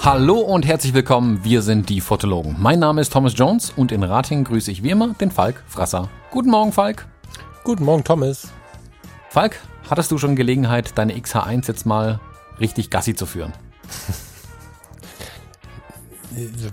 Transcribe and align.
Hallo 0.00 0.40
und 0.40 0.66
herzlich 0.66 0.94
willkommen, 0.94 1.44
wir 1.44 1.62
sind 1.62 1.88
die 1.88 2.00
Fotologen. 2.00 2.56
Mein 2.58 2.80
Name 2.80 3.00
ist 3.00 3.12
Thomas 3.12 3.34
Jones 3.36 3.72
und 3.76 3.92
in 3.92 4.02
Rating 4.02 4.42
grüße 4.42 4.72
ich 4.72 4.82
wie 4.82 4.90
immer 4.90 5.14
den 5.20 5.30
Falk 5.30 5.62
Frasser. 5.68 6.08
Guten 6.32 6.50
Morgen, 6.50 6.72
Falk. 6.72 7.06
Guten 7.62 7.84
Morgen, 7.84 8.02
Thomas. 8.02 8.48
Falk, 9.28 9.60
hattest 9.88 10.10
du 10.10 10.18
schon 10.18 10.34
Gelegenheit, 10.34 10.98
deine 10.98 11.14
XH1 11.14 11.68
jetzt 11.68 11.86
mal 11.86 12.18
richtig 12.58 12.90
Gassi 12.90 13.14
zu 13.14 13.26
führen? 13.26 13.52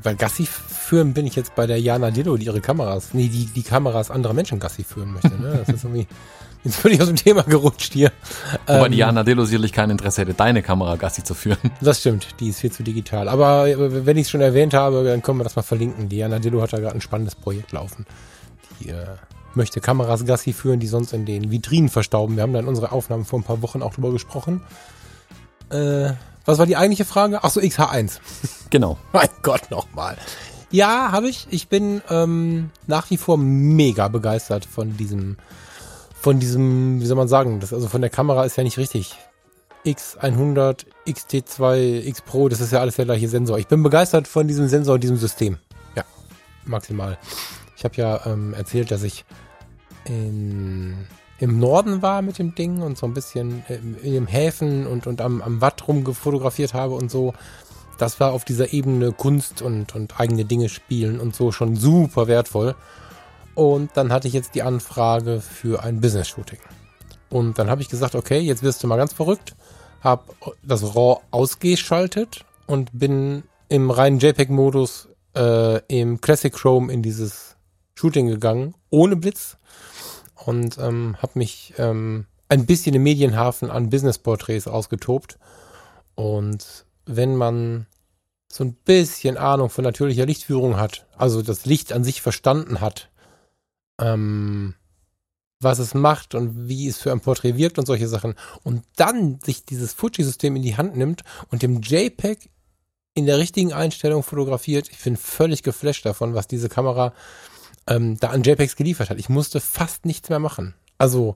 bei 0.04 0.16
Gassi 0.16 0.48
führen 0.86 1.14
bin 1.14 1.26
ich 1.26 1.36
jetzt 1.36 1.56
bei 1.56 1.68
der 1.68 1.80
Jana 1.80 2.12
Dillo, 2.12 2.38
die 2.38 2.46
ihre 2.46 2.62
Kameras, 2.62 3.14
nee, 3.14 3.28
die, 3.28 3.46
die 3.48 3.64
Kameras 3.64 4.12
anderer 4.12 4.34
Menschen 4.34 4.60
Gassi 4.60 4.84
führen 4.84 5.14
möchte. 5.14 5.30
Ne? 5.42 5.64
Das 5.66 5.76
ist 5.76 5.84
irgendwie 5.84 6.08
Jetzt 6.66 6.82
bin 6.82 6.94
ich 6.94 7.02
aus 7.02 7.08
dem 7.08 7.16
Thema 7.16 7.44
gerutscht 7.44 7.94
hier. 7.94 8.12
Wobei 8.66 8.88
ähm, 8.88 8.92
Diana 8.92 9.24
Dello 9.24 9.46
sicherlich 9.46 9.72
kein 9.72 9.92
Interesse 9.92 10.22
hätte, 10.22 10.34
deine 10.34 10.64
Kamera 10.64 10.96
Gassi 10.96 11.24
zu 11.24 11.36
führen. 11.36 11.60
Das 11.80 12.00
stimmt, 12.00 12.28
die 12.40 12.50
ist 12.50 12.60
viel 12.60 12.72
zu 12.72 12.82
digital. 12.82 13.30
Aber 13.30 13.68
äh, 13.68 14.06
wenn 14.06 14.18
ich 14.18 14.24
es 14.24 14.32
schon 14.32 14.42
erwähnt 14.42 14.74
habe, 14.74 15.04
dann 15.04 15.22
können 15.22 15.38
wir 15.38 15.44
das 15.44 15.56
mal 15.56 15.62
verlinken. 15.62 16.10
Diana 16.10 16.40
Dillo 16.40 16.64
hat 16.64 16.74
da 16.74 16.80
gerade 16.80 16.96
ein 16.96 17.02
spannendes 17.02 17.36
Projekt 17.36 17.72
laufen. 17.72 18.08
Die 18.80 18.90
äh, 18.90 19.06
möchte 19.54 19.80
Kameras 19.80 20.26
Gassi 20.26 20.54
führen, 20.54 20.80
die 20.80 20.88
sonst 20.88 21.14
in 21.14 21.26
den 21.26 21.52
Vitrinen 21.52 21.90
verstauben. 21.90 22.36
Wir 22.36 22.42
haben 22.42 22.54
da 22.54 22.60
in 22.60 22.68
unserer 22.68 22.94
Aufnahmen 22.94 23.26
vor 23.26 23.38
ein 23.38 23.44
paar 23.44 23.62
Wochen 23.62 23.84
auch 23.84 23.94
drüber 23.94 24.12
gesprochen. 24.12 24.62
Äh, 25.70 26.14
was 26.46 26.58
war 26.58 26.66
die 26.66 26.78
eigentliche 26.78 27.06
Frage? 27.06 27.44
Ach 27.44 27.52
so, 27.52 27.62
XH1. 27.62 28.20
Genau. 28.72 28.98
mein 29.14 29.30
Gott, 29.44 29.70
nochmal. 29.70 30.18
Ja, 30.76 31.14
habe 31.14 31.30
ich. 31.30 31.48
Ich 31.52 31.70
bin 31.70 32.02
ähm, 32.10 32.70
nach 32.86 33.10
wie 33.10 33.16
vor 33.16 33.38
mega 33.38 34.10
begeistert 34.10 34.66
von 34.66 34.98
diesem 34.98 35.38
von 36.20 36.42
diesem, 36.42 37.00
wie 37.00 37.06
soll 37.06 37.16
man 37.16 37.30
sagen, 37.30 37.62
das 37.62 37.72
also 37.72 37.88
von 37.88 38.02
der 38.02 38.10
Kamera 38.10 38.44
ist 38.44 38.58
ja 38.58 38.64
nicht 38.64 38.78
richtig. 38.78 39.16
X100, 39.86 40.86
XT2, 41.08 42.06
X 42.08 42.22
Pro, 42.22 42.50
das 42.50 42.60
ist 42.60 42.74
ja 42.74 42.82
alles 42.82 42.98
der 42.98 43.06
gleiche 43.06 43.30
Sensor. 43.30 43.58
Ich 43.58 43.68
bin 43.68 43.84
begeistert 43.84 44.28
von 44.28 44.50
diesem 44.50 44.68
Sensor 44.68 44.96
und 44.96 45.04
diesem 45.04 45.16
System. 45.16 45.60
Ja, 45.96 46.04
maximal. 46.66 47.18
Ich 47.78 47.86
habe 47.86 47.96
ja 47.96 48.26
ähm, 48.26 48.54
erzählt, 48.54 48.92
dass 48.92 49.04
ich 49.04 49.24
in, 50.04 51.08
im 51.40 51.58
Norden 51.58 52.02
war 52.02 52.22
mit 52.22 52.38
dem 52.38 52.54
Ding 52.54 52.82
und 52.82 52.98
so 52.98 53.06
ein 53.06 53.14
bisschen 53.14 53.64
in, 53.70 53.96
in 54.04 54.14
den 54.14 54.28
Häfen 54.28 54.88
und, 54.88 55.08
und 55.08 55.22
am, 55.22 55.42
am 55.42 55.62
Watt 55.62 55.88
rumgefotografiert 55.88 56.74
habe 56.74 56.96
und 56.96 57.10
so. 57.10 57.34
Das 57.98 58.20
war 58.20 58.32
auf 58.32 58.46
dieser 58.46 58.74
Ebene 58.74 59.12
Kunst 59.12 59.62
und, 59.62 59.96
und 59.96 60.20
eigene 60.20 60.46
Dinge 60.46 60.70
spielen 60.70 61.20
und 61.20 61.36
so 61.36 61.52
schon 61.52 61.76
super 61.76 62.28
wertvoll. 62.28 62.76
Und 63.54 63.92
dann 63.96 64.12
hatte 64.12 64.28
ich 64.28 64.34
jetzt 64.34 64.54
die 64.56 64.64
Anfrage 64.64 65.40
für 65.40 65.84
ein 65.84 66.02
Business-Shooting. 66.02 66.60
Und 67.30 67.58
dann 67.58 67.70
habe 67.70 67.82
ich 67.82 67.90
gesagt, 67.90 68.16
okay, 68.16 68.40
jetzt 68.40 68.64
wirst 68.64 68.84
du 68.84 68.88
mal 68.88 68.98
ganz 68.98 69.14
verrückt. 69.14 69.56
Habe 70.02 70.24
das 70.62 70.96
RAW 70.96 71.22
ausgeschaltet 71.32 72.46
und 72.68 72.90
bin 72.94 73.44
im 73.70 73.90
reinen 73.92 74.20
JPEG-Modus 74.20 75.10
äh, 75.36 75.80
im 75.88 76.22
Classic 76.22 76.54
Chrome 76.54 76.92
in 76.92 77.02
dieses 77.02 77.56
Shooting 77.96 78.28
gegangen, 78.28 78.76
ohne 78.90 79.16
Blitz. 79.16 79.58
Und 80.46 80.78
ähm, 80.78 81.16
habe 81.22 81.40
mich 81.40 81.74
ähm, 81.78 82.26
ein 82.50 82.66
bisschen 82.66 82.94
im 82.94 83.04
Medienhafen 83.04 83.72
an 83.72 83.90
Business-Porträts 83.90 84.68
ausgetobt. 84.68 85.40
Und 86.14 86.85
wenn 87.06 87.36
man 87.36 87.88
so 88.52 88.64
ein 88.64 88.74
bisschen 88.74 89.38
Ahnung 89.38 89.70
von 89.70 89.84
natürlicher 89.84 90.26
Lichtführung 90.26 90.78
hat, 90.78 91.06
also 91.18 91.42
das 91.42 91.66
Licht 91.66 91.92
an 91.94 92.04
sich 92.04 92.22
verstanden 92.22 92.82
hat, 92.82 93.10
ähm, 94.00 94.76
was 95.60 95.80
es 95.80 95.94
macht 95.94 96.36
und 96.36 96.68
wie 96.68 96.88
es 96.88 96.98
für 96.98 97.12
ein 97.12 97.22
Porträt 97.22 97.58
wirkt 97.58 97.80
und 97.80 97.86
solche 97.86 98.08
Sachen. 98.08 98.36
Und 98.64 98.84
dann 98.96 99.40
sich 99.44 99.66
dieses 99.66 99.94
Fuji-System 99.94 100.56
in 100.56 100.62
die 100.62 100.78
Hand 100.78 100.96
nimmt 100.96 101.24
und 101.50 101.64
dem 101.64 101.82
JPEG 101.82 102.50
in 103.14 103.26
der 103.26 103.40
richtigen 103.40 103.74
Einstellung 103.74 104.24
fotografiert. 104.24 104.90
Ich 104.92 105.00
bin 105.04 105.18
völlig 105.18 105.64
geflasht 105.64 106.06
davon, 106.06 106.34
was 106.34 106.48
diese 106.48 106.70
Kamera 106.70 107.14
ähm, 107.88 108.18
da 108.20 108.30
an 108.30 108.44
JPEGs 108.44 108.76
geliefert 108.76 109.10
hat. 109.10 109.18
Ich 109.18 109.30
musste 109.30 109.62
fast 109.62 110.06
nichts 110.06 110.30
mehr 110.30 110.40
machen. 110.40 110.76
Also, 110.98 111.36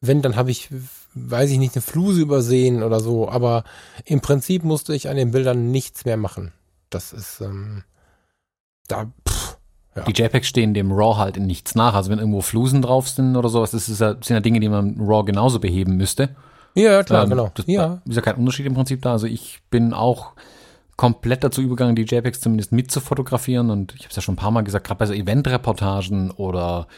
wenn, 0.00 0.22
dann 0.22 0.36
habe 0.36 0.50
ich, 0.50 0.70
weiß 1.14 1.50
ich 1.50 1.58
nicht, 1.58 1.74
eine 1.74 1.82
Fluse 1.82 2.20
übersehen 2.20 2.82
oder 2.82 3.00
so. 3.00 3.28
Aber 3.28 3.64
im 4.04 4.20
Prinzip 4.20 4.64
musste 4.64 4.94
ich 4.94 5.08
an 5.08 5.16
den 5.16 5.30
Bildern 5.30 5.70
nichts 5.70 6.04
mehr 6.04 6.16
machen. 6.16 6.52
Das 6.90 7.12
ist, 7.12 7.40
ähm, 7.40 7.84
da, 8.88 9.10
ja. 9.96 10.02
Die 10.04 10.12
JPEGs 10.12 10.46
stehen 10.46 10.74
dem 10.74 10.92
RAW 10.92 11.18
halt 11.18 11.36
in 11.36 11.46
nichts 11.46 11.74
nach. 11.74 11.94
Also 11.94 12.10
wenn 12.10 12.18
irgendwo 12.18 12.40
Flusen 12.40 12.82
drauf 12.82 13.08
sind 13.08 13.36
oder 13.36 13.48
sowas, 13.48 13.70
das 13.70 13.88
ist 13.88 14.00
ja, 14.00 14.10
sind 14.12 14.30
ja 14.30 14.40
Dinge, 14.40 14.60
die 14.60 14.68
man 14.68 14.96
RAW 14.98 15.24
genauso 15.24 15.60
beheben 15.60 15.96
müsste. 15.96 16.34
Ja, 16.74 17.02
klar, 17.04 17.24
ähm, 17.24 17.30
genau. 17.30 17.50
Das 17.54 17.66
ja. 17.66 18.02
ist 18.04 18.16
ja 18.16 18.22
kein 18.22 18.34
Unterschied 18.36 18.66
im 18.66 18.74
Prinzip 18.74 19.02
da. 19.02 19.12
Also 19.12 19.26
ich 19.26 19.60
bin 19.70 19.92
auch 19.92 20.32
komplett 20.96 21.44
dazu 21.44 21.62
übergegangen, 21.62 21.96
die 21.96 22.02
JPEGs 22.02 22.40
zumindest 22.40 22.72
mitzufotografieren. 22.72 23.70
Und 23.70 23.94
ich 23.94 24.00
habe 24.00 24.10
es 24.10 24.16
ja 24.16 24.22
schon 24.22 24.34
ein 24.34 24.38
paar 24.38 24.50
Mal 24.50 24.62
gesagt, 24.62 24.86
gerade 24.86 24.98
bei 24.98 25.06
so 25.06 25.12
Eventreportagen 25.12 26.32
oder 26.32 26.88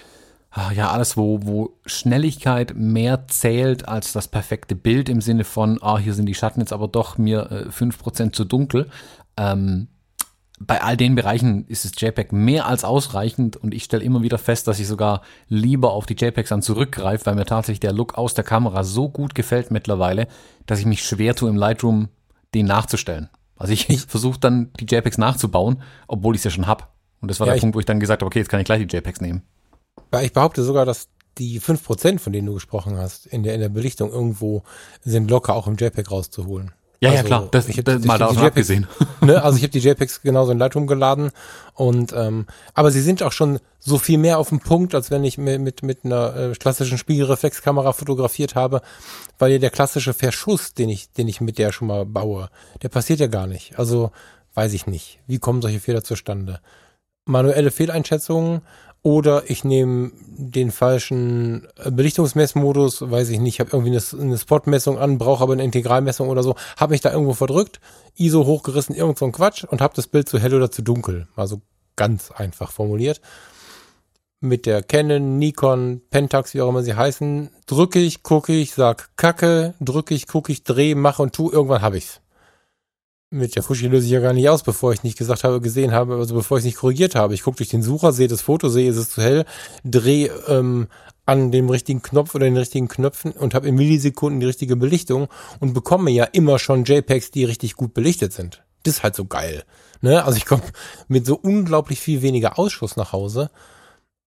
ja, 0.74 0.90
alles, 0.90 1.16
wo, 1.16 1.40
wo 1.42 1.76
Schnelligkeit 1.84 2.74
mehr 2.74 3.28
zählt 3.28 3.88
als 3.88 4.12
das 4.12 4.28
perfekte 4.28 4.74
Bild 4.74 5.08
im 5.08 5.20
Sinne 5.20 5.44
von, 5.44 5.78
ah, 5.82 5.98
hier 5.98 6.14
sind 6.14 6.26
die 6.26 6.34
Schatten 6.34 6.60
jetzt 6.60 6.72
aber 6.72 6.88
doch 6.88 7.18
mir 7.18 7.50
äh, 7.50 7.68
5% 7.68 8.32
zu 8.32 8.44
dunkel. 8.44 8.88
Ähm, 9.36 9.88
bei 10.58 10.82
all 10.82 10.96
den 10.96 11.14
Bereichen 11.14 11.66
ist 11.66 11.84
das 11.84 11.92
JPEG 12.00 12.32
mehr 12.32 12.66
als 12.66 12.84
ausreichend 12.84 13.56
und 13.56 13.74
ich 13.74 13.84
stelle 13.84 14.02
immer 14.02 14.22
wieder 14.22 14.38
fest, 14.38 14.66
dass 14.66 14.78
ich 14.78 14.86
sogar 14.86 15.20
lieber 15.48 15.92
auf 15.92 16.06
die 16.06 16.14
JPEGs 16.14 16.48
dann 16.48 16.62
zurückgreife, 16.62 17.26
weil 17.26 17.34
mir 17.34 17.44
tatsächlich 17.44 17.80
der 17.80 17.92
Look 17.92 18.16
aus 18.16 18.32
der 18.32 18.44
Kamera 18.44 18.82
so 18.82 19.10
gut 19.10 19.34
gefällt 19.34 19.70
mittlerweile, 19.70 20.28
dass 20.64 20.80
ich 20.80 20.86
mich 20.86 21.04
schwer 21.04 21.34
tue 21.34 21.50
im 21.50 21.56
Lightroom 21.56 22.08
den 22.54 22.64
nachzustellen. 22.64 23.28
Also 23.56 23.74
ich, 23.74 23.90
ich 23.90 24.06
versuche 24.06 24.40
dann 24.40 24.70
die 24.80 24.86
JPEGs 24.86 25.18
nachzubauen, 25.18 25.82
obwohl 26.08 26.34
ich 26.34 26.40
es 26.40 26.44
ja 26.44 26.50
schon 26.50 26.66
hab. 26.66 26.94
Und 27.20 27.30
das 27.30 27.40
war 27.40 27.46
ja, 27.46 27.54
der 27.54 27.60
Punkt, 27.60 27.74
wo 27.74 27.80
ich 27.80 27.86
dann 27.86 28.00
gesagt 28.00 28.22
habe, 28.22 28.26
okay, 28.26 28.38
jetzt 28.38 28.48
kann 28.48 28.60
ich 28.60 28.66
gleich 28.66 28.86
die 28.86 28.96
JPEGs 28.96 29.20
nehmen. 29.20 29.42
Ich 30.22 30.32
behaupte 30.32 30.62
sogar, 30.62 30.84
dass 30.86 31.08
die 31.38 31.60
fünf 31.60 31.84
Prozent, 31.84 32.20
von 32.20 32.32
denen 32.32 32.46
du 32.46 32.54
gesprochen 32.54 32.96
hast, 32.96 33.26
in 33.26 33.42
der, 33.42 33.54
in 33.54 33.60
der 33.60 33.68
Belichtung 33.68 34.10
irgendwo 34.10 34.62
sind 35.04 35.30
locker 35.30 35.54
auch 35.54 35.66
im 35.66 35.76
JPEG 35.76 36.10
rauszuholen. 36.10 36.72
Ja, 37.00 37.10
also, 37.10 37.22
ja, 37.22 37.26
klar. 37.26 37.48
Das, 37.50 37.68
ich 37.68 37.82
das, 37.84 38.04
mal 38.04 38.18
davon 38.18 38.38
abgesehen. 38.38 38.86
Ne, 39.22 39.42
also 39.42 39.56
ich 39.56 39.62
habe 39.62 39.72
die 39.72 39.80
JPEGs 39.80 40.22
genauso 40.22 40.52
in 40.52 40.58
Lightroom 40.58 40.86
geladen 40.86 41.32
und 41.74 42.12
ähm, 42.12 42.46
aber 42.74 42.90
sie 42.90 43.00
sind 43.00 43.22
auch 43.22 43.32
schon 43.32 43.58
so 43.80 43.98
viel 43.98 44.18
mehr 44.18 44.38
auf 44.38 44.50
dem 44.50 44.60
Punkt, 44.60 44.94
als 44.94 45.10
wenn 45.10 45.24
ich 45.24 45.38
mit 45.38 45.60
mit, 45.60 45.82
mit 45.82 46.04
einer 46.04 46.36
äh, 46.36 46.52
klassischen 46.52 46.98
Spiegelreflexkamera 46.98 47.92
fotografiert 47.92 48.54
habe, 48.54 48.82
weil 49.38 49.52
ja 49.52 49.58
der 49.58 49.70
klassische 49.70 50.12
Verschuss, 50.12 50.74
den 50.74 50.90
ich 50.90 51.10
den 51.12 51.28
ich 51.28 51.40
mit 51.40 51.58
der 51.58 51.72
schon 51.72 51.88
mal 51.88 52.04
baue, 52.04 52.50
der 52.82 52.88
passiert 52.90 53.20
ja 53.20 53.26
gar 53.26 53.46
nicht. 53.46 53.78
Also 53.78 54.12
weiß 54.54 54.74
ich 54.74 54.86
nicht, 54.86 55.18
wie 55.26 55.38
kommen 55.38 55.62
solche 55.62 55.80
Fehler 55.80 56.04
zustande? 56.04 56.60
Manuelle 57.24 57.72
Fehleinschätzungen 57.72 58.60
oder 59.06 59.48
ich 59.48 59.62
nehme 59.62 60.10
den 60.36 60.72
falschen 60.72 61.68
Belichtungsmessmodus, 61.88 63.08
weiß 63.08 63.28
ich 63.28 63.38
nicht, 63.38 63.54
ich 63.54 63.60
habe 63.60 63.70
irgendwie 63.72 63.92
eine, 63.92 64.02
eine 64.20 64.36
Spotmessung 64.36 64.98
an, 64.98 65.16
brauche 65.16 65.44
aber 65.44 65.52
eine 65.52 65.62
Integralmessung 65.62 66.28
oder 66.28 66.42
so, 66.42 66.56
habe 66.76 66.90
mich 66.90 67.02
da 67.02 67.12
irgendwo 67.12 67.32
verdrückt, 67.32 67.78
ISO 68.16 68.44
hochgerissen, 68.46 68.96
irgend 68.96 69.16
so 69.16 69.24
ein 69.24 69.30
Quatsch 69.30 69.62
und 69.62 69.80
habe 69.80 69.94
das 69.94 70.08
Bild 70.08 70.28
zu 70.28 70.40
hell 70.40 70.52
oder 70.52 70.72
zu 70.72 70.82
dunkel. 70.82 71.28
Also 71.36 71.60
ganz 71.94 72.32
einfach 72.32 72.72
formuliert. 72.72 73.20
Mit 74.40 74.66
der 74.66 74.82
Canon, 74.82 75.38
Nikon, 75.38 76.02
Pentax, 76.10 76.52
wie 76.54 76.60
auch 76.60 76.68
immer 76.68 76.82
sie 76.82 76.96
heißen, 76.96 77.50
drücke 77.66 78.00
ich, 78.00 78.24
gucke 78.24 78.54
ich, 78.54 78.74
sag 78.74 79.16
Kacke, 79.16 79.74
drücke 79.78 80.14
ich, 80.14 80.26
gucke 80.26 80.50
ich, 80.50 80.64
drehe, 80.64 80.96
mache 80.96 81.22
und 81.22 81.32
tu, 81.32 81.48
irgendwann 81.48 81.82
habe 81.82 81.96
ich's 81.96 82.20
mit 83.30 83.56
der 83.56 83.62
Fuji 83.62 83.88
löse 83.88 84.06
ich 84.06 84.12
ja 84.12 84.20
gar 84.20 84.32
nicht 84.32 84.48
aus, 84.48 84.62
bevor 84.62 84.92
ich 84.92 85.02
nicht 85.02 85.18
gesagt 85.18 85.44
habe, 85.44 85.60
gesehen 85.60 85.92
habe, 85.92 86.16
also 86.16 86.34
bevor 86.34 86.58
ich 86.58 86.64
nicht 86.64 86.76
korrigiert 86.76 87.14
habe. 87.14 87.34
Ich 87.34 87.42
gucke 87.42 87.56
durch 87.56 87.70
den 87.70 87.82
Sucher, 87.82 88.12
sehe 88.12 88.28
das 88.28 88.40
Foto, 88.40 88.68
sehe, 88.68 88.88
ist 88.88 88.96
es 88.96 89.10
zu 89.10 89.22
hell, 89.22 89.44
drehe 89.84 90.28
ähm, 90.46 90.88
an 91.26 91.50
dem 91.50 91.68
richtigen 91.68 92.02
Knopf 92.02 92.34
oder 92.34 92.44
den 92.44 92.56
richtigen 92.56 92.88
Knöpfen 92.88 93.32
und 93.32 93.54
habe 93.54 93.68
in 93.68 93.74
Millisekunden 93.74 94.38
die 94.38 94.46
richtige 94.46 94.76
Belichtung 94.76 95.28
und 95.58 95.74
bekomme 95.74 96.10
ja 96.12 96.24
immer 96.24 96.58
schon 96.58 96.84
JPEGs, 96.84 97.32
die 97.32 97.44
richtig 97.44 97.74
gut 97.74 97.94
belichtet 97.94 98.32
sind. 98.32 98.62
Das 98.84 98.98
ist 98.98 99.02
halt 99.02 99.16
so 99.16 99.24
geil. 99.24 99.64
Ne? 100.00 100.24
Also 100.24 100.36
ich 100.36 100.46
komme 100.46 100.62
mit 101.08 101.26
so 101.26 101.36
unglaublich 101.36 102.00
viel 102.00 102.22
weniger 102.22 102.58
Ausschuss 102.58 102.96
nach 102.96 103.12
Hause. 103.12 103.50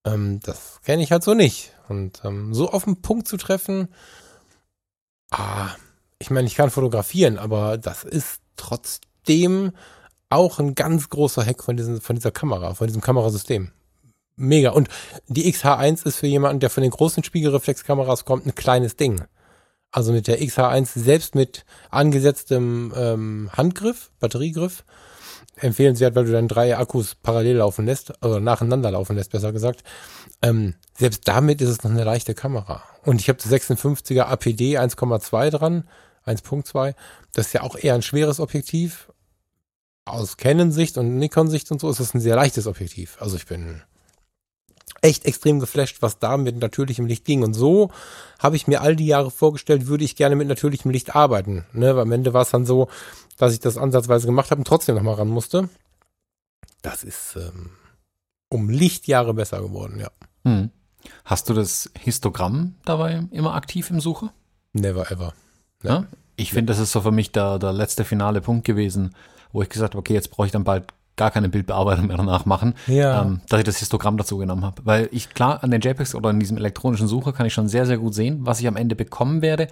Ähm, 0.04 0.40
das 0.40 0.80
kenne 0.84 1.02
ich 1.02 1.10
halt 1.10 1.24
so 1.24 1.32
nicht. 1.32 1.72
Und 1.88 2.20
ähm, 2.24 2.52
so 2.52 2.70
auf 2.70 2.84
den 2.84 3.00
Punkt 3.00 3.26
zu 3.26 3.38
treffen, 3.38 3.88
ah, 5.30 5.70
ich 6.18 6.30
meine, 6.30 6.46
ich 6.46 6.54
kann 6.54 6.70
fotografieren, 6.70 7.38
aber 7.38 7.78
das 7.78 8.04
ist 8.04 8.39
trotzdem 8.60 9.72
auch 10.28 10.58
ein 10.58 10.74
ganz 10.74 11.08
großer 11.08 11.44
Hack 11.44 11.62
von, 11.64 11.76
diesen, 11.76 12.00
von 12.00 12.16
dieser 12.16 12.30
Kamera, 12.30 12.74
von 12.74 12.86
diesem 12.86 13.02
Kamerasystem. 13.02 13.72
Mega. 14.36 14.70
Und 14.70 14.88
die 15.26 15.52
XH1 15.52 16.06
ist 16.06 16.16
für 16.16 16.26
jemanden, 16.26 16.60
der 16.60 16.70
von 16.70 16.82
den 16.82 16.92
großen 16.92 17.24
Spiegelreflexkameras 17.24 18.24
kommt, 18.24 18.46
ein 18.46 18.54
kleines 18.54 18.96
Ding. 18.96 19.22
Also 19.90 20.12
mit 20.12 20.28
der 20.28 20.40
XH1 20.40 20.98
selbst 20.98 21.34
mit 21.34 21.64
angesetztem 21.90 22.92
ähm, 22.96 23.50
Handgriff, 23.52 24.12
Batteriegriff, 24.20 24.84
empfehlenswert, 25.56 26.14
weil 26.14 26.24
du 26.24 26.32
dann 26.32 26.48
drei 26.48 26.76
Akkus 26.76 27.16
parallel 27.16 27.56
laufen 27.56 27.86
lässt, 27.86 28.12
oder 28.24 28.40
nacheinander 28.40 28.92
laufen 28.92 29.16
lässt, 29.16 29.32
besser 29.32 29.52
gesagt. 29.52 29.82
Ähm, 30.42 30.74
selbst 30.96 31.26
damit 31.28 31.60
ist 31.60 31.68
es 31.68 31.82
noch 31.82 31.90
eine 31.90 32.04
leichte 32.04 32.34
Kamera. 32.34 32.82
Und 33.04 33.20
ich 33.20 33.28
habe 33.28 33.38
das 33.42 33.52
56er 33.52 34.22
APD 34.22 34.78
1,2 34.78 35.50
dran, 35.50 35.84
1.2. 36.30 36.94
Das 37.32 37.48
ist 37.48 37.52
ja 37.52 37.62
auch 37.62 37.76
eher 37.76 37.94
ein 37.94 38.02
schweres 38.02 38.40
Objektiv. 38.40 39.12
Aus 40.04 40.36
Canon-Sicht 40.36 40.98
und 40.98 41.18
Nikon-Sicht 41.18 41.70
und 41.70 41.80
so 41.80 41.90
ist 41.90 42.00
es 42.00 42.14
ein 42.14 42.20
sehr 42.20 42.36
leichtes 42.36 42.66
Objektiv. 42.66 43.16
Also 43.20 43.36
ich 43.36 43.46
bin 43.46 43.82
echt 45.02 45.24
extrem 45.24 45.60
geflasht, 45.60 46.02
was 46.02 46.18
da 46.18 46.36
mit 46.36 46.58
natürlichem 46.58 47.06
Licht 47.06 47.24
ging. 47.24 47.42
Und 47.42 47.54
so 47.54 47.90
habe 48.38 48.56
ich 48.56 48.66
mir 48.66 48.80
all 48.80 48.96
die 48.96 49.06
Jahre 49.06 49.30
vorgestellt, 49.30 49.86
würde 49.86 50.04
ich 50.04 50.16
gerne 50.16 50.36
mit 50.36 50.48
natürlichem 50.48 50.90
Licht 50.90 51.14
arbeiten. 51.14 51.64
Ne? 51.72 51.94
Weil 51.94 52.02
am 52.02 52.12
Ende 52.12 52.34
war 52.34 52.42
es 52.42 52.50
dann 52.50 52.66
so, 52.66 52.88
dass 53.36 53.52
ich 53.52 53.60
das 53.60 53.78
ansatzweise 53.78 54.26
gemacht 54.26 54.50
habe 54.50 54.60
und 54.60 54.66
trotzdem 54.66 54.96
nochmal 54.96 55.14
ran 55.14 55.28
musste. 55.28 55.68
Das 56.82 57.04
ist 57.04 57.36
ähm, 57.36 57.70
um 58.48 58.68
Lichtjahre 58.68 59.34
besser 59.34 59.60
geworden, 59.60 59.98
ja. 59.98 60.10
Hm. 60.44 60.70
Hast 61.24 61.48
du 61.48 61.54
das 61.54 61.90
Histogramm 61.98 62.74
dabei 62.84 63.24
immer 63.30 63.54
aktiv 63.54 63.90
im 63.90 64.00
Suche? 64.00 64.30
Never 64.72 65.10
ever. 65.10 65.32
Ja? 65.82 66.04
Ich 66.36 66.52
finde, 66.52 66.72
das 66.72 66.78
ist 66.80 66.92
so 66.92 67.00
für 67.00 67.10
mich 67.12 67.32
der, 67.32 67.58
der 67.58 67.72
letzte 67.72 68.04
finale 68.04 68.40
Punkt 68.40 68.64
gewesen, 68.64 69.14
wo 69.52 69.62
ich 69.62 69.68
gesagt 69.68 69.94
habe, 69.94 70.00
okay, 70.00 70.14
jetzt 70.14 70.30
brauche 70.30 70.46
ich 70.46 70.52
dann 70.52 70.64
bald 70.64 70.84
gar 71.16 71.30
keine 71.30 71.50
Bildbearbeitung 71.50 72.06
mehr 72.06 72.16
danach 72.16 72.46
machen, 72.46 72.74
Ja. 72.86 73.22
ähm, 73.22 73.42
dass 73.48 73.58
ich 73.58 73.64
das 73.66 73.76
Histogramm 73.78 74.16
dazu 74.16 74.38
genommen 74.38 74.64
habe. 74.64 74.80
Weil 74.86 75.08
ich, 75.12 75.34
klar, 75.34 75.62
an 75.62 75.70
den 75.70 75.82
JPEGs 75.82 76.14
oder 76.14 76.30
in 76.30 76.40
diesem 76.40 76.56
elektronischen 76.56 77.08
Sucher 77.08 77.32
kann 77.34 77.44
ich 77.44 77.52
schon 77.52 77.68
sehr, 77.68 77.84
sehr 77.84 77.98
gut 77.98 78.14
sehen, 78.14 78.38
was 78.46 78.60
ich 78.60 78.66
am 78.66 78.76
Ende 78.76 78.96
bekommen 78.96 79.42
werde. 79.42 79.68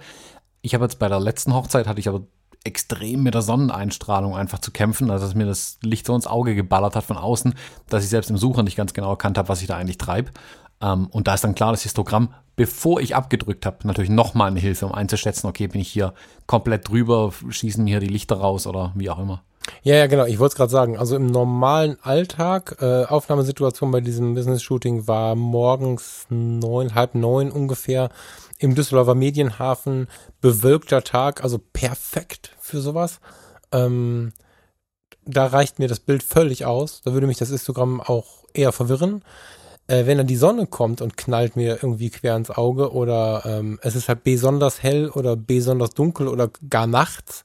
Ich 0.61 0.75
habe 0.75 0.83
jetzt 0.85 0.99
bei 0.99 1.07
der 1.07 1.19
letzten 1.19 1.53
Hochzeit, 1.55 1.87
hatte 1.87 1.99
ich 1.99 2.07
aber 2.07 2.21
extrem 2.65 3.23
mit 3.23 3.33
der 3.33 3.41
Sonneneinstrahlung 3.41 4.35
einfach 4.35 4.59
zu 4.59 4.71
kämpfen, 4.71 5.09
also 5.09 5.25
dass 5.25 5.33
mir 5.33 5.45
das 5.45 5.79
Licht 5.81 6.05
so 6.05 6.13
ins 6.13 6.27
Auge 6.27 6.53
geballert 6.55 6.95
hat 6.95 7.05
von 7.05 7.17
außen, 7.17 7.55
dass 7.87 8.03
ich 8.03 8.09
selbst 8.09 8.29
im 8.29 8.37
Sucher 8.37 8.63
nicht 8.63 8.75
ganz 8.75 8.93
genau 8.93 9.09
erkannt 9.11 9.37
habe, 9.37 9.49
was 9.49 9.61
ich 9.61 9.67
da 9.67 9.77
eigentlich 9.77 9.97
treibe. 9.97 10.31
Ähm, 10.81 11.07
und 11.07 11.27
da 11.27 11.33
ist 11.33 11.43
dann 11.43 11.55
klar 11.55 11.71
das 11.71 11.83
Histogramm, 11.83 12.33
bevor 12.55 12.99
ich 12.99 13.15
abgedrückt 13.15 13.65
habe, 13.65 13.87
natürlich 13.87 14.09
nochmal 14.09 14.49
eine 14.49 14.59
Hilfe, 14.59 14.85
um 14.85 14.91
einzuschätzen, 14.91 15.47
okay, 15.47 15.67
bin 15.67 15.81
ich 15.81 15.89
hier 15.89 16.13
komplett 16.45 16.89
drüber, 16.89 17.31
schießen 17.49 17.83
mir 17.83 17.91
hier 17.91 17.99
die 17.99 18.13
Lichter 18.13 18.37
raus 18.37 18.67
oder 18.67 18.91
wie 18.95 19.09
auch 19.09 19.19
immer. 19.19 19.43
Ja, 19.83 19.95
ja, 19.95 20.07
genau. 20.07 20.25
Ich 20.25 20.39
wollte 20.39 20.53
es 20.53 20.57
gerade 20.57 20.71
sagen. 20.71 20.97
Also 20.97 21.15
im 21.15 21.27
normalen 21.27 21.97
Alltag, 22.01 22.77
äh, 22.81 23.05
Aufnahmesituation 23.05 23.91
bei 23.91 24.01
diesem 24.01 24.33
Business-Shooting 24.33 25.07
war 25.07 25.35
morgens 25.35 26.25
neun, 26.29 26.95
halb 26.95 27.15
neun 27.15 27.51
ungefähr 27.51 28.09
im 28.57 28.75
Düsseldorfer 28.75 29.15
Medienhafen. 29.15 30.07
Bewölkter 30.41 31.03
Tag, 31.03 31.43
also 31.43 31.59
perfekt 31.59 32.55
für 32.59 32.81
sowas. 32.81 33.19
Ähm, 33.71 34.33
da 35.25 35.45
reicht 35.45 35.79
mir 35.79 35.87
das 35.87 35.99
Bild 35.99 36.23
völlig 36.23 36.65
aus. 36.65 37.01
Da 37.03 37.13
würde 37.13 37.27
mich 37.27 37.37
das 37.37 37.49
Histogramm 37.49 38.01
auch 38.01 38.45
eher 38.53 38.71
verwirren. 38.71 39.23
Äh, 39.89 40.05
wenn 40.05 40.19
dann 40.19 40.27
die 40.27 40.35
Sonne 40.35 40.67
kommt 40.67 41.01
und 41.01 41.17
knallt 41.17 41.55
mir 41.55 41.79
irgendwie 41.81 42.11
quer 42.11 42.35
ins 42.35 42.51
Auge 42.51 42.93
oder 42.93 43.41
ähm, 43.45 43.79
es 43.81 43.95
ist 43.95 44.07
halt 44.07 44.23
besonders 44.23 44.83
hell 44.83 45.09
oder 45.09 45.35
besonders 45.35 45.95
dunkel 45.95 46.27
oder 46.27 46.51
gar 46.69 46.85
nachts, 46.85 47.43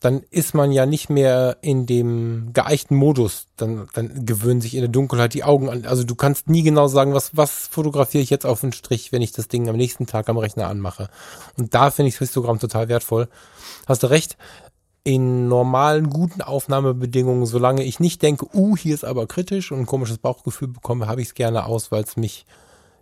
dann 0.00 0.22
ist 0.30 0.54
man 0.54 0.72
ja 0.72 0.86
nicht 0.86 1.10
mehr 1.10 1.58
in 1.60 1.84
dem 1.84 2.54
geeichten 2.54 2.96
Modus. 2.96 3.48
Dann, 3.56 3.88
dann 3.92 4.24
gewöhnen 4.24 4.62
sich 4.62 4.74
in 4.74 4.80
der 4.80 4.88
Dunkelheit 4.88 5.34
die 5.34 5.44
Augen 5.44 5.68
an. 5.68 5.84
Also 5.84 6.04
du 6.04 6.14
kannst 6.14 6.48
nie 6.48 6.62
genau 6.62 6.86
sagen, 6.88 7.12
was, 7.12 7.36
was 7.36 7.66
fotografiere 7.66 8.22
ich 8.22 8.30
jetzt 8.30 8.46
auf 8.46 8.62
den 8.62 8.72
Strich, 8.72 9.12
wenn 9.12 9.20
ich 9.20 9.32
das 9.32 9.48
Ding 9.48 9.68
am 9.68 9.76
nächsten 9.76 10.06
Tag 10.06 10.30
am 10.30 10.38
Rechner 10.38 10.68
anmache. 10.68 11.08
Und 11.58 11.74
da 11.74 11.90
finde 11.90 12.08
ich 12.08 12.14
das 12.14 12.20
Histogramm 12.20 12.58
total 12.58 12.88
wertvoll. 12.88 13.28
Hast 13.86 14.02
du 14.02 14.06
recht. 14.06 14.38
In 15.06 15.46
normalen, 15.46 16.10
guten 16.10 16.42
Aufnahmebedingungen, 16.42 17.46
solange 17.46 17.84
ich 17.84 18.00
nicht 18.00 18.22
denke, 18.22 18.48
uh, 18.52 18.76
hier 18.76 18.92
ist 18.92 19.04
aber 19.04 19.28
kritisch 19.28 19.70
und 19.70 19.78
ein 19.78 19.86
komisches 19.86 20.18
Bauchgefühl 20.18 20.66
bekomme, 20.66 21.06
habe 21.06 21.22
ich 21.22 21.28
es 21.28 21.34
gerne 21.34 21.66
aus, 21.66 21.92
weil 21.92 22.02
es 22.02 22.16
mich, 22.16 22.44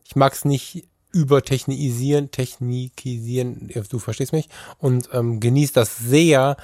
ich 0.04 0.14
mag 0.14 0.34
es 0.34 0.44
nicht 0.44 0.86
übertechnisieren, 1.12 2.30
technikisieren, 2.30 3.70
du 3.88 3.98
verstehst 3.98 4.34
mich, 4.34 4.50
und 4.76 5.08
ähm, 5.14 5.40
genießt 5.40 5.78
das 5.78 5.96
sehr, 5.96 6.58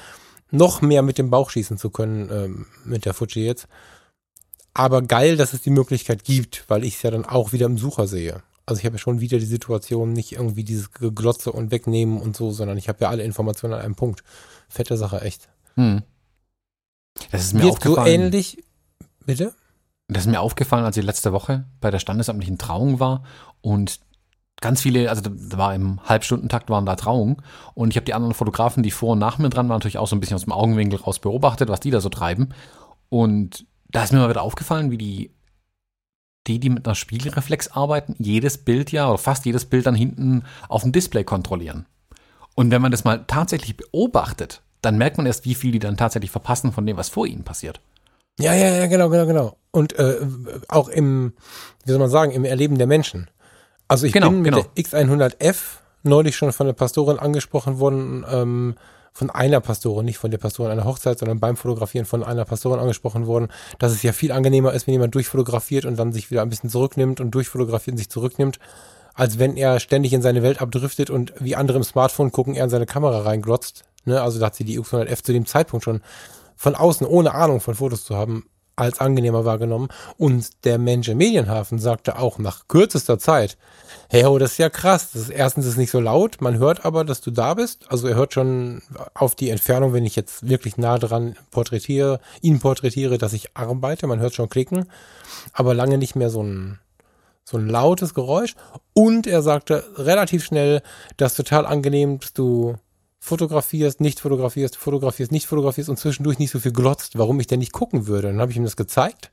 noch 0.50 0.82
mehr 0.82 1.00
mit 1.00 1.16
dem 1.16 1.30
Bauch 1.30 1.48
schießen 1.48 1.78
zu 1.78 1.88
können, 1.88 2.28
ähm, 2.30 2.66
mit 2.84 3.06
der 3.06 3.14
Fuji 3.14 3.46
jetzt. 3.46 3.66
Aber 4.74 5.00
geil, 5.00 5.38
dass 5.38 5.54
es 5.54 5.62
die 5.62 5.70
Möglichkeit 5.70 6.22
gibt, 6.22 6.66
weil 6.68 6.84
ich 6.84 6.96
es 6.96 7.02
ja 7.02 7.12
dann 7.12 7.24
auch 7.24 7.54
wieder 7.54 7.64
im 7.64 7.78
Sucher 7.78 8.06
sehe. 8.06 8.42
Also 8.66 8.80
ich 8.80 8.84
habe 8.84 8.96
ja 8.96 9.00
schon 9.00 9.20
wieder 9.20 9.38
die 9.38 9.46
Situation, 9.46 10.12
nicht 10.12 10.32
irgendwie 10.32 10.64
dieses 10.64 10.92
Geglotze 10.92 11.50
und 11.50 11.70
Wegnehmen 11.70 12.20
und 12.20 12.36
so, 12.36 12.50
sondern 12.50 12.76
ich 12.76 12.90
habe 12.90 12.98
ja 13.00 13.08
alle 13.08 13.22
Informationen 13.22 13.72
an 13.72 13.80
einem 13.80 13.94
Punkt. 13.94 14.22
Fette 14.70 14.96
Sache, 14.96 15.20
echt. 15.20 15.48
Hm. 15.74 16.02
Das 17.30 17.42
ist 17.42 17.54
mir 17.54 17.62
Wird 17.62 17.82
so 17.82 17.90
aufgefallen. 17.90 18.22
ähnlich, 18.22 18.64
bitte? 19.26 19.52
Das 20.08 20.24
ist 20.24 20.30
mir 20.30 20.40
aufgefallen, 20.40 20.84
als 20.84 20.96
ich 20.96 21.04
letzte 21.04 21.32
Woche 21.32 21.66
bei 21.80 21.90
der 21.90 21.98
standesamtlichen 21.98 22.56
Trauung 22.56 22.98
war 23.00 23.24
und 23.60 24.00
ganz 24.60 24.80
viele, 24.82 25.10
also 25.10 25.22
da 25.22 25.30
war 25.58 25.74
im 25.74 26.00
Halbstundentakt 26.04 26.70
waren 26.70 26.86
da 26.86 26.96
Trauungen 26.96 27.42
und 27.74 27.90
ich 27.90 27.96
habe 27.96 28.04
die 28.04 28.14
anderen 28.14 28.34
Fotografen, 28.34 28.82
die 28.82 28.90
vor 28.90 29.12
und 29.12 29.18
nach 29.18 29.38
mir 29.38 29.50
dran 29.50 29.68
waren, 29.68 29.76
natürlich 29.76 29.98
auch 29.98 30.06
so 30.06 30.16
ein 30.16 30.20
bisschen 30.20 30.36
aus 30.36 30.44
dem 30.44 30.52
Augenwinkel 30.52 31.00
raus 31.00 31.18
beobachtet, 31.18 31.68
was 31.68 31.80
die 31.80 31.90
da 31.90 32.00
so 32.00 32.08
treiben. 32.08 32.54
Und 33.08 33.66
da 33.88 34.04
ist 34.04 34.12
mir 34.12 34.20
mal 34.20 34.30
wieder 34.30 34.42
aufgefallen, 34.42 34.90
wie 34.90 34.98
die, 34.98 35.34
die, 36.46 36.60
die 36.60 36.70
mit 36.70 36.86
einer 36.86 36.94
Spiegelreflex 36.94 37.68
arbeiten, 37.68 38.14
jedes 38.18 38.58
Bild 38.58 38.92
ja 38.92 39.08
oder 39.08 39.18
fast 39.18 39.46
jedes 39.46 39.64
Bild 39.64 39.86
dann 39.86 39.94
hinten 39.94 40.44
auf 40.68 40.82
dem 40.82 40.92
Display 40.92 41.24
kontrollieren. 41.24 41.86
Und 42.60 42.70
wenn 42.70 42.82
man 42.82 42.90
das 42.90 43.04
mal 43.04 43.24
tatsächlich 43.26 43.74
beobachtet, 43.74 44.60
dann 44.82 44.98
merkt 44.98 45.16
man 45.16 45.24
erst, 45.24 45.46
wie 45.46 45.54
viel 45.54 45.72
die 45.72 45.78
dann 45.78 45.96
tatsächlich 45.96 46.30
verpassen 46.30 46.72
von 46.72 46.84
dem, 46.84 46.98
was 46.98 47.08
vor 47.08 47.26
ihnen 47.26 47.42
passiert. 47.42 47.80
Ja, 48.38 48.52
ja, 48.52 48.68
ja, 48.76 48.86
genau, 48.86 49.08
genau, 49.08 49.24
genau. 49.24 49.56
Und 49.70 49.98
äh, 49.98 50.18
auch 50.68 50.90
im, 50.90 51.32
wie 51.86 51.90
soll 51.90 51.98
man 51.98 52.10
sagen, 52.10 52.32
im 52.32 52.44
Erleben 52.44 52.76
der 52.76 52.86
Menschen. 52.86 53.30
Also 53.88 54.06
ich 54.06 54.12
Genau, 54.12 54.28
bin 54.28 54.42
mit 54.42 54.52
genau. 54.52 54.66
der 54.76 54.84
X100F 54.84 55.56
neulich 56.02 56.36
schon 56.36 56.52
von 56.52 56.66
der 56.66 56.74
Pastorin 56.74 57.18
angesprochen 57.18 57.78
worden, 57.78 58.26
ähm, 58.30 58.74
von 59.14 59.30
einer 59.30 59.60
Pastorin, 59.60 60.04
nicht 60.04 60.18
von 60.18 60.30
der 60.30 60.36
Pastorin 60.36 60.70
einer 60.70 60.84
Hochzeit, 60.84 61.18
sondern 61.18 61.40
beim 61.40 61.56
Fotografieren 61.56 62.04
von 62.04 62.22
einer 62.22 62.44
Pastorin 62.44 62.78
angesprochen 62.78 63.26
worden, 63.26 63.48
dass 63.78 63.92
es 63.92 64.02
ja 64.02 64.12
viel 64.12 64.32
angenehmer 64.32 64.74
ist, 64.74 64.86
wenn 64.86 64.92
jemand 64.92 65.14
durchfotografiert 65.14 65.86
und 65.86 65.96
dann 65.98 66.12
sich 66.12 66.30
wieder 66.30 66.42
ein 66.42 66.50
bisschen 66.50 66.68
zurücknimmt 66.68 67.20
und 67.20 67.30
durchfotografiert 67.30 67.94
und 67.94 67.98
sich 67.98 68.10
zurücknimmt, 68.10 68.58
als 69.14 69.38
wenn 69.38 69.56
er 69.56 69.80
ständig 69.80 70.12
in 70.12 70.22
seine 70.22 70.42
Welt 70.42 70.60
abdriftet 70.60 71.10
und 71.10 71.32
wie 71.38 71.56
andere 71.56 71.78
im 71.78 71.84
Smartphone 71.84 72.32
gucken, 72.32 72.54
er 72.54 72.64
in 72.64 72.70
seine 72.70 72.86
Kamera 72.86 73.20
reinglotzt. 73.20 73.84
Ne? 74.04 74.20
Also 74.20 74.38
da 74.38 74.46
hat 74.46 74.54
sie 74.54 74.64
die 74.64 74.78
X100F 74.78 75.22
zu 75.22 75.32
dem 75.32 75.46
Zeitpunkt 75.46 75.84
schon 75.84 76.00
von 76.56 76.74
außen, 76.74 77.06
ohne 77.06 77.34
Ahnung 77.34 77.60
von 77.60 77.74
Fotos 77.74 78.04
zu 78.04 78.16
haben, 78.16 78.44
als 78.76 78.98
angenehmer 78.98 79.44
wahrgenommen. 79.44 79.88
Und 80.16 80.64
der 80.64 80.78
Mensch 80.78 81.08
im 81.08 81.18
Medienhafen 81.18 81.78
sagte 81.78 82.18
auch 82.18 82.38
nach 82.38 82.66
kürzester 82.66 83.18
Zeit, 83.18 83.56
hey, 84.08 84.24
oh, 84.24 84.38
das 84.38 84.52
ist 84.52 84.58
ja 84.58 84.70
krass. 84.70 85.12
Das 85.12 85.22
ist, 85.22 85.30
erstens 85.30 85.66
ist 85.66 85.76
nicht 85.76 85.90
so 85.90 86.00
laut, 86.00 86.40
man 86.40 86.58
hört 86.58 86.84
aber, 86.84 87.04
dass 87.04 87.20
du 87.20 87.30
da 87.30 87.54
bist. 87.54 87.90
Also 87.90 88.08
er 88.08 88.16
hört 88.16 88.32
schon 88.32 88.82
auf 89.14 89.34
die 89.34 89.50
Entfernung, 89.50 89.92
wenn 89.92 90.06
ich 90.06 90.16
jetzt 90.16 90.48
wirklich 90.48 90.78
nah 90.78 90.98
dran 90.98 91.36
porträtiere, 91.50 92.20
ihn 92.40 92.58
porträtiere, 92.58 93.18
dass 93.18 93.32
ich 93.32 93.56
arbeite. 93.56 94.06
Man 94.06 94.20
hört 94.20 94.34
schon 94.34 94.48
klicken, 94.48 94.86
aber 95.52 95.74
lange 95.74 95.98
nicht 95.98 96.16
mehr 96.16 96.30
so 96.30 96.42
ein 96.42 96.78
so 97.44 97.56
ein 97.56 97.68
lautes 97.68 98.14
Geräusch. 98.14 98.54
Und 98.92 99.26
er 99.26 99.42
sagte 99.42 99.84
relativ 99.96 100.44
schnell, 100.44 100.82
das 101.16 101.32
ist 101.32 101.36
total 101.36 101.66
angenehm, 101.66 102.20
dass 102.20 102.32
du 102.32 102.76
fotografierst, 103.20 104.00
nicht 104.00 104.20
fotografierst, 104.20 104.76
fotografierst, 104.76 105.30
nicht 105.30 105.46
fotografierst 105.46 105.90
und 105.90 105.98
zwischendurch 105.98 106.38
nicht 106.38 106.50
so 106.50 106.58
viel 106.58 106.72
glotzt, 106.72 107.18
warum 107.18 107.38
ich 107.38 107.46
denn 107.46 107.58
nicht 107.58 107.72
gucken 107.72 108.06
würde. 108.06 108.28
Dann 108.28 108.40
habe 108.40 108.50
ich 108.50 108.56
ihm 108.56 108.64
das 108.64 108.76
gezeigt. 108.76 109.30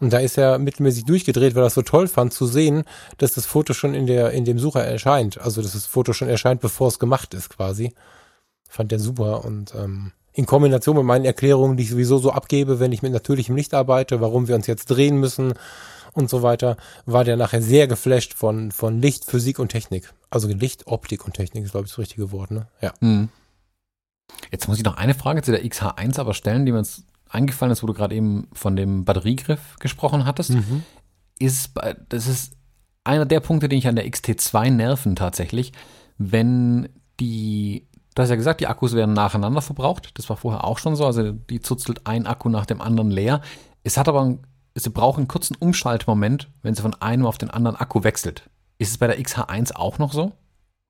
Und 0.00 0.14
da 0.14 0.18
ist 0.18 0.38
er 0.38 0.58
mittelmäßig 0.58 1.04
durchgedreht, 1.04 1.54
weil 1.54 1.62
er 1.62 1.66
es 1.66 1.74
so 1.74 1.82
toll 1.82 2.08
fand 2.08 2.32
zu 2.32 2.46
sehen, 2.46 2.84
dass 3.18 3.34
das 3.34 3.44
Foto 3.44 3.74
schon 3.74 3.92
in 3.92 4.06
der, 4.06 4.30
in 4.30 4.46
dem 4.46 4.58
Sucher 4.58 4.82
erscheint. 4.82 5.38
Also, 5.38 5.60
dass 5.60 5.72
das 5.72 5.84
Foto 5.84 6.14
schon 6.14 6.28
erscheint, 6.28 6.62
bevor 6.62 6.88
es 6.88 6.98
gemacht 6.98 7.34
ist, 7.34 7.50
quasi. 7.50 7.92
Fand 8.66 8.92
er 8.92 8.98
super 8.98 9.44
und, 9.44 9.74
ähm, 9.74 10.12
in 10.32 10.46
Kombination 10.46 10.96
mit 10.96 11.04
meinen 11.04 11.26
Erklärungen, 11.26 11.76
die 11.76 11.82
ich 11.82 11.90
sowieso 11.90 12.16
so 12.16 12.30
abgebe, 12.32 12.80
wenn 12.80 12.92
ich 12.92 13.02
mit 13.02 13.12
natürlichem 13.12 13.56
Licht 13.56 13.74
arbeite, 13.74 14.22
warum 14.22 14.48
wir 14.48 14.54
uns 14.54 14.66
jetzt 14.66 14.86
drehen 14.86 15.18
müssen 15.18 15.54
und 16.12 16.28
so 16.30 16.42
weiter, 16.42 16.76
war 17.06 17.24
der 17.24 17.36
nachher 17.36 17.62
sehr 17.62 17.86
geflasht 17.88 18.34
von, 18.34 18.72
von 18.72 19.00
Licht, 19.00 19.24
Physik 19.24 19.58
und 19.58 19.68
Technik. 19.70 20.12
Also 20.30 20.48
Licht, 20.48 20.86
Optik 20.86 21.24
und 21.26 21.34
Technik 21.34 21.64
ist, 21.64 21.72
glaube 21.72 21.86
ich, 21.86 21.92
das 21.92 21.98
richtige 21.98 22.30
Wort, 22.32 22.50
ne? 22.50 22.66
Ja. 22.80 22.92
Hm. 23.00 23.28
Jetzt 24.52 24.68
muss 24.68 24.78
ich 24.78 24.84
noch 24.84 24.96
eine 24.96 25.14
Frage 25.14 25.42
zu 25.42 25.50
der 25.50 25.64
XH1 25.64 26.18
aber 26.18 26.34
stellen, 26.34 26.64
die 26.66 26.72
mir 26.72 26.78
jetzt 26.78 27.04
eingefallen 27.28 27.72
ist, 27.72 27.82
wo 27.82 27.86
du 27.86 27.94
gerade 27.94 28.14
eben 28.14 28.48
von 28.52 28.76
dem 28.76 29.04
Batteriegriff 29.04 29.76
gesprochen 29.78 30.24
hattest. 30.24 30.50
Mhm. 30.50 30.82
Ist, 31.38 31.74
bei- 31.74 31.96
das 32.08 32.26
ist 32.26 32.52
einer 33.04 33.26
der 33.26 33.40
Punkte, 33.40 33.68
den 33.68 33.78
ich 33.78 33.88
an 33.88 33.96
der 33.96 34.06
XT2 34.06 34.70
nerven 34.70 35.16
tatsächlich, 35.16 35.72
wenn 36.18 36.88
die, 37.18 37.86
du 38.14 38.22
hast 38.22 38.30
ja 38.30 38.36
gesagt, 38.36 38.60
die 38.60 38.66
Akkus 38.66 38.94
werden 38.94 39.14
nacheinander 39.14 39.62
verbraucht. 39.62 40.10
Das 40.18 40.28
war 40.28 40.36
vorher 40.36 40.64
auch 40.64 40.78
schon 40.78 40.96
so, 40.96 41.06
also 41.06 41.32
die 41.32 41.60
zuzelt 41.60 42.06
ein 42.06 42.26
Akku 42.26 42.48
nach 42.48 42.66
dem 42.66 42.80
anderen 42.80 43.10
leer. 43.10 43.40
Es 43.84 43.96
hat 43.96 44.08
aber, 44.08 44.22
einen- 44.22 44.40
sie 44.74 44.90
braucht 44.90 45.18
einen 45.18 45.28
kurzen 45.28 45.56
Umschaltmoment, 45.56 46.48
wenn 46.62 46.74
sie 46.74 46.82
von 46.82 46.94
einem 46.94 47.26
auf 47.26 47.38
den 47.38 47.50
anderen 47.50 47.76
Akku 47.76 48.04
wechselt. 48.04 48.48
Ist 48.78 48.90
es 48.90 48.98
bei 48.98 49.06
der 49.06 49.20
XH1 49.20 49.74
auch 49.74 49.98
noch 49.98 50.12
so? 50.12 50.32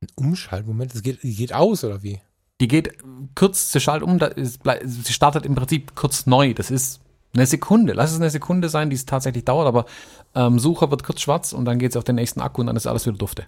Ein 0.01 0.09
Umschaltmoment, 0.15 0.95
das 0.95 1.03
geht, 1.03 1.23
die 1.23 1.35
geht 1.35 1.53
aus, 1.53 1.85
oder 1.85 2.03
wie? 2.03 2.21
Die 2.61 2.69
geht 2.69 2.99
kurz, 3.35 3.73
sie 3.73 3.81
schaltet 3.81 4.09
um, 4.09 4.19
da 4.19 4.27
ist, 4.27 4.61
sie 4.85 5.13
startet 5.13 5.47
im 5.47 5.55
Prinzip 5.55 5.95
kurz 5.95 6.27
neu. 6.27 6.55
Das 6.55 6.71
ist 6.71 7.01
Eine 7.35 7.47
Sekunde, 7.47 7.93
lass 7.93 8.11
es 8.11 8.17
eine 8.17 8.31
Sekunde 8.31 8.69
sein, 8.69 8.91
die 8.91 8.97
es 8.97 9.07
tatsächlich 9.07 9.45
dauert, 9.45 9.69
aber 9.69 9.87
ähm, 10.35 10.59
Sucher 10.59 10.91
wird 10.91 11.05
kurz 11.05 11.21
schwarz 11.21 11.53
und 11.53 11.65
dann 11.65 11.79
geht 11.79 11.93
es 11.93 11.97
auf 11.97 12.05
den 12.05 12.17
nächsten 12.17 12.41
Akku 12.41 12.61
und 12.61 12.67
dann 12.67 12.77
ist 12.77 12.87
alles 12.87 13.07
wieder 13.07 13.17
dufte. 13.17 13.47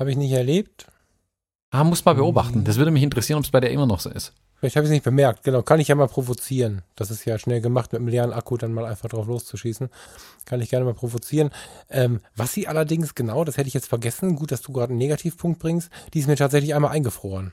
Habe 0.00 0.10
ich 0.10 0.16
nicht 0.16 0.32
erlebt. 0.32 0.86
Ah, 1.70 1.84
muss 1.84 2.04
mal 2.04 2.14
beobachten. 2.14 2.64
Das 2.64 2.76
würde 2.76 2.90
mich 2.90 3.02
interessieren, 3.02 3.38
ob 3.38 3.44
es 3.44 3.50
bei 3.50 3.60
der 3.60 3.70
immer 3.70 3.86
noch 3.86 4.00
so 4.00 4.10
ist. 4.10 4.32
Vielleicht 4.62 4.76
habe 4.76 4.84
ich 4.84 4.90
es 4.90 4.92
nicht 4.92 5.02
bemerkt. 5.02 5.42
Genau, 5.42 5.62
kann 5.62 5.80
ich 5.80 5.88
ja 5.88 5.96
mal 5.96 6.06
provozieren. 6.06 6.82
Das 6.94 7.10
ist 7.10 7.24
ja 7.24 7.36
schnell 7.36 7.60
gemacht, 7.60 7.92
mit 7.92 7.98
einem 7.98 8.06
leeren 8.06 8.32
Akku 8.32 8.56
dann 8.56 8.72
mal 8.72 8.84
einfach 8.84 9.08
drauf 9.08 9.26
loszuschießen. 9.26 9.88
Kann 10.44 10.60
ich 10.60 10.70
gerne 10.70 10.84
mal 10.84 10.94
provozieren. 10.94 11.50
Ähm, 11.90 12.20
was 12.36 12.52
sie 12.52 12.68
allerdings 12.68 13.16
genau, 13.16 13.42
das 13.42 13.56
hätte 13.56 13.66
ich 13.66 13.74
jetzt 13.74 13.88
vergessen, 13.88 14.36
gut, 14.36 14.52
dass 14.52 14.62
du 14.62 14.72
gerade 14.72 14.90
einen 14.90 14.98
Negativpunkt 14.98 15.58
bringst, 15.58 15.90
die 16.14 16.20
ist 16.20 16.28
mir 16.28 16.36
tatsächlich 16.36 16.76
einmal 16.76 16.92
eingefroren. 16.92 17.52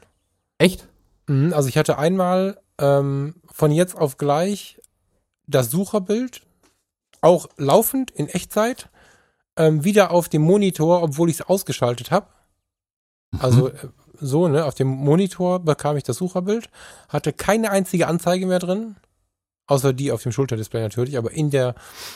Echt? 0.59 0.87
Mhm, 1.25 1.51
also 1.51 1.67
ich 1.67 1.79
hatte 1.79 1.97
einmal 1.97 2.59
ähm, 2.77 3.37
von 3.51 3.71
jetzt 3.71 3.97
auf 3.97 4.17
gleich 4.17 4.79
das 5.47 5.71
Sucherbild, 5.71 6.43
auch 7.21 7.49
laufend 7.57 8.11
in 8.11 8.27
Echtzeit, 8.27 8.87
ähm, 9.57 9.83
wieder 9.83 10.11
auf 10.11 10.29
dem 10.29 10.43
Monitor, 10.43 11.01
obwohl 11.01 11.31
ich 11.31 11.39
es 11.39 11.47
ausgeschaltet 11.47 12.11
habe. 12.11 12.27
Also 13.39 13.69
äh, 13.69 13.73
so, 14.21 14.47
ne, 14.47 14.65
auf 14.65 14.75
dem 14.75 14.87
Monitor 14.87 15.59
bekam 15.59 15.97
ich 15.97 16.03
das 16.03 16.17
Sucherbild, 16.17 16.69
hatte 17.07 17.33
keine 17.33 17.71
einzige 17.71 18.07
Anzeige 18.07 18.45
mehr 18.45 18.59
drin, 18.59 18.95
außer 19.67 19.93
die 19.93 20.11
auf 20.11 20.23
dem 20.23 20.31
Schulterdisplay 20.31 20.81
natürlich, 20.81 21.17
aber 21.17 21.31
in 21.31 21.49
der, 21.51 21.75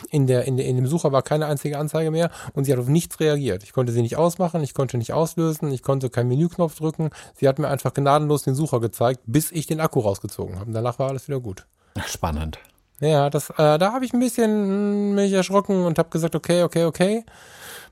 in 0.09 0.27
der, 0.27 0.45
in 0.45 0.57
der, 0.57 0.65
in 0.65 0.75
dem 0.75 0.87
Sucher 0.87 1.11
war 1.11 1.21
keine 1.21 1.45
einzige 1.45 1.77
Anzeige 1.77 2.11
mehr 2.11 2.31
und 2.53 2.65
sie 2.65 2.73
hat 2.73 2.79
auf 2.79 2.87
nichts 2.87 3.19
reagiert. 3.19 3.63
Ich 3.63 3.73
konnte 3.73 3.91
sie 3.91 4.01
nicht 4.01 4.17
ausmachen, 4.17 4.63
ich 4.63 4.73
konnte 4.73 4.97
nicht 4.97 5.13
auslösen, 5.13 5.71
ich 5.71 5.83
konnte 5.83 6.09
keinen 6.09 6.29
Menüknopf 6.29 6.75
drücken. 6.75 7.11
Sie 7.35 7.47
hat 7.47 7.59
mir 7.59 7.67
einfach 7.67 7.93
gnadenlos 7.93 8.43
den 8.43 8.55
Sucher 8.55 8.79
gezeigt, 8.79 9.21
bis 9.25 9.51
ich 9.51 9.67
den 9.67 9.79
Akku 9.79 9.99
rausgezogen 9.99 10.55
habe. 10.55 10.65
Und 10.65 10.73
danach 10.73 10.99
war 10.99 11.09
alles 11.09 11.27
wieder 11.27 11.39
gut. 11.39 11.65
Spannend. 12.07 12.57
Ja, 12.99 13.29
das, 13.29 13.49
äh, 13.51 13.77
da 13.77 13.93
habe 13.93 14.05
ich 14.05 14.13
ein 14.13 14.19
bisschen 14.19 15.13
mich 15.13 15.31
erschrocken 15.33 15.85
und 15.85 15.99
habe 15.99 16.09
gesagt, 16.09 16.35
okay, 16.35 16.63
okay, 16.63 16.85
okay 16.85 17.25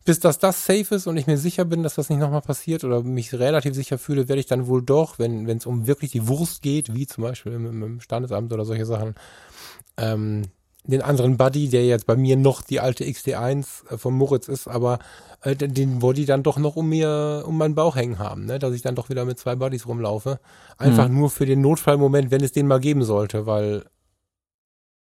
bis 0.04 0.20
dass 0.20 0.40
das 0.40 0.66
safe 0.66 0.96
ist 0.96 1.08
und 1.08 1.18
ich 1.18 1.28
mir 1.28 1.38
sicher 1.38 1.66
bin, 1.66 1.84
dass 1.84 1.96
das 1.96 2.10
nicht 2.10 2.20
nochmal 2.20 2.42
passiert 2.42 2.84
oder 2.84 3.04
mich 3.04 3.34
relativ 3.34 3.76
sicher 3.76 3.98
fühle, 3.98 4.28
werde 4.28 4.40
ich 4.40 4.48
dann 4.48 4.68
wohl 4.68 4.82
doch, 4.82 5.20
wenn 5.20 5.46
es 5.48 5.66
um 5.66 5.88
wirklich 5.88 6.12
die 6.12 6.28
Wurst 6.28 6.62
geht, 6.62 6.94
wie 6.94 7.06
zum 7.06 7.24
Beispiel 7.24 7.54
im, 7.54 7.84
im 7.84 8.00
Standesamt 8.02 8.52
oder 8.52 8.66
solche 8.66 8.86
Sachen, 8.86 9.16
ähm, 9.98 10.44
den 10.84 11.02
anderen 11.02 11.38
Buddy, 11.38 11.70
der 11.70 11.86
jetzt 11.86 12.08
bei 12.08 12.16
mir 12.16 12.38
noch 12.38 12.64
die 12.64 12.80
alte 12.80 13.04
XT1 13.04 13.92
äh, 13.92 13.98
von 13.98 14.16
Moritz 14.16 14.48
ist, 14.48 14.68
aber 14.68 15.00
äh, 15.42 15.56
den 15.56 16.00
Body 16.00 16.26
dann 16.26 16.44
doch 16.44 16.58
noch 16.58 16.76
um 16.76 16.90
mir, 16.90 17.44
um 17.46 17.58
meinen 17.58 17.76
Bauch 17.76 17.96
hängen 17.96 18.18
haben, 18.18 18.46
ne? 18.46 18.58
dass 18.58 18.74
ich 18.74 18.82
dann 18.82 18.96
doch 18.96 19.10
wieder 19.10 19.26
mit 19.26 19.38
zwei 19.38 19.56
Buddies 19.56 19.88
rumlaufe. 19.88 20.40
Einfach 20.78 21.08
mhm. 21.08 21.20
nur 21.20 21.30
für 21.30 21.46
den 21.46 21.62
Notfallmoment, 21.62 22.32
wenn 22.32 22.44
es 22.44 22.52
den 22.52 22.68
mal 22.68 22.80
geben 22.80 23.04
sollte, 23.04 23.46
weil 23.46 23.86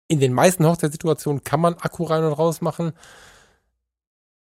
in 0.07 0.19
den 0.19 0.33
meisten 0.33 0.65
Hochzeitssituationen 0.65 1.43
kann 1.43 1.59
man 1.59 1.75
Akku 1.75 2.03
rein 2.03 2.23
und 2.23 2.33
raus 2.33 2.61
machen 2.61 2.93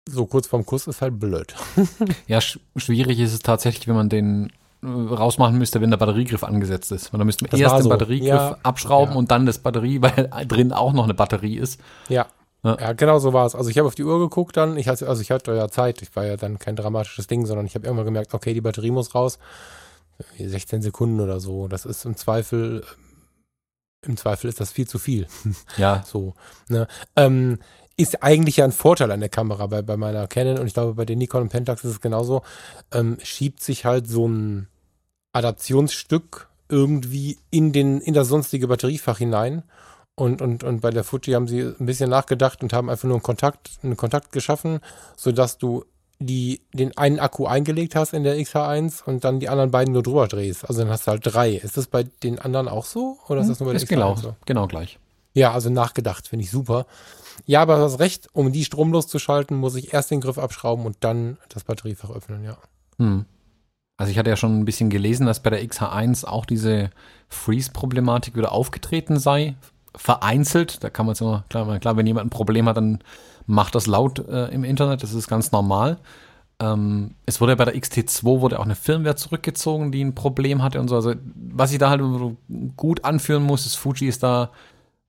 so 0.09 0.27
kurz 0.27 0.47
vorm 0.47 0.67
Kuss 0.67 0.87
ist 0.87 1.03
halt 1.03 1.19
blöd. 1.19 1.55
ja, 2.27 2.41
sch 2.41 2.59
schwierig 2.77 3.21
ist 3.21 3.33
es 3.33 3.41
tatsächlich, 3.41 3.89
wenn 3.89 3.95
man 3.95 4.09
den 4.09 4.53
äh, 4.83 4.87
rausmachen 4.87 5.59
müsste, 5.59 5.81
wenn 5.81 5.91
der 5.91 5.97
Batteriegriff 5.99 6.45
angesetzt 6.45 6.93
ist. 6.93 7.13
Weil 7.13 7.19
dann 7.19 7.27
müsste 7.27 7.45
man 7.45 7.51
das 7.51 7.61
erst 7.61 7.77
den 7.77 7.83
so. 7.85 7.89
Batteriegriff 7.89 8.29
ja, 8.29 8.59
abschrauben 8.63 9.13
ja. 9.13 9.19
und 9.19 9.31
dann 9.31 9.47
das 9.47 9.59
Batterie, 9.59 10.03
weil 10.03 10.31
drin 10.47 10.73
auch 10.73 10.93
noch 10.93 11.05
eine 11.05 11.15
Batterie 11.15 11.57
ist. 11.57 11.81
Ja. 12.09 12.27
Ja, 12.65 12.77
ja 12.81 12.93
genau 12.93 13.19
so 13.19 13.33
war 13.33 13.47
es. 13.47 13.55
Also 13.55 13.71
ich 13.71 13.79
habe 13.79 13.87
auf 13.87 13.95
die 13.95 14.05
Uhr 14.05 14.19
geguckt 14.19 14.57
dann, 14.57 14.77
ich 14.77 14.89
hatte, 14.89 15.09
also 15.09 15.23
ich 15.23 15.31
hatte 15.31 15.55
ja 15.55 15.69
Zeit, 15.69 16.03
ich 16.03 16.15
war 16.17 16.27
ja 16.27 16.37
dann 16.37 16.59
kein 16.59 16.75
dramatisches 16.75 17.29
Ding, 17.29 17.47
sondern 17.47 17.67
ich 17.67 17.75
habe 17.75 17.87
irgendwann 17.87 18.07
gemerkt, 18.07 18.35
okay, 18.35 18.53
die 18.53 18.61
Batterie 18.61 18.91
muss 18.91 19.15
raus. 19.15 19.39
16 20.39 20.83
Sekunden 20.83 21.21
oder 21.21 21.41
so. 21.41 21.69
Das 21.69 21.85
ist 21.85 22.05
im 22.05 22.17
Zweifel, 22.17 22.85
im 24.03 24.17
Zweifel 24.17 24.49
ist 24.49 24.61
das 24.61 24.73
viel 24.73 24.89
zu 24.89 24.99
viel. 24.99 25.29
Ja. 25.77 26.03
so. 26.07 26.35
Ne? 26.69 26.89
Ähm, 27.17 27.59
ist 27.99 28.23
eigentlich 28.23 28.57
ja 28.59 28.65
ein 28.65 28.73
Vorteil 28.73 29.11
an 29.11 29.21
der 29.21 29.29
Kamera 29.29 29.67
bei, 29.67 29.83
bei 29.83 29.97
meiner 29.97 30.27
Canon 30.29 30.59
und 30.59 30.69
ich 30.69 30.73
glaube 30.73 30.95
bei 30.95 31.05
den 31.05 31.19
Nikon 31.19 31.43
und 31.43 31.49
Pentax 31.51 31.85
ist 31.85 31.91
es 31.91 32.01
genauso, 32.01 32.43
ähm, 32.93 33.19
schiebt 33.23 33.61
sich 33.61 33.85
halt 33.85 34.07
so 34.09 34.27
ein 34.27 34.69
Adaptionsstück 35.33 36.49
irgendwie 36.69 37.39
in 37.51 37.73
den, 37.73 38.01
in 38.01 38.15
das 38.15 38.29
sonstige 38.29 38.69
Batteriefach 38.69 39.19
hinein. 39.19 39.65
Und, 40.15 40.43
und, 40.43 40.65
und 40.65 40.81
bei 40.81 40.91
der 40.91 41.05
Fuji 41.05 41.35
haben 41.35 41.49
sie 41.49 41.61
ein 41.61 41.87
bisschen 41.87 42.11
nachgedacht 42.11 42.63
und 42.63 42.73
haben 42.73 42.89
einfach 42.89 43.05
nur 43.05 43.17
einen 43.17 43.23
Kontakt, 43.23 43.71
einen 43.83 43.97
Kontakt 43.97 44.33
geschaffen, 44.33 44.81
sodass 45.17 45.59
du 45.59 45.85
die, 46.21 46.61
den 46.73 46.97
einen 46.97 47.19
Akku 47.19 47.47
eingelegt 47.47 47.95
hast 47.95 48.13
in 48.13 48.25
der 48.25 48.37
XH1 48.37 49.05
und 49.05 49.25
dann 49.25 49.41
die 49.41 49.49
anderen 49.49 49.71
beiden 49.71 49.93
nur 49.93 50.03
drüber 50.03 50.27
drehst. 50.29 50.69
Also 50.69 50.83
dann 50.83 50.91
hast 50.91 51.07
du 51.07 51.13
halt 51.13 51.23
drei. 51.25 51.53
Ist 51.53 51.77
das 51.77 51.87
bei 51.87 52.05
den 52.05 52.39
anderen 52.39 52.69
auch 52.69 52.85
so? 52.85 53.19
Oder 53.29 53.41
ist 53.41 53.51
das 53.51 53.61
nur 53.61 53.69
bei 53.69 53.73
der 53.73 53.83
ist 53.83 53.89
XH1 53.89 53.95
genau, 53.95 54.17
so? 54.17 54.37
Genau 54.45 54.67
gleich. 54.67 54.99
Ja, 55.35 55.53
also 55.53 55.71
nachgedacht, 55.71 56.27
finde 56.29 56.45
ich 56.45 56.51
super. 56.51 56.87
Ja, 57.47 57.63
aber 57.63 57.77
du 57.77 57.83
hast 57.83 57.99
recht, 57.99 58.29
um 58.33 58.53
die 58.53 58.65
stromlos 58.65 59.07
zu 59.07 59.19
schalten, 59.19 59.57
muss 59.57 59.75
ich 59.75 59.93
erst 59.93 60.11
den 60.11 60.21
Griff 60.21 60.39
abschrauben 60.39 60.87
und 60.87 60.97
dann 61.01 61.39
das 61.49 61.65
Batteriefach 61.65 62.11
öffnen, 62.11 62.45
ja. 62.45 62.59
Hm. 62.99 63.25
Also 63.97 64.13
ich 64.13 64.19
hatte 64.19 64.31
ja 64.31 64.37
schon 64.37 64.61
ein 64.61 64.65
bisschen 64.65 64.91
gelesen, 64.91 65.27
dass 65.27 65.41
bei 65.41 65.51
der 65.51 65.63
XH1 65.63 66.25
auch 66.25 66.47
diese 66.47 66.91
Freeze-Problematik 67.29 68.37
wieder 68.37 68.53
aufgetreten 68.53 69.19
sei. 69.19 69.57
Vereinzelt, 69.95 70.85
da 70.85 70.91
kann 70.91 71.07
man 71.07 71.15
es 71.15 71.21
immer, 71.21 71.45
klar, 71.49 71.79
klar, 71.81 71.97
wenn 71.97 72.07
jemand 72.07 72.27
ein 72.27 72.31
Problem 72.31 72.69
hat, 72.69 72.77
dann 72.77 73.01
macht 73.47 73.75
das 73.75 73.87
laut 73.87 74.21
äh, 74.29 74.47
im 74.49 74.63
Internet, 74.63 75.03
das 75.03 75.15
ist 75.15 75.27
ganz 75.27 75.51
normal. 75.51 75.99
Ähm, 76.61 77.15
es 77.27 77.41
wurde 77.41 77.53
ja 77.53 77.57
bei 77.57 77.65
der 77.65 77.75
XT2 77.75 78.41
wurde 78.41 78.61
auch 78.61 78.65
eine 78.65 78.77
Firmware 78.77 79.17
zurückgezogen, 79.17 79.91
die 79.91 80.05
ein 80.05 80.15
Problem 80.15 80.63
hatte 80.63 80.81
und 80.81 80.89
so. 80.89 80.95
Also 80.95 81.15
was 81.35 81.73
ich 81.73 81.79
da 81.79 81.91
halt 81.91 82.03
gut 82.77 83.05
anführen 83.05 83.43
muss, 83.43 83.67
ist, 83.67 83.77
Fuji 83.77 84.09
ist 84.09 84.23
da 84.23 84.51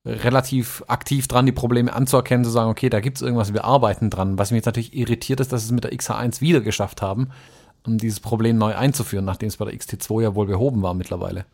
relativ 0.05 0.83
aktiv 0.87 1.27
dran, 1.27 1.45
die 1.45 1.51
Probleme 1.51 1.93
anzuerkennen, 1.93 2.45
zu 2.45 2.49
sagen, 2.49 2.69
okay, 2.69 2.89
da 2.89 2.99
gibt 2.99 3.17
es 3.17 3.21
irgendwas, 3.21 3.53
wir 3.53 3.65
arbeiten 3.65 4.09
dran. 4.09 4.37
Was 4.37 4.51
mich 4.51 4.59
jetzt 4.59 4.65
natürlich 4.65 4.95
irritiert 4.95 5.39
ist, 5.39 5.51
dass 5.51 5.63
es 5.63 5.71
mit 5.71 5.83
der 5.83 5.91
XH1 5.91 6.41
wieder 6.41 6.61
geschafft 6.61 7.01
haben, 7.01 7.29
um 7.85 7.97
dieses 7.97 8.19
Problem 8.19 8.57
neu 8.57 8.75
einzuführen, 8.75 9.25
nachdem 9.25 9.49
es 9.49 9.57
bei 9.57 9.65
der 9.65 9.73
XT2 9.73 10.21
ja 10.23 10.35
wohl 10.35 10.47
behoben 10.47 10.81
war 10.81 10.93
mittlerweile. 10.93 11.45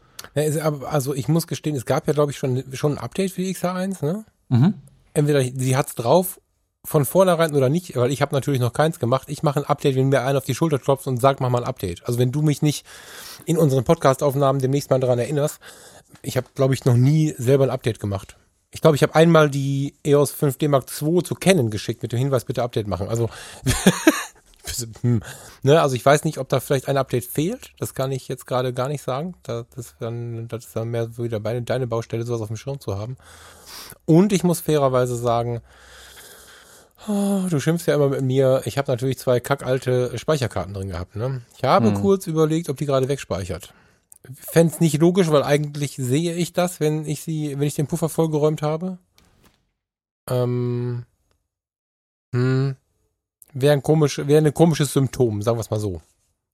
Also 0.85 1.13
ich 1.13 1.27
muss 1.27 1.47
gestehen, 1.47 1.75
es 1.75 1.85
gab 1.85 2.07
ja, 2.07 2.13
glaube 2.13 2.31
ich, 2.31 2.37
schon, 2.37 2.63
schon 2.73 2.93
ein 2.93 2.97
Update 2.97 3.31
für 3.31 3.41
die 3.41 3.53
XH1, 3.53 4.05
ne? 4.05 4.25
Mhm. 4.49 4.75
Entweder 5.13 5.41
sie 5.41 5.75
hat 5.77 5.87
es 5.87 5.95
drauf 5.95 6.39
von 6.83 7.05
vornherein 7.05 7.55
oder 7.55 7.69
nicht, 7.69 7.95
weil 7.95 8.11
ich 8.11 8.21
habe 8.21 8.35
natürlich 8.35 8.59
noch 8.59 8.73
keins 8.73 8.99
gemacht. 8.99 9.27
Ich 9.29 9.41
mache 9.41 9.59
ein 9.59 9.65
Update, 9.65 9.95
wenn 9.95 10.09
mir 10.09 10.21
einer 10.21 10.37
auf 10.37 10.45
die 10.45 10.53
Schulter 10.53 10.77
klopft 10.77 11.07
und 11.07 11.19
sagt, 11.19 11.39
mach 11.39 11.49
mal 11.49 11.63
ein 11.63 11.67
Update. 11.67 12.05
Also 12.05 12.19
wenn 12.19 12.31
du 12.31 12.43
mich 12.43 12.61
nicht 12.61 12.85
in 13.45 13.57
unseren 13.57 13.83
Podcast-Aufnahmen 13.83 14.59
demnächst 14.59 14.91
mal 14.91 14.99
daran 14.99 15.17
erinnerst, 15.17 15.59
ich 16.21 16.37
habe, 16.37 16.47
glaube 16.55 16.73
ich, 16.73 16.85
noch 16.85 16.95
nie 16.95 17.33
selber 17.37 17.65
ein 17.65 17.69
Update 17.69 17.99
gemacht. 17.99 18.37
Ich 18.71 18.81
glaube, 18.81 18.97
ich 18.97 19.03
habe 19.03 19.15
einmal 19.15 19.49
die 19.49 19.93
EOS 20.03 20.33
5D 20.33 20.67
Mark 20.67 20.85
II 21.01 21.23
zu 21.23 21.35
kennen 21.35 21.69
geschickt 21.69 22.03
mit 22.03 22.11
dem 22.11 22.19
Hinweis, 22.19 22.43
bitte 22.43 22.61
Update 22.61 22.87
machen. 22.87 23.07
Also, 23.07 23.29
hm, 25.01 25.21
ne, 25.63 25.81
also 25.81 25.95
ich 25.95 26.05
weiß 26.05 26.25
nicht, 26.25 26.39
ob 26.39 26.49
da 26.49 26.59
vielleicht 26.59 26.89
ein 26.89 26.97
Update 26.97 27.23
fehlt. 27.23 27.71
Das 27.79 27.93
kann 27.93 28.11
ich 28.11 28.27
jetzt 28.27 28.45
gerade 28.45 28.73
gar 28.73 28.89
nicht 28.89 29.01
sagen. 29.01 29.35
Das 29.43 29.65
ist 29.77 29.95
dann, 29.99 30.49
das 30.49 30.65
ist 30.65 30.75
dann 30.75 30.89
mehr 30.89 31.17
wieder 31.17 31.39
bei 31.39 31.57
deine 31.61 31.87
Baustelle, 31.87 32.25
sowas 32.25 32.41
auf 32.41 32.47
dem 32.47 32.57
Schirm 32.57 32.81
zu 32.81 32.97
haben. 32.97 33.15
Und 34.03 34.33
ich 34.33 34.43
muss 34.43 34.59
fairerweise 34.59 35.15
sagen, 35.15 35.61
oh, 37.07 37.43
du 37.49 37.59
schimpfst 37.61 37.87
ja 37.87 37.95
immer 37.95 38.09
mit 38.09 38.23
mir. 38.23 38.61
Ich 38.65 38.77
habe 38.77 38.91
natürlich 38.91 39.19
zwei 39.19 39.39
kackalte 39.39 40.17
Speicherkarten 40.17 40.73
drin 40.73 40.89
gehabt. 40.89 41.15
Ne? 41.15 41.43
Ich 41.57 41.63
habe 41.63 41.87
hm. 41.87 42.01
kurz 42.01 42.27
überlegt, 42.27 42.69
ob 42.69 42.75
die 42.75 42.85
gerade 42.85 43.07
wegspeichert 43.07 43.73
fände 44.33 44.73
es 44.73 44.79
nicht 44.79 44.99
logisch, 44.99 45.29
weil 45.29 45.43
eigentlich 45.43 45.95
sehe 45.95 46.35
ich 46.35 46.53
das, 46.53 46.79
wenn 46.79 47.05
ich 47.05 47.21
sie, 47.21 47.59
wenn 47.59 47.67
ich 47.67 47.75
den 47.75 47.87
Puffer 47.87 48.09
vollgeräumt 48.09 48.61
habe. 48.61 48.97
Ähm, 50.29 51.05
hm, 52.33 52.75
wäre 53.53 53.73
ein 53.73 53.83
komisch, 53.83 54.17
wäre 54.17 54.45
ein 54.45 54.53
komisches 54.53 54.93
Symptom, 54.93 55.41
sagen 55.41 55.57
wir 55.57 55.61
es 55.61 55.69
mal 55.69 55.79
so. 55.79 56.01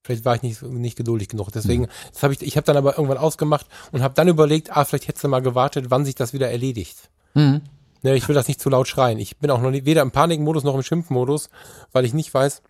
Vielleicht 0.03 0.25
war 0.25 0.35
ich 0.35 0.41
nicht, 0.41 0.61
nicht 0.63 0.97
geduldig 0.97 1.29
genug. 1.29 1.51
Deswegen, 1.51 1.83
mhm. 1.83 1.89
das 2.11 2.23
habe 2.23 2.33
ich, 2.33 2.41
ich 2.41 2.57
habe 2.57 2.65
dann 2.65 2.77
aber 2.77 2.97
irgendwann 2.97 3.17
ausgemacht 3.17 3.67
und 3.91 4.01
habe 4.01 4.15
dann 4.15 4.27
überlegt, 4.27 4.75
ah, 4.75 4.83
vielleicht 4.83 5.07
hättest 5.07 5.23
du 5.23 5.27
mal 5.27 5.41
gewartet, 5.41 5.85
wann 5.89 6.05
sich 6.05 6.15
das 6.15 6.33
wieder 6.33 6.49
erledigt. 6.49 7.09
Mhm. 7.35 7.61
Ne, 8.03 8.15
ich 8.15 8.27
will 8.27 8.33
das 8.33 8.47
nicht 8.47 8.59
zu 8.59 8.69
laut 8.69 8.87
schreien. 8.87 9.19
Ich 9.19 9.37
bin 9.37 9.51
auch 9.51 9.61
noch 9.61 9.69
nicht, 9.69 9.85
weder 9.85 10.01
im 10.01 10.11
Panikmodus 10.11 10.63
noch 10.63 10.73
im 10.73 10.81
Schimpfmodus, 10.81 11.49
weil 11.91 12.03
ich 12.03 12.13
nicht 12.13 12.33
weiß, 12.33 12.63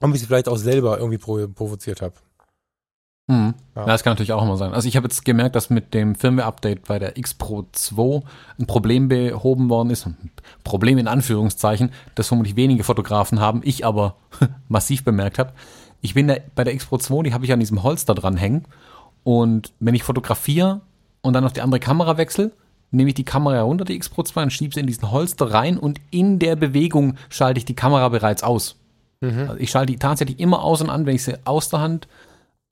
ob 0.00 0.12
ich 0.12 0.20
sie 0.20 0.26
vielleicht 0.26 0.48
auch 0.48 0.56
selber 0.56 0.98
irgendwie 0.98 1.18
provoziert 1.18 2.02
habe. 2.02 2.14
Mhm. 3.28 3.54
Ja. 3.74 3.82
ja. 3.82 3.86
das 3.86 4.04
kann 4.04 4.12
natürlich 4.12 4.32
auch 4.32 4.42
immer 4.42 4.56
sein. 4.56 4.72
Also 4.72 4.88
ich 4.88 4.96
habe 4.96 5.06
jetzt 5.06 5.24
gemerkt, 5.24 5.56
dass 5.56 5.70
mit 5.70 5.94
dem 5.94 6.14
Firmware-Update 6.14 6.86
bei 6.86 6.98
der 6.98 7.16
X 7.16 7.34
Pro 7.34 7.66
2 7.72 8.22
ein 8.58 8.66
Problem 8.66 9.08
behoben 9.08 9.68
worden 9.68 9.90
ist. 9.90 10.08
Problem 10.64 10.98
in 10.98 11.08
Anführungszeichen, 11.08 11.90
das 12.14 12.28
vermutlich 12.28 12.56
wenige 12.56 12.84
Fotografen 12.84 13.40
haben, 13.40 13.60
ich 13.64 13.84
aber 13.84 14.16
massiv 14.68 15.04
bemerkt 15.04 15.38
habe. 15.38 15.52
Ich 16.00 16.14
bin 16.14 16.28
der, 16.28 16.42
bei 16.54 16.64
der 16.64 16.74
X 16.74 16.86
Pro 16.86 16.98
2, 16.98 17.24
die 17.24 17.34
habe 17.34 17.44
ich 17.44 17.52
an 17.52 17.60
diesem 17.60 17.82
Holster 17.82 18.14
dran 18.14 18.36
hängen. 18.36 18.64
Und 19.24 19.72
wenn 19.80 19.94
ich 19.94 20.04
fotografiere 20.04 20.80
und 21.22 21.32
dann 21.32 21.44
auf 21.44 21.52
die 21.52 21.62
andere 21.62 21.80
Kamera 21.80 22.16
wechsle, 22.16 22.52
nehme 22.92 23.08
ich 23.08 23.14
die 23.14 23.24
Kamera 23.24 23.60
runter, 23.62 23.84
die 23.84 23.96
X 23.96 24.08
Pro 24.08 24.22
2, 24.22 24.44
und 24.44 24.52
schiebe 24.52 24.72
sie 24.72 24.80
in 24.80 24.86
diesen 24.86 25.10
Holster 25.10 25.52
rein 25.52 25.78
und 25.78 26.00
in 26.10 26.38
der 26.38 26.54
Bewegung 26.54 27.16
schalte 27.28 27.58
ich 27.58 27.64
die 27.64 27.74
Kamera 27.74 28.08
bereits 28.08 28.44
aus. 28.44 28.76
Mhm. 29.20 29.40
Also 29.48 29.56
ich 29.56 29.70
schalte 29.70 29.92
die 29.92 29.98
tatsächlich 29.98 30.38
immer 30.38 30.62
aus 30.62 30.80
und 30.80 30.90
an, 30.90 31.06
wenn 31.06 31.16
ich 31.16 31.24
sie 31.24 31.44
aus 31.44 31.68
der 31.68 31.80
Hand 31.80 32.06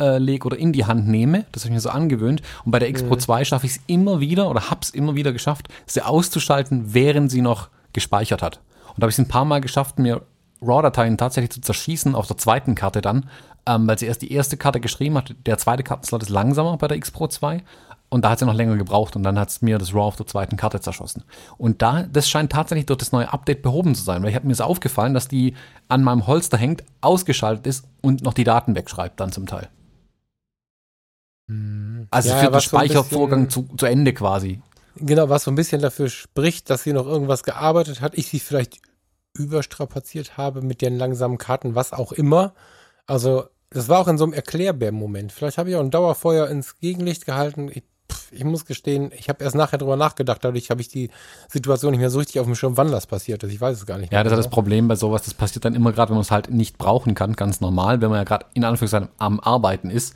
äh, 0.01 0.19
lege 0.19 0.47
oder 0.47 0.59
in 0.59 0.73
die 0.73 0.85
Hand 0.85 1.09
nehme. 1.09 1.45
Das 1.53 1.63
habe 1.63 1.71
ich 1.71 1.75
mir 1.75 1.81
so 1.81 1.91
angewöhnt. 1.91 2.43
Und 2.65 2.73
bei 2.73 2.79
der 2.79 2.89
X 2.89 3.03
Pro 3.03 3.17
2 3.17 3.45
schaffe 3.45 3.67
ich 3.67 3.73
es 3.77 3.81
immer 3.87 4.21
wieder 4.21 4.51
oder 4.51 4.71
habe 4.71 4.81
es 4.83 4.91
immer 4.91 5.15
wieder 5.15 5.33
geschafft, 5.33 5.69
sie 5.87 6.03
auszuschalten, 6.03 6.95
während 6.95 7.31
sie 7.31 7.43
noch 7.43 7.69
gespeichert 7.93 8.43
hat. 8.43 8.61
Und 8.89 8.99
da 8.99 9.03
habe 9.03 9.11
ich 9.11 9.15
es 9.15 9.25
ein 9.25 9.29
paar 9.29 9.45
Mal 9.45 9.61
geschafft, 9.61 9.99
mir 9.99 10.23
RAW-Dateien 10.61 11.19
tatsächlich 11.19 11.53
zu 11.53 11.61
zerschießen 11.61 12.15
auf 12.15 12.27
der 12.27 12.39
zweiten 12.39 12.75
Karte 12.75 13.03
dann, 13.03 13.29
ähm, 13.67 13.87
weil 13.87 13.99
sie 13.99 14.07
erst 14.07 14.23
die 14.23 14.33
erste 14.33 14.57
Karte 14.57 14.81
geschrieben 14.81 15.17
hat. 15.17 15.35
Der 15.47 15.59
zweite 15.59 15.83
Kartenslot 15.83 16.23
ist 16.23 16.29
langsamer 16.29 16.77
bei 16.77 16.89
der 16.89 16.97
X 16.97 17.11
Pro 17.11 17.29
2 17.29 17.63
und 18.09 18.25
da 18.25 18.31
hat 18.31 18.39
sie 18.39 18.47
noch 18.47 18.55
länger 18.55 18.77
gebraucht 18.77 19.17
und 19.17 19.23
dann 19.23 19.39
hat 19.39 19.51
es 19.51 19.63
mir 19.63 19.79
das 19.79 19.93
RAW 19.93 20.07
auf 20.07 20.17
der 20.17 20.27
zweiten 20.27 20.57
Karte 20.57 20.81
zerschossen. 20.81 21.25
Und 21.59 21.83
da, 21.83 22.05
das 22.05 22.29
scheint 22.29 22.53
tatsächlich 22.53 22.87
durch 22.87 22.99
das 22.99 23.13
neue 23.13 23.33
Update 23.33 23.63
behoben 23.63 23.95
zu 23.95 24.03
sein, 24.03 24.23
weil 24.23 24.31
ich 24.31 24.37
habe 24.37 24.47
mir 24.47 24.55
so 24.55 24.65
aufgefallen, 24.65 25.15
dass 25.15 25.29
die 25.29 25.55
an 25.89 26.03
meinem 26.03 26.27
Holster 26.27 26.57
hängt, 26.57 26.83
ausgeschaltet 27.01 27.67
ist 27.67 27.87
und 28.01 28.23
noch 28.23 28.35
die 28.35 28.45
Daten 28.45 28.75
wegschreibt 28.75 29.21
dann 29.21 29.33
zum 29.33 29.47
Teil. 29.47 29.69
Hm. 31.49 32.07
Also 32.11 32.29
Ja, 32.31 32.37
für 32.39 32.47
den 32.47 32.53
was 32.55 32.65
so 32.65 32.69
Speichervorgang 32.69 33.47
bisschen- 33.47 33.69
zu, 33.69 33.77
zu 33.77 33.87
Ende 33.87 34.13
quasi. 34.15 34.61
Genau, 34.97 35.29
was 35.29 35.45
so 35.45 35.51
ein 35.51 35.57
bisschen 35.57 35.83
dafür 35.83 36.09
spricht, 36.09 36.71
dass 36.71 36.85
sie 36.85 36.93
noch 36.93 37.07
irgendwas 37.07 37.43
gearbeitet 37.43 38.01
hat, 38.01 38.17
ich 38.17 38.29
sie 38.29 38.39
vielleicht 38.39 38.79
überstrapaziert 39.37 40.37
habe 40.37 40.63
mit 40.63 40.81
den 40.83 40.97
langsamen 40.97 41.39
Karten, 41.39 41.75
was 41.75 41.93
auch 41.93 42.13
immer. 42.13 42.55
Also, 43.07 43.45
das 43.71 43.89
war 43.89 43.99
auch 43.99 44.09
in 44.09 44.19
so 44.19 44.25
einem 44.25 44.33
Erklärbär-Moment. 44.33 45.33
Vielleicht 45.33 45.59
habe 45.59 45.71
ich 45.71 45.77
auch 45.77 45.81
ein 45.81 45.91
Dauerfeuer 45.91 46.49
ins 46.49 46.79
Gegenlicht 46.79 47.27
gehalten. 47.27 47.69
Ich, 47.75 47.83
pff, 48.11 48.31
ich 48.31 48.45
muss 48.45 48.65
gestehen, 48.65 49.11
ich 49.19 49.29
habe 49.29 49.43
erst 49.43 49.57
nachher 49.57 49.79
drüber 49.79 49.97
nachgedacht, 49.97 50.45
dadurch 50.45 50.71
habe 50.71 50.81
ich 50.81 50.89
die 50.89 51.11
Situation 51.49 51.91
nicht 51.91 52.01
mehr 52.01 52.11
so 52.11 52.21
richtig 52.21 52.39
auf 52.39 52.47
dem 52.47 52.55
Schirm, 52.55 52.77
wann 52.77 52.93
das 52.93 53.09
passiert 53.09 53.43
ist. 53.43 53.53
Ich 53.53 53.61
weiß 53.61 53.77
es 53.79 53.87
gar 53.87 53.99
nicht 53.99 54.13
Ja, 54.13 54.19
mehr 54.19 54.25
das 54.25 54.35
ist 54.35 54.37
das 54.39 54.45
genau. 54.47 54.55
Problem 54.55 54.87
bei 54.87 54.95
sowas. 54.95 55.23
Das 55.23 55.35
passiert 55.35 55.65
dann 55.65 55.75
immer 55.75 55.91
gerade, 55.93 56.11
wenn 56.11 56.17
man 56.17 56.23
es 56.23 56.31
halt 56.31 56.51
nicht 56.51 56.79
brauchen 56.79 57.17
kann, 57.17 57.33
ganz 57.33 57.61
normal, 57.61 58.01
wenn 58.01 58.11
man 58.11 58.19
ja 58.19 58.25
gerade 58.25 58.47
in 58.55 58.63
Anführungszeichen 58.65 59.09
am 59.19 59.41
Arbeiten 59.41 59.91
ist. 59.91 60.15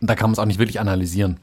Da 0.00 0.14
kann 0.14 0.30
man 0.30 0.32
es 0.32 0.38
auch 0.38 0.46
nicht 0.46 0.58
wirklich 0.58 0.80
analysieren. 0.80 1.40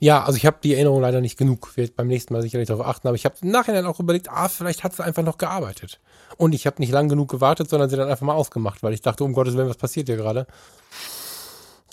Ja, 0.00 0.24
also 0.24 0.36
ich 0.36 0.46
habe 0.46 0.58
die 0.62 0.74
Erinnerung 0.74 1.00
leider 1.00 1.20
nicht 1.20 1.38
genug. 1.38 1.76
Werde 1.76 1.92
beim 1.92 2.08
nächsten 2.08 2.34
Mal 2.34 2.42
sicherlich 2.42 2.66
darauf 2.66 2.84
achten. 2.84 3.06
Aber 3.06 3.14
ich 3.14 3.24
habe 3.24 3.36
im 3.40 3.50
Nachhinein 3.50 3.86
auch 3.86 4.00
überlegt, 4.00 4.28
ah, 4.28 4.48
vielleicht 4.48 4.82
hat 4.82 4.94
sie 4.94 5.04
einfach 5.04 5.22
noch 5.22 5.38
gearbeitet. 5.38 6.00
Und 6.36 6.54
ich 6.54 6.66
habe 6.66 6.80
nicht 6.80 6.90
lang 6.90 7.08
genug 7.08 7.30
gewartet, 7.30 7.70
sondern 7.70 7.88
sie 7.88 7.96
dann 7.96 8.08
einfach 8.08 8.26
mal 8.26 8.34
ausgemacht, 8.34 8.82
weil 8.82 8.94
ich 8.94 9.00
dachte, 9.00 9.22
um 9.22 9.32
Gottes 9.32 9.56
Willen, 9.56 9.68
was 9.68 9.76
passiert 9.76 10.08
hier 10.08 10.16
gerade? 10.16 10.48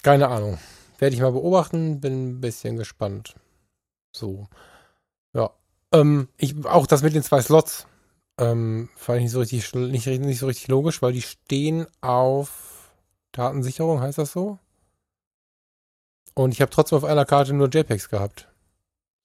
Keine 0.01 0.29
Ahnung. 0.29 0.57
Werde 0.97 1.15
ich 1.15 1.21
mal 1.21 1.31
beobachten, 1.31 2.01
bin 2.01 2.29
ein 2.29 2.41
bisschen 2.41 2.77
gespannt. 2.77 3.35
So. 4.11 4.47
Ja. 5.33 5.51
Ähm, 5.93 6.29
ich, 6.37 6.65
auch 6.65 6.87
das 6.87 7.03
mit 7.03 7.13
den 7.13 7.23
zwei 7.23 7.41
Slots 7.41 7.85
ähm, 8.39 8.89
fand 8.95 9.17
ich 9.17 9.23
nicht 9.25 9.33
so 9.33 9.39
richtig 9.39 9.73
nicht, 9.73 10.07
nicht 10.07 10.39
so 10.39 10.47
richtig 10.47 10.67
logisch, 10.67 11.01
weil 11.01 11.13
die 11.13 11.21
stehen 11.21 11.85
auf 12.01 12.91
Datensicherung, 13.33 14.01
heißt 14.01 14.17
das 14.17 14.31
so? 14.31 14.57
Und 16.39 16.53
ich 16.53 16.61
habe 16.61 16.71
trotzdem 16.71 16.97
auf 16.97 17.03
einer 17.03 17.25
Karte 17.25 17.51
nur 17.51 17.67
JPEGs 17.67 18.07
gehabt. 18.07 18.47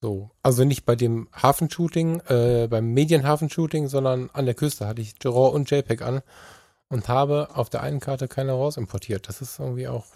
So. 0.00 0.32
Also 0.42 0.64
nicht 0.64 0.84
bei 0.84 0.96
dem 0.96 1.28
Hafenshooting, 1.32 2.18
äh, 2.26 2.66
beim 2.68 2.92
Medienhafenshooting, 2.92 3.86
sondern 3.86 4.30
an 4.32 4.46
der 4.46 4.54
Küste 4.54 4.88
hatte 4.88 5.00
ich 5.00 5.14
RAW 5.24 5.54
und 5.54 5.70
JPEG 5.70 6.02
an 6.02 6.22
und 6.88 7.06
habe 7.06 7.50
auf 7.54 7.70
der 7.70 7.84
einen 7.84 8.00
Karte 8.00 8.26
keine 8.26 8.54
RAWs 8.54 8.78
importiert. 8.78 9.28
Das 9.28 9.40
ist 9.40 9.60
irgendwie 9.60 9.86
auch. 9.86 10.06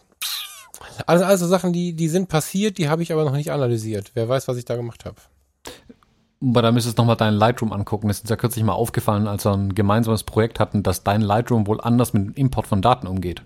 Also, 1.06 1.24
also 1.24 1.46
Sachen, 1.46 1.72
die, 1.72 1.92
die 1.92 2.08
sind 2.08 2.28
passiert, 2.28 2.78
die 2.78 2.88
habe 2.88 3.04
ich 3.04 3.12
aber 3.12 3.22
noch 3.22 3.36
nicht 3.36 3.52
analysiert. 3.52 4.10
Wer 4.14 4.28
weiß, 4.28 4.48
was 4.48 4.56
ich 4.56 4.64
da 4.64 4.74
gemacht 4.74 5.04
habe. 5.04 5.18
Aber 6.42 6.62
da 6.62 6.72
müsstest 6.72 6.98
du 6.98 7.02
nochmal 7.02 7.16
deinen 7.16 7.36
Lightroom 7.36 7.72
angucken. 7.72 8.08
Das 8.08 8.18
ist 8.18 8.28
ja 8.28 8.34
kürzlich 8.34 8.64
mal 8.64 8.72
aufgefallen, 8.72 9.28
als 9.28 9.44
wir 9.44 9.52
ein 9.52 9.76
gemeinsames 9.76 10.24
Projekt 10.24 10.58
hatten, 10.58 10.82
dass 10.82 11.04
dein 11.04 11.20
Lightroom 11.20 11.68
wohl 11.68 11.80
anders 11.80 12.12
mit 12.12 12.26
dem 12.26 12.34
Import 12.34 12.66
von 12.66 12.82
Daten 12.82 13.06
umgeht. 13.06 13.44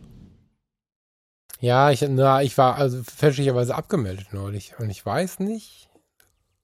Ja, 1.63 1.93
ich, 1.93 2.05
na, 2.09 2.43
ich 2.43 2.59
war 2.59 2.75
also 2.75 3.05
fälschlicherweise 3.05 3.77
abgemeldet 3.77 4.33
neulich 4.33 4.75
und 4.81 4.91
ich 4.91 5.07
weiß 5.07 5.39
nicht. 5.39 5.89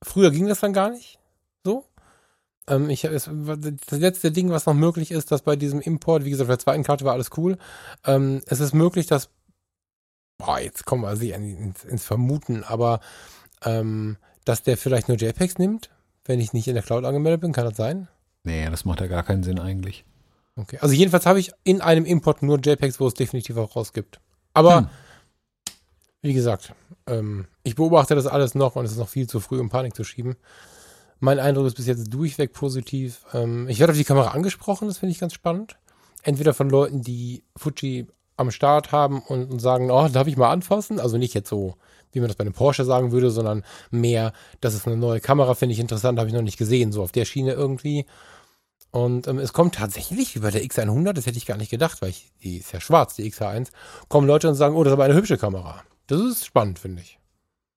Früher 0.02 0.32
ging 0.32 0.48
das 0.48 0.58
dann 0.58 0.72
gar 0.72 0.90
nicht 0.90 1.20
so. 1.62 1.84
Ähm, 2.66 2.90
ich, 2.90 3.04
es, 3.04 3.30
das 3.30 4.00
letzte 4.00 4.32
Ding, 4.32 4.50
was 4.50 4.66
noch 4.66 4.74
möglich 4.74 5.12
ist, 5.12 5.30
dass 5.30 5.42
bei 5.42 5.54
diesem 5.54 5.80
Import, 5.80 6.24
wie 6.24 6.30
gesagt, 6.30 6.50
auf 6.50 6.56
der 6.56 6.58
zweiten 6.58 6.82
Karte 6.82 7.04
war 7.04 7.12
alles 7.12 7.30
cool. 7.36 7.58
Ähm, 8.04 8.42
es 8.46 8.58
ist 8.58 8.74
möglich, 8.74 9.06
dass, 9.06 9.30
boah, 10.36 10.58
jetzt 10.58 10.84
kommen 10.84 11.02
wir 11.04 11.08
also 11.10 11.24
ins, 11.24 11.84
ins 11.84 12.04
Vermuten, 12.04 12.64
aber 12.64 12.98
ähm, 13.64 14.16
dass 14.44 14.64
der 14.64 14.76
vielleicht 14.76 15.06
nur 15.06 15.16
JPEGs 15.16 15.58
nimmt, 15.58 15.90
wenn 16.24 16.40
ich 16.40 16.52
nicht 16.52 16.66
in 16.66 16.74
der 16.74 16.82
Cloud 16.82 17.04
angemeldet 17.04 17.42
bin, 17.42 17.52
kann 17.52 17.66
das 17.66 17.76
sein? 17.76 18.08
Nee, 18.42 18.68
das 18.68 18.84
macht 18.84 19.00
ja 19.00 19.06
gar 19.06 19.22
keinen 19.22 19.44
Sinn 19.44 19.60
eigentlich. 19.60 20.04
Okay. 20.56 20.78
Also 20.80 20.92
jedenfalls 20.92 21.24
habe 21.24 21.38
ich 21.38 21.52
in 21.62 21.82
einem 21.82 22.04
Import 22.04 22.42
nur 22.42 22.58
JPEGs, 22.58 22.98
wo 22.98 23.06
es 23.06 23.14
definitiv 23.14 23.58
auch 23.58 23.76
rausgibt. 23.76 24.18
Aber 24.58 24.76
Hm. 24.78 24.88
wie 26.20 26.34
gesagt, 26.34 26.72
ähm, 27.06 27.46
ich 27.62 27.76
beobachte 27.76 28.16
das 28.16 28.26
alles 28.26 28.56
noch 28.56 28.74
und 28.74 28.84
es 28.84 28.90
ist 28.90 28.98
noch 28.98 29.08
viel 29.08 29.28
zu 29.28 29.38
früh, 29.38 29.60
um 29.60 29.68
Panik 29.68 29.94
zu 29.94 30.02
schieben. 30.02 30.34
Mein 31.20 31.38
Eindruck 31.38 31.66
ist 31.66 31.76
bis 31.76 31.86
jetzt 31.86 32.12
durchweg 32.12 32.52
positiv. 32.52 33.20
Ähm, 33.32 33.68
ich 33.68 33.78
werde 33.78 33.92
auf 33.92 33.96
die 33.96 34.02
Kamera 34.04 34.32
angesprochen, 34.32 34.88
das 34.88 34.98
finde 34.98 35.12
ich 35.12 35.20
ganz 35.20 35.32
spannend. 35.32 35.76
Entweder 36.24 36.54
von 36.54 36.68
Leuten, 36.68 37.02
die 37.02 37.44
Fuji 37.54 38.08
am 38.36 38.50
Start 38.50 38.90
haben 38.90 39.22
und, 39.22 39.48
und 39.48 39.60
sagen, 39.60 39.92
oh, 39.92 40.08
darf 40.08 40.26
ich 40.26 40.36
mal 40.36 40.50
anfassen? 40.50 40.98
Also 40.98 41.18
nicht 41.18 41.34
jetzt 41.34 41.48
so, 41.48 41.76
wie 42.10 42.18
man 42.18 42.26
das 42.28 42.36
bei 42.36 42.42
einem 42.42 42.52
Porsche 42.52 42.84
sagen 42.84 43.12
würde, 43.12 43.30
sondern 43.30 43.62
mehr, 43.92 44.32
das 44.60 44.74
ist 44.74 44.88
eine 44.88 44.96
neue 44.96 45.20
Kamera, 45.20 45.54
finde 45.54 45.74
ich 45.74 45.78
interessant, 45.78 46.18
habe 46.18 46.28
ich 46.28 46.34
noch 46.34 46.42
nicht 46.42 46.58
gesehen, 46.58 46.90
so 46.90 47.04
auf 47.04 47.12
der 47.12 47.24
Schiene 47.26 47.52
irgendwie. 47.52 48.06
Und 48.90 49.28
ähm, 49.28 49.38
es 49.38 49.52
kommt 49.52 49.74
tatsächlich, 49.74 50.34
wie 50.34 50.40
bei 50.40 50.50
der 50.50 50.62
X100, 50.62 51.12
das 51.12 51.26
hätte 51.26 51.36
ich 51.36 51.46
gar 51.46 51.56
nicht 51.56 51.70
gedacht, 51.70 52.00
weil 52.00 52.10
ich, 52.10 52.32
die 52.42 52.58
ist 52.58 52.72
ja 52.72 52.80
schwarz, 52.80 53.14
die 53.14 53.30
XH1, 53.30 53.68
kommen 54.08 54.26
Leute 54.26 54.48
und 54.48 54.54
sagen, 54.54 54.76
oh, 54.76 54.82
das 54.82 54.92
ist 54.92 54.94
aber 54.94 55.04
eine 55.04 55.14
hübsche 55.14 55.36
Kamera. 55.36 55.82
Das 56.06 56.20
ist 56.20 56.46
spannend, 56.46 56.78
finde 56.78 57.02
ich. 57.02 57.18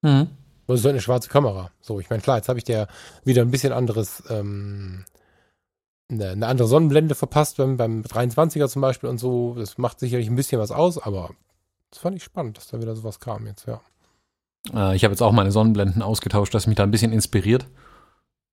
Mhm. 0.02 0.30
Das 0.68 0.80
ist 0.80 0.86
eine 0.86 1.02
schwarze 1.02 1.30
Kamera. 1.30 1.72
So, 1.82 2.00
ich 2.00 2.10
meine, 2.10 2.22
klar, 2.22 2.38
jetzt 2.38 2.48
habe 2.48 2.60
ich 2.60 2.64
der 2.64 2.88
wieder 3.26 3.42
ein 3.42 3.52
bisschen 3.52 3.74
anderes, 3.74 4.24
ähm, 4.30 5.04
eine, 6.10 6.30
eine 6.30 6.48
andere 6.48 6.68
Sonnenblende 6.68 7.14
verpasst, 7.14 7.58
beim, 7.58 7.76
beim 7.76 8.02
23er 8.04 8.70
zum 8.70 8.82
Beispiel 8.82 9.10
und 9.10 9.18
so. 9.18 9.56
Das 9.56 9.78
macht 9.78 10.00
sicherlich 10.00 10.30
ein 10.30 10.36
bisschen 10.36 10.62
was 10.62 10.72
aus, 10.72 10.98
aber 10.98 11.32
das 11.90 12.00
fand 12.00 12.16
ich 12.16 12.24
spannend, 12.24 12.58
dass 12.58 12.68
da 12.68 12.80
wieder 12.80 12.96
sowas 12.96 13.20
kam 13.20 13.48
jetzt, 13.48 13.68
ja. 13.68 13.82
Äh, 14.74 14.96
ich 14.96 15.04
habe 15.04 15.12
jetzt 15.12 15.22
auch 15.22 15.34
meine 15.34 15.52
Sonnenblenden 15.52 16.02
ausgetauscht, 16.02 16.54
das 16.54 16.68
mich 16.68 16.78
da 16.78 16.84
ein 16.84 16.92
bisschen 16.92 17.12
inspiriert. 17.12 17.66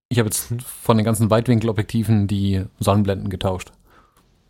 Ich 0.09 0.19
habe 0.19 0.29
jetzt 0.29 0.49
von 0.83 0.97
den 0.97 1.05
ganzen 1.05 1.31
Weitwinkelobjektiven 1.31 2.27
die 2.27 2.65
Sonnenblenden 2.81 3.29
getauscht. 3.29 3.73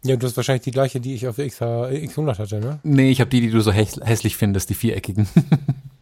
Ja, 0.04 0.14
du 0.16 0.26
hast 0.26 0.36
wahrscheinlich 0.36 0.62
die 0.62 0.70
gleiche, 0.70 1.00
die 1.00 1.14
ich 1.14 1.26
auf 1.26 1.36
der 1.36 1.48
XH, 1.48 1.62
X100 1.88 2.38
hatte, 2.38 2.60
ne? 2.60 2.78
Nee, 2.84 3.10
ich 3.10 3.20
habe 3.20 3.30
die, 3.30 3.40
die 3.40 3.50
du 3.50 3.60
so 3.60 3.72
häss 3.72 3.98
hässlich 4.02 4.36
findest, 4.36 4.70
die 4.70 4.74
viereckigen. 4.74 5.28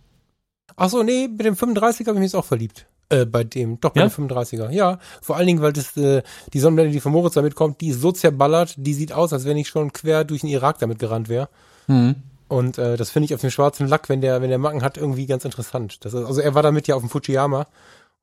Ach 0.76 0.90
so, 0.90 1.02
nee, 1.02 1.28
mit 1.28 1.46
dem 1.46 1.54
35er 1.54 2.00
habe 2.00 2.00
ich 2.00 2.06
mich 2.14 2.22
jetzt 2.24 2.34
auch 2.34 2.44
verliebt. 2.44 2.84
Äh, 3.08 3.24
bei 3.24 3.44
dem, 3.44 3.80
doch 3.80 3.90
bei 3.92 4.02
Ja? 4.02 4.08
dem 4.08 4.28
35er. 4.28 4.70
Ja, 4.70 4.98
vor 5.22 5.36
allen 5.36 5.46
Dingen, 5.46 5.62
weil 5.62 5.72
das, 5.72 5.96
äh, 5.96 6.22
die 6.52 6.60
Sonnenblende, 6.60 6.92
die 6.92 7.00
von 7.00 7.12
Moritz 7.12 7.34
damit 7.34 7.54
kommt, 7.54 7.80
die 7.80 7.88
ist 7.88 8.02
so 8.02 8.12
zerballert, 8.12 8.74
die 8.76 8.92
sieht 8.92 9.12
aus, 9.12 9.32
als 9.32 9.46
wenn 9.46 9.56
ich 9.56 9.68
schon 9.68 9.92
quer 9.94 10.24
durch 10.24 10.42
den 10.42 10.50
Irak 10.50 10.78
damit 10.80 10.98
gerannt 10.98 11.30
wäre. 11.30 11.48
Mhm. 11.86 12.16
Und 12.48 12.76
äh, 12.76 12.96
das 12.98 13.10
finde 13.10 13.24
ich 13.24 13.34
auf 13.34 13.40
dem 13.40 13.50
schwarzen 13.50 13.88
Lack, 13.88 14.08
wenn 14.10 14.20
der, 14.20 14.42
wenn 14.42 14.50
der 14.50 14.58
Macken 14.58 14.82
hat, 14.82 14.98
irgendwie 14.98 15.24
ganz 15.26 15.44
interessant. 15.46 16.04
Das 16.04 16.12
ist, 16.12 16.24
also 16.26 16.40
er 16.42 16.54
war 16.54 16.62
damit 16.62 16.86
ja 16.88 16.94
auf 16.96 17.02
dem 17.02 17.08
Fujiyama 17.10 17.66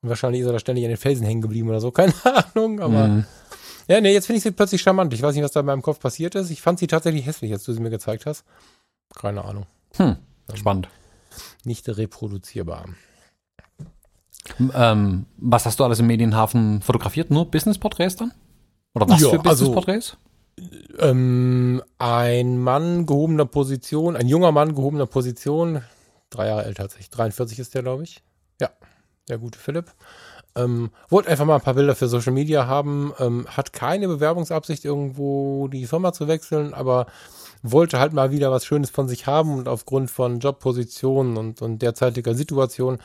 und 0.03 0.09
wahrscheinlich 0.09 0.41
ist 0.41 0.47
er 0.47 0.53
da 0.53 0.59
ständig 0.59 0.83
an 0.85 0.89
den 0.89 0.97
Felsen 0.97 1.25
hängen 1.25 1.41
geblieben 1.41 1.69
oder 1.69 1.81
so. 1.81 1.89
Keine 1.91 2.13
Ahnung, 2.23 2.79
aber 2.79 3.07
Mhm. 3.07 3.25
ja, 3.87 3.99
nee, 4.01 4.13
jetzt 4.13 4.27
finde 4.27 4.37
ich 4.37 4.43
sie 4.43 4.51
plötzlich 4.51 4.81
charmant. 4.81 5.13
Ich 5.13 5.21
weiß 5.21 5.33
nicht, 5.33 5.43
was 5.43 5.51
da 5.51 5.61
in 5.61 5.65
meinem 5.65 5.81
Kopf 5.81 5.99
passiert 5.99 6.35
ist. 6.35 6.51
Ich 6.51 6.61
fand 6.61 6.77
sie 6.79 6.87
tatsächlich 6.87 7.25
hässlich, 7.25 7.51
als 7.51 7.63
du 7.63 7.73
sie 7.73 7.79
mir 7.79 7.89
gezeigt 7.89 8.25
hast. 8.27 8.43
Keine 9.15 9.43
Ahnung. 9.43 9.65
Hm. 9.95 10.17
Spannend. 10.53 10.89
Nicht 11.63 11.87
reproduzierbar. 11.89 12.85
Ähm, 14.75 15.25
was 15.37 15.65
hast 15.65 15.79
du 15.79 15.83
alles 15.85 15.99
im 15.99 16.07
Medienhafen 16.07 16.81
fotografiert? 16.81 17.31
Nur 17.31 17.49
Business-Porträts 17.49 18.17
dann? 18.17 18.33
Oder 18.93 19.07
was 19.09 19.21
Ja, 19.21 19.29
für 19.29 19.39
also- 19.39 19.49
Business-Porträts? 19.49 20.17
Ähm, 20.99 21.81
ein 21.97 22.57
Mann 22.59 23.05
gehobener 23.07 23.45
Position, 23.45 24.15
ein 24.15 24.27
junger 24.27 24.51
Mann 24.51 24.75
gehobener 24.75 25.07
Position, 25.07 25.81
drei 26.29 26.47
Jahre 26.47 26.65
älter 26.65 26.83
als 26.83 26.95
ich, 26.99 27.09
43 27.09 27.57
ist 27.57 27.73
der, 27.73 27.81
glaube 27.81 28.03
ich. 28.03 28.21
Ja, 28.61 28.69
der 29.29 29.37
gute 29.37 29.59
Philipp. 29.59 29.91
Ähm, 30.55 30.91
wollte 31.09 31.29
einfach 31.29 31.45
mal 31.45 31.55
ein 31.55 31.61
paar 31.61 31.73
Bilder 31.73 31.95
für 31.95 32.07
Social 32.07 32.33
Media 32.33 32.67
haben, 32.67 33.13
ähm, 33.19 33.47
hat 33.47 33.73
keine 33.73 34.07
Bewerbungsabsicht, 34.07 34.85
irgendwo 34.85 35.67
die 35.67 35.87
Firma 35.87 36.13
zu 36.13 36.27
wechseln, 36.27 36.73
aber 36.73 37.07
wollte 37.63 37.99
halt 37.99 38.13
mal 38.13 38.31
wieder 38.31 38.51
was 38.51 38.65
Schönes 38.65 38.89
von 38.89 39.07
sich 39.07 39.25
haben 39.25 39.57
und 39.57 39.67
aufgrund 39.67 40.11
von 40.11 40.39
Jobpositionen 40.39 41.37
und, 41.37 41.61
und 41.61 41.81
derzeitiger 41.81 42.35
Situation 42.35 42.99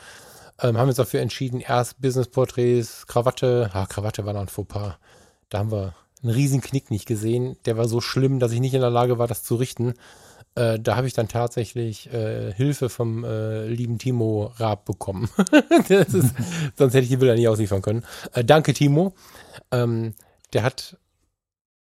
ähm, 0.61 0.77
haben 0.77 0.87
wir 0.87 0.89
uns 0.89 0.97
dafür 0.97 1.21
entschieden, 1.21 1.61
erst 1.61 2.01
Business-Porträts, 2.01 3.07
Krawatte, 3.07 3.69
ah, 3.73 3.85
Krawatte 3.85 4.25
war 4.25 4.33
noch 4.33 4.41
ein 4.41 4.47
Fauxpas. 4.47 4.97
Da 5.49 5.59
haben 5.59 5.71
wir 5.71 5.95
einen 6.21 6.33
riesen 6.33 6.61
Knick 6.61 6.91
nicht 6.91 7.05
gesehen. 7.05 7.57
Der 7.65 7.77
war 7.77 7.87
so 7.87 8.01
schlimm, 8.01 8.39
dass 8.39 8.51
ich 8.51 8.59
nicht 8.59 8.73
in 8.73 8.81
der 8.81 8.89
Lage 8.89 9.17
war, 9.17 9.27
das 9.27 9.43
zu 9.43 9.55
richten. 9.55 9.93
Äh, 10.55 10.79
da 10.79 10.95
habe 10.95 11.07
ich 11.07 11.13
dann 11.13 11.27
tatsächlich 11.27 12.11
äh, 12.11 12.53
Hilfe 12.53 12.89
vom 12.89 13.23
äh, 13.23 13.67
lieben 13.67 13.97
Timo 13.97 14.51
Raab 14.55 14.85
bekommen. 14.85 15.29
ist, 15.89 16.11
sonst 16.75 16.93
hätte 16.93 17.03
ich 17.03 17.09
die 17.09 17.17
Bilder 17.17 17.35
nicht 17.35 17.47
ausliefern 17.47 17.81
können. 17.81 18.03
Äh, 18.33 18.43
danke, 18.43 18.73
Timo. 18.73 19.13
Ähm, 19.71 20.13
der 20.53 20.63
hat 20.63 20.97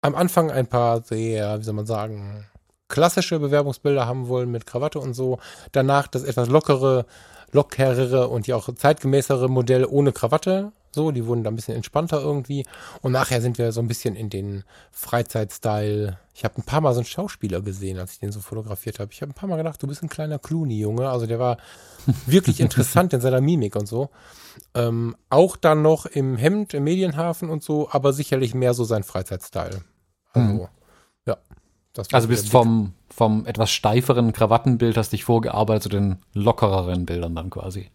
am 0.02 0.16
Anfang 0.16 0.50
ein 0.52 0.68
paar 0.68 1.04
sehr, 1.04 1.60
wie 1.60 1.64
soll 1.64 1.74
man 1.74 1.86
sagen, 1.86 2.46
klassische 2.88 3.40
Bewerbungsbilder 3.40 4.06
haben 4.06 4.28
wollen 4.28 4.52
mit 4.52 4.66
Krawatte 4.66 5.00
und 5.00 5.14
so. 5.14 5.40
Danach 5.72 6.08
das 6.08 6.24
etwas 6.24 6.50
lockere, 6.50 7.06
lockerere 7.52 8.28
und 8.28 8.48
ja 8.48 8.56
auch 8.56 8.74
zeitgemäßere 8.74 9.50
Modell 9.50 9.86
ohne 9.86 10.12
Krawatte. 10.12 10.72
So, 10.92 11.12
die 11.12 11.26
wurden 11.26 11.44
da 11.44 11.52
ein 11.52 11.56
bisschen 11.56 11.76
entspannter 11.76 12.22
irgendwie. 12.22 12.66
Und 13.02 13.12
nachher 13.12 13.42
sind 13.42 13.58
wir 13.58 13.72
so 13.72 13.82
ein 13.82 13.88
bisschen 13.88 14.16
in 14.16 14.30
den 14.30 14.64
Freizeitstyle. 14.92 16.18
Ich 16.34 16.44
habe 16.44 16.58
ein 16.58 16.64
paar 16.64 16.82
Mal 16.82 16.94
so 16.94 17.00
einen 17.00 17.06
Schauspieler 17.06 17.62
gesehen, 17.62 18.00
als 18.00 18.14
ich 18.14 18.20
den 18.20 18.32
so 18.32 18.40
fotografiert 18.40 19.00
habe. 19.00 19.12
Ich 19.12 19.22
habe 19.22 19.32
ein 19.32 19.36
paar 19.36 19.50
Mal 19.50 19.58
gedacht, 19.58 19.82
du 19.82 19.88
bist 19.88 20.02
ein 20.02 20.10
kleiner 20.10 20.40
Clooney-Junge. 20.40 21.08
Also 21.08 21.28
der 21.28 21.40
war 21.40 21.58
wirklich 22.26 22.60
interessant 22.60 23.14
in 23.14 23.22
seiner 23.22 23.42
Mimik 23.42 23.76
und 23.76 23.88
so. 23.88 24.10
Ähm, 24.74 25.16
auch 25.30 25.56
dann 25.56 25.82
noch 25.82 26.06
im 26.06 26.38
Hemd, 26.38 26.74
im 26.74 26.84
Medienhafen 26.84 27.50
und 27.50 27.64
so, 27.64 27.90
aber 27.92 28.14
sicherlich 28.14 28.54
mehr 28.54 28.74
so 28.74 28.84
sein 28.84 29.04
Freizeitstyle. 29.04 29.82
Also, 30.34 30.54
mhm. 30.54 30.68
ja. 31.26 31.38
also 32.12 32.28
bist 32.28 32.50
vom, 32.50 32.94
vom 33.10 33.46
etwas 33.46 33.72
steiferen 33.72 34.34
Krawattenbild 34.34 34.98
hast 34.98 35.12
dich 35.12 35.24
vorgearbeitet 35.24 35.84
zu 35.84 35.90
den 35.90 36.18
lockereren 36.34 37.06
Bildern 37.06 37.36
dann 37.36 37.50
quasi. 37.50 37.92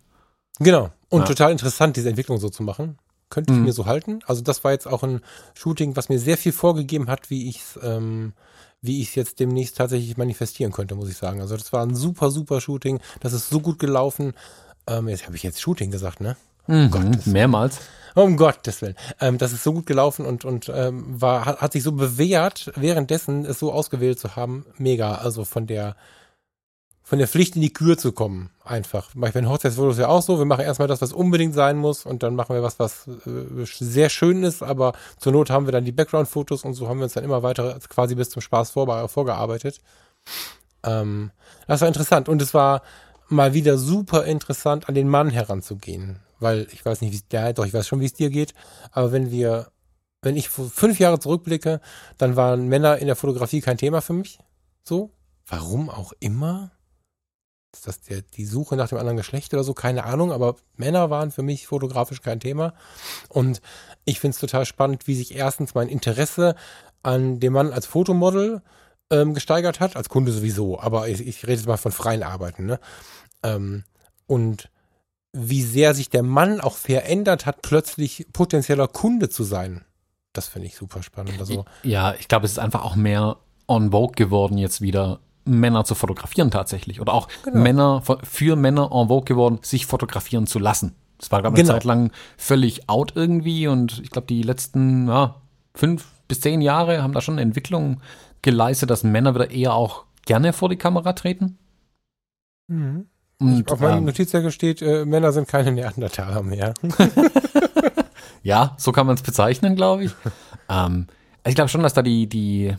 Genau. 0.59 0.91
Und 1.15 1.23
ja. 1.23 1.29
total 1.29 1.53
interessant, 1.53 1.97
diese 1.97 2.09
Entwicklung 2.09 2.39
so 2.39 2.49
zu 2.49 2.63
machen. 2.63 2.99
Könnte 3.31 3.53
ich 3.53 3.59
mhm. 3.59 3.65
mir 3.65 3.73
so 3.73 3.87
halten. 3.87 4.21
Also 4.27 4.43
das 4.43 4.63
war 4.65 4.73
jetzt 4.73 4.87
auch 4.87 5.03
ein 5.03 5.21
Shooting, 5.55 5.97
was 5.97 6.09
mir 6.09 6.19
sehr 6.19 6.37
viel 6.37 6.53
vorgegeben 6.53 7.09
hat, 7.09 7.31
wie 7.31 7.49
ich 7.49 7.61
es 7.61 7.79
ähm, 7.83 8.35
wie 8.85 9.01
ich 9.01 9.09
es 9.09 9.15
jetzt 9.15 9.41
demnächst 9.41 9.79
tatsächlich 9.79 10.19
manifestieren 10.19 10.71
könnte, 10.71 10.95
muss 10.95 11.09
ich 11.09 11.17
sagen. 11.17 11.41
Also 11.41 11.57
das 11.57 11.73
war 11.73 11.83
ein 11.85 11.95
super, 11.95 12.31
super 12.31 12.61
Shooting. 12.61 13.01
Das 13.21 13.33
ist 13.33 13.49
so 13.49 13.61
gut 13.61 13.79
gelaufen. 13.79 14.35
Ähm, 14.87 15.09
jetzt 15.09 15.25
habe 15.25 15.37
ich 15.37 15.43
jetzt 15.43 15.61
Shooting 15.61 15.91
gesagt, 15.91 16.21
ne? 16.21 16.37
Mhm, 16.67 16.91
Gottes 16.91 17.27
mehrmals. 17.27 17.81
Um 18.15 18.37
Gottes 18.37 18.83
Willen. 18.83 18.95
Ähm, 19.21 19.39
das 19.39 19.53
ist 19.53 19.65
so 19.65 19.73
gut 19.73 19.87
gelaufen 19.87 20.27
und, 20.27 20.45
und 20.45 20.71
ähm, 20.73 21.21
war, 21.21 21.47
hat, 21.47 21.63
hat 21.63 21.73
sich 21.73 21.83
so 21.83 21.93
bewährt, 21.93 22.73
währenddessen 22.77 23.47
es 23.47 23.59
so 23.59 23.73
ausgewählt 23.73 24.21
zu 24.21 24.37
haben. 24.37 24.67
Mega. 24.77 25.15
Also 25.15 25.45
von 25.45 25.67
der, 25.67 25.97
von 27.05 27.19
der 27.19 27.29
Pflicht 27.29 27.55
in 27.55 27.63
die 27.63 27.73
Kür 27.73 27.97
zu 27.97 28.13
kommen. 28.13 28.51
Einfach. 28.65 29.11
Bei 29.15 29.31
den 29.31 29.49
Hochzeitsfotos 29.49 29.99
ja 29.99 30.09
auch 30.09 30.23
so. 30.23 30.39
Wir 30.39 30.47
machen 30.47 30.65
erstmal 30.65 30.89
das, 30.89 31.03
was 31.03 31.13
unbedingt 31.13 31.55
sein 31.55 31.77
muss 31.77 32.07
und 32.07 32.23
dann 32.25 32.35
machen 32.35 32.57
wir 32.57 32.63
was, 32.63 32.81
was 32.81 33.07
äh, 33.07 33.65
sehr 33.65 34.09
schön 34.09 34.43
ist, 34.43 34.63
aber 34.63 34.95
zur 35.19 35.33
Not 35.33 35.51
haben 35.51 35.67
wir 35.67 35.73
dann 35.73 35.85
die 35.85 35.93
Background-Fotos 35.93 36.65
und 36.65 36.75
so 36.75 36.89
haben 36.89 36.99
wir 36.99 37.05
uns 37.05 37.13
dann 37.13 37.25
immer 37.25 37.43
weiter 37.43 37.79
quasi 37.89 38.15
bis 38.17 38.31
zum 38.31 38.43
Spaß 38.43 38.71
vor, 38.71 39.09
vorgearbeitet. 39.09 39.81
Ähm, 40.83 41.31
das 41.69 41.83
war 41.83 41.89
interessant 41.89 42.29
und 42.29 42.43
es 42.43 42.55
war 42.55 42.83
mal 43.29 43.55
wieder 43.55 43.79
super 43.79 44.25
interessant, 44.25 44.89
an 44.89 44.95
den 44.95 45.09
Mann 45.09 45.31
heranzugehen 45.31 46.21
weil 46.45 46.69
ich 46.73 46.85
weiß 46.85 47.01
nicht, 47.01 47.13
wie 47.13 47.17
es 47.17 47.29
der, 47.29 47.53
doch 47.53 47.67
ich 47.67 47.75
weiß 47.75 47.89
schon, 47.89 48.01
wie 48.01 48.07
es 48.07 48.13
dir 48.13 48.31
geht, 48.31 48.55
aber 48.93 49.11
wenn 49.11 49.33
wir, 49.33 49.73
wenn 50.23 50.37
ich 50.37 50.49
fünf 50.49 51.01
Jahre 51.01 51.19
zurückblicke, 51.19 51.81
dann 52.19 52.37
waren 52.37 52.69
Männer 52.69 52.99
in 52.99 53.07
der 53.07 53.17
Fotografie 53.17 53.61
kein 53.61 53.79
Thema 53.79 54.01
für 54.01 54.13
mich. 54.13 54.39
So. 54.85 55.11
Warum 55.47 55.91
auch 55.91 56.13
immer? 56.21 56.71
Ist 57.77 58.11
der, 58.11 58.23
die 58.23 58.45
Suche 58.45 58.77
nach 58.77 58.89
dem 58.89 58.99
anderen 58.99 59.17
Geschlecht 59.17 59.53
oder 59.55 59.65
so? 59.65 59.75
Keine 59.75 60.05
Ahnung, 60.05 60.33
aber 60.33 60.57
Männer 60.77 61.11
waren 61.11 61.31
für 61.31 61.43
mich 61.43 61.67
fotografisch 61.67 62.23
kein 62.23 62.41
Thema. 62.41 62.75
Und 63.29 63.61
ich 64.05 64.21
finde 64.21 64.35
es 64.35 64.41
total 64.41 64.65
spannend, 64.65 65.07
wie 65.07 65.15
sich 65.15 65.35
erstens 65.35 65.75
mein 65.75 65.89
Interesse 65.89 66.55
an 67.03 67.41
dem 67.41 67.53
Mann 67.53 67.73
als 67.73 67.87
Fotomodel 67.87 68.63
ähm, 69.11 69.35
gesteigert 69.35 69.81
hat, 69.81 69.97
als 69.97 70.09
Kunde 70.09 70.33
sowieso, 70.33 70.81
aber 70.81 71.09
ich, 71.09 71.27
ich 71.27 71.43
rede 71.45 71.55
jetzt 71.55 71.67
mal 71.67 71.77
von 71.77 71.93
freien 71.93 72.23
Arbeiten, 72.23 72.67
ne? 72.67 72.81
Ähm, 73.43 73.85
und 74.27 74.71
wie 75.33 75.63
sehr 75.63 75.95
sich 75.95 76.11
der 76.11 76.23
Mann 76.23 76.61
auch 76.61 76.77
verändert 76.77 77.45
hat, 77.45 77.61
plötzlich 77.61 78.27
potenzieller 78.33 78.89
Kunde 78.89 79.29
zu 79.29 79.43
sein. 79.45 79.85
Das 80.33 80.49
finde 80.49 80.69
ich 80.69 80.77
super 80.77 81.03
spannend. 81.03 81.39
Also, 81.39 81.65
ja, 81.83 82.15
ich 82.15 82.29
glaube, 82.29 82.47
es 82.47 82.53
ist 82.53 82.59
einfach 82.59 82.85
auch 82.85 82.97
mehr 82.97 83.37
on 83.67 83.91
vogue 83.91 84.15
geworden, 84.15 84.59
jetzt 84.59 84.81
wieder 84.81 85.21
Männer 85.45 85.85
zu 85.85 85.95
fotografieren 85.95 86.51
tatsächlich. 86.51 87.01
Oder 87.01 87.13
auch 87.13 87.29
genau. 87.45 87.59
Männer, 87.59 88.03
für 88.23 88.57
Männer 88.57 88.91
en 88.93 89.09
vogue 89.09 89.25
geworden, 89.25 89.59
sich 89.63 89.87
fotografieren 89.87 90.47
zu 90.47 90.59
lassen. 90.59 90.95
Das 91.19 91.31
war, 91.31 91.41
glaube 91.41 91.57
ich, 91.57 91.63
genau. 91.63 91.73
eine 91.73 91.81
Zeit 91.81 91.85
lang 91.85 92.11
völlig 92.37 92.89
out 92.89 93.13
irgendwie 93.15 93.67
und 93.69 94.01
ich 94.03 94.11
glaube, 94.11 94.27
die 94.27 94.43
letzten 94.43 95.09
ja, 95.09 95.37
fünf 95.75 96.07
bis 96.29 96.41
zehn 96.41 96.61
Jahre 96.61 97.03
haben 97.03 97.13
da 97.13 97.21
schon 97.21 97.35
eine 97.35 97.43
Entwicklung 97.43 98.01
geleistet, 98.43 98.91
dass 98.91 99.05
Männer 99.05 99.35
wieder 99.35 99.51
eher 99.51 99.75
auch 99.75 100.05
gerne 100.27 100.53
vor 100.53 100.69
die 100.69 100.77
Kamera 100.77 101.13
treten. 101.13 101.59
Mhm. 102.69 103.07
Und, 103.41 103.71
auf 103.71 103.81
meinem 103.81 103.99
ähm, 103.99 104.05
Notizzettel 104.07 104.51
steht, 104.51 104.81
äh, 104.81 105.05
Männer 105.05 105.33
sind 105.33 105.49
keine 105.49 105.73
Neandertaler 105.73 106.43
mehr. 106.43 106.75
ja, 108.43 108.75
so 108.79 108.93
kann 108.93 109.07
man 109.07 109.17
es 109.17 109.23
bezeichnen, 109.23 109.77
glaube 109.77 110.05
ich. 110.05 110.13
ähm, 110.69 111.07
ich 111.47 111.55
glaube 111.55 111.69
schon, 111.69 111.83
dass 111.83 111.95
da 111.95 112.03
die, 112.03 112.27
die, 112.27 112.75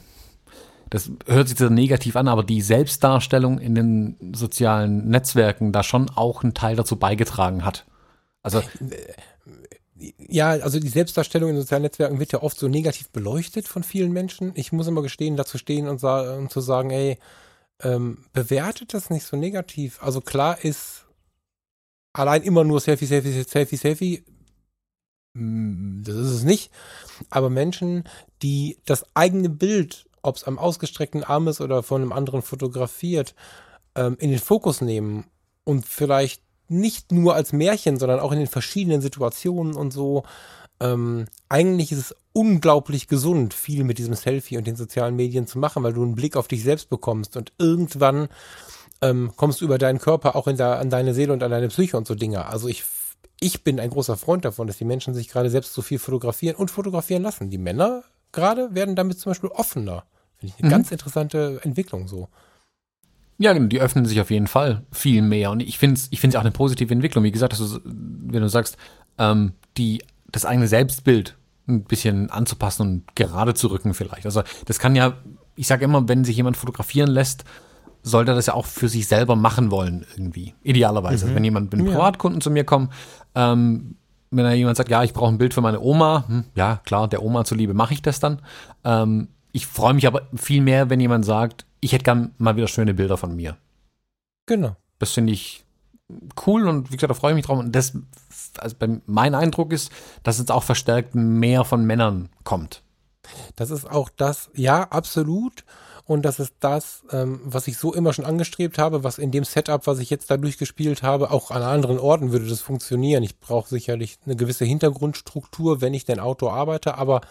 das 0.89 1.11
hört 1.25 1.47
sich 1.47 1.57
sehr 1.57 1.69
negativ 1.69 2.15
an, 2.15 2.27
aber 2.27 2.43
die 2.43 2.61
Selbstdarstellung 2.61 3.59
in 3.59 3.75
den 3.75 4.33
sozialen 4.35 5.09
Netzwerken 5.09 5.71
da 5.71 5.83
schon 5.83 6.09
auch 6.09 6.43
einen 6.43 6.53
Teil 6.53 6.75
dazu 6.75 6.97
beigetragen 6.97 7.65
hat. 7.65 7.85
Also 8.43 8.61
ja, 10.17 10.49
also 10.49 10.79
die 10.79 10.89
Selbstdarstellung 10.89 11.49
in 11.49 11.57
sozialen 11.57 11.83
Netzwerken 11.83 12.19
wird 12.19 12.31
ja 12.31 12.43
oft 12.43 12.59
so 12.59 12.67
negativ 12.67 13.09
beleuchtet 13.09 13.67
von 13.67 13.83
vielen 13.83 14.11
Menschen. 14.11 14.51
Ich 14.55 14.71
muss 14.71 14.87
immer 14.87 15.01
gestehen, 15.01 15.37
dazu 15.37 15.57
stehen 15.57 15.87
und, 15.87 16.03
und 16.03 16.51
zu 16.51 16.61
sagen, 16.61 16.91
ey, 16.91 17.17
ähm, 17.81 18.25
bewertet 18.33 18.93
das 18.93 19.09
nicht 19.09 19.25
so 19.25 19.37
negativ. 19.37 20.01
Also 20.03 20.21
klar 20.21 20.63
ist 20.63 21.05
allein 22.13 22.43
immer 22.43 22.63
nur 22.63 22.79
Selfie, 22.79 23.05
Selfie, 23.05 23.43
Selfie, 23.43 23.77
Selfie. 23.77 24.25
Mm, 25.33 26.03
das 26.03 26.15
ist 26.15 26.31
es 26.31 26.43
nicht. 26.43 26.71
Aber 27.29 27.49
Menschen, 27.49 28.03
die 28.41 28.77
das 28.85 29.05
eigene 29.15 29.49
Bild, 29.49 30.05
ob 30.25 30.37
es 30.37 30.43
am 30.43 30.59
ausgestreckten 30.59 31.23
Arm 31.23 31.47
ist 31.47 31.61
oder 31.61 31.83
von 31.83 32.01
einem 32.01 32.11
anderen 32.11 32.41
fotografiert, 32.41 33.35
ähm, 33.95 34.17
in 34.19 34.29
den 34.29 34.39
Fokus 34.39 34.81
nehmen 34.81 35.25
und 35.63 35.85
vielleicht 35.85 36.41
nicht 36.67 37.11
nur 37.11 37.35
als 37.35 37.53
Märchen, 37.53 37.99
sondern 37.99 38.19
auch 38.19 38.31
in 38.31 38.39
den 38.39 38.47
verschiedenen 38.47 39.01
Situationen 39.01 39.75
und 39.75 39.91
so 39.91 40.23
ähm, 40.79 41.25
eigentlich 41.47 41.91
ist 41.91 41.99
es 41.99 42.15
unglaublich 42.33 43.07
gesund, 43.07 43.53
viel 43.53 43.83
mit 43.83 43.97
diesem 43.97 44.13
Selfie 44.13 44.57
und 44.57 44.67
den 44.67 44.75
sozialen 44.75 45.15
Medien 45.15 45.47
zu 45.47 45.57
machen, 45.57 45.83
weil 45.83 45.93
du 45.93 46.03
einen 46.03 46.15
Blick 46.15 46.35
auf 46.35 46.47
dich 46.47 46.63
selbst 46.63 46.89
bekommst 46.89 47.37
und 47.37 47.53
irgendwann 47.57 48.27
ähm, 49.01 49.31
kommst 49.35 49.61
du 49.61 49.65
über 49.65 49.77
deinen 49.77 49.99
Körper 49.99 50.35
auch 50.35 50.47
in 50.47 50.57
der, 50.57 50.79
an 50.79 50.89
deine 50.89 51.13
Seele 51.13 51.31
und 51.33 51.43
an 51.43 51.51
deine 51.51 51.69
Psyche 51.69 51.95
und 51.97 52.07
so 52.07 52.15
Dinge. 52.15 52.45
Also 52.47 52.67
ich, 52.67 52.83
ich 53.39 53.63
bin 53.63 53.79
ein 53.79 53.89
großer 53.89 54.17
Freund 54.17 54.43
davon, 54.43 54.67
dass 54.67 54.77
die 54.77 54.85
Menschen 54.85 55.13
sich 55.13 55.29
gerade 55.29 55.49
selbst 55.49 55.73
so 55.73 55.81
viel 55.81 55.99
fotografieren 55.99 56.55
und 56.55 56.71
fotografieren 56.71 57.23
lassen. 57.23 57.49
Die 57.49 57.57
Männer 57.57 58.03
gerade 58.31 58.75
werden 58.75 58.95
damit 58.95 59.19
zum 59.19 59.31
Beispiel 59.31 59.49
offener. 59.51 60.03
Finde 60.51 60.57
ich 60.57 60.63
eine 60.63 60.67
mhm. 60.67 60.71
ganz 60.71 60.91
interessante 60.91 61.59
Entwicklung 61.63 62.07
so. 62.07 62.29
Ja, 63.37 63.53
genau, 63.53 63.67
die 63.67 63.81
öffnen 63.81 64.05
sich 64.05 64.21
auf 64.21 64.31
jeden 64.31 64.47
Fall 64.47 64.83
viel 64.91 65.21
mehr. 65.21 65.51
Und 65.51 65.61
ich 65.61 65.77
finde 65.77 65.95
es 65.95 66.07
ich 66.11 66.21
find's 66.21 66.35
auch 66.35 66.41
eine 66.41 66.51
positive 66.51 66.93
Entwicklung. 66.93 67.23
Wie 67.23 67.31
gesagt, 67.31 67.57
du, 67.59 67.79
wenn 67.83 68.41
du 68.41 68.47
sagst, 68.47 68.77
ähm, 69.17 69.53
die 69.77 70.01
das 70.31 70.45
eigene 70.45 70.67
Selbstbild 70.67 71.35
ein 71.67 71.83
bisschen 71.83 72.29
anzupassen 72.29 72.81
und 72.81 73.15
gerade 73.15 73.53
zu 73.53 73.67
rücken 73.67 73.93
vielleicht. 73.93 74.25
Also 74.25 74.43
das 74.65 74.79
kann 74.79 74.95
ja, 74.95 75.13
ich 75.55 75.67
sage 75.67 75.85
immer, 75.85 76.07
wenn 76.07 76.23
sich 76.23 76.37
jemand 76.37 76.57
fotografieren 76.57 77.09
lässt, 77.09 77.43
sollte 78.03 78.31
er 78.31 78.35
das 78.35 78.45
ja 78.45 78.53
auch 78.53 78.65
für 78.65 78.87
sich 78.87 79.07
selber 79.07 79.35
machen 79.35 79.71
wollen 79.71 80.05
irgendwie. 80.15 80.53
Idealerweise. 80.61 81.25
Mhm. 81.25 81.29
Also 81.29 81.35
wenn 81.35 81.43
jemand 81.43 81.71
mit 81.71 81.79
einem 81.79 81.87
ja. 81.89 81.95
Privatkunden 81.95 82.39
zu 82.39 82.51
mir 82.51 82.63
kommt, 82.63 82.91
ähm, 83.33 83.95
wenn 84.31 84.43
da 84.43 84.53
jemand 84.53 84.77
sagt, 84.77 84.89
ja, 84.89 85.03
ich 85.03 85.13
brauche 85.13 85.33
ein 85.33 85.37
Bild 85.37 85.53
für 85.53 85.61
meine 85.61 85.79
Oma, 85.79 86.25
hm, 86.27 86.45
ja 86.55 86.81
klar, 86.85 87.07
der 87.07 87.23
Oma 87.23 87.45
zuliebe 87.45 87.73
mache 87.73 87.93
ich 87.93 88.01
das 88.01 88.19
dann. 88.19 88.41
Ähm, 88.83 89.29
ich 89.55 89.67
freue 89.67 89.93
mich 89.93 90.05
aber 90.05 90.27
viel 90.35 90.59
mehr, 90.59 90.89
wenn 90.89 90.99
jemand 90.99 91.23
sagt, 91.23 91.65
ich 91.79 91.93
hätte 91.93 92.03
gern 92.03 92.35
mal 92.37 92.57
wieder 92.57 92.67
schöne 92.67 92.93
Bilder 92.93 93.15
von 93.15 93.37
mir. 93.37 93.55
Genau. 94.47 94.75
Das 94.99 95.13
finde 95.13 95.31
ich 95.31 95.63
cool 96.45 96.67
und 96.67 96.91
wie 96.91 96.97
gesagt, 96.97 97.09
da 97.09 97.13
freue 97.13 97.31
ich 97.31 97.35
mich 97.35 97.45
drauf. 97.45 97.59
Und 97.59 97.73
das, 97.73 97.93
also 98.57 98.75
mein 99.05 99.33
Eindruck 99.33 99.71
ist, 99.71 99.93
dass 100.23 100.39
es 100.39 100.49
auch 100.49 100.63
verstärkt 100.63 101.15
mehr 101.15 101.63
von 101.63 101.85
Männern 101.85 102.27
kommt. 102.43 102.83
Das 103.55 103.71
ist 103.71 103.89
auch 103.89 104.09
das, 104.09 104.49
ja, 104.55 104.89
absolut. 104.89 105.63
Und 106.03 106.23
das 106.23 106.39
ist 106.39 106.53
das, 106.59 107.03
ähm, 107.11 107.39
was 107.45 107.67
ich 107.67 107.77
so 107.77 107.93
immer 107.93 108.11
schon 108.11 108.25
angestrebt 108.25 108.77
habe, 108.77 109.05
was 109.05 109.17
in 109.17 109.31
dem 109.31 109.45
Setup, 109.45 109.87
was 109.87 109.99
ich 109.99 110.09
jetzt 110.09 110.29
da 110.29 110.35
durchgespielt 110.35 111.01
habe, 111.01 111.31
auch 111.31 111.49
an 111.49 111.63
anderen 111.63 111.97
Orten 111.97 112.33
würde 112.33 112.45
das 112.45 112.59
funktionieren. 112.59 113.23
Ich 113.23 113.39
brauche 113.39 113.69
sicherlich 113.69 114.19
eine 114.25 114.35
gewisse 114.35 114.65
Hintergrundstruktur, 114.65 115.79
wenn 115.79 115.93
ich 115.93 116.03
denn 116.03 116.19
Auto 116.19 116.49
arbeite, 116.49 116.97
aber 116.97 117.21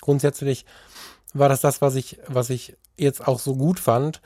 grundsätzlich 0.00 0.64
war 1.34 1.48
das 1.48 1.60
das, 1.60 1.80
was 1.80 1.94
ich, 1.94 2.18
was 2.26 2.50
ich 2.50 2.76
jetzt 2.96 3.26
auch 3.26 3.38
so 3.38 3.56
gut 3.56 3.78
fand, 3.78 4.20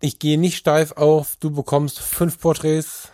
ich 0.00 0.18
gehe 0.18 0.38
nicht 0.38 0.56
steif 0.56 0.92
auf, 0.92 1.36
du 1.36 1.50
bekommst 1.50 2.00
fünf 2.00 2.40
Porträts 2.40 3.10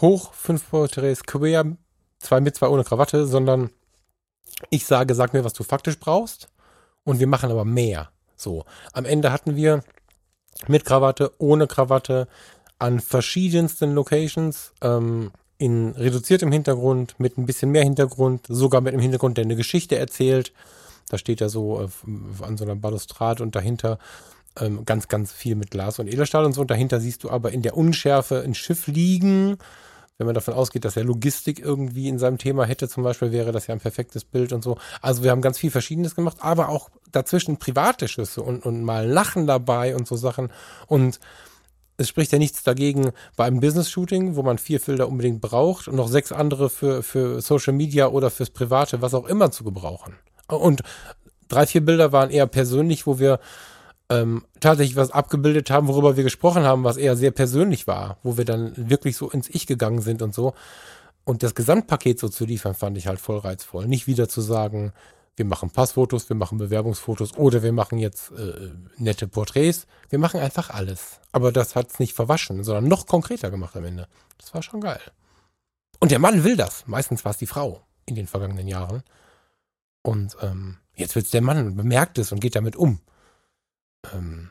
hoch, 0.00 0.32
fünf 0.32 0.70
Porträts 0.70 1.24
quer, 1.24 1.76
zwei 2.18 2.40
mit, 2.40 2.56
zwei 2.56 2.68
ohne 2.68 2.84
Krawatte, 2.84 3.26
sondern 3.26 3.70
ich 4.70 4.86
sage, 4.86 5.14
sag 5.14 5.34
mir, 5.34 5.44
was 5.44 5.52
du 5.52 5.62
faktisch 5.62 5.98
brauchst 5.98 6.48
und 7.04 7.20
wir 7.20 7.26
machen 7.26 7.50
aber 7.50 7.64
mehr. 7.64 8.10
So, 8.36 8.64
am 8.92 9.04
Ende 9.04 9.32
hatten 9.32 9.56
wir 9.56 9.82
mit 10.68 10.84
Krawatte, 10.84 11.32
ohne 11.38 11.66
Krawatte, 11.66 12.28
an 12.78 13.00
verschiedensten 13.00 13.94
Locations, 13.94 14.72
ähm, 14.82 15.32
in 15.58 15.90
reduziertem 15.92 16.52
Hintergrund, 16.52 17.18
mit 17.18 17.38
ein 17.38 17.46
bisschen 17.46 17.70
mehr 17.70 17.82
Hintergrund, 17.82 18.46
sogar 18.48 18.82
mit 18.82 18.92
einem 18.92 19.00
Hintergrund, 19.00 19.38
der 19.38 19.44
eine 19.44 19.56
Geschichte 19.56 19.96
erzählt. 19.96 20.52
Da 21.08 21.18
steht 21.18 21.40
ja 21.40 21.48
so 21.48 21.82
äh, 21.82 21.88
an 22.44 22.56
so 22.56 22.64
einer 22.64 22.76
Balustrade 22.76 23.42
und 23.42 23.54
dahinter 23.54 23.98
Ähm, 24.58 24.86
ganz, 24.86 25.06
ganz 25.08 25.32
viel 25.32 25.54
mit 25.54 25.70
Glas 25.70 25.98
und 25.98 26.08
Edelstahl 26.08 26.46
und 26.46 26.54
so. 26.54 26.62
Und 26.62 26.70
dahinter 26.70 26.98
siehst 26.98 27.22
du 27.24 27.28
aber 27.28 27.52
in 27.52 27.60
der 27.60 27.76
Unschärfe 27.76 28.40
ein 28.40 28.54
Schiff 28.54 28.86
liegen. 28.86 29.58
Wenn 30.16 30.24
man 30.24 30.34
davon 30.34 30.54
ausgeht, 30.54 30.86
dass 30.86 30.96
er 30.96 31.04
Logistik 31.04 31.60
irgendwie 31.60 32.08
in 32.08 32.18
seinem 32.18 32.38
Thema 32.38 32.64
hätte, 32.64 32.88
zum 32.88 33.02
Beispiel, 33.02 33.32
wäre 33.32 33.52
das 33.52 33.66
ja 33.66 33.74
ein 33.74 33.80
perfektes 33.80 34.24
Bild 34.24 34.54
und 34.54 34.64
so. 34.64 34.78
Also 35.02 35.22
wir 35.22 35.30
haben 35.30 35.42
ganz 35.42 35.58
viel 35.58 35.70
Verschiedenes 35.70 36.14
gemacht, 36.14 36.38
aber 36.40 36.70
auch 36.70 36.88
dazwischen 37.12 37.58
private 37.58 38.08
Schüsse 38.08 38.40
und, 38.40 38.64
und 38.64 38.82
mal 38.82 39.06
Lachen 39.06 39.46
dabei 39.46 39.94
und 39.94 40.08
so 40.08 40.16
Sachen. 40.16 40.50
Und 40.86 41.20
es 41.98 42.08
spricht 42.08 42.32
ja 42.32 42.38
nichts 42.38 42.62
dagegen, 42.62 43.12
bei 43.36 43.44
einem 43.44 43.60
Business-Shooting, 43.60 44.36
wo 44.36 44.42
man 44.42 44.56
vier 44.56 44.80
Filter 44.80 45.06
unbedingt 45.06 45.42
braucht 45.42 45.86
und 45.86 45.96
noch 45.96 46.08
sechs 46.08 46.32
andere 46.32 46.70
für, 46.70 47.02
für 47.02 47.42
Social 47.42 47.74
Media 47.74 48.08
oder 48.08 48.30
fürs 48.30 48.48
Private, 48.48 49.02
was 49.02 49.12
auch 49.12 49.26
immer 49.26 49.50
zu 49.50 49.64
gebrauchen. 49.64 50.14
Und 50.48 50.82
drei, 51.48 51.66
vier 51.66 51.84
Bilder 51.84 52.12
waren 52.12 52.30
eher 52.30 52.46
persönlich, 52.46 53.06
wo 53.06 53.18
wir 53.18 53.40
ähm, 54.08 54.44
tatsächlich 54.60 54.96
was 54.96 55.10
abgebildet 55.10 55.70
haben, 55.70 55.88
worüber 55.88 56.16
wir 56.16 56.24
gesprochen 56.24 56.64
haben, 56.64 56.84
was 56.84 56.96
eher 56.96 57.16
sehr 57.16 57.32
persönlich 57.32 57.86
war, 57.86 58.18
wo 58.22 58.36
wir 58.36 58.44
dann 58.44 58.72
wirklich 58.76 59.16
so 59.16 59.30
ins 59.30 59.48
Ich 59.48 59.66
gegangen 59.66 60.00
sind 60.00 60.22
und 60.22 60.34
so. 60.34 60.54
Und 61.24 61.42
das 61.42 61.54
Gesamtpaket 61.56 62.20
so 62.20 62.28
zu 62.28 62.44
liefern, 62.44 62.74
fand 62.74 62.96
ich 62.96 63.08
halt 63.08 63.18
voll 63.18 63.38
reizvoll. 63.38 63.86
Nicht 63.88 64.06
wieder 64.06 64.28
zu 64.28 64.40
sagen, 64.40 64.92
wir 65.34 65.44
machen 65.44 65.70
Passfotos, 65.70 66.28
wir 66.28 66.36
machen 66.36 66.56
Bewerbungsfotos 66.56 67.36
oder 67.36 67.62
wir 67.62 67.72
machen 67.72 67.98
jetzt 67.98 68.30
äh, 68.30 68.70
nette 68.96 69.26
Porträts. 69.26 69.86
Wir 70.08 70.18
machen 70.18 70.40
einfach 70.40 70.70
alles. 70.70 71.20
Aber 71.32 71.52
das 71.52 71.74
hat 71.74 71.90
es 71.90 71.98
nicht 71.98 72.14
verwaschen, 72.14 72.62
sondern 72.64 72.88
noch 72.88 73.06
konkreter 73.06 73.50
gemacht 73.50 73.76
am 73.76 73.84
Ende. 73.84 74.06
Das 74.38 74.54
war 74.54 74.62
schon 74.62 74.80
geil. 74.80 75.00
Und 75.98 76.10
der 76.10 76.20
Mann 76.20 76.44
will 76.44 76.56
das. 76.56 76.86
Meistens 76.86 77.24
war 77.24 77.32
es 77.32 77.38
die 77.38 77.46
Frau 77.46 77.82
in 78.06 78.14
den 78.14 78.26
vergangenen 78.26 78.68
Jahren. 78.68 79.02
Und 80.06 80.36
ähm, 80.40 80.76
jetzt 80.94 81.16
wird 81.16 81.24
es 81.24 81.32
der 81.32 81.42
Mann 81.42 81.74
bemerkt 81.74 82.16
es 82.18 82.30
und 82.30 82.38
geht 82.38 82.54
damit 82.54 82.76
um. 82.76 83.00
Ähm, 84.14 84.50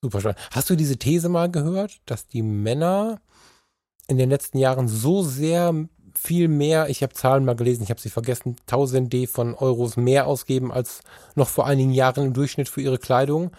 super 0.00 0.20
spannend. 0.20 0.38
Hast 0.52 0.70
du 0.70 0.76
diese 0.76 0.98
These 0.98 1.28
mal 1.28 1.50
gehört, 1.50 2.00
dass 2.06 2.28
die 2.28 2.42
Männer 2.42 3.20
in 4.06 4.18
den 4.18 4.30
letzten 4.30 4.58
Jahren 4.58 4.86
so 4.86 5.24
sehr 5.24 5.74
viel 6.14 6.46
mehr, 6.46 6.88
ich 6.90 7.02
habe 7.02 7.12
Zahlen 7.12 7.44
mal 7.44 7.56
gelesen, 7.56 7.82
ich 7.82 7.90
habe 7.90 8.00
sie 8.00 8.08
vergessen, 8.08 8.56
tausende 8.66 9.26
von 9.26 9.54
Euros 9.54 9.96
mehr 9.96 10.28
ausgeben 10.28 10.70
als 10.70 11.00
noch 11.34 11.48
vor 11.48 11.66
einigen 11.66 11.92
Jahren 11.92 12.26
im 12.26 12.32
Durchschnitt 12.32 12.68
für 12.68 12.80
ihre 12.80 12.98
Kleidung, 12.98 13.50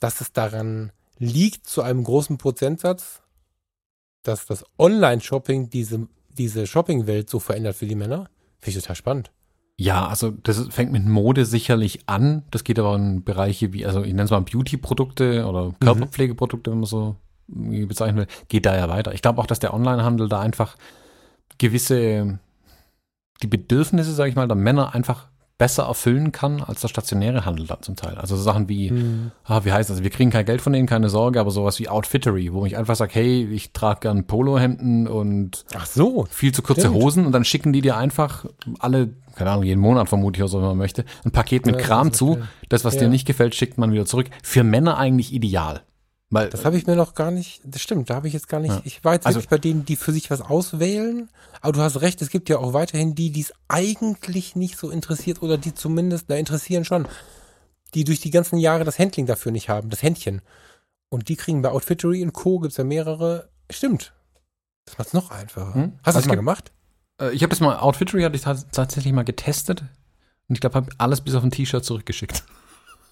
dass 0.00 0.22
es 0.22 0.32
daran 0.32 0.90
liegt, 1.18 1.66
zu 1.66 1.82
einem 1.82 2.02
großen 2.02 2.38
Prozentsatz, 2.38 3.20
dass 4.22 4.46
das 4.46 4.64
Online-Shopping 4.78 5.68
diese, 5.68 6.08
diese 6.30 6.66
Shopping-Welt 6.66 7.28
so 7.28 7.40
verändert 7.40 7.76
für 7.76 7.86
die 7.86 7.94
Männer. 7.94 8.30
Finde 8.58 8.78
ich 8.78 8.82
total 8.82 8.96
spannend. 8.96 9.32
Ja, 9.78 10.06
also 10.06 10.30
das 10.30 10.68
fängt 10.68 10.92
mit 10.92 11.06
Mode 11.06 11.44
sicherlich 11.44 12.08
an. 12.08 12.44
Das 12.50 12.62
geht 12.62 12.78
aber 12.78 12.94
in 12.94 13.24
Bereiche 13.24 13.72
wie, 13.72 13.86
also 13.86 14.02
ich 14.02 14.12
nenne 14.12 14.24
es 14.24 14.30
mal 14.30 14.40
Beauty-Produkte 14.40 15.46
oder 15.46 15.66
mhm. 15.66 15.76
Körperpflegeprodukte, 15.80 16.70
wenn 16.70 16.78
man 16.78 16.86
so 16.86 17.16
bezeichnen 17.48 18.18
will, 18.18 18.26
geht 18.48 18.66
da 18.66 18.76
ja 18.76 18.88
weiter. 18.88 19.12
Ich 19.12 19.22
glaube 19.22 19.40
auch, 19.40 19.46
dass 19.46 19.58
der 19.58 19.74
Onlinehandel 19.74 20.28
da 20.28 20.40
einfach 20.40 20.76
gewisse, 21.58 22.38
die 23.42 23.46
Bedürfnisse, 23.46 24.12
sage 24.12 24.30
ich 24.30 24.36
mal, 24.36 24.48
der 24.48 24.56
Männer 24.56 24.94
einfach 24.94 25.28
besser 25.62 25.84
erfüllen 25.84 26.32
kann 26.32 26.60
als 26.60 26.80
der 26.80 26.88
stationäre 26.88 27.44
Handel 27.44 27.68
dann 27.68 27.80
zum 27.82 27.94
Teil. 27.94 28.16
Also 28.16 28.34
so 28.34 28.42
Sachen 28.42 28.68
wie, 28.68 28.90
hm. 28.90 29.30
ah, 29.44 29.60
wie 29.62 29.70
heißt 29.70 29.90
das, 29.90 30.02
wir 30.02 30.10
kriegen 30.10 30.30
kein 30.30 30.44
Geld 30.44 30.60
von 30.60 30.72
denen, 30.72 30.88
keine 30.88 31.08
Sorge, 31.08 31.38
aber 31.38 31.52
sowas 31.52 31.78
wie 31.78 31.88
Outfittery, 31.88 32.52
wo 32.52 32.66
ich 32.66 32.76
einfach 32.76 32.96
sage, 32.96 33.12
hey, 33.14 33.44
ich 33.44 33.72
trage 33.72 34.00
gern 34.00 34.26
Polohemden 34.26 35.06
und 35.06 35.64
Ach 35.76 35.86
so, 35.86 36.26
viel 36.28 36.50
zu 36.50 36.62
kurze 36.62 36.88
stimmt. 36.88 36.96
Hosen 36.96 37.26
und 37.26 37.30
dann 37.30 37.44
schicken 37.44 37.72
die 37.72 37.80
dir 37.80 37.96
einfach 37.96 38.44
alle, 38.80 39.10
keine 39.36 39.50
Ahnung, 39.52 39.62
jeden 39.62 39.80
Monat 39.80 40.08
vermutlich 40.08 40.42
oder 40.42 40.48
so, 40.48 40.58
wenn 40.58 40.66
man 40.66 40.78
möchte, 40.78 41.04
ein 41.24 41.30
Paket 41.30 41.64
mit 41.64 41.76
ja, 41.76 41.80
Kram 41.80 42.08
das 42.08 42.18
zu. 42.18 42.38
Das, 42.68 42.84
was 42.84 42.94
ja. 42.94 43.02
dir 43.02 43.08
nicht 43.08 43.24
gefällt, 43.24 43.54
schickt 43.54 43.78
man 43.78 43.92
wieder 43.92 44.04
zurück. 44.04 44.30
Für 44.42 44.64
Männer 44.64 44.98
eigentlich 44.98 45.32
ideal. 45.32 45.82
Weil, 46.32 46.48
das 46.48 46.64
habe 46.64 46.78
ich 46.78 46.86
mir 46.86 46.96
noch 46.96 47.14
gar 47.14 47.30
nicht, 47.30 47.60
das 47.62 47.82
stimmt, 47.82 48.08
da 48.08 48.14
habe 48.14 48.26
ich 48.26 48.32
jetzt 48.32 48.48
gar 48.48 48.58
nicht, 48.58 48.74
ja. 48.74 48.80
ich 48.84 49.04
war 49.04 49.12
jetzt 49.12 49.26
also, 49.26 49.36
wirklich 49.36 49.50
bei 49.50 49.58
denen, 49.58 49.84
die 49.84 49.96
für 49.96 50.12
sich 50.12 50.30
was 50.30 50.40
auswählen, 50.40 51.28
aber 51.60 51.74
du 51.74 51.80
hast 51.80 52.00
recht, 52.00 52.22
es 52.22 52.30
gibt 52.30 52.48
ja 52.48 52.56
auch 52.56 52.72
weiterhin 52.72 53.14
die, 53.14 53.30
die 53.30 53.42
es 53.42 53.52
eigentlich 53.68 54.56
nicht 54.56 54.78
so 54.78 54.88
interessiert 54.88 55.42
oder 55.42 55.58
die 55.58 55.74
zumindest, 55.74 56.30
da 56.30 56.36
interessieren 56.36 56.86
schon, 56.86 57.06
die 57.92 58.04
durch 58.04 58.20
die 58.20 58.30
ganzen 58.30 58.56
Jahre 58.56 58.84
das 58.84 58.98
Handling 58.98 59.26
dafür 59.26 59.52
nicht 59.52 59.68
haben, 59.68 59.90
das 59.90 60.02
Händchen. 60.02 60.40
Und 61.10 61.28
die 61.28 61.36
kriegen 61.36 61.60
bei 61.60 61.68
Outfittery 61.68 62.22
und 62.22 62.32
Co. 62.32 62.60
gibt's 62.60 62.78
ja 62.78 62.84
mehrere, 62.84 63.50
stimmt. 63.70 64.14
Das 64.86 64.96
macht's 64.96 65.12
noch 65.12 65.30
einfacher. 65.30 65.74
Hm? 65.74 65.92
Hast 66.02 66.14
du 66.14 66.16
also 66.16 66.18
das 66.20 66.28
mal 66.28 66.36
gemacht? 66.36 66.72
Äh, 67.20 67.32
ich 67.32 67.42
habe 67.42 67.50
das 67.50 67.60
mal, 67.60 67.76
Outfittery 67.76 68.22
hatte 68.22 68.36
ich 68.36 68.42
tatsächlich 68.42 69.12
mal 69.12 69.26
getestet 69.26 69.82
und 70.48 70.54
ich 70.54 70.62
glaube, 70.62 70.76
habe 70.76 70.92
alles 70.96 71.20
bis 71.20 71.34
auf 71.34 71.44
ein 71.44 71.50
T-Shirt 71.50 71.84
zurückgeschickt. 71.84 72.42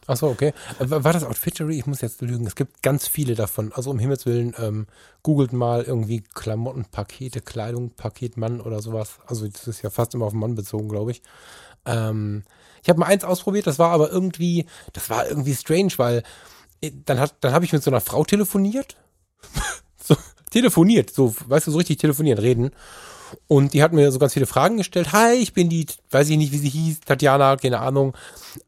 Ach 0.06 0.16
so, 0.16 0.28
okay. 0.28 0.52
Äh, 0.78 0.90
war 0.90 1.12
das 1.12 1.24
Outfittery? 1.24 1.78
Ich 1.78 1.86
muss 1.86 2.00
jetzt 2.00 2.20
lügen. 2.22 2.46
Es 2.46 2.54
gibt 2.54 2.82
ganz 2.82 3.06
viele 3.06 3.34
davon. 3.34 3.72
Also 3.72 3.90
um 3.90 3.98
Himmels 3.98 4.26
Willen, 4.26 4.54
ähm, 4.58 4.86
googelt 5.22 5.52
mal 5.52 5.82
irgendwie 5.82 6.22
Klamottenpakete, 6.34 7.40
Kleidung, 7.40 7.90
Paketmann 7.90 8.60
oder 8.60 8.80
sowas. 8.82 9.18
Also 9.26 9.46
das 9.46 9.68
ist 9.68 9.82
ja 9.82 9.90
fast 9.90 10.14
immer 10.14 10.26
auf 10.26 10.32
den 10.32 10.40
Mann 10.40 10.54
bezogen, 10.54 10.88
glaube 10.88 11.12
ich. 11.12 11.22
Ähm, 11.86 12.44
ich 12.82 12.88
habe 12.88 13.00
mal 13.00 13.06
eins 13.06 13.24
ausprobiert, 13.24 13.66
das 13.66 13.78
war 13.78 13.90
aber 13.90 14.10
irgendwie, 14.10 14.66
das 14.92 15.10
war 15.10 15.28
irgendwie 15.28 15.54
strange, 15.54 15.92
weil 15.96 16.22
äh, 16.80 16.90
dann 17.04 17.20
hat, 17.20 17.34
dann 17.40 17.52
habe 17.52 17.64
ich 17.64 17.72
mit 17.72 17.82
so 17.82 17.90
einer 17.90 18.00
Frau 18.00 18.24
telefoniert. 18.24 18.96
so, 20.02 20.16
telefoniert, 20.50 21.10
so, 21.10 21.34
weißt 21.46 21.66
du, 21.66 21.70
so 21.70 21.78
richtig 21.78 21.98
telefonieren, 21.98 22.38
reden. 22.38 22.70
Und 23.48 23.74
die 23.74 23.82
hat 23.82 23.92
mir 23.92 24.10
so 24.12 24.18
ganz 24.18 24.32
viele 24.34 24.46
Fragen 24.46 24.76
gestellt. 24.76 25.12
Hi, 25.12 25.34
ich 25.34 25.52
bin 25.52 25.68
die, 25.68 25.86
weiß 26.10 26.28
ich 26.28 26.36
nicht, 26.36 26.52
wie 26.52 26.58
sie 26.58 26.68
hieß, 26.68 27.00
Tatjana, 27.00 27.56
keine 27.56 27.80
Ahnung. 27.80 28.16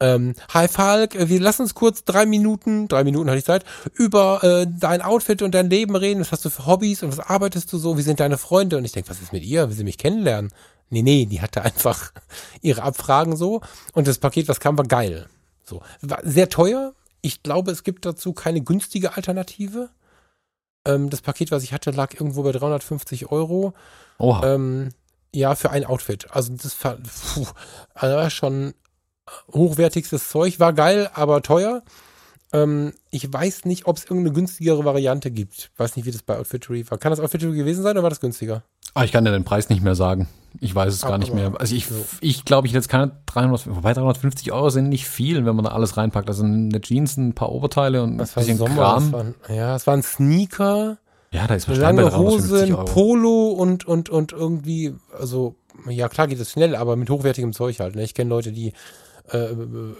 Ähm, 0.00 0.34
hi 0.52 0.68
Falk, 0.68 1.14
äh, 1.14 1.28
wir 1.28 1.40
lassen 1.40 1.62
uns 1.62 1.74
kurz 1.74 2.04
drei 2.04 2.26
Minuten, 2.26 2.88
drei 2.88 3.04
Minuten 3.04 3.28
hatte 3.28 3.38
ich 3.38 3.44
Zeit, 3.44 3.64
über 3.94 4.42
äh, 4.44 4.66
dein 4.68 5.02
Outfit 5.02 5.42
und 5.42 5.54
dein 5.54 5.70
Leben 5.70 5.96
reden. 5.96 6.20
Was 6.20 6.32
hast 6.32 6.44
du 6.44 6.50
für 6.50 6.66
Hobbys 6.66 7.02
und 7.02 7.10
was 7.10 7.20
arbeitest 7.20 7.72
du 7.72 7.78
so? 7.78 7.98
Wie 7.98 8.02
sind 8.02 8.20
deine 8.20 8.38
Freunde? 8.38 8.76
Und 8.76 8.84
ich 8.84 8.92
denke, 8.92 9.10
was 9.10 9.20
ist 9.20 9.32
mit 9.32 9.42
ihr? 9.42 9.68
Will 9.68 9.76
sie 9.76 9.84
mich 9.84 9.98
kennenlernen? 9.98 10.52
Nee, 10.90 11.02
nee, 11.02 11.26
die 11.26 11.40
hatte 11.40 11.62
einfach 11.62 12.12
ihre 12.60 12.82
Abfragen 12.82 13.36
so. 13.36 13.62
Und 13.94 14.06
das 14.06 14.18
Paket, 14.18 14.48
was 14.48 14.60
kam, 14.60 14.76
war 14.76 14.86
geil. 14.86 15.26
So. 15.64 15.82
War 16.00 16.20
sehr 16.22 16.48
teuer. 16.48 16.94
Ich 17.22 17.42
glaube, 17.42 17.70
es 17.70 17.82
gibt 17.82 18.04
dazu 18.04 18.32
keine 18.32 18.60
günstige 18.60 19.16
Alternative. 19.16 19.90
Ähm, 20.84 21.10
das 21.10 21.20
Paket, 21.20 21.50
was 21.50 21.62
ich 21.62 21.72
hatte, 21.72 21.90
lag 21.90 22.14
irgendwo 22.14 22.42
bei 22.42 22.52
350 22.52 23.30
Euro. 23.30 23.74
Oha. 24.18 24.54
Ähm, 24.54 24.90
ja, 25.34 25.54
für 25.54 25.70
ein 25.70 25.84
Outfit. 25.84 26.26
Also 26.30 26.54
das 26.54 26.82
war, 26.84 26.96
puh, 26.96 27.46
also 27.94 28.30
schon 28.30 28.74
hochwertigstes 29.52 30.28
Zeug. 30.28 30.60
War 30.60 30.72
geil, 30.72 31.10
aber 31.14 31.42
teuer. 31.42 31.82
Ähm, 32.52 32.92
ich 33.10 33.32
weiß 33.32 33.64
nicht, 33.64 33.86
ob 33.86 33.96
es 33.96 34.04
irgendeine 34.04 34.32
günstigere 34.32 34.84
Variante 34.84 35.30
gibt. 35.30 35.70
Weiß 35.76 35.96
nicht, 35.96 36.04
wie 36.04 36.10
das 36.10 36.22
bei 36.22 36.38
Outfittery 36.38 36.84
war. 36.90 36.98
Kann 36.98 37.10
das 37.10 37.20
Outfittery 37.20 37.56
gewesen 37.56 37.82
sein 37.82 37.92
oder 37.92 38.02
war 38.02 38.10
das 38.10 38.20
günstiger? 38.20 38.62
Ah, 38.94 39.04
ich 39.04 39.12
kann 39.12 39.24
dir 39.24 39.30
den 39.32 39.44
Preis 39.44 39.70
nicht 39.70 39.82
mehr 39.82 39.94
sagen. 39.94 40.28
Ich 40.60 40.74
weiß 40.74 40.92
es 40.92 41.02
aber 41.02 41.12
gar 41.12 41.18
nicht 41.18 41.32
mehr. 41.32 41.52
Also 41.58 41.74
ich, 41.74 41.86
ich 42.20 42.44
glaube, 42.44 42.66
ich 42.66 42.74
jetzt 42.74 42.90
keine 42.90 43.12
300, 43.26 43.74
wobei 43.74 43.94
350 43.94 44.52
Euro 44.52 44.68
sind 44.68 44.90
nicht 44.90 45.08
viel, 45.08 45.46
wenn 45.46 45.56
man 45.56 45.64
da 45.64 45.72
alles 45.72 45.96
reinpackt. 45.96 46.28
Also 46.28 46.44
eine 46.44 46.80
Jeans, 46.82 47.16
ein 47.16 47.34
paar 47.34 47.50
Oberteile 47.50 48.02
und 48.02 48.12
ein 48.12 48.16
bisschen 48.18 48.58
Sommer, 48.58 48.74
Kram. 48.74 49.12
Waren, 49.12 49.34
ja, 49.48 49.74
es 49.74 49.86
waren 49.86 50.02
Sneaker. 50.02 50.98
Ja, 51.30 51.46
da 51.46 51.54
ist 51.54 51.66
wahrscheinlich 51.68 52.04
lange 52.04 52.18
Hose, 52.18 52.64
ein 52.64 52.84
Polo 52.84 53.52
und, 53.52 53.86
und, 53.86 54.10
und 54.10 54.32
irgendwie, 54.32 54.94
also, 55.18 55.54
ja 55.88 56.10
klar 56.10 56.28
geht 56.28 56.38
es 56.38 56.50
schnell, 56.50 56.76
aber 56.76 56.96
mit 56.96 57.08
hochwertigem 57.08 57.54
Zeug 57.54 57.80
halt. 57.80 57.96
Ne? 57.96 58.04
Ich 58.04 58.12
kenne 58.12 58.28
Leute, 58.28 58.52
die 58.52 58.74
äh, 59.28 59.48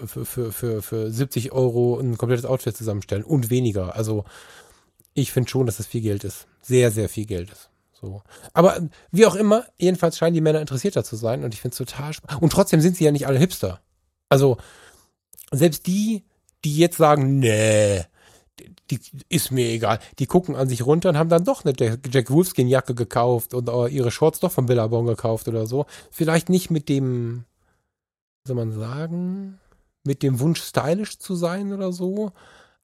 für, 0.05 0.25
für, 0.25 0.51
für, 0.51 0.81
für 0.81 1.11
70 1.11 1.51
Euro 1.51 1.99
ein 1.99 2.17
komplettes 2.17 2.45
Outfit 2.45 2.75
zusammenstellen 2.75 3.23
und 3.23 3.49
weniger. 3.49 3.95
Also 3.95 4.25
ich 5.13 5.31
finde 5.31 5.49
schon, 5.49 5.65
dass 5.65 5.77
das 5.77 5.87
viel 5.87 6.01
Geld 6.01 6.23
ist. 6.23 6.47
Sehr, 6.61 6.91
sehr 6.91 7.09
viel 7.09 7.25
Geld 7.25 7.51
ist. 7.51 7.69
So. 7.93 8.21
Aber 8.53 8.81
wie 9.11 9.25
auch 9.25 9.35
immer, 9.35 9.65
jedenfalls 9.77 10.17
scheinen 10.17 10.33
die 10.33 10.41
Männer 10.41 10.61
interessierter 10.61 11.03
zu 11.03 11.15
sein 11.15 11.43
und 11.43 11.53
ich 11.53 11.61
finde 11.61 11.73
es 11.73 11.77
total 11.77 12.13
spannend. 12.13 12.41
Und 12.41 12.51
trotzdem 12.51 12.81
sind 12.81 12.97
sie 12.97 13.05
ja 13.05 13.11
nicht 13.11 13.27
alle 13.27 13.39
Hipster. 13.39 13.79
Also 14.29 14.57
selbst 15.51 15.87
die, 15.87 16.23
die 16.65 16.77
jetzt 16.77 16.97
sagen, 16.97 17.39
nee, 17.39 18.03
die 18.89 18.99
ist 19.29 19.51
mir 19.51 19.69
egal. 19.69 19.99
Die 20.19 20.25
gucken 20.25 20.55
an 20.55 20.69
sich 20.69 20.85
runter 20.85 21.09
und 21.09 21.17
haben 21.17 21.29
dann 21.29 21.45
doch 21.45 21.65
eine 21.65 21.73
Jack 21.77 22.29
Wolfskin 22.29 22.67
Jacke 22.67 22.93
gekauft 22.93 23.53
und 23.53 23.69
ihre 23.91 24.11
Shorts 24.11 24.39
doch 24.39 24.51
von 24.51 24.65
Billabong 24.65 25.05
gekauft 25.05 25.47
oder 25.47 25.65
so. 25.65 25.85
Vielleicht 26.11 26.49
nicht 26.49 26.69
mit 26.69 26.89
dem, 26.89 27.45
soll 28.45 28.55
man 28.55 28.71
sagen, 28.71 29.59
mit 30.03 30.23
dem 30.23 30.39
Wunsch 30.39 30.61
stylisch 30.61 31.19
zu 31.19 31.35
sein 31.35 31.73
oder 31.73 31.91
so. 31.91 32.31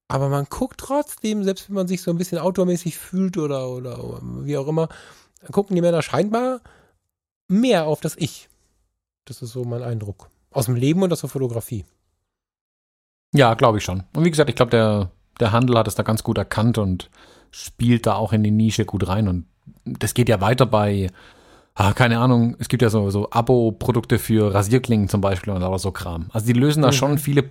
Aber 0.07 0.29
man 0.29 0.45
guckt 0.45 0.79
trotzdem, 0.79 1.43
selbst 1.43 1.69
wenn 1.69 1.75
man 1.75 1.87
sich 1.87 2.01
so 2.01 2.11
ein 2.11 2.17
bisschen 2.17 2.39
outdoormäßig 2.39 2.97
fühlt 2.97 3.37
oder, 3.37 3.69
oder 3.69 4.19
wie 4.21 4.57
auch 4.57 4.67
immer, 4.67 4.89
gucken 5.51 5.75
die 5.75 5.81
Männer 5.81 6.01
scheinbar 6.01 6.61
mehr 7.47 7.85
auf 7.85 8.01
das 8.01 8.15
Ich. 8.17 8.49
Das 9.25 9.41
ist 9.41 9.51
so 9.51 9.63
mein 9.63 9.83
Eindruck. 9.83 10.29
Aus 10.51 10.65
dem 10.65 10.75
Leben 10.75 11.03
und 11.03 11.13
aus 11.13 11.21
der 11.21 11.29
Fotografie. 11.29 11.85
Ja, 13.33 13.53
glaube 13.53 13.77
ich 13.77 13.83
schon. 13.83 14.03
Und 14.15 14.23
wie 14.23 14.31
gesagt, 14.31 14.49
ich 14.49 14.55
glaube, 14.55 14.71
der 14.71 15.11
der 15.39 15.51
Handel 15.51 15.77
hat 15.77 15.87
es 15.87 15.95
da 15.95 16.03
ganz 16.03 16.23
gut 16.23 16.37
erkannt 16.37 16.77
und 16.77 17.09
spielt 17.51 18.05
da 18.05 18.15
auch 18.15 18.33
in 18.33 18.43
die 18.43 18.51
Nische 18.51 18.85
gut 18.85 19.07
rein. 19.07 19.27
Und 19.27 19.45
das 19.85 20.13
geht 20.13 20.29
ja 20.29 20.41
weiter 20.41 20.65
bei, 20.65 21.09
Ah, 21.81 21.93
keine 21.93 22.19
Ahnung, 22.19 22.57
es 22.59 22.67
gibt 22.67 22.81
ja 22.81 22.89
so, 22.89 23.09
so 23.09 23.29
Abo-Produkte 23.31 24.19
für 24.19 24.53
Rasierklingen 24.53 25.07
zum 25.07 25.21
Beispiel 25.21 25.53
oder 25.53 25.79
so 25.79 25.91
Kram. 25.93 26.25
Also 26.33 26.45
die 26.45 26.51
lösen 26.51 26.81
da 26.81 26.89
mhm. 26.89 26.93
schon 26.93 27.17
viele 27.17 27.49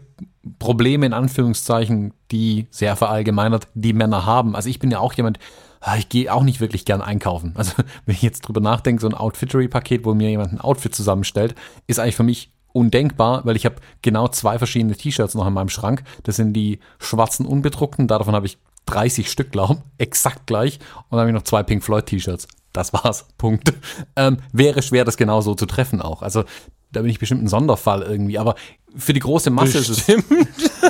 Probleme 0.59 1.07
in 1.07 1.15
Anführungszeichen, 1.15 2.13
die 2.31 2.67
sehr 2.71 2.95
verallgemeinert 2.95 3.69
die 3.73 3.95
Männer 3.95 4.27
haben. 4.27 4.55
Also 4.55 4.69
ich 4.69 4.81
bin 4.81 4.91
ja 4.91 4.99
auch 4.99 5.15
jemand, 5.15 5.39
ah, 5.81 5.97
ich 5.97 6.11
gehe 6.11 6.31
auch 6.31 6.43
nicht 6.43 6.61
wirklich 6.61 6.85
gern 6.85 7.01
einkaufen. 7.01 7.55
Also 7.57 7.73
wenn 8.05 8.15
ich 8.15 8.21
jetzt 8.21 8.43
drüber 8.43 8.61
nachdenke, 8.61 9.01
so 9.01 9.09
ein 9.09 9.15
Outfittery-Paket, 9.15 10.05
wo 10.05 10.13
mir 10.13 10.29
jemand 10.29 10.53
ein 10.53 10.61
Outfit 10.61 10.95
zusammenstellt, 10.95 11.55
ist 11.87 11.99
eigentlich 11.99 12.17
für 12.17 12.23
mich 12.23 12.53
undenkbar, 12.75 13.47
weil 13.47 13.57
ich 13.57 13.65
habe 13.65 13.77
genau 14.03 14.29
zwei 14.29 14.59
verschiedene 14.59 14.95
T-Shirts 14.95 15.37
noch 15.37 15.47
in 15.47 15.55
meinem 15.55 15.71
Schrank. 15.71 16.03
Das 16.25 16.37
sind 16.37 16.53
die 16.53 16.81
schwarzen 16.99 17.47
unbedruckten, 17.47 18.09
davon 18.09 18.35
habe 18.35 18.45
ich 18.45 18.59
30 18.85 19.31
Stück, 19.31 19.53
glauben, 19.53 19.81
exakt 19.97 20.47
gleich. 20.47 20.81
Und 21.09 21.13
dann 21.13 21.21
habe 21.21 21.31
ich 21.31 21.35
noch 21.35 21.45
zwei 21.45 21.63
Pink 21.63 21.83
Floyd 21.83 22.05
T-Shirts. 22.05 22.47
Das 22.73 22.93
war's. 22.93 23.27
Punkt. 23.39 23.73
Ähm, 24.17 24.39
wäre 24.53 24.83
schwer, 24.83 25.05
das 25.05 25.17
genau 25.17 25.41
so 25.41 25.55
zu 25.55 25.67
treffen 25.67 26.01
auch. 26.01 26.23
Also 26.23 26.45
da 26.93 27.03
bin 27.03 27.11
ich 27.11 27.19
bestimmt 27.19 27.43
ein 27.43 27.49
Sonderfall 27.49 28.03
irgendwie. 28.03 28.39
Aber 28.39 28.55
für 28.97 29.13
die 29.13 29.21
große 29.21 29.51
Masse 29.51 29.79
bestimmt. 29.79 30.31
ist 30.31 30.49
es. 30.51 30.81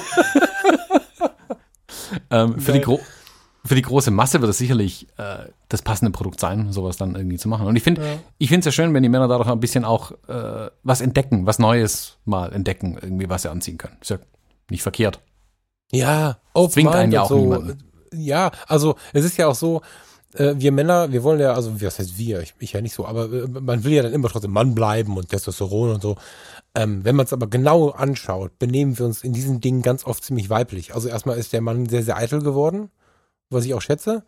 ähm, 2.31 2.61
für, 2.61 2.73
die 2.73 2.85
für 3.64 3.75
die 3.75 3.83
große 3.83 4.11
Masse 4.11 4.41
wird 4.41 4.51
es 4.51 4.59
sicherlich 4.59 5.09
äh, 5.19 5.47
das 5.69 5.83
passende 5.83 6.12
Produkt 6.12 6.41
sein, 6.41 6.73
sowas 6.73 6.97
dann 6.97 7.14
irgendwie 7.14 7.37
zu 7.37 7.49
machen. 7.49 7.67
Und 7.67 7.77
ich 7.77 7.83
finde, 7.83 8.03
ja. 8.03 8.19
ich 8.38 8.49
finde 8.49 8.61
es 8.61 8.64
ja 8.67 8.73
schön, 8.73 8.95
wenn 8.95 9.03
die 9.03 9.09
Männer 9.09 9.29
dadurch 9.29 9.49
ein 9.49 9.61
bisschen 9.61 9.85
auch 9.85 10.12
äh, 10.29 10.71
was 10.83 11.01
entdecken, 11.01 11.47
was 11.47 11.59
Neues 11.59 12.19
mal 12.25 12.53
entdecken, 12.53 12.99
irgendwie 13.01 13.29
was 13.29 13.43
sie 13.43 13.51
anziehen 13.51 13.79
können. 13.79 13.97
Ist 14.01 14.11
ja 14.11 14.19
nicht 14.71 14.83
verkehrt. 14.83 15.21
Ja, 15.91 16.38
zwingt 16.71 16.95
einen 16.95 17.12
ja 17.12 17.23
auch 17.23 17.29
so. 17.29 17.38
niemanden. 17.38 17.79
Ja, 18.12 18.51
also 18.67 18.97
es 19.12 19.25
ist 19.25 19.37
ja 19.37 19.49
auch 19.49 19.55
so, 19.55 19.83
äh, 20.35 20.55
wir 20.57 20.73
Männer, 20.73 21.12
wir 21.12 21.23
wollen 21.23 21.41
ja, 21.41 21.55
also 21.55 21.81
was 21.81 21.99
heißt 21.99 22.19
wir, 22.19 22.41
ich, 22.41 22.55
ich 22.59 22.73
ja 22.73 22.81
nicht 22.81 22.95
so, 22.95 23.07
aber 23.07 23.33
äh, 23.33 23.47
man 23.49 23.85
will 23.85 23.93
ja 23.93 24.03
dann 24.03 24.12
immer 24.12 24.29
trotzdem 24.29 24.53
Mann 24.53 24.75
bleiben 24.75 25.17
und 25.17 25.29
Testosteron 25.29 25.95
und 25.95 26.03
so. 26.03 26.17
Ähm, 26.75 27.05
wenn 27.05 27.17
man 27.17 27.27
es 27.27 27.33
aber 27.33 27.47
genau 27.47 27.91
anschaut, 27.91 28.59
benehmen 28.59 28.99
wir 28.99 29.07
uns 29.07 29.25
in 29.25 29.33
diesen 29.33 29.61
Dingen 29.61 29.83
ganz 29.83 30.05
oft 30.05 30.23
ziemlich 30.23 30.51
weiblich. 30.51 30.95
Also 30.95 31.09
erstmal 31.09 31.38
ist 31.38 31.53
der 31.53 31.61
Mann 31.61 31.88
sehr, 31.88 32.03
sehr 32.03 32.17
eitel 32.17 32.43
geworden, 32.43 32.91
was 33.51 33.64
ich 33.64 33.75
auch 33.75 33.83
schätze. 33.83 34.25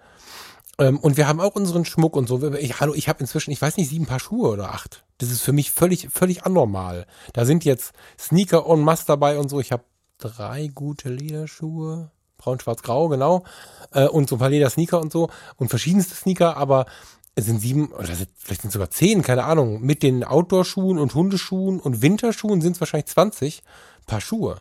Ähm, 0.79 0.99
und 0.99 1.17
wir 1.17 1.29
haben 1.29 1.41
auch 1.41 1.55
unseren 1.55 1.85
Schmuck 1.85 2.17
und 2.17 2.27
so. 2.27 2.53
Ich, 2.55 2.81
hallo, 2.81 2.95
ich 2.95 3.09
habe 3.09 3.21
inzwischen, 3.21 3.51
ich 3.51 3.61
weiß 3.61 3.77
nicht, 3.77 3.91
sieben 3.91 4.07
Paar 4.07 4.21
Schuhe 4.21 4.49
oder 4.49 4.73
acht. 4.73 5.05
Das 5.19 5.31
ist 5.31 5.43
für 5.43 5.53
mich 5.53 5.71
völlig, 5.71 6.09
völlig 6.11 6.45
anormal. 6.45 7.07
Da 7.35 7.45
sind 7.45 7.65
jetzt 7.65 7.93
Sneaker 8.19 8.67
en 8.67 8.81
masse 8.81 9.05
dabei 9.07 9.39
und 9.39 9.51
so. 9.51 9.61
Ich 9.61 9.71
habe 9.73 9.85
drei 10.19 10.69
gute 10.69 11.11
Lederschuhe 11.11 12.11
braun, 12.41 12.61
schwarz, 12.61 12.83
grau, 12.83 13.09
genau. 13.09 13.45
Äh, 13.93 14.09
und 14.09 14.29
so 14.29 14.37
ein 14.37 14.39
paar 14.39 14.51
Leder-Sneaker 14.51 15.01
und 15.01 15.13
so 15.13 15.31
und 15.57 15.69
verschiedenste 15.69 16.15
Sneaker, 16.15 16.57
aber 16.57 16.87
es 17.35 17.47
sind 17.47 17.61
sieben, 17.61 17.93
oder 17.93 18.09
vielleicht 18.37 18.63
sind 18.63 18.73
sogar 18.73 18.91
zehn, 18.91 19.23
keine 19.23 19.45
Ahnung. 19.45 19.81
Mit 19.81 20.03
den 20.03 20.25
Outdoor-Schuhen 20.25 20.99
und 20.99 21.15
Hundeschuhen 21.15 21.81
und 21.81 22.03
Winterschuhen 22.03 22.61
sind 22.61 22.73
es 22.73 22.81
wahrscheinlich 22.81 23.07
20 23.07 23.63
Paar 24.07 24.21
Schuhe. 24.21 24.57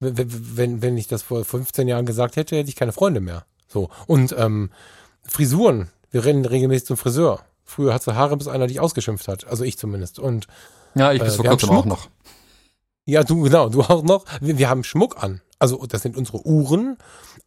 Wenn, 0.00 0.80
wenn 0.80 0.96
ich 0.96 1.08
das 1.08 1.22
vor 1.22 1.44
15 1.44 1.86
Jahren 1.86 2.06
gesagt 2.06 2.36
hätte, 2.36 2.56
hätte 2.56 2.70
ich 2.70 2.76
keine 2.76 2.92
Freunde 2.92 3.20
mehr. 3.20 3.44
So. 3.68 3.90
Und 4.06 4.34
ähm, 4.38 4.70
Frisuren. 5.24 5.90
Wir 6.10 6.24
rennen 6.24 6.44
regelmäßig 6.44 6.86
zum 6.86 6.96
Friseur. 6.96 7.44
Früher 7.64 7.94
hat 7.94 8.06
du 8.06 8.14
Haare, 8.14 8.36
bis 8.36 8.48
einer 8.48 8.66
dich 8.66 8.80
ausgeschimpft 8.80 9.28
hat. 9.28 9.46
Also 9.46 9.62
ich 9.62 9.78
zumindest. 9.78 10.18
Und 10.18 10.48
ja, 10.94 11.12
ich 11.12 11.22
bis 11.22 11.34
äh, 11.34 11.36
vor 11.36 11.44
kurzem 11.44 11.70
auch 11.70 11.84
noch. 11.84 12.08
Ja, 13.04 13.22
du, 13.22 13.42
genau, 13.42 13.68
du 13.68 13.82
auch 13.82 14.02
noch. 14.02 14.24
Wir, 14.40 14.58
wir 14.58 14.68
haben 14.68 14.82
Schmuck 14.82 15.22
an. 15.22 15.40
Also 15.60 15.84
das 15.86 16.02
sind 16.02 16.16
unsere 16.16 16.44
Uhren, 16.46 16.96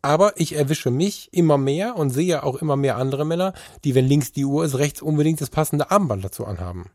aber 0.04 0.39
ich 0.39 0.56
erwische 0.56 0.91
mich 0.91 1.30
immer 1.34 1.58
mehr 1.58 1.95
und 1.95 2.12
sehe 2.12 2.43
auch 2.43 2.56
immer 2.56 2.76
mehr 2.76 2.97
andere 2.97 3.26
Männer, 3.26 3.54
die, 3.84 3.95
wenn 3.95 4.06
links 4.06 4.32
die 4.32 4.45
Uhr 4.45 4.63
ist, 4.63 4.78
rechts 4.78 5.02
unbedingt 5.02 5.41
das 5.41 5.49
passende 5.49 5.89
Armband 5.89 6.23
dazu 6.23 6.45
anhaben. 6.45 6.91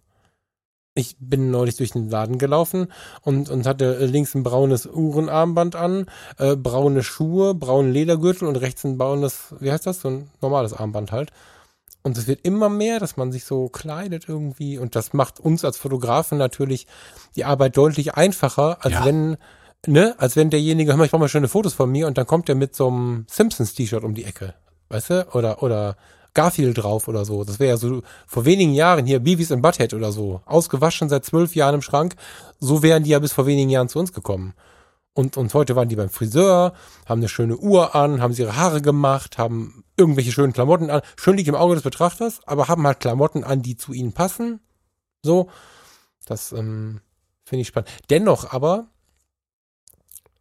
Ich 0.94 1.16
bin 1.18 1.50
neulich 1.50 1.76
durch 1.76 1.90
den 1.90 2.08
Laden 2.08 2.38
gelaufen 2.38 2.92
und, 3.22 3.50
und 3.50 3.66
hatte 3.66 4.04
links 4.06 4.34
ein 4.34 4.44
braunes 4.44 4.86
Uhrenarmband 4.86 5.74
an, 5.76 6.06
äh, 6.38 6.56
braune 6.56 7.02
Schuhe, 7.02 7.54
braunen 7.54 7.92
Ledergürtel 7.92 8.46
und 8.46 8.56
rechts 8.56 8.84
ein 8.84 8.96
braunes, 8.96 9.54
wie 9.58 9.72
heißt 9.72 9.86
das, 9.86 10.00
so 10.00 10.08
ein 10.08 10.30
normales 10.40 10.72
Armband 10.72 11.10
halt. 11.12 11.32
Und 12.02 12.16
es 12.16 12.28
wird 12.28 12.40
immer 12.42 12.68
mehr, 12.68 13.00
dass 13.00 13.16
man 13.16 13.32
sich 13.32 13.44
so 13.44 13.68
kleidet 13.68 14.28
irgendwie. 14.28 14.78
Und 14.78 14.96
das 14.96 15.12
macht 15.12 15.40
uns 15.40 15.64
als 15.64 15.76
Fotografen 15.76 16.38
natürlich 16.38 16.86
die 17.36 17.44
Arbeit 17.44 17.76
deutlich 17.76 18.14
einfacher, 18.14 18.84
als 18.84 18.94
ja. 18.94 19.04
wenn 19.04 19.36
ne, 19.86 20.14
als 20.18 20.36
wenn 20.36 20.50
derjenige, 20.50 20.90
hör 20.90 20.98
mal, 20.98 21.04
ich 21.04 21.10
brauche 21.10 21.20
mal 21.20 21.28
schöne 21.28 21.48
Fotos 21.48 21.74
von 21.74 21.90
mir 21.90 22.06
und 22.06 22.18
dann 22.18 22.26
kommt 22.26 22.48
der 22.48 22.54
mit 22.54 22.74
so 22.74 22.88
einem 22.88 23.26
Simpsons-T-Shirt 23.28 24.04
um 24.04 24.14
die 24.14 24.24
Ecke. 24.24 24.54
Weißt 24.88 25.10
du? 25.10 25.28
Oder, 25.34 25.62
oder 25.62 25.96
Garfield 26.34 26.78
drauf 26.78 27.08
oder 27.08 27.24
so. 27.24 27.44
Das 27.44 27.58
wäre 27.58 27.70
ja 27.70 27.76
so 27.76 28.02
vor 28.26 28.44
wenigen 28.44 28.72
Jahren 28.72 29.06
hier 29.06 29.20
Beavis 29.20 29.52
and 29.52 29.62
Butthead 29.62 29.94
oder 29.94 30.12
so. 30.12 30.40
Ausgewaschen 30.46 31.08
seit 31.08 31.24
zwölf 31.24 31.54
Jahren 31.54 31.76
im 31.76 31.82
Schrank. 31.82 32.14
So 32.60 32.82
wären 32.82 33.02
die 33.02 33.10
ja 33.10 33.18
bis 33.18 33.32
vor 33.32 33.46
wenigen 33.46 33.70
Jahren 33.70 33.88
zu 33.88 33.98
uns 33.98 34.12
gekommen. 34.12 34.54
Und, 35.14 35.36
und 35.36 35.52
heute 35.52 35.74
waren 35.74 35.88
die 35.88 35.96
beim 35.96 36.10
Friseur, 36.10 36.74
haben 37.06 37.20
eine 37.20 37.28
schöne 37.28 37.56
Uhr 37.56 37.96
an, 37.96 38.22
haben 38.22 38.32
sie 38.32 38.42
ihre 38.42 38.56
Haare 38.56 38.80
gemacht, 38.80 39.36
haben 39.36 39.82
irgendwelche 39.96 40.30
schönen 40.30 40.52
Klamotten 40.52 40.90
an. 40.90 41.00
Schön 41.16 41.36
liegt 41.36 41.48
im 41.48 41.56
Auge 41.56 41.74
des 41.74 41.82
Betrachters, 41.82 42.40
aber 42.46 42.68
haben 42.68 42.86
halt 42.86 43.00
Klamotten 43.00 43.42
an, 43.42 43.60
die 43.60 43.76
zu 43.76 43.92
ihnen 43.92 44.12
passen. 44.12 44.60
So. 45.24 45.48
Das 46.24 46.52
ähm, 46.52 47.00
finde 47.42 47.62
ich 47.62 47.68
spannend. 47.68 47.90
Dennoch 48.10 48.52
aber 48.52 48.86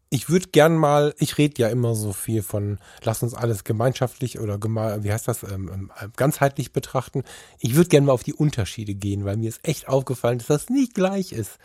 ich 0.10 0.30
würde 0.30 0.48
gern 0.48 0.78
mal, 0.78 1.14
ich 1.18 1.38
rede 1.38 1.62
ja 1.62 1.68
immer 1.68 1.94
so 1.94 2.14
viel 2.14 2.42
von, 2.42 2.80
lass 3.04 3.24
uns 3.24 3.34
alles 3.34 3.64
gemeinschaftlich 3.64 4.40
oder 4.40 4.58
geme 4.58 5.04
wie 5.04 5.12
heißt 5.12 5.28
das, 5.28 5.44
ähm, 5.44 5.70
ähm 5.70 5.92
ganzheitlich 6.16 6.72
betrachten. 6.72 7.24
Ich 7.60 7.76
würde 7.76 7.90
gern 7.90 8.06
mal 8.06 8.14
auf 8.14 8.24
die 8.24 8.34
Unterschiede 8.34 8.96
gehen, 8.96 9.26
weil 9.26 9.38
mir 9.38 9.50
ist 9.50 9.68
echt 9.68 9.88
aufgefallen, 9.88 10.38
dass 10.38 10.48
das 10.48 10.70
nicht 10.70 10.94
gleich 10.94 11.34
ist. 11.34 11.58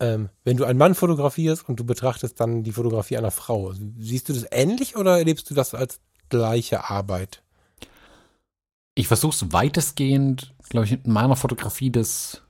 Ähm, 0.00 0.28
wenn 0.44 0.56
du 0.56 0.64
einen 0.64 0.78
Mann 0.78 0.94
fotografierst 0.94 1.68
und 1.68 1.78
du 1.78 1.84
betrachtest 1.84 2.40
dann 2.40 2.62
die 2.62 2.72
Fotografie 2.72 3.16
einer 3.16 3.30
Frau, 3.30 3.72
siehst 3.98 4.28
du 4.28 4.32
das 4.32 4.46
ähnlich 4.50 4.96
oder 4.96 5.18
erlebst 5.18 5.50
du 5.50 5.54
das 5.54 5.74
als 5.74 6.00
gleiche 6.28 6.88
Arbeit? 6.90 7.42
Ich 8.94 9.06
versuche 9.06 9.34
es 9.34 9.52
weitestgehend, 9.52 10.54
glaube 10.68 10.86
ich, 10.86 10.92
in 10.92 11.12
meiner 11.12 11.36
Fotografie 11.36 11.90
das, 11.90 12.42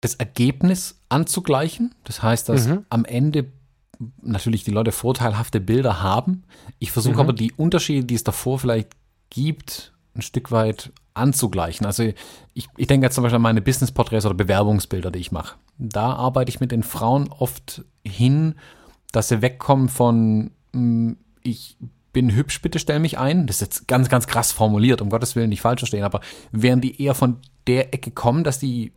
das 0.00 0.14
Ergebnis 0.14 0.98
anzugleichen. 1.10 1.94
Das 2.04 2.22
heißt, 2.22 2.48
dass 2.48 2.66
mhm. 2.66 2.86
am 2.88 3.04
Ende 3.04 3.52
natürlich 4.22 4.64
die 4.64 4.70
Leute 4.70 4.92
vorteilhafte 4.92 5.60
Bilder 5.60 6.02
haben. 6.02 6.44
Ich 6.78 6.92
versuche 6.92 7.14
mhm. 7.14 7.20
aber 7.20 7.32
die 7.32 7.52
Unterschiede, 7.52 8.04
die 8.04 8.14
es 8.14 8.24
davor 8.24 8.58
vielleicht 8.58 8.90
gibt, 9.28 9.92
ein 10.14 10.22
Stück 10.22 10.50
weit 10.50 10.92
anzugleichen. 11.14 11.86
Also 11.86 12.04
ich, 12.54 12.68
ich 12.76 12.86
denke 12.86 13.06
jetzt 13.06 13.14
zum 13.14 13.22
Beispiel 13.22 13.36
an 13.36 13.42
meine 13.42 13.62
Business-Porträts 13.62 14.26
oder 14.26 14.34
Bewerbungsbilder, 14.34 15.10
die 15.10 15.18
ich 15.18 15.32
mache. 15.32 15.56
Da 15.78 16.12
arbeite 16.12 16.50
ich 16.50 16.60
mit 16.60 16.72
den 16.72 16.82
Frauen 16.82 17.28
oft 17.28 17.84
hin, 18.06 18.54
dass 19.12 19.28
sie 19.28 19.42
wegkommen 19.42 19.88
von 19.88 20.50
hm, 20.72 21.18
ich 21.42 21.76
bin 22.12 22.34
hübsch, 22.34 22.60
bitte 22.60 22.78
stell 22.78 22.98
mich 22.98 23.18
ein. 23.18 23.46
Das 23.46 23.56
ist 23.56 23.60
jetzt 23.60 23.88
ganz, 23.88 24.08
ganz 24.08 24.26
krass 24.26 24.52
formuliert, 24.52 25.00
um 25.00 25.10
Gottes 25.10 25.36
Willen 25.36 25.50
nicht 25.50 25.60
falsch 25.60 25.80
verstehen, 25.80 26.04
aber 26.04 26.20
während 26.50 26.82
die 26.82 27.00
eher 27.02 27.14
von 27.14 27.38
der 27.66 27.94
Ecke 27.94 28.10
kommen, 28.10 28.44
dass 28.44 28.58
die 28.58 28.92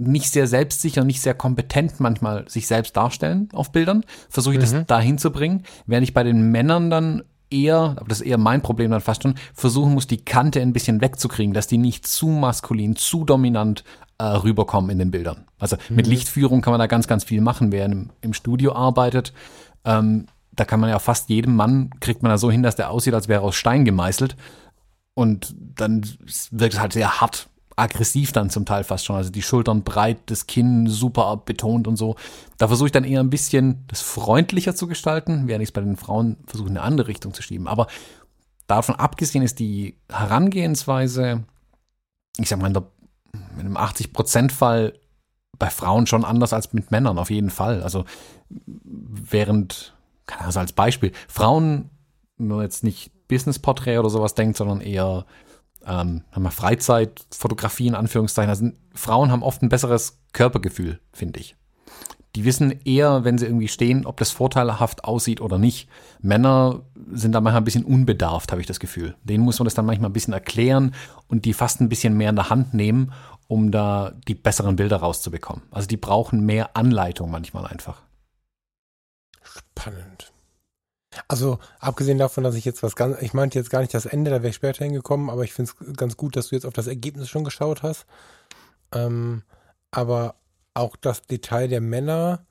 nicht 0.00 0.32
sehr 0.32 0.46
selbstsicher, 0.46 1.04
nicht 1.04 1.20
sehr 1.20 1.34
kompetent 1.34 2.00
manchmal 2.00 2.48
sich 2.48 2.66
selbst 2.66 2.96
darstellen 2.96 3.48
auf 3.52 3.70
Bildern, 3.70 4.04
versuche 4.28 4.54
ich 4.54 4.58
mhm. 4.58 4.78
das 4.78 4.86
dahin 4.86 5.18
zu 5.18 5.30
bringen, 5.30 5.64
während 5.86 6.04
ich 6.04 6.14
bei 6.14 6.22
den 6.22 6.50
Männern 6.50 6.90
dann 6.90 7.22
eher, 7.50 7.96
aber 7.96 8.08
das 8.08 8.20
ist 8.20 8.26
eher 8.26 8.38
mein 8.38 8.62
Problem 8.62 8.90
dann 8.90 9.00
fast 9.00 9.22
schon, 9.22 9.34
versuchen 9.54 9.92
muss, 9.92 10.06
die 10.06 10.24
Kante 10.24 10.60
ein 10.60 10.72
bisschen 10.72 11.00
wegzukriegen, 11.00 11.52
dass 11.52 11.66
die 11.66 11.78
nicht 11.78 12.06
zu 12.06 12.28
maskulin, 12.28 12.96
zu 12.96 13.24
dominant 13.24 13.84
äh, 14.18 14.24
rüberkommen 14.24 14.90
in 14.90 14.98
den 14.98 15.10
Bildern. 15.10 15.44
Also 15.58 15.76
mhm. 15.88 15.96
mit 15.96 16.06
Lichtführung 16.06 16.62
kann 16.62 16.72
man 16.72 16.80
da 16.80 16.86
ganz, 16.86 17.06
ganz 17.06 17.24
viel 17.24 17.40
machen, 17.40 17.72
wer 17.72 17.84
im, 17.84 18.10
im 18.22 18.32
Studio 18.32 18.72
arbeitet. 18.72 19.32
Ähm, 19.84 20.26
da 20.52 20.64
kann 20.64 20.80
man 20.80 20.90
ja 20.90 20.98
fast 20.98 21.28
jedem 21.28 21.56
Mann, 21.56 21.90
kriegt 22.00 22.22
man 22.22 22.30
da 22.30 22.38
so 22.38 22.50
hin, 22.50 22.62
dass 22.62 22.76
der 22.76 22.90
aussieht, 22.90 23.14
als 23.14 23.28
wäre 23.28 23.42
er 23.42 23.44
aus 23.44 23.56
Stein 23.56 23.84
gemeißelt. 23.84 24.36
Und 25.14 25.54
dann 25.58 26.02
wirkt 26.50 26.74
es 26.74 26.80
halt 26.80 26.92
sehr 26.92 27.20
hart 27.20 27.49
aggressiv 27.80 28.32
dann 28.32 28.50
zum 28.50 28.66
Teil 28.66 28.84
fast 28.84 29.06
schon. 29.06 29.16
Also 29.16 29.30
die 29.30 29.42
Schultern 29.42 29.82
breit, 29.82 30.18
das 30.26 30.46
Kinn 30.46 30.86
super 30.86 31.36
betont 31.44 31.88
und 31.88 31.96
so. 31.96 32.16
Da 32.58 32.68
versuche 32.68 32.86
ich 32.86 32.92
dann 32.92 33.04
eher 33.04 33.20
ein 33.20 33.30
bisschen 33.30 33.84
das 33.88 34.02
freundlicher 34.02 34.74
zu 34.74 34.86
gestalten, 34.86 35.48
während 35.48 35.62
ich 35.62 35.70
es 35.70 35.72
bei 35.72 35.80
den 35.80 35.96
Frauen 35.96 36.36
versuche, 36.46 36.68
in 36.68 36.76
eine 36.76 36.86
andere 36.86 37.08
Richtung 37.08 37.32
zu 37.32 37.42
schieben. 37.42 37.66
Aber 37.66 37.86
davon 38.66 38.94
abgesehen 38.94 39.42
ist 39.42 39.58
die 39.58 39.96
Herangehensweise, 40.10 41.44
ich 42.38 42.48
sag 42.48 42.60
mal, 42.60 42.68
in, 42.68 42.74
der, 42.74 42.86
in 43.54 43.60
einem 43.60 43.76
80%-Fall 43.76 44.94
bei 45.58 45.70
Frauen 45.70 46.06
schon 46.06 46.24
anders 46.24 46.52
als 46.52 46.72
mit 46.72 46.90
Männern, 46.90 47.18
auf 47.18 47.30
jeden 47.30 47.50
Fall. 47.50 47.82
Also 47.82 48.04
während, 48.84 49.94
Ahnung, 50.26 50.56
als 50.56 50.72
Beispiel, 50.72 51.12
Frauen, 51.28 51.90
wenn 52.36 52.48
man 52.48 52.62
jetzt 52.62 52.84
nicht 52.84 53.10
Business-Porträt 53.28 53.98
oder 53.98 54.10
sowas 54.10 54.34
denkt, 54.34 54.56
sondern 54.56 54.80
eher 54.80 55.24
ähm, 55.86 56.22
haben 56.32 56.42
wir 56.42 56.50
Freizeitfotografie 56.50 57.88
in 57.88 57.94
Anführungszeichen. 57.94 58.50
Also 58.50 58.70
Frauen 58.94 59.30
haben 59.30 59.42
oft 59.42 59.62
ein 59.62 59.68
besseres 59.68 60.18
Körpergefühl, 60.32 61.00
finde 61.12 61.40
ich. 61.40 61.56
Die 62.36 62.44
wissen 62.44 62.80
eher, 62.84 63.24
wenn 63.24 63.38
sie 63.38 63.46
irgendwie 63.46 63.68
stehen, 63.68 64.06
ob 64.06 64.16
das 64.18 64.30
vorteilhaft 64.30 65.02
aussieht 65.04 65.40
oder 65.40 65.58
nicht. 65.58 65.88
Männer 66.20 66.82
sind 67.12 67.32
da 67.32 67.40
manchmal 67.40 67.62
ein 67.62 67.64
bisschen 67.64 67.84
unbedarft, 67.84 68.52
habe 68.52 68.60
ich 68.60 68.68
das 68.68 68.78
Gefühl. 68.78 69.16
Denen 69.24 69.42
muss 69.42 69.58
man 69.58 69.64
das 69.64 69.74
dann 69.74 69.86
manchmal 69.86 70.10
ein 70.10 70.12
bisschen 70.14 70.34
erklären 70.34 70.94
und 71.26 71.44
die 71.44 71.52
fast 71.52 71.80
ein 71.80 71.88
bisschen 71.88 72.16
mehr 72.16 72.30
in 72.30 72.36
der 72.36 72.48
Hand 72.48 72.72
nehmen, 72.72 73.12
um 73.48 73.72
da 73.72 74.12
die 74.28 74.36
besseren 74.36 74.76
Bilder 74.76 74.98
rauszubekommen. 74.98 75.64
Also 75.72 75.88
die 75.88 75.96
brauchen 75.96 76.46
mehr 76.46 76.76
Anleitung 76.76 77.32
manchmal 77.32 77.66
einfach. 77.66 78.02
Spannend. 79.42 80.29
Also, 81.28 81.58
abgesehen 81.80 82.18
davon, 82.18 82.44
dass 82.44 82.54
ich 82.54 82.64
jetzt 82.64 82.82
was 82.82 82.94
ganz, 82.94 83.20
ich 83.20 83.34
meinte 83.34 83.58
jetzt 83.58 83.70
gar 83.70 83.80
nicht 83.80 83.94
das 83.94 84.06
Ende, 84.06 84.30
da 84.30 84.38
wäre 84.38 84.50
ich 84.50 84.56
später 84.56 84.84
hingekommen, 84.84 85.28
aber 85.28 85.44
ich 85.44 85.52
finde 85.52 85.72
es 85.72 85.96
ganz 85.96 86.16
gut, 86.16 86.36
dass 86.36 86.48
du 86.48 86.54
jetzt 86.54 86.66
auf 86.66 86.72
das 86.72 86.86
Ergebnis 86.86 87.28
schon 87.28 87.44
geschaut 87.44 87.82
hast. 87.82 88.06
Ähm, 88.92 89.42
aber 89.90 90.36
auch 90.74 90.96
das 90.96 91.22
Detail 91.22 91.68
der 91.68 91.80
Männer. 91.80 92.46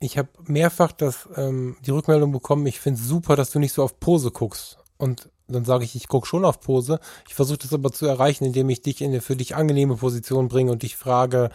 Ich 0.00 0.16
habe 0.16 0.28
mehrfach 0.44 0.92
das, 0.92 1.28
ähm, 1.36 1.76
die 1.84 1.90
Rückmeldung 1.90 2.32
bekommen, 2.32 2.66
ich 2.66 2.80
finde 2.80 3.00
es 3.00 3.06
super, 3.06 3.36
dass 3.36 3.50
du 3.50 3.58
nicht 3.58 3.74
so 3.74 3.82
auf 3.82 4.00
Pose 4.00 4.30
guckst. 4.30 4.78
Und 4.96 5.30
dann 5.48 5.64
sage 5.64 5.84
ich, 5.84 5.94
ich 5.94 6.08
gucke 6.08 6.26
schon 6.26 6.44
auf 6.44 6.60
Pose. 6.60 7.00
Ich 7.28 7.34
versuche 7.34 7.58
das 7.58 7.72
aber 7.72 7.92
zu 7.92 8.06
erreichen, 8.06 8.44
indem 8.44 8.70
ich 8.70 8.82
dich 8.82 9.00
in 9.00 9.10
eine 9.10 9.20
für 9.20 9.36
dich 9.36 9.56
angenehme 9.56 9.96
Position 9.96 10.48
bringe 10.48 10.72
und 10.72 10.82
dich 10.82 10.96
frage, 10.96 11.50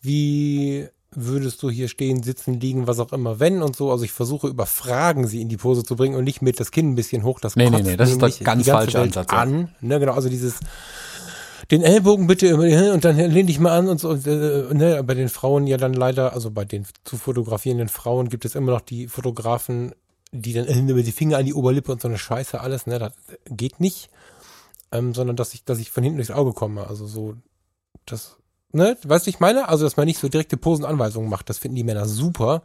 wie 0.00 0.88
würdest 1.14 1.62
du 1.62 1.70
hier 1.70 1.88
stehen, 1.88 2.22
sitzen, 2.22 2.60
liegen, 2.60 2.86
was 2.86 2.98
auch 2.98 3.12
immer, 3.12 3.40
wenn 3.40 3.62
und 3.62 3.76
so. 3.76 3.90
Also 3.90 4.04
ich 4.04 4.12
versuche 4.12 4.48
über 4.48 4.66
Fragen 4.66 5.26
sie 5.26 5.40
in 5.40 5.48
die 5.48 5.56
Pose 5.56 5.84
zu 5.84 5.96
bringen 5.96 6.16
und 6.16 6.24
nicht 6.24 6.42
mit 6.42 6.58
das 6.60 6.70
Kinn 6.70 6.92
ein 6.92 6.94
bisschen 6.94 7.22
hoch. 7.22 7.40
Das 7.40 7.56
nee, 7.56 7.70
nee, 7.70 7.82
nee, 7.82 7.96
das 7.96 8.10
ist 8.10 8.22
das 8.22 8.38
ganz 8.40 8.68
falsche 8.68 9.00
Ansatz. 9.00 9.30
An, 9.30 9.74
ne, 9.80 10.00
genau, 10.00 10.12
also 10.12 10.28
dieses 10.28 10.60
den 11.70 11.82
Ellbogen 11.82 12.26
bitte 12.26 12.56
und 12.92 13.04
dann 13.04 13.16
lehn 13.16 13.46
dich 13.46 13.58
mal 13.58 13.78
an 13.78 13.88
und 13.88 13.98
so. 13.98 14.10
Und, 14.10 14.26
äh, 14.26 14.74
ne, 14.74 15.02
bei 15.04 15.14
den 15.14 15.28
Frauen 15.28 15.66
ja 15.66 15.76
dann 15.76 15.94
leider, 15.94 16.32
also 16.32 16.50
bei 16.50 16.64
den 16.64 16.86
zu 17.04 17.16
fotografierenden 17.16 17.88
Frauen 17.88 18.28
gibt 18.28 18.44
es 18.44 18.54
immer 18.54 18.72
noch 18.72 18.80
die 18.80 19.08
Fotografen, 19.08 19.94
die 20.32 20.52
dann 20.52 20.66
äh, 20.66 21.02
die 21.02 21.12
Finger 21.12 21.38
an 21.38 21.46
die 21.46 21.54
Oberlippe 21.54 21.92
und 21.92 22.02
so 22.02 22.08
eine 22.08 22.18
Scheiße 22.18 22.60
alles, 22.60 22.86
ne, 22.86 22.98
das 22.98 23.12
geht 23.46 23.80
nicht. 23.80 24.10
Ähm, 24.90 25.14
sondern 25.14 25.36
dass 25.36 25.54
ich, 25.54 25.64
dass 25.64 25.78
ich 25.78 25.90
von 25.90 26.02
hinten 26.02 26.18
durchs 26.18 26.30
Auge 26.30 26.52
komme. 26.52 26.86
Also 26.86 27.06
so, 27.06 27.34
das 28.04 28.36
ne, 28.72 28.96
weißt 29.02 29.26
du, 29.26 29.30
ich 29.30 29.40
meine? 29.40 29.68
Also, 29.68 29.84
dass 29.84 29.96
man 29.96 30.06
nicht 30.06 30.18
so 30.18 30.28
direkte 30.28 30.56
Posenanweisungen 30.56 31.30
macht, 31.30 31.48
das 31.48 31.58
finden 31.58 31.76
die 31.76 31.84
Männer 31.84 32.06
super, 32.06 32.62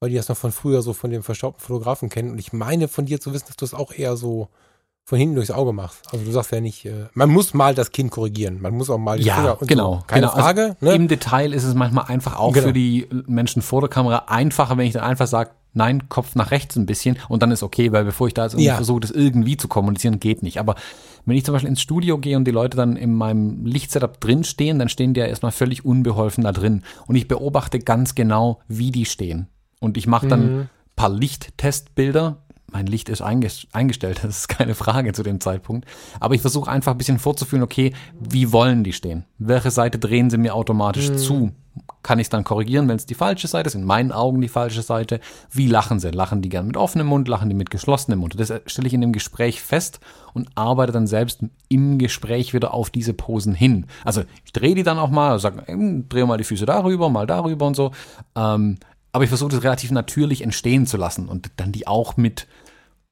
weil 0.00 0.10
die 0.10 0.16
das 0.16 0.28
noch 0.28 0.36
von 0.36 0.52
früher 0.52 0.82
so 0.82 0.92
von 0.92 1.10
dem 1.10 1.22
verstaubten 1.22 1.62
Fotografen 1.62 2.08
kennen. 2.08 2.30
Und 2.30 2.38
ich 2.38 2.52
meine 2.52 2.88
von 2.88 3.06
dir 3.06 3.20
zu 3.20 3.32
wissen, 3.32 3.46
dass 3.48 3.56
du 3.56 3.64
es 3.64 3.74
auch 3.74 3.92
eher 3.92 4.16
so 4.16 4.48
von 5.04 5.18
hinten 5.18 5.36
durchs 5.36 5.52
Auge 5.52 5.72
machst. 5.72 6.12
Also 6.12 6.24
du 6.24 6.32
sagst 6.32 6.50
ja 6.50 6.60
nicht, 6.60 6.84
äh, 6.84 7.06
man 7.14 7.30
muss 7.30 7.54
mal 7.54 7.76
das 7.76 7.92
Kind 7.92 8.10
korrigieren, 8.10 8.60
man 8.60 8.74
muss 8.74 8.90
auch 8.90 8.98
mal 8.98 9.18
die 9.18 9.24
ja, 9.24 9.36
Finger 9.36 9.60
und 9.60 9.68
genau, 9.68 9.94
so. 9.94 10.04
Keine 10.08 10.22
genau. 10.22 10.32
Also 10.32 10.42
Frage. 10.42 10.62
Also 10.62 10.76
ne? 10.80 10.94
Im 10.94 11.08
Detail 11.08 11.52
ist 11.52 11.62
es 11.62 11.74
manchmal 11.74 12.06
einfach 12.06 12.36
auch 12.36 12.52
genau. 12.52 12.66
für 12.66 12.72
die 12.72 13.08
Menschen 13.26 13.62
vor 13.62 13.80
der 13.80 13.88
Kamera 13.88 14.24
einfacher, 14.26 14.76
wenn 14.76 14.86
ich 14.86 14.94
dann 14.94 15.04
einfach 15.04 15.28
sage, 15.28 15.50
nein, 15.76 16.08
Kopf 16.08 16.34
nach 16.34 16.50
rechts 16.50 16.76
ein 16.76 16.86
bisschen 16.86 17.18
und 17.28 17.42
dann 17.42 17.50
ist 17.50 17.62
okay, 17.62 17.92
weil 17.92 18.04
bevor 18.04 18.26
ich 18.26 18.34
da 18.34 18.44
jetzt 18.44 18.54
irgendwie 18.54 18.66
ja. 18.66 18.76
versuche, 18.76 19.00
das 19.00 19.10
irgendwie 19.10 19.56
zu 19.56 19.68
kommunizieren, 19.68 20.18
geht 20.18 20.42
nicht. 20.42 20.58
Aber 20.58 20.74
wenn 21.24 21.36
ich 21.36 21.44
zum 21.44 21.52
Beispiel 21.52 21.70
ins 21.70 21.80
Studio 21.80 22.18
gehe 22.18 22.36
und 22.36 22.44
die 22.44 22.52
Leute 22.52 22.76
dann 22.76 22.96
in 22.96 23.12
meinem 23.14 23.64
Lichtsetup 23.66 24.20
drin 24.20 24.44
stehen, 24.44 24.78
dann 24.78 24.88
stehen 24.88 25.14
die 25.14 25.20
ja 25.20 25.26
erstmal 25.26 25.52
völlig 25.52 25.84
unbeholfen 25.84 26.44
da 26.44 26.52
drin. 26.52 26.82
Und 27.06 27.16
ich 27.16 27.28
beobachte 27.28 27.78
ganz 27.78 28.14
genau, 28.14 28.60
wie 28.68 28.90
die 28.90 29.04
stehen. 29.04 29.48
Und 29.80 29.96
ich 29.96 30.06
mache 30.06 30.28
dann 30.28 30.56
mhm. 30.56 30.68
paar 30.94 31.10
Lichttestbilder, 31.10 32.42
mein 32.72 32.86
Licht 32.86 33.08
ist 33.08 33.22
eingestellt, 33.22 34.20
das 34.22 34.38
ist 34.38 34.48
keine 34.48 34.74
Frage 34.74 35.12
zu 35.12 35.22
dem 35.22 35.40
Zeitpunkt. 35.40 35.86
Aber 36.20 36.34
ich 36.34 36.40
versuche 36.40 36.70
einfach 36.70 36.92
ein 36.92 36.98
bisschen 36.98 37.18
vorzufühlen, 37.18 37.62
okay, 37.62 37.92
wie 38.18 38.52
wollen 38.52 38.84
die 38.84 38.92
stehen? 38.92 39.24
Welche 39.38 39.70
Seite 39.70 39.98
drehen 39.98 40.30
sie 40.30 40.38
mir 40.38 40.54
automatisch 40.54 41.10
mhm. 41.10 41.18
zu? 41.18 41.52
Kann 42.02 42.18
ich 42.18 42.26
es 42.26 42.30
dann 42.30 42.44
korrigieren, 42.44 42.88
wenn 42.88 42.96
es 42.96 43.06
die 43.06 43.14
falsche 43.14 43.48
Seite 43.48 43.68
ist? 43.68 43.74
In 43.74 43.84
meinen 43.84 44.12
Augen 44.12 44.40
die 44.40 44.48
falsche 44.48 44.82
Seite. 44.82 45.20
Wie 45.50 45.66
lachen 45.66 45.98
sie? 45.98 46.10
Lachen 46.10 46.42
die 46.42 46.48
gern 46.48 46.66
mit 46.66 46.76
offenem 46.76 47.08
Mund? 47.08 47.28
Lachen 47.28 47.48
die 47.48 47.54
mit 47.54 47.70
geschlossenem 47.70 48.20
Mund? 48.20 48.38
Das 48.38 48.52
stelle 48.66 48.86
ich 48.86 48.94
in 48.94 49.00
dem 49.00 49.12
Gespräch 49.12 49.60
fest 49.60 50.00
und 50.32 50.48
arbeite 50.54 50.92
dann 50.92 51.06
selbst 51.06 51.40
im 51.68 51.98
Gespräch 51.98 52.54
wieder 52.54 52.72
auf 52.74 52.90
diese 52.90 53.12
Posen 53.12 53.54
hin. 53.54 53.86
Also 54.04 54.22
ich 54.44 54.52
drehe 54.52 54.74
die 54.74 54.82
dann 54.82 54.98
auch 54.98 55.10
mal, 55.10 55.38
sage, 55.38 55.64
drehe 56.08 56.26
mal 56.26 56.38
die 56.38 56.44
Füße 56.44 56.66
darüber, 56.66 57.08
mal 57.08 57.26
darüber 57.26 57.66
und 57.66 57.74
so. 57.74 57.90
Ähm, 58.36 58.78
aber 59.12 59.24
ich 59.24 59.30
versuche 59.30 59.52
das 59.52 59.64
relativ 59.64 59.90
natürlich 59.92 60.42
entstehen 60.42 60.86
zu 60.86 60.96
lassen 60.96 61.28
und 61.28 61.50
dann 61.56 61.72
die 61.72 61.86
auch 61.86 62.16
mit 62.16 62.46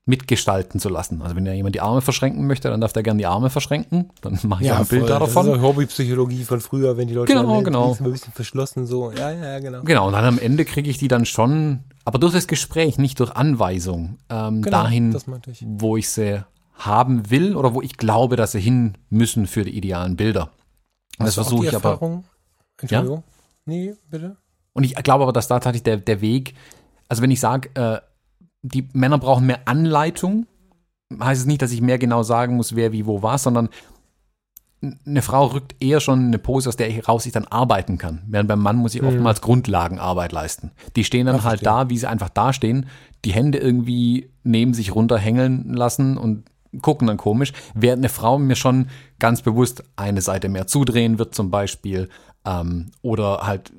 mitgestalten 0.07 0.81
zu 0.81 0.91
lassen. 0.91 1.23
Also 1.23 1.35
wenn 1.35 1.47
ja 1.47 1.53
jemand 1.55 1.75
die 1.75 1.81
Arme 1.81 2.03
verschränken 2.03 2.47
möchte, 2.47 2.69
dann 2.69 2.81
darf 2.81 2.93
der 2.93 3.03
gerne 3.03 3.19
die 3.19 3.27
Arme 3.27 3.49
verschränken. 3.49 4.11
Dann 4.21 4.39
mache 4.43 4.63
ich 4.63 4.69
ja, 4.69 4.79
ein 4.79 4.87
Bild 4.87 5.03
voll. 5.03 5.09
davon. 5.09 5.47
Das 5.47 5.57
ist 5.57 5.63
Hobbypsychologie 5.63 6.45
von 6.45 6.61
früher, 6.61 6.97
wenn 6.97 7.09
die 7.09 7.15
Leute 7.15 7.33
genau, 7.33 7.55
dann, 7.55 7.65
genau. 7.65 7.97
ein 7.99 8.13
bisschen 8.13 8.33
verschlossen 8.33 8.87
so. 8.87 9.13
Ja, 9.13 9.31
ja, 9.31 9.59
genau. 9.61 9.83
Genau, 9.83 10.07
und 10.07 10.13
dann 10.13 10.25
am 10.25 10.39
Ende 10.39 10.67
kriege 10.67 10.91
ich 10.91 10.99
die 10.99 11.09
dann 11.09 11.25
schon, 11.25 11.85
aber 12.05 12.19
durch 12.19 12.35
das 12.35 12.47
Gespräch, 12.47 12.99
nicht 12.99 13.19
durch 13.21 13.31
Anweisung, 13.31 14.19
ähm, 14.29 14.61
genau, 14.61 14.83
dahin, 14.83 15.17
ich. 15.47 15.65
wo 15.67 15.97
ich 15.97 16.11
sie 16.11 16.45
haben 16.75 17.31
will 17.31 17.57
oder 17.57 17.73
wo 17.73 17.81
ich 17.81 17.97
glaube, 17.97 18.37
dass 18.37 18.53
sie 18.53 18.61
hin 18.61 18.99
müssen 19.09 19.47
für 19.47 19.65
die 19.65 19.75
idealen 19.75 20.17
Bilder. 20.17 20.51
Und 21.19 21.27
das 21.27 21.35
versuche 21.35 21.67
ich 21.67 21.73
Erfahrung? 21.73 22.13
aber. 22.13 22.83
Entschuldigung. 22.83 23.19
Ja? 23.19 23.25
Nee, 23.67 23.95
bitte. 24.11 24.37
Und 24.75 24.85
ich 24.85 24.95
glaube 24.97 25.23
aber, 25.23 25.33
dass 25.33 25.49
da 25.49 25.55
tatsächlich 25.55 25.85
der, 25.85 25.97
der 25.97 26.21
Weg, 26.21 26.55
also 27.09 27.23
wenn 27.23 27.31
ich 27.31 27.41
sage, 27.41 27.71
äh, 27.75 28.01
die 28.65 28.89
Männer 28.95 29.19
brauchen 29.19 29.47
mehr 29.47 29.69
Anleitung, 29.69 30.47
heißt 31.21 31.43
es 31.43 31.47
nicht, 31.47 31.63
dass 31.63 31.71
ich 31.71 31.83
mehr 31.83 31.99
genau 31.99 32.23
sagen 32.23 32.57
muss, 32.57 32.75
wer 32.75 32.93
wie 32.93 33.07
wo 33.07 33.23
war, 33.23 33.39
sondern 33.39 33.69
eine 35.07 35.23
Frau 35.23 35.47
rückt 35.47 35.77
eher 35.81 36.01
schon 36.01 36.27
eine 36.27 36.39
Pose, 36.39 36.69
aus 36.69 36.77
der 36.77 36.89
ich 36.89 37.09
raus 37.09 37.27
ich 37.27 37.33
dann 37.33 37.47
arbeiten 37.47 37.97
kann. 37.99 38.23
Während 38.27 38.49
beim 38.49 38.61
Mann 38.61 38.77
muss 38.77 38.95
ich 38.95 39.03
mhm. 39.03 39.09
oftmals 39.09 39.41
Grundlagenarbeit 39.41 40.33
leisten. 40.33 40.73
Die 40.97 41.05
stehen 41.05 41.27
dann 41.27 41.37
Ach, 41.37 41.45
halt 41.45 41.65
da, 41.65 41.89
wie 41.91 41.99
sie 41.99 42.09
einfach 42.09 42.29
dastehen, 42.29 42.87
die 43.25 43.33
Hände 43.33 43.59
irgendwie 43.59 44.31
neben 44.43 44.75
sich 44.75 44.95
runterhängeln 44.95 45.73
lassen 45.73 46.19
und 46.19 46.45
gucken 46.83 47.07
dann 47.07 47.17
komisch, 47.17 47.53
während 47.75 48.01
eine 48.01 48.09
Frau 48.09 48.39
mir 48.39 48.57
schon 48.57 48.89
ganz 49.19 49.43
bewusst 49.43 49.85
eine 49.97 50.21
Seite 50.21 50.49
mehr 50.49 50.67
zudrehen 50.67 51.19
wird 51.19 51.35
zum 51.35 51.51
Beispiel 51.51 52.09
ähm, 52.45 52.91
oder 53.01 53.47
halt 53.47 53.73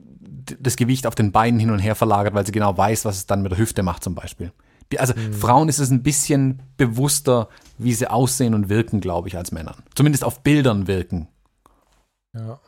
das 0.59 0.75
Gewicht 0.75 1.07
auf 1.07 1.15
den 1.15 1.31
Beinen 1.31 1.59
hin 1.59 1.71
und 1.71 1.79
her 1.79 1.95
verlagert, 1.95 2.33
weil 2.33 2.45
sie 2.45 2.51
genau 2.51 2.77
weiß, 2.77 3.05
was 3.05 3.17
es 3.17 3.25
dann 3.25 3.41
mit 3.41 3.51
der 3.51 3.59
Hüfte 3.59 3.83
macht 3.83 4.03
zum 4.03 4.15
Beispiel. 4.15 4.51
Also 4.97 5.13
mhm. 5.15 5.33
Frauen 5.33 5.69
ist 5.69 5.79
es 5.79 5.89
ein 5.89 6.03
bisschen 6.03 6.61
bewusster, 6.77 7.49
wie 7.77 7.93
sie 7.93 8.07
aussehen 8.07 8.53
und 8.53 8.69
wirken, 8.69 9.01
glaube 9.01 9.27
ich, 9.27 9.37
als 9.37 9.51
Männern. 9.51 9.83
Zumindest 9.95 10.23
auf 10.23 10.41
Bildern 10.41 10.87
wirken. 10.87 11.27
Ja. 12.33 12.59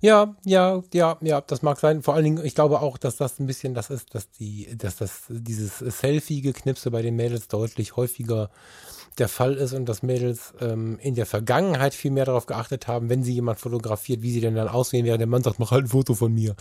Ja, 0.00 0.36
ja, 0.44 0.82
ja, 0.92 1.18
ja, 1.20 1.40
das 1.40 1.62
mag 1.62 1.78
sein. 1.80 2.02
Vor 2.02 2.14
allen 2.14 2.24
Dingen, 2.24 2.44
ich 2.44 2.54
glaube 2.54 2.80
auch, 2.80 2.98
dass 2.98 3.16
das 3.16 3.40
ein 3.40 3.46
bisschen 3.46 3.74
das 3.74 3.90
ist, 3.90 4.14
dass 4.14 4.30
die, 4.30 4.76
dass 4.76 4.96
das 4.96 5.24
dieses 5.28 5.78
Selfie-Geknipse 5.78 6.90
bei 6.90 7.02
den 7.02 7.16
Mädels 7.16 7.48
deutlich 7.48 7.96
häufiger 7.96 8.50
der 9.18 9.28
Fall 9.28 9.54
ist 9.54 9.72
und 9.74 9.86
dass 9.86 10.02
Mädels 10.02 10.54
ähm, 10.60 10.98
in 11.00 11.14
der 11.14 11.26
Vergangenheit 11.26 11.94
viel 11.94 12.10
mehr 12.10 12.24
darauf 12.24 12.46
geachtet 12.46 12.88
haben, 12.88 13.10
wenn 13.10 13.22
sie 13.22 13.34
jemand 13.34 13.58
fotografiert, 13.58 14.22
wie 14.22 14.32
sie 14.32 14.40
denn 14.40 14.54
dann 14.54 14.68
aussehen, 14.68 15.04
während 15.04 15.20
der 15.20 15.28
Mann 15.28 15.42
sagt, 15.42 15.58
mach 15.58 15.70
halt 15.70 15.84
ein 15.84 15.88
Foto 15.88 16.14
von 16.14 16.32
mir. 16.32 16.56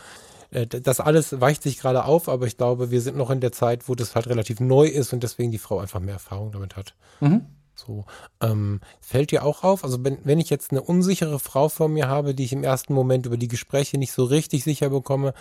Äh, 0.52 0.68
das 0.68 0.99
alles 0.99 1.39
weicht 1.41 1.64
sich 1.64 1.80
gerade 1.80 2.06
auf, 2.06 2.30
aber 2.30 2.47
ich 2.47 2.58
glaube, 2.58 2.91
wir 2.91 3.02
sind 3.02 3.18
noch 3.18 3.30
in 3.30 3.39
der 3.39 3.52
Zeit, 3.52 3.89
wo 3.89 3.95
das 3.95 4.16
halt 4.16 4.28
relativ 4.28 4.60
neu 4.60 4.88
ist 4.88 5.14
und 5.14 5.24
deswegen 5.24 5.52
die 5.52 5.58
Frau 5.58 5.80
einfach 5.80 5.99
mehr 5.99 6.16
Erfahrung 6.16 6.52
damit 6.52 6.76
hat. 6.76 6.95
Mhm. 7.20 7.45
So, 7.74 8.06
ähm, 8.41 8.82
fällt 8.99 9.32
dir 9.32 9.43
auch 9.43 9.64
auf, 9.64 9.84
also 9.84 10.04
wenn, 10.04 10.20
wenn 10.24 10.39
ich 10.39 10.49
jetzt 10.49 10.72
eine 10.72 10.82
unsichere 10.82 11.39
Frau 11.39 11.70
vor 11.70 11.88
mir 11.88 12.08
habe, 12.08 12.36
die 12.36 12.43
ich 12.43 12.54
im 12.54 12.64
ersten 12.64 12.93
Moment 12.93 13.26
über 13.26 13.38
die 13.38 13.47
Gespräche 13.47 13.97
nicht 13.97 14.12
so 14.12 14.24
richtig 14.24 14.64
sicher 14.64 14.89
bekomme, 14.89 15.34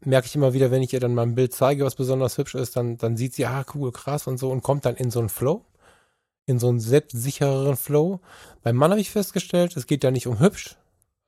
merke 0.00 0.26
ich 0.26 0.34
immer 0.34 0.52
wieder, 0.52 0.70
wenn 0.70 0.82
ich 0.82 0.92
ihr 0.92 1.00
dann 1.00 1.14
mal 1.14 1.22
ein 1.22 1.34
Bild 1.34 1.52
zeige, 1.54 1.84
was 1.84 1.94
besonders 1.94 2.38
hübsch 2.38 2.54
ist, 2.54 2.76
dann, 2.76 2.96
dann 2.96 3.16
sieht 3.16 3.34
sie, 3.34 3.46
ah, 3.46 3.64
cool, 3.74 3.92
krass 3.92 4.26
und 4.26 4.38
so 4.38 4.50
und 4.50 4.62
kommt 4.62 4.84
dann 4.84 4.96
in 4.96 5.10
so 5.10 5.20
einen 5.20 5.28
Flow 5.28 5.64
in 6.46 6.58
so 6.58 6.68
einen 6.68 6.80
selbstsichereren 6.80 7.76
Flow. 7.76 8.20
Beim 8.62 8.76
Mann 8.76 8.92
habe 8.92 9.00
ich 9.00 9.10
festgestellt, 9.10 9.76
es 9.76 9.86
geht 9.86 10.04
ja 10.04 10.10
nicht 10.10 10.26
um 10.26 10.38
hübsch, 10.38 10.76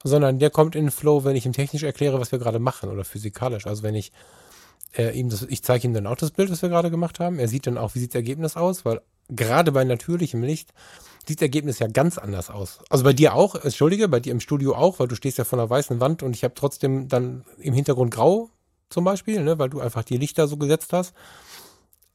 sondern 0.05 0.39
der 0.39 0.51
kommt 0.51 0.77
in 0.77 0.87
den 0.87 0.91
Flow, 0.91 1.25
wenn 1.25 1.37
ich 1.37 1.47
ihm 1.47 1.53
technisch 1.53 1.83
erkläre, 1.83 2.21
was 2.21 2.33
wir 2.33 2.39
gerade 2.39 2.59
machen 2.59 2.91
oder 2.91 3.05
physikalisch. 3.05 3.67
Also 3.67 3.83
wenn 3.83 3.95
ich 3.95 4.13
äh, 4.97 5.19
ihm 5.19 5.29
das, 5.29 5.43
ich 5.43 5.63
zeige 5.63 5.87
ihm 5.87 5.95
dann 5.95 6.07
auch 6.07 6.17
das 6.17 6.31
Bild, 6.31 6.51
was 6.51 6.63
wir 6.63 6.69
gerade 6.69 6.91
gemacht 6.91 7.21
haben. 7.21 7.39
Er 7.39 7.49
sieht 7.49 7.67
dann 7.67 7.79
auch, 7.79 7.95
wie 7.95 7.99
sieht 7.99 8.11
das 8.11 8.17
Ergebnis 8.17 8.57
aus, 8.57 8.85
weil 8.85 9.01
gerade 9.29 9.73
bei 9.73 9.85
natürlichem 9.85 10.43
Licht 10.43 10.73
sieht 11.27 11.41
das 11.41 11.43
Ergebnis 11.43 11.79
ja 11.79 11.89
ganz 11.89 12.17
anders 12.17 12.51
aus. 12.51 12.79
Also 12.89 13.05
bei 13.05 13.13
dir 13.13 13.35
auch, 13.35 13.55
entschuldige, 13.55 14.09
bei 14.09 14.21
dir 14.21 14.33
im 14.33 14.41
Studio 14.41 14.75
auch, 14.75 14.99
weil 14.99 15.09
du 15.09 15.15
stehst 15.15 15.39
ja 15.39 15.45
vor 15.45 15.59
einer 15.59 15.69
weißen 15.69 16.01
Wand 16.01 16.23
und 16.23 16.35
ich 16.35 16.45
habe 16.45 16.55
trotzdem 16.55 17.09
dann 17.09 17.45
im 17.59 17.75
Hintergrund 17.75 18.13
grau 18.13 18.51
zum 18.89 19.05
Beispiel, 19.05 19.43
ne, 19.43 19.59
weil 19.59 19.69
du 19.69 19.81
einfach 19.81 20.05
die 20.05 20.17
Lichter 20.17 20.49
so 20.49 20.57
gesetzt 20.57 20.93
hast. 20.93 21.15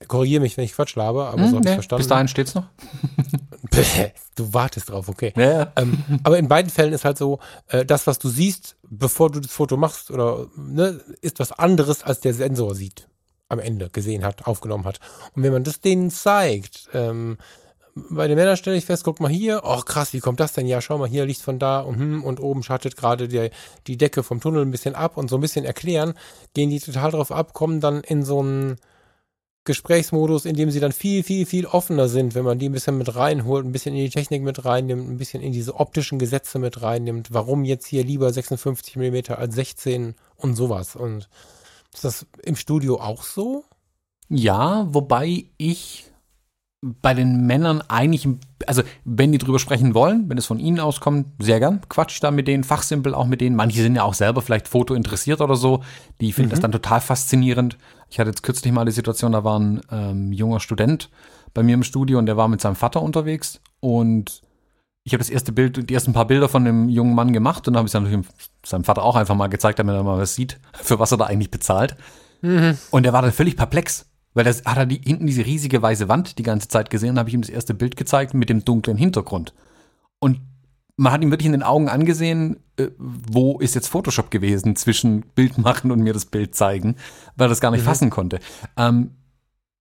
Korrigiere 0.07 0.41
mich, 0.41 0.57
wenn 0.57 0.65
ich 0.65 0.73
Quatsch 0.73 0.95
labe, 0.95 1.25
aber 1.25 1.43
hm, 1.43 1.49
so 1.49 1.55
habe 1.57 1.65
nee, 1.65 1.69
ich 1.69 1.75
verstanden. 1.75 1.99
Bis 1.99 2.07
dahin 2.07 2.27
steht's 2.27 2.55
noch. 2.55 2.65
du 4.36 4.53
wartest 4.53 4.89
drauf, 4.89 5.09
okay. 5.09 5.34
Ja, 5.36 5.51
ja. 5.51 5.74
Ähm, 5.76 6.03
aber 6.24 6.38
in 6.38 6.47
beiden 6.47 6.70
Fällen 6.70 6.93
ist 6.93 7.05
halt 7.05 7.18
so, 7.18 7.39
äh, 7.68 7.86
das, 7.86 8.07
was 8.07 8.20
du 8.20 8.30
siehst, 8.30 8.76
bevor 8.84 9.32
du 9.32 9.39
das 9.39 9.51
Foto 9.51 9.78
machst, 9.78 10.11
oder 10.11 10.47
ne, 10.55 10.99
ist 11.22 11.39
was 11.39 11.51
anderes, 11.51 12.03
als 12.03 12.20
der 12.20 12.34
Sensor 12.34 12.76
sieht, 12.76 13.07
am 13.49 13.59
Ende 13.59 13.89
gesehen 13.89 14.24
hat, 14.24 14.47
aufgenommen 14.47 14.86
hat. 14.86 14.99
Und 15.36 15.43
wenn 15.43 15.53
man 15.53 15.64
das 15.64 15.82
denen 15.82 16.11
zeigt, 16.11 16.89
ähm, 16.93 17.38
bei 17.95 18.28
den 18.28 18.38
Männern 18.38 18.57
stelle 18.57 18.76
ich 18.76 18.86
fest, 18.86 19.03
guck 19.03 19.20
mal 19.20 19.30
hier, 19.30 19.61
oh 19.64 19.82
krass, 19.82 20.14
wie 20.14 20.20
kommt 20.20 20.39
das 20.39 20.53
denn? 20.53 20.66
Ja, 20.66 20.82
schau 20.82 20.97
mal, 20.97 21.07
hier 21.07 21.26
Licht 21.26 21.41
von 21.41 21.59
da 21.59 21.80
und, 21.80 21.95
hm, 21.95 22.24
und 22.24 22.39
oben 22.39 22.64
schattet 22.64 22.97
gerade 22.97 23.28
die, 23.28 23.51
die 23.86 23.97
Decke 23.97 24.24
vom 24.24 24.41
Tunnel 24.41 24.64
ein 24.64 24.72
bisschen 24.72 24.95
ab 24.95 25.16
und 25.16 25.30
so 25.30 25.38
ein 25.38 25.41
bisschen 25.41 25.64
erklären, 25.64 26.16
gehen 26.55 26.72
die 26.72 26.80
total 26.80 27.11
drauf 27.11 27.32
ab, 27.32 27.53
kommen 27.53 27.82
dann 27.82 28.01
in 28.01 28.24
so 28.24 28.39
einen 28.39 28.78
Gesprächsmodus, 29.66 30.45
in 30.45 30.55
dem 30.55 30.72
sie 30.72 30.80
dann 30.80 30.91
viel, 30.91 31.24
viel, 31.24 31.45
viel 31.45 31.66
offener 31.66 32.09
sind, 32.09 32.36
wenn 32.36 32.43
man 32.43 32.59
die 32.59 32.68
ein 32.68 32.74
bisschen 32.74 32.97
mit 32.97 33.16
reinholt, 33.16 33.66
ein 33.66 33.72
bisschen 33.72 33.95
in 33.95 34.03
die 34.03 34.09
Technik 34.09 34.41
mit 34.43 34.66
reinnimmt, 34.66 35.09
ein 35.09 35.18
bisschen 35.18 35.41
in 35.41 35.53
diese 35.53 35.76
optischen 35.76 36.20
Gesetze 36.20 36.59
mit 36.59 36.82
reinnimmt, 36.82 37.34
warum 37.34 37.64
jetzt 37.64 37.86
hier 37.86 38.03
lieber 38.03 38.32
56 38.32 38.97
Millimeter 38.97 39.39
als 39.39 39.55
16 39.55 40.16
und 40.36 40.55
sowas. 40.55 40.95
Und 40.95 41.30
ist 41.93 42.03
das 42.03 42.26
im 42.43 42.55
Studio 42.55 42.99
auch 42.99 43.24
so? 43.24 43.64
Ja, 44.28 44.88
wobei 44.89 45.45
ich 45.57 46.11
bei 47.01 47.13
den 47.13 47.47
Männern 47.47 47.81
eigentlich, 47.88 48.27
also 48.67 48.84
wenn 49.05 49.31
die 49.31 49.38
drüber 49.38 49.57
sprechen 49.57 49.93
wollen, 49.93 50.29
wenn 50.29 50.38
es 50.38 50.45
von 50.45 50.59
ihnen 50.59 50.81
auskommt, 50.81 51.27
sehr 51.39 51.59
gern. 51.59 51.79
Quatsch 51.88 52.21
da 52.21 52.29
mit 52.29 52.47
denen, 52.47 52.65
fachsimpel 52.65 53.15
auch 53.15 53.25
mit 53.25 53.39
denen. 53.39 53.55
Manche 53.55 53.81
sind 53.81 53.95
ja 53.95 54.03
auch 54.03 54.13
selber 54.13 54.41
vielleicht 54.41 54.67
Foto 54.67 54.93
interessiert 54.93 55.39
oder 55.39 55.55
so. 55.55 55.81
Die 56.19 56.34
finden 56.34 56.49
mhm. 56.49 56.51
das 56.51 56.59
dann 56.59 56.73
total 56.73 56.99
faszinierend. 56.99 57.77
Ich 58.09 58.19
hatte 58.19 58.29
jetzt 58.29 58.43
kürzlich 58.43 58.73
mal 58.73 58.86
die 58.86 58.91
Situation, 58.91 59.31
da 59.31 59.45
war 59.45 59.59
ein 59.59 59.81
ähm, 59.91 60.34
junger 60.34 60.59
Student 60.59 61.09
bei 61.53 61.63
mir 61.63 61.75
im 61.75 61.84
Studio 61.84 62.19
und 62.19 62.25
der 62.25 62.36
war 62.36 62.49
mit 62.49 62.59
seinem 62.59 62.75
Vater 62.75 63.01
unterwegs 63.01 63.61
und 63.79 64.41
ich 65.05 65.13
habe 65.13 65.19
das 65.19 65.29
erste 65.29 65.51
Bild, 65.51 65.89
die 65.89 65.93
ersten 65.93 66.13
paar 66.13 66.27
Bilder 66.27 66.47
von 66.49 66.65
dem 66.65 66.89
jungen 66.89 67.15
Mann 67.15 67.34
gemacht 67.34 67.67
und 67.67 67.73
dann 67.73 67.79
habe 67.79 67.88
ich 67.88 67.93
es 67.93 68.01
natürlich 68.01 68.25
seinem 68.65 68.84
Vater 68.84 69.03
auch 69.03 69.15
einfach 69.15 69.36
mal 69.36 69.47
gezeigt, 69.47 69.79
damit 69.79 69.95
er 69.95 70.03
mal 70.03 70.17
was 70.17 70.36
sieht, 70.36 70.59
für 70.73 70.99
was 70.99 71.11
er 71.11 71.17
da 71.17 71.25
eigentlich 71.25 71.51
bezahlt. 71.51 71.95
Mhm. 72.41 72.77
Und 72.91 73.05
er 73.05 73.13
war 73.13 73.21
dann 73.21 73.31
völlig 73.31 73.55
perplex 73.55 74.05
weil 74.34 74.43
das 74.43 74.63
hat 74.65 74.77
er 74.77 74.86
die, 74.86 75.01
hinten 75.03 75.27
diese 75.27 75.45
riesige 75.45 75.81
weiße 75.81 76.09
Wand 76.09 76.38
die 76.38 76.43
ganze 76.43 76.67
Zeit 76.67 76.89
gesehen, 76.89 77.19
habe 77.19 77.29
ich 77.29 77.36
ihm 77.36 77.41
das 77.41 77.49
erste 77.49 77.73
Bild 77.73 77.95
gezeigt 77.95 78.34
mit 78.34 78.49
dem 78.49 78.65
dunklen 78.65 78.97
Hintergrund. 78.97 79.53
Und 80.19 80.39
man 80.95 81.11
hat 81.11 81.23
ihm 81.23 81.31
wirklich 81.31 81.47
in 81.47 81.53
den 81.53 81.63
Augen 81.63 81.89
angesehen, 81.89 82.57
äh, 82.77 82.89
wo 82.97 83.59
ist 83.59 83.75
jetzt 83.75 83.88
Photoshop 83.88 84.31
gewesen 84.31 84.75
zwischen 84.75 85.21
Bild 85.36 85.57
machen 85.57 85.91
und 85.91 86.01
mir 86.01 86.13
das 86.13 86.25
Bild 86.25 86.55
zeigen, 86.55 86.95
weil 87.36 87.47
er 87.47 87.49
das 87.49 87.61
gar 87.61 87.71
nicht 87.71 87.81
mhm. 87.81 87.88
fassen 87.88 88.09
konnte. 88.09 88.39
Ähm, 88.77 89.11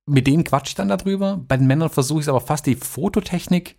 mit 0.07 0.26
denen 0.26 0.44
quatsche 0.44 0.70
ich 0.70 0.74
dann 0.74 0.88
darüber. 0.88 1.40
Bei 1.46 1.57
den 1.57 1.66
Männern 1.66 1.90
versuche 1.90 2.20
ich 2.20 2.24
es 2.24 2.28
aber 2.28 2.40
fast 2.40 2.66
die 2.66 2.74
Fototechnik 2.74 3.76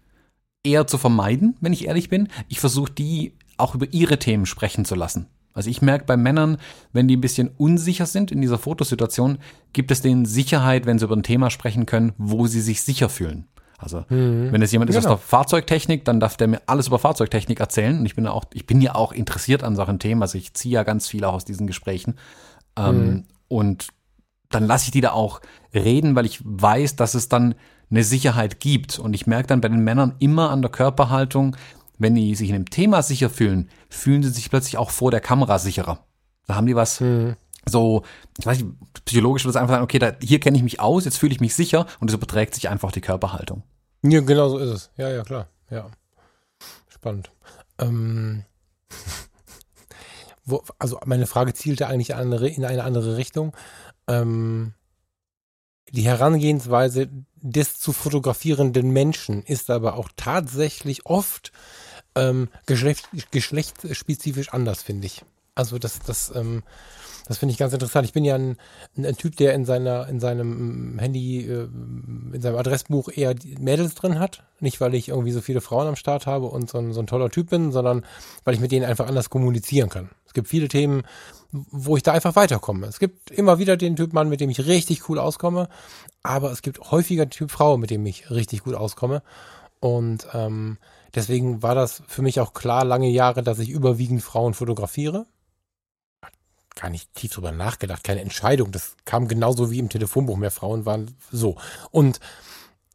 eher 0.63 0.87
zu 0.87 0.97
vermeiden, 0.97 1.57
wenn 1.59 1.73
ich 1.73 1.85
ehrlich 1.87 2.09
bin. 2.09 2.29
Ich 2.47 2.59
versuche 2.59 2.91
die 2.91 3.37
auch 3.57 3.75
über 3.75 3.91
ihre 3.91 4.19
Themen 4.19 4.45
sprechen 4.45 4.85
zu 4.85 4.95
lassen. 4.95 5.27
Also 5.53 5.69
ich 5.69 5.81
merke 5.81 6.05
bei 6.05 6.17
Männern, 6.17 6.57
wenn 6.91 7.07
die 7.07 7.15
ein 7.15 7.21
bisschen 7.21 7.49
unsicher 7.57 8.05
sind 8.05 8.31
in 8.31 8.41
dieser 8.41 8.57
Fotosituation, 8.57 9.37
gibt 9.71 9.91
es 9.91 10.01
denen 10.01 10.25
Sicherheit, 10.25 10.85
wenn 10.85 10.99
sie 10.99 11.05
über 11.05 11.15
ein 11.15 11.23
Thema 11.23 11.49
sprechen 11.49 11.85
können, 11.85 12.13
wo 12.17 12.47
sie 12.47 12.61
sich 12.61 12.81
sicher 12.81 13.09
fühlen. 13.09 13.47
Also 13.77 14.05
mhm. 14.09 14.51
wenn 14.51 14.61
es 14.61 14.71
jemand 14.71 14.89
ist 14.89 14.95
genau. 14.95 15.13
aus 15.13 15.19
der 15.19 15.27
Fahrzeugtechnik, 15.27 16.05
dann 16.05 16.19
darf 16.19 16.37
der 16.37 16.47
mir 16.47 16.61
alles 16.67 16.87
über 16.87 16.99
Fahrzeugtechnik 16.99 17.59
erzählen. 17.59 17.99
Und 17.99 18.05
ich 18.05 18.15
bin 18.15 18.25
auch, 18.27 18.45
ich 18.53 18.65
bin 18.65 18.81
ja 18.81 18.95
auch 18.95 19.11
interessiert 19.11 19.63
an 19.63 19.75
solchen 19.75 19.99
Themen. 19.99 20.21
Also 20.21 20.37
ich 20.37 20.53
ziehe 20.53 20.75
ja 20.75 20.83
ganz 20.83 21.07
viel 21.07 21.23
auch 21.25 21.33
aus 21.33 21.45
diesen 21.45 21.67
Gesprächen. 21.67 22.15
Ähm, 22.77 23.05
mhm. 23.05 23.23
Und 23.49 23.87
dann 24.49 24.65
lasse 24.65 24.85
ich 24.85 24.91
die 24.91 25.01
da 25.01 25.11
auch 25.11 25.41
reden, 25.73 26.15
weil 26.15 26.25
ich 26.25 26.39
weiß, 26.43 26.95
dass 26.95 27.13
es 27.13 27.27
dann 27.27 27.55
eine 27.89 28.03
Sicherheit 28.03 28.59
gibt. 28.59 28.99
Und 28.99 29.13
ich 29.13 29.27
merke 29.27 29.47
dann 29.47 29.61
bei 29.61 29.69
den 29.69 29.83
Männern 29.83 30.15
immer 30.19 30.49
an 30.49 30.61
der 30.61 30.71
Körperhaltung, 30.71 31.55
wenn 31.97 32.15
die 32.15 32.35
sich 32.35 32.49
in 32.49 32.55
dem 32.55 32.69
Thema 32.69 33.01
sicher 33.01 33.29
fühlen, 33.29 33.69
fühlen 33.89 34.23
sie 34.23 34.29
sich 34.29 34.49
plötzlich 34.49 34.77
auch 34.77 34.89
vor 34.89 35.11
der 35.11 35.21
Kamera 35.21 35.59
sicherer. 35.59 36.05
Da 36.47 36.55
haben 36.55 36.67
die 36.67 36.75
was 36.75 36.99
mhm. 36.99 37.35
so, 37.65 38.03
ich 38.37 38.45
weiß 38.45 38.59
nicht, 38.59 38.71
psychologisch 39.05 39.43
würde 39.43 39.51
es 39.51 39.55
einfach 39.55 39.75
sagen, 39.75 39.83
okay, 39.83 39.99
da, 39.99 40.13
hier 40.21 40.39
kenne 40.39 40.57
ich 40.57 40.63
mich 40.63 40.79
aus, 40.79 41.05
jetzt 41.05 41.17
fühle 41.17 41.33
ich 41.33 41.39
mich 41.39 41.55
sicher 41.55 41.85
und 41.99 42.09
es 42.09 42.13
überträgt 42.13 42.55
sich 42.55 42.69
einfach 42.69 42.91
die 42.91 43.01
Körperhaltung. 43.01 43.63
Ja, 44.03 44.19
genau 44.21 44.49
so 44.49 44.57
ist 44.57 44.69
es. 44.69 44.91
Ja, 44.97 45.09
ja, 45.09 45.23
klar. 45.23 45.47
Ja. 45.69 45.89
Spannend. 46.89 47.31
Ähm, 47.79 48.43
wo, 50.45 50.63
also 50.79 50.99
meine 51.05 51.27
Frage 51.27 51.53
zielte 51.53 51.87
eigentlich 51.87 52.15
andere, 52.15 52.49
in 52.49 52.65
eine 52.65 52.83
andere 52.83 53.15
Richtung. 53.15 53.55
Ähm, 54.07 54.73
die 55.91 56.05
Herangehensweise 56.05 57.09
des 57.35 57.79
zu 57.79 57.93
fotografierenden 57.93 58.91
Menschen 58.91 59.43
ist 59.43 59.69
aber 59.69 59.95
auch 59.95 60.09
tatsächlich 60.15 61.05
oft 61.05 61.51
ähm, 62.15 62.49
geschlecht, 62.65 63.09
geschlechtsspezifisch 63.31 64.49
anders, 64.49 64.83
finde 64.83 65.07
ich. 65.07 65.23
Also 65.55 65.77
das, 65.77 65.99
das, 65.99 66.33
ähm, 66.35 66.63
das 67.27 67.37
finde 67.37 67.53
ich 67.53 67.59
ganz 67.59 67.73
interessant. 67.73 68.05
Ich 68.05 68.13
bin 68.13 68.25
ja 68.25 68.35
ein, 68.35 68.57
ein, 68.97 69.15
Typ, 69.15 69.35
der 69.37 69.53
in 69.53 69.65
seiner, 69.65 70.07
in 70.07 70.19
seinem 70.19 70.97
Handy, 70.99 71.45
äh, 71.47 71.67
in 72.33 72.41
seinem 72.41 72.57
Adressbuch 72.57 73.09
eher 73.13 73.35
Mädels 73.59 73.95
drin 73.95 74.19
hat. 74.19 74.43
Nicht, 74.59 74.81
weil 74.81 74.95
ich 74.95 75.09
irgendwie 75.09 75.31
so 75.31 75.41
viele 75.41 75.61
Frauen 75.61 75.87
am 75.87 75.95
Start 75.95 76.25
habe 76.25 76.47
und 76.47 76.69
so 76.69 76.79
ein, 76.79 76.91
so 76.93 76.99
ein 76.99 77.07
toller 77.07 77.29
Typ 77.29 77.49
bin, 77.49 77.71
sondern 77.71 78.05
weil 78.43 78.55
ich 78.55 78.59
mit 78.59 78.71
denen 78.71 78.85
einfach 78.85 79.07
anders 79.07 79.29
kommunizieren 79.29 79.89
kann. 79.89 80.09
Es 80.25 80.33
gibt 80.33 80.47
viele 80.47 80.67
Themen, 80.67 81.03
wo 81.51 81.95
ich 81.95 82.03
da 82.03 82.13
einfach 82.13 82.35
weiterkomme. 82.35 82.87
Es 82.87 82.99
gibt 82.99 83.29
immer 83.29 83.59
wieder 83.59 83.77
den 83.77 83.95
Typ 83.95 84.13
Mann, 84.13 84.29
mit 84.29 84.41
dem 84.41 84.49
ich 84.49 84.65
richtig 84.65 85.07
cool 85.07 85.19
auskomme, 85.19 85.69
aber 86.23 86.51
es 86.51 86.63
gibt 86.63 86.91
häufiger 86.91 87.29
Typ 87.29 87.51
Frau, 87.51 87.77
mit 87.77 87.91
dem 87.91 88.05
ich 88.07 88.31
richtig 88.31 88.63
gut 88.63 88.73
auskomme. 88.73 89.21
Und 89.79 90.27
ähm, 90.33 90.77
deswegen 91.15 91.61
war 91.61 91.75
das 91.75 92.03
für 92.07 92.21
mich 92.21 92.39
auch 92.39 92.53
klar 92.53 92.85
lange 92.85 93.09
Jahre, 93.09 93.43
dass 93.43 93.59
ich 93.59 93.69
überwiegend 93.69 94.23
Frauen 94.23 94.53
fotografiere. 94.53 95.25
Gar 96.75 96.89
nicht 96.89 97.13
tief 97.13 97.31
drüber 97.33 97.51
nachgedacht, 97.51 98.03
keine 98.03 98.21
Entscheidung. 98.21 98.71
Das 98.71 98.95
kam 99.05 99.27
genauso 99.27 99.69
wie 99.69 99.79
im 99.79 99.89
Telefonbuch. 99.89 100.37
Mehr 100.37 100.51
Frauen 100.51 100.85
waren 100.85 101.15
so. 101.31 101.55
Und 101.91 102.19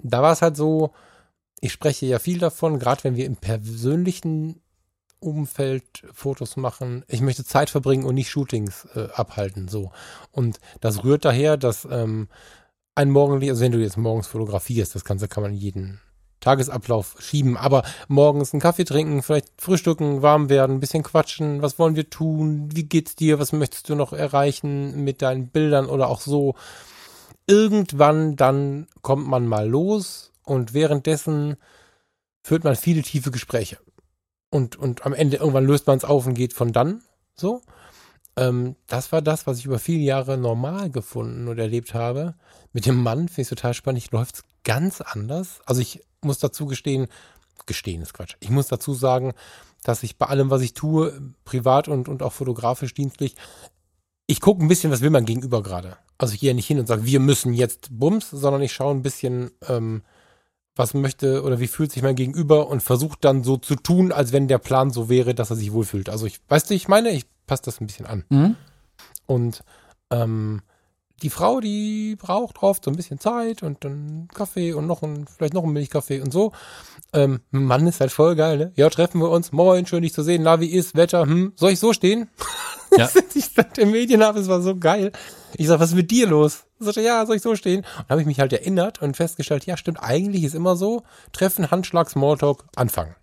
da 0.01 0.23
war 0.23 0.33
es 0.33 0.43
halt 0.43 0.57
so, 0.57 0.93
ich 1.61 1.73
spreche 1.73 2.07
ja 2.07 2.19
viel 2.19 2.39
davon, 2.39 2.79
gerade 2.79 3.05
wenn 3.05 3.17
wir 3.17 3.27
im 3.27 3.37
persönlichen 3.37 4.61
Umfeld 5.21 6.05
Fotos 6.13 6.57
machen. 6.57 7.05
Ich 7.09 7.21
möchte 7.21 7.45
Zeit 7.45 7.71
verbringen 7.71 8.05
und 8.05 8.15
nicht 8.15 8.31
Shootings 8.31 8.87
äh, 8.95 9.09
abhalten. 9.13 9.69
So. 9.69 9.91
Und 10.31 10.59
das 10.81 11.03
rührt 11.05 11.25
daher, 11.25 11.57
dass 11.57 11.87
ähm, 11.91 12.29
ein 12.95 13.11
morgendlich, 13.11 13.51
also 13.51 13.63
wenn 13.63 13.73
du 13.73 13.79
jetzt 13.81 13.97
morgens 13.97 14.27
fotografierst, 14.27 14.95
das 14.95 15.05
Ganze 15.05 15.29
kann 15.29 15.43
man 15.43 15.55
jeden 15.55 16.01
Tagesablauf 16.41 17.17
schieben, 17.19 17.57
aber 17.57 17.83
morgens 18.07 18.53
einen 18.53 18.61
Kaffee 18.61 18.85
trinken, 18.85 19.23
vielleicht 19.23 19.49
frühstücken, 19.59 20.23
warm 20.23 20.49
werden, 20.49 20.77
ein 20.77 20.81
bisschen 20.81 21.03
quatschen, 21.03 21.63
was 21.63 21.79
wollen 21.79 21.97
wir 21.97 22.11
tun, 22.11 22.69
wie 22.73 22.85
geht's 22.85 23.17
dir, 23.17 23.39
was 23.39 23.53
möchtest 23.53 23.89
du 23.89 23.95
noch 23.95 24.13
erreichen 24.13 25.03
mit 25.05 25.23
deinen 25.23 25.49
Bildern 25.49 25.87
oder 25.87 26.09
auch 26.09 26.21
so. 26.21 26.55
Irgendwann 27.47 28.37
dann 28.37 28.87
kommt 29.03 29.27
man 29.27 29.47
mal 29.47 29.69
los 29.69 30.33
und 30.45 30.75
währenddessen 30.75 31.57
führt 32.43 32.65
man 32.65 32.77
viele 32.77 33.03
tiefe 33.03 33.31
Gespräche 33.31 33.79
und, 34.51 34.77
und 34.77 35.05
am 35.05 35.13
Ende 35.15 35.39
irgendwann 35.39 35.67
löst 35.67 35.87
man 35.87 35.99
es 35.99 36.05
auf 36.05 36.27
und 36.27 36.35
geht 36.35 36.53
von 36.53 36.73
dann 36.73 37.03
so. 37.35 37.63
Ähm, 38.37 38.77
das 38.87 39.13
war 39.13 39.23
das, 39.23 39.47
was 39.47 39.59
ich 39.59 39.67
über 39.67 39.79
viele 39.79 40.03
Jahre 40.03 40.39
normal 40.39 40.91
gefunden 40.91 41.49
und 41.49 41.59
erlebt 41.59 41.95
habe. 41.95 42.35
Mit 42.73 42.87
dem 42.87 43.03
Mann 43.03 43.29
finde 43.29 43.43
ich 43.43 43.49
total 43.49 43.75
spannend. 43.75 44.11
Läuft 44.13 44.37
es 44.37 44.45
ganz 44.65 45.01
anders. 45.01 45.61
Also 45.67 45.81
ich 45.81 46.05
muss 46.23 46.39
dazu 46.39 46.67
gestehen, 46.67 47.09
gestehen 47.67 48.03
ist 48.03 48.15
Quatsch. 48.15 48.37
Ich 48.41 48.51
muss 48.51 48.69
dazu 48.69 48.95
sagen, 48.95 49.35
dass 49.83 50.03
ich 50.03 50.17
bei 50.17 50.27
allem, 50.27 50.51
was 50.51 50.63
ich 50.63 50.75
tue, 50.75 51.21
privat 51.45 51.89
und, 51.89 52.09
und 52.09 52.23
auch 52.23 52.33
fotografisch, 52.33 52.95
dienstlich, 52.95 53.37
ich 54.27 54.41
gucke 54.41 54.63
ein 54.63 54.69
bisschen, 54.69 54.91
was 54.91 55.01
will 55.01 55.11
man 55.11 55.25
gegenüber 55.25 55.63
gerade. 55.63 55.97
Also 56.19 56.35
ich 56.35 56.41
gehe 56.41 56.51
ja 56.51 56.55
nicht 56.55 56.67
hin 56.67 56.79
und 56.79 56.87
sage, 56.87 57.07
wir 57.07 57.21
müssen 57.21 57.55
jetzt 57.55 57.89
Bums, 57.91 58.31
sondern 58.31 58.61
ich 58.63 58.73
schaue 58.73 58.95
ein 58.95 59.03
bisschen, 59.03 59.51
ähm, 59.67 60.03
was 60.75 60.95
möchte 60.95 61.43
oder 61.43 61.61
wie 61.61 61.67
fühlt 61.67 61.93
sich 61.93 62.03
mein 62.03 62.17
Gegenüber 62.17 62.69
und 62.69 62.83
versucht 62.83 63.25
dann 63.25 63.43
so 63.43 63.57
zu 63.57 63.75
tun, 63.75 64.13
als 64.13 64.33
wenn 64.33 64.49
der 64.49 64.59
Plan 64.59 64.91
so 64.91 65.09
wäre, 65.09 65.35
dass 65.35 65.51
er 65.51 65.57
sich 65.57 65.73
wohlfühlt. 65.73 66.09
Also 66.09 66.27
ich, 66.27 66.41
weißt 66.49 66.71
du, 66.71 66.75
ich 66.75 66.89
meine, 66.89 67.11
ich 67.11 67.27
passe 67.47 67.65
das 67.65 67.81
ein 67.81 67.87
bisschen 67.87 68.07
an. 68.07 68.25
Mhm. 68.29 68.57
Und 69.27 69.65
ähm, 70.11 70.63
die 71.23 71.31
Frau, 71.31 71.61
die 71.61 72.17
braucht 72.17 72.63
oft 72.63 72.85
so 72.85 72.91
ein 72.91 72.97
bisschen 72.97 73.19
Zeit 73.19 73.63
und 73.63 73.85
dann 73.85 74.29
Kaffee 74.35 74.73
und 74.73 74.87
noch 74.87 75.03
ein, 75.03 75.27
vielleicht 75.27 75.55
noch 75.55 75.65
ein 75.65 75.73
Milchkaffee 75.73 76.21
und 76.21 76.33
so. 76.33 76.53
Ähm, 77.13 77.41
Mann 77.51 77.87
ist 77.87 78.01
halt 78.01 78.13
voll 78.13 78.37
geil, 78.37 78.59
ne? 78.59 78.73
Ja, 78.77 78.89
treffen 78.91 79.21
wir 79.21 79.31
uns. 79.31 79.53
Moin, 79.53 79.87
schön 79.87 80.03
dich 80.03 80.13
zu 80.13 80.23
sehen. 80.23 80.43
Na, 80.43 80.61
wie 80.61 80.71
ist 80.71 80.95
Wetter? 80.95 81.23
Hm, 81.23 81.53
soll 81.57 81.73
ich 81.73 81.81
so 81.81 81.93
stehen? 81.93 82.29
Ja. 82.97 83.07
ich 83.35 83.51
sagte 83.51 83.83
im 83.83 83.91
Medien 83.91 84.25
habe, 84.25 84.41
es 84.41 84.49
war 84.49 84.63
so 84.63 84.75
geil. 84.75 85.13
Ich 85.59 85.67
sag, 85.67 85.79
was 85.79 85.91
ist 85.91 85.95
mit 85.95 86.11
dir 86.11 86.27
los? 86.27 86.65
Ich 86.81 86.87
sagte, 86.87 87.03
ja, 87.03 87.27
soll 87.27 87.37
ich 87.37 87.43
so 87.43 87.55
stehen? 87.55 87.81
Und 87.81 88.09
habe 88.09 88.23
ich 88.23 88.27
mich 88.27 88.41
halt 88.41 88.51
erinnert 88.55 89.03
und 89.03 89.15
festgestellt, 89.15 89.67
ja, 89.67 89.77
stimmt, 89.77 90.03
eigentlich 90.03 90.43
ist 90.43 90.55
immer 90.55 90.75
so, 90.75 91.03
Treffen, 91.33 91.71
Handschlag, 91.71 92.09
Smalltalk, 92.09 92.65
anfangen. 92.77 93.15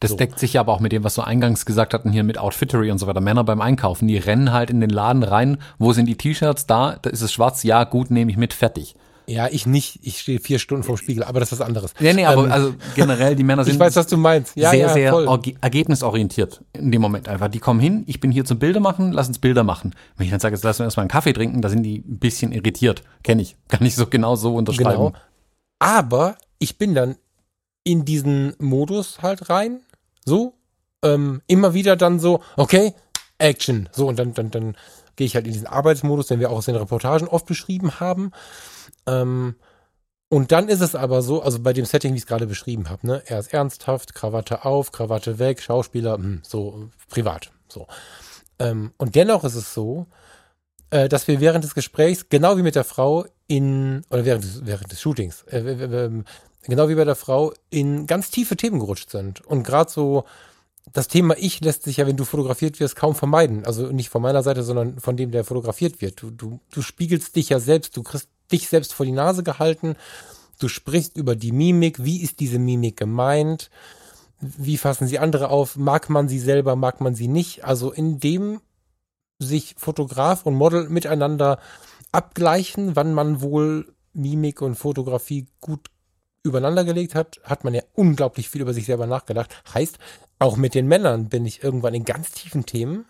Das 0.00 0.10
so. 0.10 0.16
deckt 0.16 0.38
sich 0.38 0.54
ja 0.54 0.60
aber 0.60 0.72
auch 0.72 0.80
mit 0.80 0.92
dem, 0.92 1.04
was 1.04 1.16
wir 1.18 1.26
eingangs 1.26 1.66
gesagt 1.66 1.94
hatten 1.94 2.10
hier 2.10 2.24
mit 2.24 2.38
Outfittery 2.38 2.90
und 2.90 2.98
so 2.98 3.06
weiter. 3.06 3.20
Männer 3.20 3.44
beim 3.44 3.60
Einkaufen, 3.60 4.06
die 4.06 4.18
rennen 4.18 4.52
halt 4.52 4.70
in 4.70 4.80
den 4.80 4.90
Laden 4.90 5.22
rein. 5.22 5.58
Wo 5.78 5.92
sind 5.92 6.06
die 6.06 6.16
T-Shirts? 6.16 6.66
Da, 6.66 6.96
da 7.00 7.10
ist 7.10 7.22
es 7.22 7.32
schwarz. 7.32 7.62
Ja, 7.62 7.84
gut, 7.84 8.10
nehme 8.10 8.30
ich 8.30 8.36
mit, 8.36 8.52
fertig. 8.52 8.94
Ja, 9.28 9.46
ich 9.50 9.66
nicht. 9.66 10.00
Ich 10.02 10.20
stehe 10.20 10.40
vier 10.40 10.58
Stunden 10.58 10.84
vorm 10.84 10.96
Spiegel, 10.96 11.22
aber 11.22 11.38
das 11.38 11.52
ist 11.52 11.60
was 11.60 11.66
anderes. 11.66 11.92
Nee, 12.00 12.14
nee, 12.14 12.24
aber 12.24 12.46
ähm, 12.46 12.52
also 12.52 12.74
generell, 12.94 13.36
die 13.36 13.44
Männer 13.44 13.62
sind 13.64 13.74
ich 13.74 13.80
weiß, 13.80 13.94
was 13.96 14.06
du 14.06 14.16
meinst. 14.16 14.56
Ja, 14.56 14.70
sehr, 14.70 14.80
ja, 14.80 14.88
sehr 14.88 15.12
voll. 15.12 15.42
ergebnisorientiert 15.60 16.62
in 16.72 16.90
dem 16.90 17.02
Moment 17.02 17.28
einfach. 17.28 17.48
Die 17.48 17.58
kommen 17.58 17.78
hin, 17.78 18.04
ich 18.06 18.20
bin 18.20 18.32
hier 18.32 18.46
zum 18.46 18.58
Bilder 18.58 18.80
machen, 18.80 19.12
lass 19.12 19.28
uns 19.28 19.38
Bilder 19.38 19.64
machen. 19.64 19.94
Wenn 20.16 20.24
ich 20.24 20.30
dann 20.30 20.40
sage, 20.40 20.54
jetzt 20.54 20.64
lass 20.64 20.80
uns 20.80 20.86
erstmal 20.86 21.02
einen 21.02 21.10
Kaffee 21.10 21.34
trinken, 21.34 21.60
da 21.60 21.68
sind 21.68 21.82
die 21.82 21.98
ein 21.98 22.18
bisschen 22.18 22.52
irritiert. 22.52 23.02
Kenne 23.22 23.42
ich. 23.42 23.56
Kann 23.68 23.84
ich 23.84 23.96
so 23.96 24.06
genau 24.06 24.34
so 24.34 24.54
unterschreiben. 24.54 24.92
Genau. 24.92 25.12
Aber 25.78 26.36
ich 26.58 26.78
bin 26.78 26.94
dann 26.94 27.16
in 27.84 28.06
diesen 28.06 28.54
Modus 28.58 29.20
halt 29.20 29.50
rein. 29.50 29.80
So. 30.28 30.54
Ähm, 31.02 31.42
immer 31.46 31.74
wieder 31.74 31.96
dann 31.96 32.18
so, 32.18 32.40
okay, 32.56 32.94
Action. 33.38 33.88
So, 33.92 34.08
und 34.08 34.18
dann, 34.18 34.34
dann, 34.34 34.50
dann 34.50 34.76
gehe 35.16 35.26
ich 35.26 35.34
halt 35.34 35.46
in 35.46 35.52
diesen 35.52 35.66
Arbeitsmodus, 35.66 36.28
den 36.28 36.40
wir 36.40 36.50
auch 36.50 36.58
aus 36.58 36.66
den 36.66 36.76
Reportagen 36.76 37.28
oft 37.28 37.46
beschrieben 37.46 38.00
haben. 38.00 38.32
Ähm, 39.06 39.56
und 40.28 40.52
dann 40.52 40.68
ist 40.68 40.80
es 40.80 40.94
aber 40.94 41.22
so, 41.22 41.42
also 41.42 41.60
bei 41.60 41.72
dem 41.72 41.86
Setting, 41.86 42.12
wie 42.12 42.16
ich 42.16 42.24
es 42.24 42.26
gerade 42.26 42.46
beschrieben 42.46 42.90
habe, 42.90 43.06
ne, 43.06 43.22
er 43.26 43.38
ist 43.38 43.54
ernsthaft, 43.54 44.14
Krawatte 44.14 44.64
auf, 44.64 44.92
Krawatte 44.92 45.38
weg, 45.38 45.62
Schauspieler, 45.62 46.14
hm, 46.14 46.40
so 46.42 46.90
privat, 47.08 47.50
so. 47.68 47.86
Ähm, 48.58 48.92
und 48.98 49.14
dennoch 49.14 49.44
ist 49.44 49.54
es 49.54 49.72
so, 49.72 50.06
äh, 50.90 51.08
dass 51.08 51.28
wir 51.28 51.40
während 51.40 51.64
des 51.64 51.74
Gesprächs, 51.74 52.28
genau 52.28 52.58
wie 52.58 52.62
mit 52.62 52.74
der 52.74 52.84
Frau 52.84 53.24
in, 53.46 54.02
oder 54.10 54.26
während 54.26 54.44
des, 54.44 54.66
während 54.66 54.92
des 54.92 55.00
Shootings, 55.00 55.44
äh, 55.44 56.10
genau 56.68 56.88
wie 56.88 56.94
bei 56.94 57.04
der 57.04 57.16
Frau, 57.16 57.52
in 57.70 58.06
ganz 58.06 58.30
tiefe 58.30 58.56
Themen 58.56 58.78
gerutscht 58.78 59.10
sind. 59.10 59.44
Und 59.46 59.64
gerade 59.64 59.90
so, 59.90 60.24
das 60.92 61.08
Thema 61.08 61.36
Ich 61.38 61.60
lässt 61.60 61.82
sich 61.82 61.98
ja, 61.98 62.06
wenn 62.06 62.16
du 62.16 62.24
fotografiert 62.24 62.80
wirst, 62.80 62.96
kaum 62.96 63.14
vermeiden. 63.14 63.64
Also 63.64 63.86
nicht 63.86 64.08
von 64.08 64.22
meiner 64.22 64.42
Seite, 64.42 64.62
sondern 64.62 65.00
von 65.00 65.16
dem, 65.16 65.30
der 65.30 65.44
fotografiert 65.44 66.00
wird. 66.00 66.22
Du, 66.22 66.30
du, 66.30 66.60
du 66.70 66.82
spiegelst 66.82 67.36
dich 67.36 67.50
ja 67.50 67.60
selbst, 67.60 67.96
du 67.96 68.02
kriegst 68.02 68.28
dich 68.50 68.68
selbst 68.68 68.94
vor 68.94 69.06
die 69.06 69.12
Nase 69.12 69.42
gehalten. 69.42 69.96
Du 70.58 70.68
sprichst 70.68 71.16
über 71.16 71.36
die 71.36 71.52
Mimik. 71.52 72.04
Wie 72.04 72.22
ist 72.22 72.40
diese 72.40 72.58
Mimik 72.58 72.96
gemeint? 72.96 73.70
Wie 74.40 74.78
fassen 74.78 75.06
sie 75.06 75.18
andere 75.18 75.50
auf? 75.50 75.76
Mag 75.76 76.08
man 76.10 76.28
sie 76.28 76.38
selber? 76.38 76.76
Mag 76.76 77.00
man 77.00 77.14
sie 77.14 77.28
nicht? 77.28 77.64
Also 77.64 77.92
indem 77.92 78.60
sich 79.38 79.74
Fotograf 79.76 80.46
und 80.46 80.54
Model 80.54 80.88
miteinander 80.88 81.58
abgleichen, 82.12 82.96
wann 82.96 83.14
man 83.14 83.40
wohl 83.40 83.92
Mimik 84.12 84.62
und 84.62 84.74
Fotografie 84.74 85.46
gut 85.60 85.90
übereinander 86.42 86.84
gelegt 86.84 87.14
hat, 87.14 87.40
hat 87.44 87.64
man 87.64 87.74
ja 87.74 87.82
unglaublich 87.94 88.48
viel 88.48 88.62
über 88.62 88.74
sich 88.74 88.86
selber 88.86 89.06
nachgedacht. 89.06 89.54
Heißt, 89.74 89.98
auch 90.38 90.56
mit 90.56 90.74
den 90.74 90.86
Männern 90.86 91.28
bin 91.28 91.46
ich 91.46 91.62
irgendwann 91.62 91.94
in 91.94 92.04
ganz 92.04 92.32
tiefen 92.32 92.64
Themen 92.64 93.06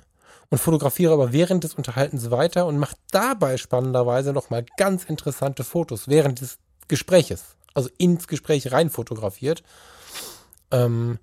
und 0.50 0.58
fotografiere 0.58 1.12
aber 1.12 1.32
während 1.32 1.64
des 1.64 1.74
Unterhaltens 1.74 2.30
weiter 2.30 2.66
und 2.66 2.78
mache 2.78 2.96
dabei 3.10 3.56
spannenderweise 3.58 4.32
nochmal 4.32 4.64
ganz 4.76 5.04
interessante 5.04 5.64
Fotos 5.64 6.08
während 6.08 6.40
des 6.40 6.58
Gespräches. 6.88 7.56
Also 7.74 7.90
ins 7.98 8.26
Gespräch 8.26 8.72
rein 8.72 8.90
fotografiert. 8.90 9.62
Ähm, 10.70 11.18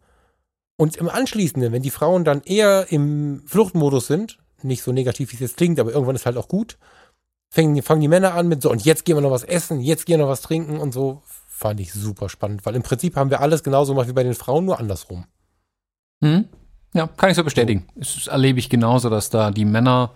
und 0.78 0.98
im 0.98 1.10
Anschließenden, 1.10 1.72
wenn 1.72 1.82
die 1.82 1.90
Frauen 1.90 2.24
dann 2.24 2.42
eher 2.42 2.88
im 2.92 3.44
Fluchtmodus 3.48 4.08
sind, 4.08 4.38
nicht 4.62 4.84
so 4.84 4.92
negativ, 4.92 5.32
wie 5.32 5.36
es 5.36 5.42
jetzt 5.42 5.58
klingt, 5.58 5.80
aber 5.80 5.92
irgendwann 5.92 6.16
ist 6.16 6.26
halt 6.26 6.38
auch 6.38 6.48
gut, 6.48 6.78
fangen, 7.50 7.82
fangen 7.82 8.02
die 8.02 8.08
Männer 8.08 8.34
an 8.34 8.48
mit 8.48 8.62
so, 8.62 8.70
und 8.70 8.84
jetzt 8.84 9.06
gehen 9.06 9.16
wir 9.16 9.22
noch 9.22 9.32
was 9.32 9.44
essen, 9.44 9.80
jetzt 9.80 10.06
gehen 10.06 10.20
wir 10.20 10.26
noch 10.26 10.32
was 10.32 10.42
trinken 10.42 10.78
und 10.78 10.94
so. 10.94 11.22
Fand 11.58 11.80
ich 11.80 11.94
super 11.94 12.28
spannend, 12.28 12.66
weil 12.66 12.76
im 12.76 12.84
Prinzip 12.84 13.16
haben 13.16 13.30
wir 13.30 13.40
alles 13.40 13.64
genauso 13.64 13.94
gemacht 13.94 14.10
wie 14.10 14.14
bei 14.14 14.24
den 14.24 14.34
Frauen, 14.34 14.66
nur 14.66 14.78
andersrum. 14.78 15.24
Mhm. 16.20 16.50
Ja, 16.94 17.08
kann 17.08 17.30
ich 17.30 17.38
so 17.38 17.46
bestätigen. 17.46 17.88
Das 17.96 18.28
erlebe 18.28 18.60
ich 18.60 18.70
genauso, 18.70 19.10
dass 19.10 19.30
da 19.30 19.52
die 19.52 19.64
Männer, 19.64 20.12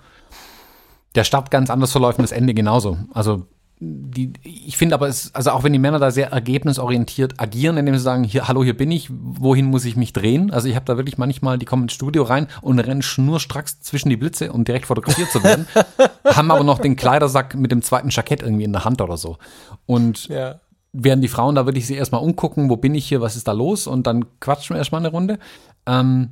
der 1.15 1.23
Start 1.23 1.49
ganz 1.49 1.69
anders 1.69 1.93
verläuft 1.93 2.19
und 2.19 2.23
das 2.23 2.33
Ende 2.33 2.53
genauso. 2.53 2.97
Also 3.13 3.47
die, 3.79 4.33
ich 4.43 4.75
finde 4.75 4.95
aber, 4.95 5.07
es, 5.07 5.33
also 5.33 5.51
auch 5.51 5.63
wenn 5.63 5.71
die 5.71 5.79
Männer 5.79 5.97
da 5.97 6.11
sehr 6.11 6.33
ergebnisorientiert 6.33 7.39
agieren, 7.39 7.77
indem 7.77 7.95
sie 7.95 8.03
sagen, 8.03 8.25
hier, 8.25 8.49
hallo, 8.49 8.61
hier 8.61 8.75
bin 8.75 8.91
ich, 8.91 9.07
wohin 9.09 9.67
muss 9.67 9.85
ich 9.85 9.95
mich 9.95 10.11
drehen? 10.11 10.51
Also 10.51 10.67
ich 10.67 10.75
habe 10.75 10.85
da 10.85 10.97
wirklich 10.97 11.17
manchmal, 11.17 11.57
die 11.57 11.65
kommen 11.65 11.83
ins 11.83 11.93
Studio 11.93 12.23
rein 12.23 12.47
und 12.61 12.79
rennen 12.79 13.01
schnurstracks 13.01 13.79
zwischen 13.79 14.09
die 14.09 14.17
Blitze, 14.17 14.51
um 14.51 14.65
direkt 14.65 14.87
fotografiert 14.87 15.31
zu 15.31 15.41
werden, 15.41 15.67
haben 16.25 16.51
aber 16.51 16.65
noch 16.65 16.79
den 16.79 16.97
Kleidersack 16.97 17.55
mit 17.55 17.71
dem 17.71 17.81
zweiten 17.81 18.09
Jackett 18.09 18.41
irgendwie 18.41 18.65
in 18.65 18.73
der 18.73 18.83
Hand 18.83 18.99
oder 18.99 19.15
so. 19.15 19.37
Und 19.85 20.27
ja. 20.27 20.59
Während 20.93 21.23
die 21.23 21.27
Frauen 21.27 21.55
da 21.55 21.65
wirklich 21.65 21.87
sich 21.87 21.97
erstmal 21.97 22.21
umgucken, 22.21 22.69
wo 22.69 22.77
bin 22.77 22.95
ich 22.95 23.07
hier, 23.07 23.21
was 23.21 23.35
ist 23.35 23.47
da 23.47 23.51
los? 23.51 23.87
Und 23.87 24.07
dann 24.07 24.25
quatschen 24.39 24.75
wir 24.75 24.79
erstmal 24.79 25.01
eine 25.01 25.11
Runde. 25.11 25.39
Ähm, 25.85 26.29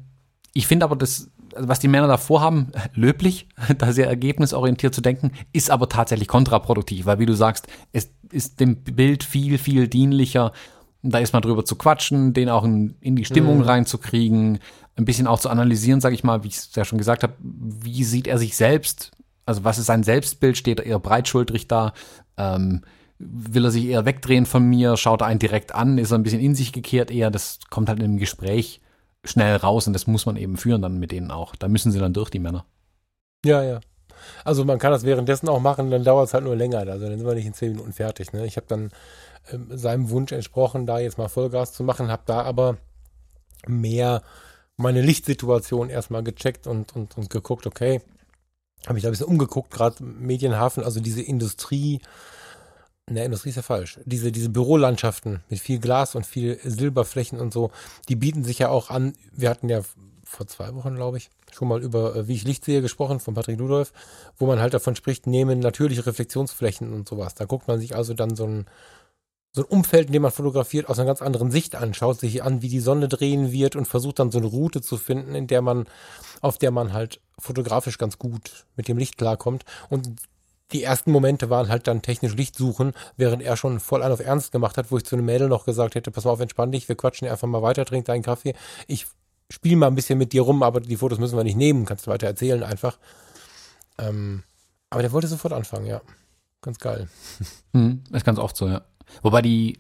ich 0.54 0.68
finde 0.68 0.86
aber 0.86 0.96
das, 0.96 1.30
was 1.56 1.80
die 1.80 1.88
Männer 1.88 2.08
da 2.08 2.18
vorhaben, 2.18 2.72
löblich, 2.94 3.48
da 3.78 3.92
sehr 3.92 4.08
ergebnisorientiert 4.08 4.94
zu 4.94 5.02
denken, 5.02 5.32
ist 5.54 5.70
aber 5.70 5.90
tatsächlich 5.90 6.28
kontraproduktiv, 6.28 7.06
weil 7.06 7.20
wie 7.20 7.26
du 7.26 7.34
sagst, 7.34 7.68
es 7.92 8.12
ist 8.32 8.60
dem 8.60 8.84
Bild 8.84 9.24
viel, 9.24 9.58
viel 9.58 9.88
dienlicher, 9.88 10.52
da 11.04 11.20
ist 11.20 11.34
mal 11.34 11.42
drüber 11.42 11.64
zu 11.64 11.76
quatschen, 11.76 12.34
den 12.34 12.50
auch 12.50 12.64
in, 12.64 12.96
in 13.00 13.16
die 13.16 13.26
Stimmung 13.26 13.58
mhm. 13.58 13.64
reinzukriegen, 13.64 14.60
ein 14.96 15.06
bisschen 15.06 15.28
auch 15.28 15.40
zu 15.40 15.50
analysieren, 15.50 16.02
sage 16.02 16.16
ich 16.16 16.24
mal, 16.24 16.44
wie 16.44 16.48
ich 16.48 16.58
es 16.58 16.76
ja 16.76 16.84
schon 16.84 16.98
gesagt 16.98 17.24
habe, 17.24 17.34
wie 17.40 18.04
sieht 18.04 18.28
er 18.28 18.40
sich 18.40 18.58
selbst, 18.58 19.12
also 19.46 19.64
was 19.64 19.78
ist 19.78 19.86
sein 19.86 20.04
Selbstbild, 20.04 20.58
steht 20.58 20.80
er 20.80 20.86
eher 20.86 21.00
breitschultrig 21.00 21.68
da, 21.68 21.94
ähm, 22.38 22.82
will 23.20 23.66
er 23.66 23.72
sich 23.72 23.86
eher 23.86 24.06
wegdrehen 24.06 24.46
von 24.46 24.64
mir, 24.64 24.98
schaut 24.98 25.22
er 25.22 25.28
einen 25.28 25.40
direkt 25.40 25.74
an, 25.74 25.98
ist 25.98 26.12
er 26.12 26.18
ein 26.18 26.24
bisschen 26.24 26.42
in 26.42 26.56
sich 26.56 26.72
gekehrt 26.72 27.12
eher, 27.12 27.32
das 27.32 27.60
kommt 27.70 27.90
halt 27.90 28.02
im 28.02 28.18
Gespräch 28.18 28.82
schnell 29.24 29.56
raus 29.56 29.88
und 29.88 29.94
das 29.94 30.08
muss 30.08 30.26
man 30.26 30.38
eben 30.38 30.58
führen 30.58 30.82
dann 30.82 31.00
mit 31.00 31.12
denen 31.12 31.32
auch. 31.32 31.56
Da 31.56 31.68
müssen 31.68 31.92
sie 31.92 32.00
dann 32.00 32.14
durch, 32.14 32.30
die 32.30 32.40
Männer. 32.40 32.66
Ja, 33.44 33.64
ja. 33.64 33.80
Also 34.44 34.66
man 34.66 34.80
kann 34.80 34.92
das 34.92 35.04
währenddessen 35.04 35.50
auch 35.50 35.60
machen, 35.60 35.92
dann 35.92 36.04
dauert 36.04 36.28
es 36.28 36.34
halt 36.34 36.44
nur 36.44 36.56
länger. 36.56 36.80
Also 36.80 37.08
dann 37.08 37.18
sind 37.18 37.28
wir 37.28 37.36
nicht 37.36 37.46
in 37.46 37.54
zehn 37.54 37.72
Minuten 37.72 37.94
fertig. 37.94 38.34
Ne? 38.34 38.46
Ich 38.46 38.58
habe 38.58 38.68
dann 38.68 38.92
ähm, 39.52 39.68
seinem 39.78 40.10
Wunsch 40.10 40.32
entsprochen, 40.32 40.86
da 40.86 41.00
jetzt 41.00 41.18
mal 41.18 41.28
Vollgas 41.28 41.74
zu 41.74 41.84
machen, 41.84 42.10
habe 42.10 42.24
da 42.26 42.42
aber 42.44 42.78
mehr 43.68 44.22
meine 44.78 45.02
Lichtsituation 45.02 45.90
erstmal 45.90 46.24
gecheckt 46.24 46.68
und, 46.68 46.96
und, 46.96 47.18
und 47.18 47.30
geguckt, 47.30 47.66
okay, 47.66 48.02
habe 48.86 48.94
mich 48.94 49.04
da 49.04 49.10
ein 49.10 49.12
bisschen 49.12 49.28
umgeguckt, 49.28 49.72
gerade 49.72 50.04
Medienhafen, 50.04 50.84
also 50.84 51.00
diese 51.00 51.22
Industrie, 51.22 52.00
Ne, 53.10 53.24
Industrie 53.24 53.50
ist 53.50 53.56
ja 53.56 53.62
falsch. 53.62 54.00
Diese, 54.06 54.34
diese 54.34 54.50
Bürolandschaften 54.50 55.42
mit 55.50 55.60
viel 55.60 55.80
Glas 55.80 56.14
und 56.16 56.26
viel 56.26 56.60
Silberflächen 56.64 57.40
und 57.40 57.54
so, 57.54 57.72
die 58.10 58.18
bieten 58.18 58.44
sich 58.44 58.60
ja 58.60 58.70
auch 58.70 58.90
an. 58.90 59.14
Wir 59.32 59.50
hatten 59.50 59.70
ja 59.70 59.82
vor 60.26 60.46
zwei 60.48 60.76
Wochen, 60.76 60.96
glaube 60.96 61.18
ich, 61.18 61.30
schon 61.52 61.70
mal 61.70 61.82
über 61.82 62.16
äh, 62.16 62.28
Wie 62.28 62.34
ich 62.34 62.44
Licht 62.44 62.66
sehe 62.66 62.82
gesprochen 62.82 63.22
von 63.22 63.34
Patrick 63.34 63.60
Ludolf, 63.60 63.94
wo 64.38 64.46
man 64.46 64.60
halt 64.60 64.74
davon 64.74 64.98
spricht, 64.98 65.26
nehmen 65.26 65.60
natürliche 65.60 66.06
Reflexionsflächen 66.06 66.94
und 66.94 67.08
sowas. 67.08 67.34
Da 67.34 67.46
guckt 67.46 67.70
man 67.70 67.80
sich 67.80 67.96
also 67.96 68.14
dann 68.14 68.36
so 68.36 68.46
ein, 68.46 68.66
so 69.54 69.62
ein 69.62 69.68
Umfeld, 69.70 70.08
in 70.08 70.14
dem 70.14 70.24
man 70.24 70.32
fotografiert, 70.34 70.90
aus 70.90 71.00
einer 71.00 71.06
ganz 71.06 71.22
anderen 71.22 71.50
Sicht 71.50 71.76
an, 71.76 71.94
schaut 71.94 72.20
sich 72.20 72.44
an, 72.44 72.62
wie 72.62 72.68
die 72.68 72.82
Sonne 72.82 73.08
drehen 73.08 73.54
wird 73.54 73.78
und 73.78 73.88
versucht 73.88 74.20
dann 74.20 74.32
so 74.32 74.38
eine 74.38 74.48
Route 74.48 74.82
zu 74.82 74.98
finden, 74.98 75.34
in 75.34 75.48
der 75.48 75.62
man, 75.62 75.86
auf 76.42 76.58
der 76.58 76.72
man 76.72 76.92
halt 76.92 77.22
fotografisch 77.40 77.98
ganz 77.98 78.18
gut 78.18 78.66
mit 78.76 78.90
dem 78.90 78.98
Licht 78.98 79.18
klarkommt. 79.18 79.64
Und 79.90 80.10
die 80.72 80.84
ersten 80.84 81.12
Momente 81.12 81.50
waren 81.50 81.70
halt 81.70 81.88
dann 81.88 82.02
technisch 82.02 82.36
Licht 82.36 82.56
suchen, 82.56 82.94
während 83.16 83.42
er 83.42 83.56
schon 83.56 83.80
voll 83.80 84.04
an 84.04 84.12
auf 84.12 84.20
Ernst 84.20 84.52
gemacht 84.52 84.78
hat, 84.78 84.92
wo 84.92 84.98
ich 84.98 85.06
zu 85.06 85.16
einem 85.16 85.26
Mädel 85.26 85.48
noch 85.48 85.66
gesagt 85.66 85.96
hätte, 85.96 86.12
pass 86.12 86.26
mal 86.26 86.32
auf, 86.32 86.40
entspann 86.40 86.72
dich, 86.72 86.90
wir 86.90 86.96
quatschen 86.98 87.28
einfach 87.28 87.48
mal 87.48 87.62
weiter, 87.62 87.86
trink 87.86 88.06
deinen 88.06 88.24
Kaffee. 88.24 88.54
Ich 88.88 89.08
spiele 89.50 89.78
mal 89.78 89.88
ein 89.88 89.96
bisschen 89.96 90.18
mit 90.18 90.34
dir 90.34 90.42
rum, 90.42 90.64
aber 90.64 90.82
die 90.82 90.98
Fotos 90.98 91.20
müssen 91.20 91.38
wir 91.38 91.44
nicht 91.44 91.58
nehmen, 91.58 91.86
kannst 91.86 92.06
du 92.06 92.12
weiter 92.12 92.28
erzählen 92.28 92.64
einfach. 92.64 92.98
Ähm, 93.98 94.44
aber 94.90 95.02
der 95.02 95.12
wollte 95.12 95.28
sofort 95.28 95.54
anfangen, 95.54 95.86
ja. 95.86 96.02
Ganz 96.62 96.80
geil. 96.80 97.08
Mhm, 97.74 98.04
ist 98.12 98.26
ganz 98.26 98.40
oft 98.40 98.58
so, 98.58 98.68
ja. 98.68 98.82
Wobei 99.22 99.42
die, 99.42 99.78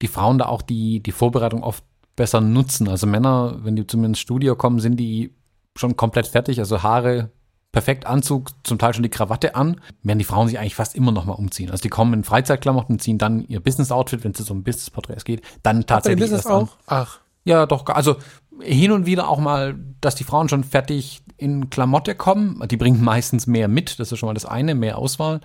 die 0.00 0.08
Frauen 0.08 0.38
da 0.38 0.46
auch 0.46 0.62
die, 0.62 1.00
die 1.00 1.12
Vorbereitung 1.12 1.62
oft 1.62 1.84
besser 2.16 2.40
nutzen. 2.40 2.88
Also 2.88 3.06
Männer, 3.06 3.58
wenn 3.62 3.76
die 3.76 3.86
zu 3.86 3.96
mir 3.96 4.06
ins 4.06 4.18
Studio 4.18 4.56
kommen, 4.56 4.80
sind 4.80 4.96
die 4.96 5.34
schon 5.76 5.96
komplett 5.96 6.26
fertig. 6.26 6.58
Also 6.58 6.82
Haare 6.82 7.30
perfekt 7.72 8.06
Anzug, 8.06 8.50
zum 8.64 8.78
Teil 8.78 8.92
schon 8.92 9.02
die 9.02 9.08
Krawatte 9.08 9.54
an, 9.54 9.80
werden 10.02 10.18
die 10.18 10.24
Frauen 10.24 10.46
sich 10.46 10.58
eigentlich 10.58 10.74
fast 10.74 10.94
immer 10.94 11.10
noch 11.10 11.24
mal 11.24 11.32
umziehen. 11.32 11.70
Also 11.70 11.82
die 11.82 11.88
kommen 11.88 12.12
in 12.12 12.24
Freizeitklamotten, 12.24 12.98
ziehen 12.98 13.18
dann 13.18 13.44
ihr 13.48 13.60
Business-Outfit, 13.60 14.22
wenn 14.24 14.32
es 14.32 14.50
um 14.50 14.62
Business-Porträts 14.62 15.24
geht, 15.24 15.42
dann 15.62 15.86
tatsächlich 15.86 16.20
Business 16.20 16.46
auch? 16.46 16.60
An. 16.60 16.68
Ach. 16.86 17.20
Ja, 17.44 17.66
doch. 17.66 17.86
Also 17.86 18.16
hin 18.60 18.92
und 18.92 19.06
wieder 19.06 19.28
auch 19.28 19.40
mal, 19.40 19.74
dass 20.00 20.14
die 20.14 20.24
Frauen 20.24 20.48
schon 20.48 20.64
fertig 20.64 21.22
in 21.36 21.70
Klamotte 21.70 22.14
kommen. 22.14 22.62
Die 22.68 22.76
bringen 22.76 23.02
meistens 23.02 23.46
mehr 23.46 23.66
mit. 23.68 23.98
Das 23.98 24.12
ist 24.12 24.18
schon 24.18 24.28
mal 24.28 24.34
das 24.34 24.44
eine, 24.44 24.74
mehr 24.74 24.98
Auswahl. 24.98 25.40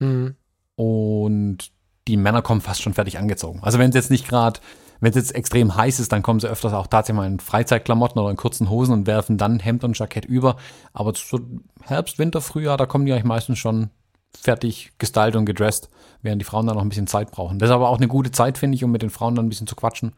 Mhm. 0.00 0.34
Und 0.74 1.70
die 2.08 2.16
Männer 2.16 2.42
kommen 2.42 2.60
fast 2.60 2.82
schon 2.82 2.94
fertig 2.94 3.18
angezogen. 3.18 3.60
Also 3.62 3.78
wenn 3.78 3.90
es 3.90 3.94
jetzt 3.94 4.10
nicht 4.10 4.28
gerade 4.28 4.60
wenn 5.00 5.10
es 5.10 5.16
jetzt 5.16 5.34
extrem 5.34 5.74
heiß 5.74 6.00
ist, 6.00 6.12
dann 6.12 6.22
kommen 6.22 6.40
sie 6.40 6.48
öfters 6.48 6.72
auch 6.72 6.86
tatsächlich 6.86 7.16
mal 7.16 7.26
in 7.26 7.40
Freizeitklamotten 7.40 8.20
oder 8.20 8.30
in 8.30 8.36
kurzen 8.36 8.70
Hosen 8.70 8.92
und 8.92 9.06
werfen 9.06 9.38
dann 9.38 9.58
Hemd 9.58 9.84
und 9.84 9.98
Jackett 9.98 10.24
über. 10.24 10.56
Aber 10.92 11.12
so 11.14 11.40
Herbst, 11.82 12.18
Winter, 12.18 12.40
Frühjahr, 12.40 12.76
da 12.76 12.86
kommen 12.86 13.06
die 13.06 13.12
eigentlich 13.12 13.24
meistens 13.24 13.58
schon 13.58 13.90
fertig 14.38 14.92
gestylt 14.98 15.36
und 15.36 15.46
gedresst, 15.46 15.88
während 16.22 16.40
die 16.40 16.46
Frauen 16.46 16.66
dann 16.66 16.76
noch 16.76 16.82
ein 16.82 16.88
bisschen 16.88 17.06
Zeit 17.06 17.30
brauchen. 17.30 17.58
Das 17.58 17.68
ist 17.68 17.74
aber 17.74 17.88
auch 17.88 17.96
eine 17.96 18.08
gute 18.08 18.30
Zeit, 18.30 18.58
finde 18.58 18.76
ich, 18.76 18.84
um 18.84 18.92
mit 18.92 19.02
den 19.02 19.10
Frauen 19.10 19.34
dann 19.34 19.46
ein 19.46 19.48
bisschen 19.48 19.66
zu 19.66 19.76
quatschen. 19.76 20.12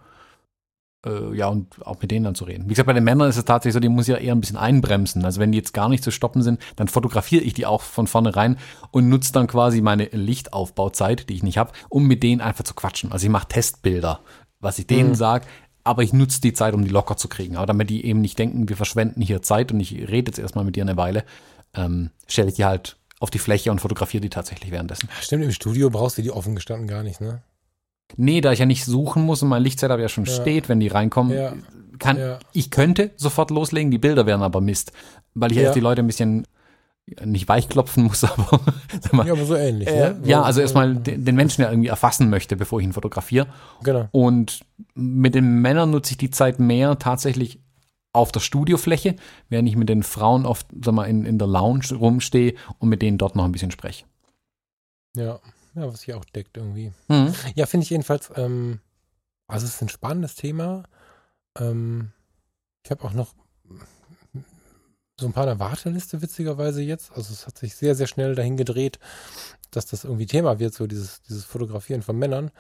Äh, 1.04 1.36
ja, 1.36 1.48
und 1.48 1.84
auch 1.84 2.00
mit 2.00 2.12
denen 2.12 2.24
dann 2.24 2.36
zu 2.36 2.44
reden. 2.44 2.66
Wie 2.66 2.70
gesagt, 2.70 2.86
bei 2.86 2.92
den 2.92 3.02
Männern 3.02 3.28
ist 3.28 3.36
es 3.36 3.44
tatsächlich 3.44 3.74
so, 3.74 3.80
die 3.80 3.88
muss 3.88 4.06
ja 4.06 4.16
eher 4.16 4.34
ein 4.34 4.40
bisschen 4.40 4.56
einbremsen. 4.56 5.24
Also 5.24 5.40
wenn 5.40 5.50
die 5.50 5.58
jetzt 5.58 5.74
gar 5.74 5.88
nicht 5.88 6.04
zu 6.04 6.12
stoppen 6.12 6.42
sind, 6.42 6.60
dann 6.76 6.86
fotografiere 6.86 7.42
ich 7.42 7.54
die 7.54 7.66
auch 7.66 7.80
von 7.80 8.06
vornherein 8.06 8.56
und 8.92 9.08
nutze 9.08 9.32
dann 9.32 9.48
quasi 9.48 9.80
meine 9.80 10.04
Lichtaufbauzeit, 10.04 11.28
die 11.28 11.34
ich 11.34 11.42
nicht 11.42 11.58
habe, 11.58 11.72
um 11.88 12.06
mit 12.06 12.22
denen 12.22 12.40
einfach 12.40 12.64
zu 12.64 12.74
quatschen. 12.74 13.10
Also 13.10 13.26
ich 13.26 13.32
mache 13.32 13.48
Testbilder 13.48 14.20
was 14.62 14.78
ich 14.78 14.86
denen 14.86 15.10
mhm. 15.10 15.14
sage, 15.14 15.44
aber 15.84 16.02
ich 16.02 16.14
nutze 16.14 16.40
die 16.40 16.54
Zeit, 16.54 16.72
um 16.72 16.82
die 16.82 16.90
locker 16.90 17.16
zu 17.16 17.28
kriegen. 17.28 17.56
Aber 17.56 17.66
damit 17.66 17.90
die 17.90 18.06
eben 18.06 18.20
nicht 18.22 18.38
denken, 18.38 18.68
wir 18.68 18.76
verschwenden 18.76 19.20
hier 19.20 19.42
Zeit 19.42 19.72
und 19.72 19.80
ich 19.80 19.92
rede 19.92 20.30
jetzt 20.30 20.38
erstmal 20.38 20.64
mit 20.64 20.76
dir 20.76 20.84
eine 20.84 20.96
Weile, 20.96 21.24
ähm, 21.74 22.10
stelle 22.26 22.48
ich 22.48 22.54
die 22.54 22.64
halt 22.64 22.96
auf 23.20 23.30
die 23.30 23.38
Fläche 23.38 23.70
und 23.70 23.80
fotografiere 23.80 24.20
die 24.20 24.30
tatsächlich 24.30 24.70
währenddessen. 24.70 25.08
Stimmt, 25.20 25.44
im 25.44 25.52
Studio 25.52 25.90
brauchst 25.90 26.18
du 26.18 26.22
die 26.22 26.30
offen 26.30 26.54
gestanden 26.54 26.88
gar 26.88 27.02
nicht, 27.02 27.20
ne? 27.20 27.42
Nee, 28.16 28.40
da 28.40 28.52
ich 28.52 28.58
ja 28.58 28.66
nicht 28.66 28.84
suchen 28.84 29.22
muss 29.22 29.42
und 29.42 29.48
mein 29.48 29.62
Lichtsetup 29.62 29.98
ja 29.98 30.08
schon 30.08 30.24
Ja. 30.24 30.32
steht, 30.32 30.68
wenn 30.68 30.80
die 30.80 30.88
reinkommen, 30.88 31.36
Ja. 31.36 31.54
kann 31.98 32.18
Ja. 32.18 32.38
ich 32.52 32.70
könnte 32.70 33.10
sofort 33.16 33.50
loslegen, 33.50 33.90
die 33.90 33.98
Bilder 33.98 34.26
wären 34.26 34.42
aber 34.42 34.60
Mist, 34.60 34.92
weil 35.34 35.50
ich 35.52 35.56
Ja. 35.58 35.64
erst 35.64 35.76
die 35.76 35.80
Leute 35.80 36.02
ein 36.02 36.06
bisschen 36.06 36.46
nicht 37.24 37.48
weichklopfen 37.48 38.04
muss, 38.04 38.22
aber 38.24 38.60
sag 39.00 39.12
mal, 39.12 39.26
Ja, 39.26 39.32
aber 39.32 39.44
so 39.44 39.54
ähnlich. 39.56 39.88
äh, 39.88 40.10
ne? 40.10 40.20
ja, 40.24 40.38
So- 40.38 40.44
also 40.44 40.60
erstmal 40.60 40.94
den, 40.96 41.24
den 41.24 41.34
Menschen 41.34 41.62
ja 41.62 41.70
irgendwie 41.70 41.88
erfassen 41.88 42.30
möchte, 42.30 42.56
bevor 42.56 42.78
ich 42.80 42.86
ihn 42.86 42.92
fotografiere. 42.92 43.46
Genau. 43.82 44.08
Und 44.12 44.60
mit 44.94 45.34
den 45.34 45.60
Männern 45.60 45.90
nutze 45.90 46.12
ich 46.12 46.18
die 46.18 46.30
Zeit 46.30 46.58
mehr 46.60 46.98
tatsächlich 46.98 47.60
auf 48.14 48.30
der 48.30 48.40
Studiofläche, 48.40 49.16
während 49.48 49.68
ich 49.68 49.76
mit 49.76 49.88
den 49.88 50.02
Frauen 50.02 50.44
oft 50.46 50.66
sag 50.84 50.94
mal, 50.94 51.04
in, 51.06 51.24
in 51.24 51.38
der 51.38 51.48
Lounge 51.48 51.92
rumstehe 51.94 52.54
und 52.78 52.88
mit 52.88 53.02
denen 53.02 53.18
dort 53.18 53.36
noch 53.36 53.44
ein 53.44 53.52
bisschen 53.52 53.70
spreche. 53.70 54.04
Ja. 55.16 55.40
ja, 55.74 55.88
was 55.88 56.02
sich 56.02 56.14
auch 56.14 56.24
deckt 56.24 56.56
irgendwie. 56.56 56.92
Mhm. 57.08 57.34
Ja, 57.54 57.66
finde 57.66 57.84
ich 57.84 57.90
jedenfalls, 57.90 58.30
ähm, 58.36 58.80
also 59.48 59.66
es 59.66 59.74
ist 59.76 59.82
ein 59.82 59.88
spannendes 59.88 60.34
Thema. 60.34 60.84
Ähm, 61.58 62.12
ich 62.84 62.90
habe 62.90 63.04
auch 63.04 63.12
noch 63.12 63.34
so 65.22 65.28
ein 65.28 65.32
paar 65.32 65.46
der 65.46 65.58
Warteliste, 65.58 66.20
witzigerweise 66.20 66.82
jetzt. 66.82 67.12
Also 67.12 67.32
es 67.32 67.46
hat 67.46 67.56
sich 67.56 67.74
sehr, 67.74 67.94
sehr 67.94 68.06
schnell 68.06 68.34
dahin 68.34 68.56
gedreht, 68.56 68.98
dass 69.70 69.86
das 69.86 70.04
irgendwie 70.04 70.26
Thema 70.26 70.58
wird, 70.58 70.74
so 70.74 70.86
dieses, 70.86 71.22
dieses 71.22 71.44
Fotografieren 71.44 72.02
von 72.02 72.18
Männern. 72.18 72.50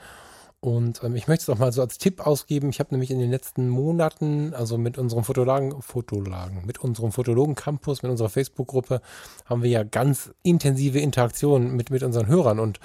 Und 0.64 1.02
ähm, 1.02 1.16
ich 1.16 1.26
möchte 1.26 1.42
es 1.42 1.48
auch 1.48 1.58
mal 1.58 1.72
so 1.72 1.82
als 1.82 1.98
Tipp 1.98 2.24
ausgeben. 2.24 2.70
Ich 2.70 2.78
habe 2.78 2.90
nämlich 2.92 3.10
in 3.10 3.18
den 3.18 3.32
letzten 3.32 3.68
Monaten, 3.68 4.54
also 4.54 4.78
mit 4.78 4.96
unserem 4.96 5.24
Fotolagen, 5.24 5.82
Fotolagen, 5.82 6.64
mit 6.64 6.78
unserem 6.78 7.10
Fotologen-Campus, 7.10 8.04
mit 8.04 8.12
unserer 8.12 8.28
Facebook-Gruppe, 8.28 9.02
haben 9.44 9.64
wir 9.64 9.70
ja 9.70 9.82
ganz 9.82 10.32
intensive 10.44 11.00
Interaktionen 11.00 11.74
mit, 11.74 11.90
mit 11.90 12.04
unseren 12.04 12.28
Hörern 12.28 12.60
und 12.60 12.78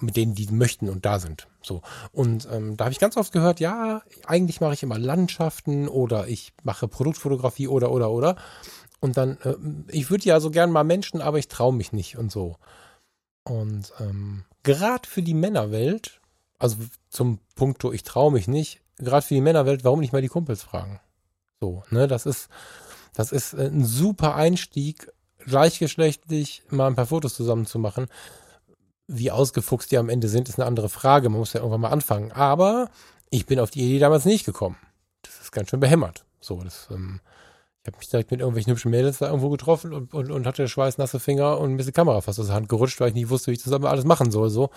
mit 0.00 0.16
denen, 0.16 0.34
die 0.34 0.48
möchten 0.48 0.90
und 0.90 1.06
da 1.06 1.18
sind. 1.18 1.48
So. 1.62 1.80
Und 2.12 2.46
ähm, 2.52 2.76
da 2.76 2.84
habe 2.84 2.92
ich 2.92 2.98
ganz 2.98 3.16
oft 3.16 3.32
gehört, 3.32 3.58
ja, 3.58 4.02
eigentlich 4.26 4.60
mache 4.60 4.74
ich 4.74 4.82
immer 4.82 4.98
Landschaften 4.98 5.88
oder 5.88 6.28
ich 6.28 6.52
mache 6.62 6.88
Produktfotografie 6.88 7.68
oder 7.68 7.90
oder 7.90 8.10
oder. 8.10 8.36
Und 9.04 9.18
dann, 9.18 9.36
äh, 9.42 9.54
ich 9.88 10.08
würde 10.08 10.24
ja 10.24 10.40
so 10.40 10.50
gern 10.50 10.70
mal 10.70 10.82
Menschen, 10.82 11.20
aber 11.20 11.38
ich 11.38 11.48
traue 11.48 11.74
mich 11.74 11.92
nicht 11.92 12.16
und 12.16 12.32
so. 12.32 12.56
Und 13.42 13.92
ähm, 14.00 14.44
gerade 14.62 15.06
für 15.06 15.20
die 15.20 15.34
Männerwelt, 15.34 16.22
also 16.58 16.78
zum 17.10 17.38
Punkto, 17.54 17.92
ich 17.92 18.02
traue 18.02 18.32
mich 18.32 18.48
nicht, 18.48 18.80
gerade 18.96 19.20
für 19.20 19.34
die 19.34 19.42
Männerwelt, 19.42 19.84
warum 19.84 20.00
nicht 20.00 20.14
mal 20.14 20.22
die 20.22 20.28
Kumpels 20.28 20.62
fragen? 20.62 21.00
So, 21.60 21.82
ne, 21.90 22.08
das 22.08 22.24
ist, 22.24 22.48
das 23.12 23.30
ist 23.30 23.52
äh, 23.52 23.66
ein 23.66 23.84
super 23.84 24.36
Einstieg, 24.36 25.12
gleichgeschlechtlich 25.40 26.62
mal 26.70 26.86
ein 26.86 26.96
paar 26.96 27.04
Fotos 27.04 27.34
zusammen 27.34 27.66
zu 27.66 27.78
machen. 27.78 28.06
Wie 29.06 29.30
ausgefuchst 29.30 29.92
die 29.92 29.98
am 29.98 30.08
Ende 30.08 30.28
sind, 30.28 30.48
ist 30.48 30.58
eine 30.58 30.66
andere 30.66 30.88
Frage. 30.88 31.28
Man 31.28 31.40
muss 31.40 31.52
ja 31.52 31.60
irgendwann 31.60 31.82
mal 31.82 31.90
anfangen. 31.90 32.32
Aber 32.32 32.88
ich 33.28 33.44
bin 33.44 33.60
auf 33.60 33.70
die 33.70 33.82
Idee 33.82 33.98
damals 33.98 34.24
nicht 34.24 34.46
gekommen. 34.46 34.78
Das 35.20 35.42
ist 35.42 35.52
ganz 35.52 35.68
schön 35.68 35.80
behämmert. 35.80 36.24
So, 36.40 36.62
das, 36.62 36.88
ähm, 36.90 37.20
ich 37.84 37.88
habe 37.88 37.98
mich 37.98 38.08
direkt 38.08 38.30
mit 38.30 38.40
irgendwelchen 38.40 38.72
hübschen 38.72 38.90
Mädels 38.90 39.18
da 39.18 39.26
irgendwo 39.26 39.50
getroffen 39.50 39.92
und, 39.92 40.14
und, 40.14 40.30
und 40.30 40.46
hatte 40.46 40.66
schweißnasse 40.66 41.20
Finger 41.20 41.60
und 41.60 41.70
ein 41.70 41.76
bisschen 41.76 41.92
Kamera 41.92 42.22
fast 42.22 42.40
aus 42.40 42.46
der 42.46 42.54
Hand 42.54 42.70
gerutscht, 42.70 42.98
weil 42.98 43.08
ich 43.08 43.14
nicht 43.14 43.28
wusste, 43.28 43.50
wie 43.50 43.56
ich 43.56 43.62
das 43.62 43.74
aber 43.74 43.90
alles 43.90 44.06
machen 44.06 44.30
soll. 44.30 44.48
So, 44.48 44.70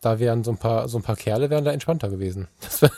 da 0.00 0.18
wären 0.18 0.42
so 0.42 0.52
ein 0.52 0.56
paar, 0.56 0.88
so 0.88 0.98
ein 0.98 1.02
paar 1.02 1.16
Kerle 1.16 1.50
wären 1.50 1.66
da 1.66 1.72
entspannter 1.72 2.08
gewesen. 2.08 2.48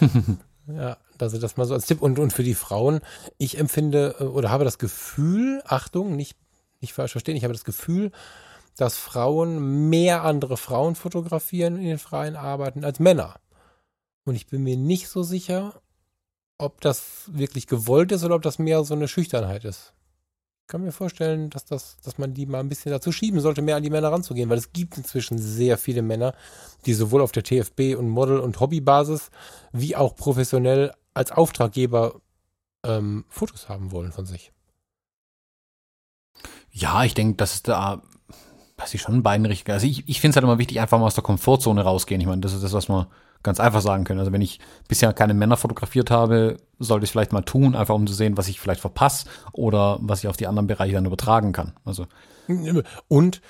Ja, 0.68 0.96
also 1.18 1.38
das 1.38 1.56
mal 1.56 1.66
so 1.66 1.74
als 1.74 1.86
Tipp. 1.86 2.00
Und, 2.02 2.18
und 2.18 2.32
für 2.32 2.44
die 2.44 2.54
Frauen, 2.54 3.00
ich 3.38 3.58
empfinde 3.58 4.16
äh, 4.20 4.24
oder 4.24 4.50
habe 4.50 4.64
das 4.64 4.78
Gefühl, 4.78 5.62
Achtung, 5.64 6.16
nicht, 6.16 6.36
nicht 6.80 6.92
falsch 6.92 7.12
verstehen, 7.12 7.36
ich 7.36 7.44
habe 7.44 7.52
das 7.52 7.64
Gefühl, 7.64 8.12
dass 8.76 8.96
Frauen 8.96 9.90
mehr 9.90 10.22
andere 10.22 10.56
Frauen 10.56 10.94
fotografieren 10.94 11.76
in 11.76 11.84
den 11.84 11.98
freien 11.98 12.36
Arbeiten 12.36 12.84
als 12.84 13.00
Männer. 13.00 13.36
Und 14.24 14.34
ich 14.34 14.46
bin 14.46 14.62
mir 14.62 14.76
nicht 14.76 15.08
so 15.08 15.22
sicher, 15.22 15.82
ob 16.62 16.80
das 16.80 17.24
wirklich 17.26 17.66
gewollt 17.66 18.12
ist 18.12 18.24
oder 18.24 18.36
ob 18.36 18.42
das 18.42 18.58
mehr 18.58 18.84
so 18.84 18.94
eine 18.94 19.08
Schüchternheit 19.08 19.64
ist. 19.64 19.92
Ich 20.62 20.68
kann 20.68 20.82
mir 20.82 20.92
vorstellen, 20.92 21.50
dass, 21.50 21.64
das, 21.64 21.96
dass 22.02 22.18
man 22.18 22.34
die 22.34 22.46
mal 22.46 22.60
ein 22.60 22.68
bisschen 22.68 22.92
dazu 22.92 23.10
schieben 23.10 23.40
sollte, 23.40 23.62
mehr 23.62 23.76
an 23.76 23.82
die 23.82 23.90
Männer 23.90 24.12
ranzugehen, 24.12 24.48
weil 24.48 24.58
es 24.58 24.72
gibt 24.72 24.96
inzwischen 24.96 25.36
sehr 25.38 25.76
viele 25.76 26.02
Männer, 26.02 26.34
die 26.86 26.94
sowohl 26.94 27.20
auf 27.20 27.32
der 27.32 27.42
TFB 27.42 27.96
und 27.98 28.08
Model- 28.08 28.38
und 28.38 28.60
Hobbybasis 28.60 29.30
wie 29.72 29.96
auch 29.96 30.14
professionell 30.14 30.94
als 31.14 31.32
Auftraggeber 31.32 32.20
ähm, 32.84 33.24
Fotos 33.28 33.68
haben 33.68 33.90
wollen 33.90 34.12
von 34.12 34.24
sich. 34.24 34.52
Ja, 36.70 37.04
ich 37.04 37.14
denke, 37.14 37.36
dass 37.36 37.54
es 37.54 37.62
da, 37.62 38.02
dass 38.82 38.94
ich 38.94 39.00
schon 39.00 39.22
in 39.24 39.26
also 39.26 39.86
ich, 39.86 40.08
ich 40.08 40.20
finde 40.20 40.30
es 40.32 40.36
halt 40.36 40.44
immer 40.44 40.58
wichtig, 40.58 40.80
einfach 40.80 40.98
mal 40.98 41.06
aus 41.06 41.14
der 41.14 41.22
Komfortzone 41.22 41.82
rausgehen. 41.82 42.20
Ich 42.20 42.26
meine, 42.26 42.40
das 42.40 42.52
ist 42.52 42.64
das, 42.64 42.72
was 42.72 42.88
man 42.88 43.06
ganz 43.42 43.60
einfach 43.60 43.80
sagen 43.80 44.04
können. 44.04 44.18
Also 44.18 44.32
wenn 44.32 44.42
ich 44.42 44.60
bisher 44.88 45.12
keine 45.12 45.34
Männer 45.34 45.56
fotografiert 45.56 46.10
habe, 46.10 46.56
sollte 46.78 47.04
ich 47.04 47.08
es 47.08 47.12
vielleicht 47.12 47.32
mal 47.32 47.42
tun, 47.42 47.74
einfach 47.76 47.94
um 47.94 48.06
zu 48.06 48.14
sehen, 48.14 48.36
was 48.36 48.48
ich 48.48 48.60
vielleicht 48.60 48.80
verpasse 48.80 49.26
oder 49.52 49.98
was 50.00 50.22
ich 50.22 50.28
auf 50.28 50.36
die 50.36 50.46
anderen 50.46 50.66
Bereiche 50.66 50.94
dann 50.94 51.06
übertragen 51.06 51.52
kann. 51.52 51.74
Also 51.84 52.06
Und 53.08 53.40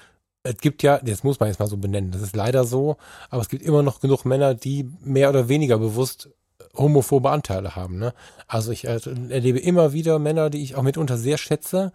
es 0.42 0.58
gibt 0.58 0.82
ja, 0.82 0.98
das 0.98 1.24
muss 1.24 1.40
man 1.40 1.48
jetzt 1.48 1.60
mal 1.60 1.66
so 1.66 1.76
benennen, 1.76 2.10
das 2.10 2.20
ist 2.20 2.36
leider 2.36 2.64
so, 2.64 2.96
aber 3.30 3.42
es 3.42 3.48
gibt 3.48 3.62
immer 3.62 3.82
noch 3.82 4.00
genug 4.00 4.24
Männer, 4.24 4.54
die 4.54 4.90
mehr 5.00 5.30
oder 5.30 5.48
weniger 5.48 5.78
bewusst 5.78 6.30
homophobe 6.76 7.30
Anteile 7.30 7.76
haben. 7.76 7.98
Ne? 7.98 8.12
Also 8.48 8.72
ich 8.72 8.86
äh, 8.86 8.98
erlebe 9.28 9.60
immer 9.60 9.92
wieder 9.92 10.18
Männer, 10.18 10.50
die 10.50 10.62
ich 10.62 10.74
auch 10.74 10.82
mitunter 10.82 11.16
sehr 11.16 11.38
schätze, 11.38 11.92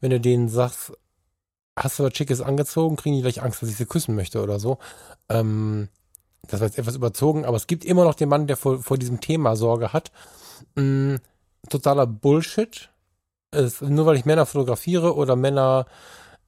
wenn 0.00 0.10
du 0.10 0.20
denen 0.20 0.48
sagst, 0.48 0.92
hast 1.76 1.98
du 1.98 2.04
was 2.04 2.16
Schickes 2.16 2.40
angezogen, 2.40 2.96
kriegen 2.96 3.16
die 3.16 3.22
gleich 3.22 3.42
Angst, 3.42 3.62
dass 3.62 3.68
ich 3.68 3.76
sie 3.76 3.86
küssen 3.86 4.14
möchte 4.14 4.42
oder 4.42 4.58
so. 4.58 4.78
Ähm, 5.28 5.88
das 6.48 6.60
war 6.60 6.68
jetzt 6.68 6.78
etwas 6.78 6.96
überzogen, 6.96 7.44
aber 7.44 7.56
es 7.56 7.66
gibt 7.66 7.84
immer 7.84 8.04
noch 8.04 8.14
den 8.14 8.28
Mann, 8.28 8.46
der 8.46 8.56
vor, 8.56 8.82
vor 8.82 8.98
diesem 8.98 9.20
Thema 9.20 9.56
Sorge 9.56 9.92
hat. 9.92 10.10
Mm, 10.74 11.16
totaler 11.68 12.06
Bullshit. 12.06 12.88
Es, 13.50 13.80
nur 13.80 14.06
weil 14.06 14.16
ich 14.16 14.24
Männer 14.24 14.46
fotografiere 14.46 15.14
oder 15.14 15.36
Männer, 15.36 15.86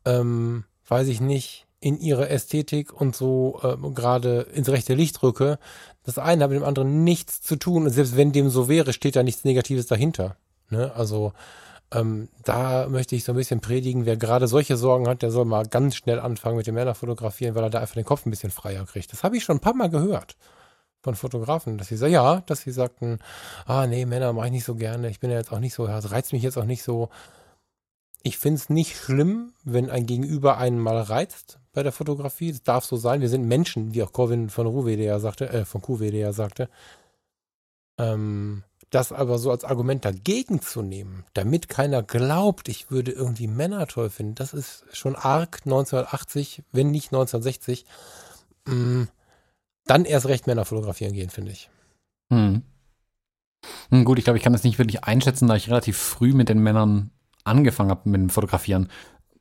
ähm, 0.04 0.64
weiß 0.86 1.08
ich 1.08 1.20
nicht, 1.20 1.66
in 1.80 2.00
ihre 2.00 2.28
Ästhetik 2.28 2.92
und 2.92 3.14
so 3.14 3.60
ähm, 3.62 3.94
gerade 3.94 4.40
ins 4.40 4.68
rechte 4.68 4.94
Licht 4.94 5.22
rücke, 5.22 5.58
das 6.02 6.18
eine 6.18 6.44
hat 6.44 6.50
mit 6.50 6.58
dem 6.58 6.66
anderen 6.66 7.04
nichts 7.04 7.40
zu 7.40 7.56
tun. 7.56 7.84
Und 7.84 7.90
selbst 7.90 8.16
wenn 8.16 8.32
dem 8.32 8.50
so 8.50 8.68
wäre, 8.68 8.92
steht 8.92 9.14
da 9.14 9.22
nichts 9.22 9.44
Negatives 9.44 9.86
dahinter. 9.86 10.36
Ne? 10.70 10.92
Also 10.94 11.32
ähm, 11.92 12.28
da 12.44 12.88
möchte 12.88 13.16
ich 13.16 13.24
so 13.24 13.32
ein 13.32 13.36
bisschen 13.36 13.60
predigen, 13.60 14.04
wer 14.04 14.16
gerade 14.16 14.46
solche 14.46 14.76
Sorgen 14.76 15.08
hat, 15.08 15.22
der 15.22 15.30
soll 15.30 15.46
mal 15.46 15.66
ganz 15.66 15.96
schnell 15.96 16.20
anfangen 16.20 16.56
mit 16.56 16.66
dem 16.66 16.74
Männer 16.74 16.94
fotografieren, 16.94 17.54
weil 17.54 17.64
er 17.64 17.70
da 17.70 17.80
einfach 17.80 17.94
den 17.94 18.04
Kopf 18.04 18.26
ein 18.26 18.30
bisschen 18.30 18.50
freier 18.50 18.84
kriegt. 18.84 19.12
Das 19.12 19.24
habe 19.24 19.36
ich 19.36 19.44
schon 19.44 19.56
ein 19.56 19.60
paar 19.60 19.74
Mal 19.74 19.88
gehört 19.88 20.36
von 21.00 21.14
Fotografen, 21.14 21.78
dass 21.78 21.88
sie 21.88 21.96
sagen, 21.96 22.12
ja, 22.12 22.40
dass 22.46 22.60
sie 22.60 22.72
sagten, 22.72 23.18
ah 23.66 23.86
nee, 23.86 24.04
Männer 24.04 24.32
mache 24.32 24.46
ich 24.46 24.52
nicht 24.52 24.64
so 24.64 24.74
gerne, 24.74 25.08
ich 25.08 25.20
bin 25.20 25.30
ja 25.30 25.38
jetzt 25.38 25.52
auch 25.52 25.60
nicht 25.60 25.74
so, 25.74 25.86
das 25.86 26.10
reizt 26.10 26.32
mich 26.32 26.42
jetzt 26.42 26.58
auch 26.58 26.64
nicht 26.64 26.82
so. 26.82 27.08
Ich 28.22 28.36
finde 28.36 28.56
es 28.56 28.68
nicht 28.68 28.96
schlimm, 28.96 29.52
wenn 29.64 29.90
ein 29.90 30.04
Gegenüber 30.04 30.58
einen 30.58 30.78
mal 30.80 31.00
reizt 31.00 31.60
bei 31.72 31.84
der 31.84 31.92
Fotografie. 31.92 32.50
Das 32.50 32.62
darf 32.64 32.84
so 32.84 32.96
sein. 32.96 33.20
Wir 33.20 33.28
sind 33.28 33.46
Menschen, 33.46 33.94
wie 33.94 34.02
auch 34.02 34.12
Corwin 34.12 34.50
von 34.50 34.66
Ruwede 34.66 35.04
ja 35.04 35.20
sagte, 35.20 35.48
äh, 35.48 35.64
von 35.64 35.80
QWD 35.80 36.14
ja 36.14 36.32
sagte. 36.32 36.68
Ähm, 37.96 38.64
das 38.90 39.12
aber 39.12 39.38
so 39.38 39.50
als 39.50 39.64
Argument 39.64 40.04
dagegen 40.04 40.62
zu 40.62 40.82
nehmen, 40.82 41.24
damit 41.34 41.68
keiner 41.68 42.02
glaubt, 42.02 42.68
ich 42.68 42.90
würde 42.90 43.12
irgendwie 43.12 43.46
Männer 43.46 43.86
toll 43.86 44.10
finden, 44.10 44.34
das 44.34 44.54
ist 44.54 44.84
schon 44.92 45.16
arg 45.16 45.60
1980, 45.64 46.62
wenn 46.72 46.90
nicht 46.90 47.12
1960. 47.12 47.84
Mm, 48.66 49.04
dann 49.84 50.04
erst 50.04 50.26
recht 50.26 50.46
Männer 50.46 50.64
fotografieren 50.64 51.12
gehen, 51.12 51.30
finde 51.30 51.52
ich. 51.52 51.70
Hm. 52.30 52.62
Hm, 53.90 54.04
gut, 54.04 54.18
ich 54.18 54.24
glaube, 54.24 54.38
ich 54.38 54.44
kann 54.44 54.52
das 54.52 54.64
nicht 54.64 54.78
wirklich 54.78 55.04
einschätzen, 55.04 55.48
da 55.48 55.56
ich 55.56 55.68
relativ 55.68 55.96
früh 55.96 56.32
mit 56.32 56.48
den 56.48 56.58
Männern 56.58 57.10
angefangen 57.44 57.90
habe 57.90 58.08
mit 58.08 58.20
dem 58.20 58.30
Fotografieren. 58.30 58.88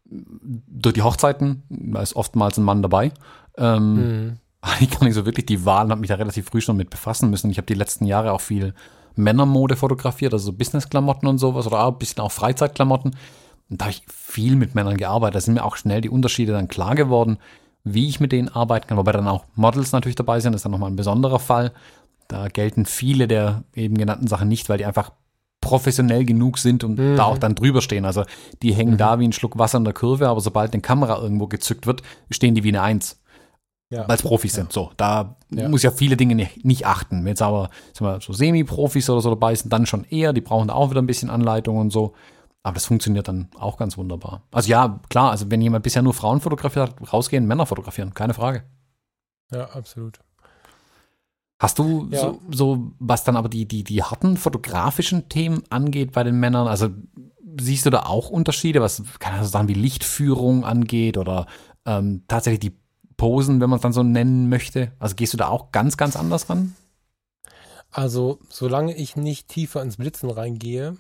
Durch 0.06 0.94
die 0.94 1.02
Hochzeiten, 1.02 1.64
da 1.70 2.02
ist 2.02 2.16
oftmals 2.16 2.58
ein 2.58 2.64
Mann 2.64 2.82
dabei. 2.82 3.12
Ähm, 3.58 3.96
Mhm. 3.96 4.38
Ich 4.80 4.90
kann 4.90 5.06
nicht 5.06 5.16
so 5.16 5.26
wirklich 5.26 5.46
die 5.46 5.66
Wahl 5.66 5.86
und 5.86 5.92
habe 5.92 6.02
mich 6.02 6.10
da 6.10 6.16
relativ 6.16 6.48
früh 6.48 6.62
schon 6.62 6.78
mit 6.78 6.90
befassen 6.90 7.30
müssen. 7.30 7.52
Ich 7.52 7.58
habe 7.58 7.68
die 7.68 7.74
letzten 7.74 8.06
Jahre 8.06 8.32
auch 8.34 8.42
viel 8.42 8.74
Männermode 9.18 9.76
fotografiert, 9.76 10.34
also 10.34 10.46
so 10.52 10.54
Business-Klamotten 10.54 11.28
und 11.28 11.38
sowas 11.38 11.68
oder 11.68 11.84
auch 11.84 11.92
ein 11.94 11.98
bisschen 12.00 12.22
auch 12.24 12.32
Freizeitklamotten. 12.32 13.16
Und 13.70 13.82
da 13.82 13.86
habe 13.86 13.92
ich 13.94 14.04
viel 14.14 14.56
mit 14.56 14.76
Männern 14.76 14.98
gearbeitet. 14.98 15.36
Da 15.36 15.42
sind 15.42 15.56
mir 15.56 15.66
auch 15.66 15.76
schnell 15.76 16.02
die 16.02 16.10
Unterschiede 16.10 16.54
dann 16.54 16.68
klar 16.70 16.96
geworden, 16.96 17.38
wie 17.84 18.08
ich 18.08 18.20
mit 18.20 18.32
denen 18.32 18.50
arbeiten 18.50 18.88
kann, 18.88 18.98
wobei 18.98 19.12
dann 19.12 19.28
auch 19.28 19.46
Models 19.56 19.92
natürlich 19.92 20.16
dabei 20.16 20.40
sind. 20.40 20.54
Das 20.54 20.60
ist 20.60 20.64
dann 20.66 20.72
nochmal 20.72 20.90
ein 20.92 20.96
besonderer 20.96 21.40
Fall. 21.40 21.72
Da 22.28 22.48
gelten 22.48 22.86
viele 22.86 23.28
der 23.28 23.64
eben 23.74 23.98
genannten 23.98 24.28
Sachen 24.28 24.48
nicht, 24.48 24.70
weil 24.70 24.78
die 24.78 24.86
einfach 24.86 25.12
professionell 25.62 26.24
genug 26.24 26.58
sind 26.60 26.84
und 26.84 26.98
Mhm. 27.00 27.16
da 27.18 27.24
auch 27.26 27.38
dann 27.38 27.56
drüber 27.56 27.82
stehen. 27.82 28.06
Also 28.06 28.24
die 28.62 28.74
hängen 28.74 28.94
Mhm. 28.94 28.98
da 28.98 29.20
wie 29.20 29.28
ein 29.28 29.34
Schluck 29.34 29.58
Wasser 29.58 29.78
in 29.80 29.84
der 29.86 29.94
Kurve, 29.94 30.28
aber 30.30 30.40
sobald 30.40 30.74
eine 30.74 30.82
Kamera 30.82 31.18
irgendwo 31.20 31.48
gezückt 31.48 31.88
wird, 31.88 32.04
stehen 32.30 32.56
die 32.56 32.64
wie 32.64 32.70
eine 32.70 32.82
Eins 32.82 33.20
Ja. 33.90 34.06
weil 34.08 34.16
es 34.18 34.22
Profis 34.22 34.54
sind. 34.54 34.74
So, 34.74 34.92
da 34.98 35.38
Ja. 35.50 35.70
muss 35.70 35.82
ja 35.84 35.92
viele 35.92 36.18
Dinge 36.18 36.36
nicht, 36.36 36.66
nicht 36.66 36.86
achten. 36.86 37.20
Wenn 37.20 37.28
jetzt 37.30 37.42
aber 37.42 37.70
wir, 37.98 38.20
so 38.20 38.34
Semi-Profis 38.34 39.10
oder 39.10 39.22
so 39.22 39.30
dabei 39.30 39.56
sind, 39.56 39.72
dann 39.72 39.86
schon 39.86 40.04
eher. 40.04 40.34
Die 40.34 40.42
brauchen 40.42 40.68
da 40.68 40.74
auch 40.74 40.90
wieder 40.90 41.02
ein 41.02 41.08
bisschen 41.08 41.30
Anleitung 41.30 41.78
und 41.78 41.92
so. 41.92 42.14
Aber 42.64 42.74
das 42.74 42.86
funktioniert 42.86 43.30
dann 43.30 43.48
auch 43.58 43.78
ganz 43.78 43.98
wunderbar. 43.98 44.42
Also 44.52 44.70
ja, 44.70 45.00
klar, 45.10 45.32
also 45.32 45.50
wenn 45.50 45.62
jemand 45.62 45.84
bisher 45.84 46.02
nur 46.02 46.14
Frauen 46.14 46.42
fotografiert 46.42 46.90
hat, 47.00 47.14
rausgehen, 47.14 47.46
Männer 47.48 47.66
fotografieren, 47.66 48.14
keine 48.14 48.34
Frage. 48.34 48.64
Ja, 49.54 49.70
absolut. 49.70 50.20
Hast 51.60 51.80
du 51.80 52.08
Ja. 52.12 52.20
so, 52.20 52.42
so, 52.52 52.92
was 53.00 53.24
dann 53.24 53.38
aber 53.38 53.48
die, 53.50 53.66
die, 53.68 53.84
die 53.86 54.04
harten 54.04 54.36
fotografischen 54.38 55.30
Themen 55.30 55.64
angeht 55.70 56.12
bei 56.12 56.24
den 56.24 56.40
Männern, 56.40 56.68
also 56.68 56.90
siehst 57.60 57.86
du 57.86 57.90
da 57.90 58.04
auch 58.04 58.30
Unterschiede, 58.30 58.82
was 58.82 59.02
kann 59.20 59.42
ich 59.42 59.48
sagen, 59.48 59.68
wie 59.70 59.74
Lichtführung 59.74 60.66
angeht 60.66 61.18
oder 61.18 61.48
ähm, 61.86 62.24
tatsächlich 62.28 62.60
die 62.60 62.78
Posen, 63.18 63.60
wenn 63.60 63.70
man 63.70 63.78
es 63.78 63.84
dann 63.84 63.94
so 63.94 64.04
nennen 64.04 64.50
möchte? 64.50 64.92
Also 65.00 65.16
gehst 65.16 65.34
du 65.34 65.38
da 65.38 65.48
auch 65.48 65.72
ganz, 65.72 65.98
ganz 65.98 66.16
anders 66.16 66.50
ran? 66.50 66.76
Also, 67.92 68.40
solange 68.50 68.96
ich 68.96 69.16
nicht 69.16 69.48
tiefer 69.48 69.82
ins 69.82 69.98
Blitzen 69.98 70.30
reingehe, 70.30 70.98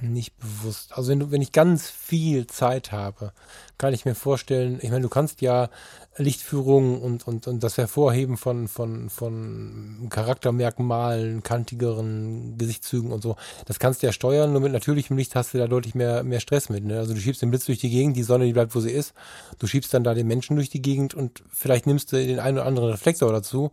nicht 0.00 0.36
bewusst. 0.38 0.96
Also, 0.96 1.10
wenn 1.10 1.20
du, 1.20 1.30
wenn 1.30 1.42
ich 1.42 1.52
ganz 1.52 1.90
viel 1.90 2.46
Zeit 2.46 2.92
habe, 2.92 3.32
kann 3.76 3.92
ich 3.92 4.04
mir 4.04 4.14
vorstellen, 4.14 4.78
ich 4.80 4.90
meine, 4.90 5.02
du 5.02 5.08
kannst 5.08 5.42
ja 5.42 5.68
Lichtführung 6.16 7.00
und, 7.00 7.26
und, 7.26 7.46
und 7.46 7.62
das 7.62 7.76
Hervorheben 7.76 8.36
von, 8.36 8.68
von, 8.68 9.10
von 9.10 10.06
Charaktermerkmalen, 10.08 11.42
kantigeren 11.42 12.56
Gesichtszügen 12.56 13.12
und 13.12 13.22
so, 13.22 13.36
das 13.66 13.78
kannst 13.78 14.02
du 14.02 14.06
ja 14.06 14.12
steuern, 14.12 14.52
nur 14.52 14.62
mit 14.62 14.72
natürlichem 14.72 15.16
Licht 15.16 15.34
hast 15.34 15.54
du 15.54 15.58
da 15.58 15.66
deutlich 15.66 15.94
mehr, 15.94 16.22
mehr 16.22 16.40
Stress 16.40 16.68
mit. 16.70 16.84
Ne? 16.84 16.98
Also, 16.98 17.12
du 17.12 17.20
schiebst 17.20 17.42
den 17.42 17.50
Blitz 17.50 17.66
durch 17.66 17.78
die 17.78 17.90
Gegend, 17.90 18.16
die 18.16 18.22
Sonne, 18.22 18.46
die 18.46 18.52
bleibt, 18.54 18.74
wo 18.74 18.80
sie 18.80 18.90
ist. 18.90 19.12
Du 19.58 19.66
schiebst 19.66 19.92
dann 19.92 20.04
da 20.04 20.14
den 20.14 20.26
Menschen 20.26 20.56
durch 20.56 20.70
die 20.70 20.82
Gegend 20.82 21.14
und 21.14 21.44
vielleicht 21.50 21.86
nimmst 21.86 22.12
du 22.12 22.16
den 22.16 22.40
einen 22.40 22.58
oder 22.58 22.66
anderen 22.66 22.90
Reflektor 22.90 23.30
dazu. 23.30 23.72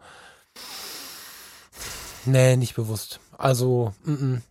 Nee, 2.26 2.58
nicht 2.58 2.76
bewusst. 2.76 3.22
Also, 3.38 3.94
mm 4.04 4.14
-mm. 4.14 4.42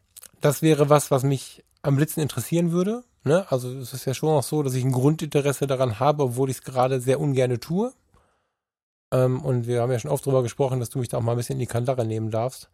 Das 0.40 0.62
wäre 0.62 0.88
was, 0.88 1.10
was 1.10 1.22
mich 1.22 1.64
am 1.82 1.96
Blitzen 1.96 2.22
interessieren 2.22 2.72
würde. 2.72 3.04
Ne? 3.24 3.46
Also 3.50 3.72
es 3.78 3.92
ist 3.92 4.04
ja 4.04 4.14
schon 4.14 4.30
auch 4.30 4.42
so, 4.42 4.62
dass 4.62 4.74
ich 4.74 4.84
ein 4.84 4.92
Grundinteresse 4.92 5.66
daran 5.66 6.00
habe, 6.00 6.24
obwohl 6.24 6.50
ich 6.50 6.58
es 6.58 6.62
gerade 6.62 7.00
sehr 7.00 7.20
ungerne 7.20 7.60
tue. 7.60 7.92
Ähm, 9.12 9.42
und 9.42 9.66
wir 9.66 9.82
haben 9.82 9.92
ja 9.92 9.98
schon 9.98 10.10
oft 10.10 10.26
darüber 10.26 10.42
gesprochen, 10.42 10.80
dass 10.80 10.90
du 10.90 10.98
mich 10.98 11.08
da 11.08 11.18
auch 11.18 11.22
mal 11.22 11.32
ein 11.32 11.38
bisschen 11.38 11.54
in 11.54 11.60
die 11.60 11.66
Kandare 11.66 12.04
nehmen 12.04 12.30
darfst. 12.30 12.68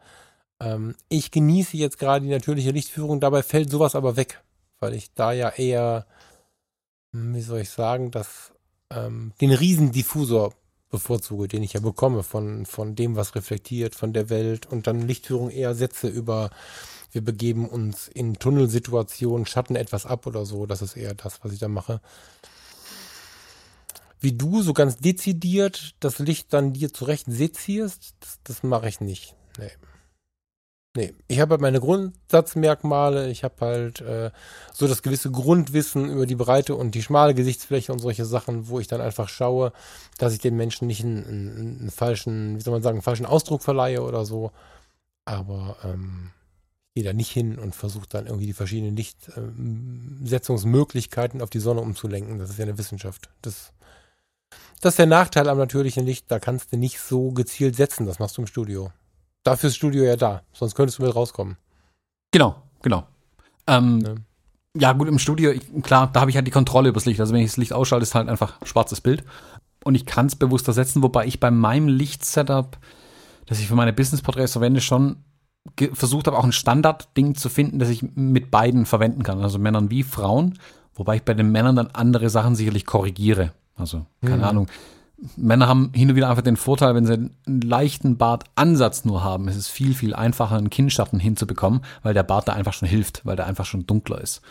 Ähm, 0.61 0.95
ich 1.09 1.31
genieße 1.31 1.77
jetzt 1.77 1.99
gerade 1.99 2.25
die 2.25 2.31
natürliche 2.31 2.71
Lichtführung, 2.71 3.21
dabei 3.21 3.43
fällt 3.43 3.71
sowas 3.71 3.95
aber 3.95 4.17
weg, 4.17 4.43
weil 4.81 4.95
ich 4.95 5.13
da 5.15 5.33
ja 5.33 5.51
eher, 5.51 6.07
hm, 7.13 7.35
wie 7.35 7.41
soll 7.41 7.61
ich 7.61 7.71
sagen, 7.71 8.11
das, 8.11 8.53
ähm, 8.91 9.33
den 9.41 9.53
Riesendiffusor 9.53 10.53
bevorzuge, 10.91 11.49
den 11.49 11.63
ich 11.63 11.73
ja 11.73 11.81
bekomme 11.81 12.23
von, 12.23 12.67
von 12.67 12.95
dem, 12.95 13.17
was 13.17 13.35
reflektiert, 13.35 13.95
von 13.95 14.13
der 14.13 14.31
Welt 14.31 14.67
und 14.67 14.87
dann 14.87 15.07
Lichtführung 15.07 15.51
eher 15.51 15.75
setze 15.75 16.09
über, 16.09 16.51
wir 17.15 17.23
begeben 17.23 17.69
uns 17.69 18.09
in 18.09 18.35
Tunnelsituationen, 18.35 19.47
schatten 19.47 19.77
etwas 19.77 20.05
ab 20.05 20.27
oder 20.27 20.45
so. 20.45 20.67
Das 20.67 20.83
ist 20.83 20.97
eher 20.97 21.15
das, 21.15 21.45
was 21.45 21.53
ich 21.53 21.61
da 21.61 21.69
mache. 21.69 22.01
Wie 24.21 24.33
du 24.33 24.63
so 24.63 24.73
ganz 24.73 24.97
dezidiert 24.97 25.95
das 26.01 26.19
Licht 26.19 26.53
dann 26.53 26.73
dir 26.73 26.93
zurecht 26.93 27.27
sezierst, 27.29 28.15
das, 28.21 28.39
das 28.43 28.63
mache 28.63 28.89
ich 28.89 29.01
nicht. 29.01 29.37
Nee. 29.59 29.71
Nee, 30.97 31.13
ich 31.27 31.41
habe 31.41 31.53
halt 31.53 31.61
meine 31.61 31.81
Grundsatzmerkmale, 31.81 33.29
ich 33.29 33.43
habe 33.43 33.55
halt 33.61 34.01
äh, 34.01 34.31
so 34.73 34.87
das 34.87 35.03
gewisse 35.03 35.31
Grundwissen 35.31 36.09
über 36.09 36.25
die 36.25 36.37
Breite 36.37 36.77
und 36.77 36.95
die 36.95 37.03
schmale 37.03 37.35
Gesichtsfläche 37.35 37.93
und 37.93 37.99
solche 37.99 38.25
Sachen, 38.25 38.69
wo 38.69 38.79
ich 38.79 38.87
dann 38.87 39.01
einfach 39.01 39.29
schaue, 39.29 39.73
dass 40.19 40.33
ich 40.33 40.39
den 40.39 40.57
Menschen 40.57 40.87
nicht 40.87 41.03
einen, 41.03 41.25
einen, 41.27 41.79
einen 41.81 41.91
falschen, 41.91 42.57
wie 42.57 42.61
soll 42.61 42.73
man 42.73 42.83
sagen, 42.83 42.99
einen 42.99 43.03
falschen 43.03 43.27
Ausdruck 43.27 43.63
verleihe 43.63 44.03
oder 44.03 44.25
so. 44.25 44.53
Aber 45.25 45.77
ähm, 45.83 46.31
gehe 46.95 47.05
da 47.05 47.13
nicht 47.13 47.31
hin 47.31 47.59
und 47.59 47.75
versuche 47.75 48.07
dann 48.09 48.27
irgendwie 48.27 48.47
die 48.47 48.53
verschiedenen 48.53 48.95
Lichtsetzungsmöglichkeiten 48.97 51.43
auf 51.43 51.51
die 51.51 51.59
Sonne 51.59 51.81
umzulenken. 51.81 52.39
Das 52.39 52.51
ist 52.51 52.59
ja 52.59 52.65
eine 52.65 52.79
Wissenschaft. 52.79 53.31
Das, 53.43 53.73
das 54.81 54.93
ist 54.93 54.99
der 54.99 55.07
Nachteil 55.07 55.49
am 55.49 55.59
natürlichen 55.59 56.07
Licht. 56.07 56.31
Da 56.31 56.39
kannst 56.39 56.73
du 56.73 56.77
nicht 56.77 57.01
so 57.01 57.33
gezielt 57.33 57.75
setzen. 57.75 58.07
Das 58.07 58.21
machst 58.21 58.37
du 58.37 58.43
im 58.43 58.47
Studio. 58.47 58.93
Dafür 59.43 59.67
ist 59.69 59.73
das 59.73 59.79
Studio 59.79 60.05
ja 60.05 60.15
da. 60.15 60.43
Sonst 60.53 60.77
könntest 60.77 61.01
du 61.01 61.03
mit 61.03 61.13
rauskommen. 61.15 61.57
Genau, 62.31 62.63
genau. 62.81 63.09
Ähm, 63.67 64.05
Ja. 64.05 64.15
ja. 64.81 64.93
gut, 64.93 65.09
im 65.09 65.19
Studio, 65.19 65.51
ich, 65.51 65.63
klar, 65.83 66.13
da 66.13 66.21
habe 66.21 66.31
ich 66.31 66.37
halt 66.37 66.47
die 66.47 66.53
Kontrolle 66.53 66.91
übers 66.91 67.07
Licht. 67.07 67.19
Also 67.19 67.33
wenn 67.33 67.41
ich 67.41 67.51
das 67.51 67.57
Licht 67.57 67.73
ausschalte, 67.73 68.05
ist 68.05 68.15
halt 68.15 68.29
einfach 68.29 68.65
schwarzes 68.65 69.01
Bild. 69.01 69.25
Und 69.83 69.97
ich 69.97 70.07
kann 70.07 70.27
es 70.27 70.37
bewusster 70.37 70.73
setzen, 70.73 71.03
wobei 71.03 71.27
ich 71.27 71.41
bei 71.41 71.51
meinem 71.51 71.89
Lichtsetup, 71.89 72.79
das 73.47 73.59
ich 73.59 73.67
für 73.67 73.75
meine 73.75 73.93
Business-Porträts 73.93 74.53
verwende, 74.53 74.81
schon 74.81 75.25
versucht 75.93 76.27
habe, 76.27 76.39
auch 76.39 76.45
ein 76.45 76.53
Standardding 76.53 77.35
zu 77.35 77.49
finden, 77.49 77.79
das 77.79 77.89
ich 77.89 78.03
mit 78.15 78.51
beiden 78.51 78.87
verwenden 78.87 79.23
kann. 79.23 79.41
Also 79.41 79.59
Männern 79.59 79.91
wie 79.91 80.03
Frauen. 80.03 80.59
Wobei 80.95 81.17
ich 81.17 81.23
bei 81.23 81.35
den 81.35 81.51
Männern 81.51 81.75
dann 81.77 81.89
andere 81.89 82.31
Sachen 82.31 82.55
sicherlich 82.55 82.87
korrigiere. 82.87 83.53
Also, 83.77 84.07
keine 84.21 84.37
Mhm. 84.39 84.45
Ahnung. 84.45 84.67
Männer 85.37 85.67
haben 85.69 85.91
hin 85.95 86.11
und 86.11 86.17
wieder 86.17 86.29
einfach 86.29 86.43
den 86.43 86.57
Vorteil, 86.57 86.95
wenn 86.95 87.07
sie 87.07 87.15
einen 87.15 87.61
leichten 87.63 88.17
Bartansatz 88.19 89.05
nur 89.05 89.25
haben, 89.25 89.49
ist 89.49 89.57
es 89.57 89.69
viel, 89.69 89.95
viel 89.95 90.15
einfacher, 90.15 90.57
einen 90.57 90.71
Kinnschatten 90.71 91.19
hinzubekommen, 91.19 91.81
weil 92.03 92.15
der 92.15 92.25
Bart 92.25 92.47
da 92.47 92.53
einfach 92.53 92.75
schon 92.75 92.89
hilft, 92.89 93.25
weil 93.25 93.35
der 93.37 93.47
einfach 93.47 93.65
schon 93.65 93.87
dunkler 93.87 94.21
ist. 94.21 94.43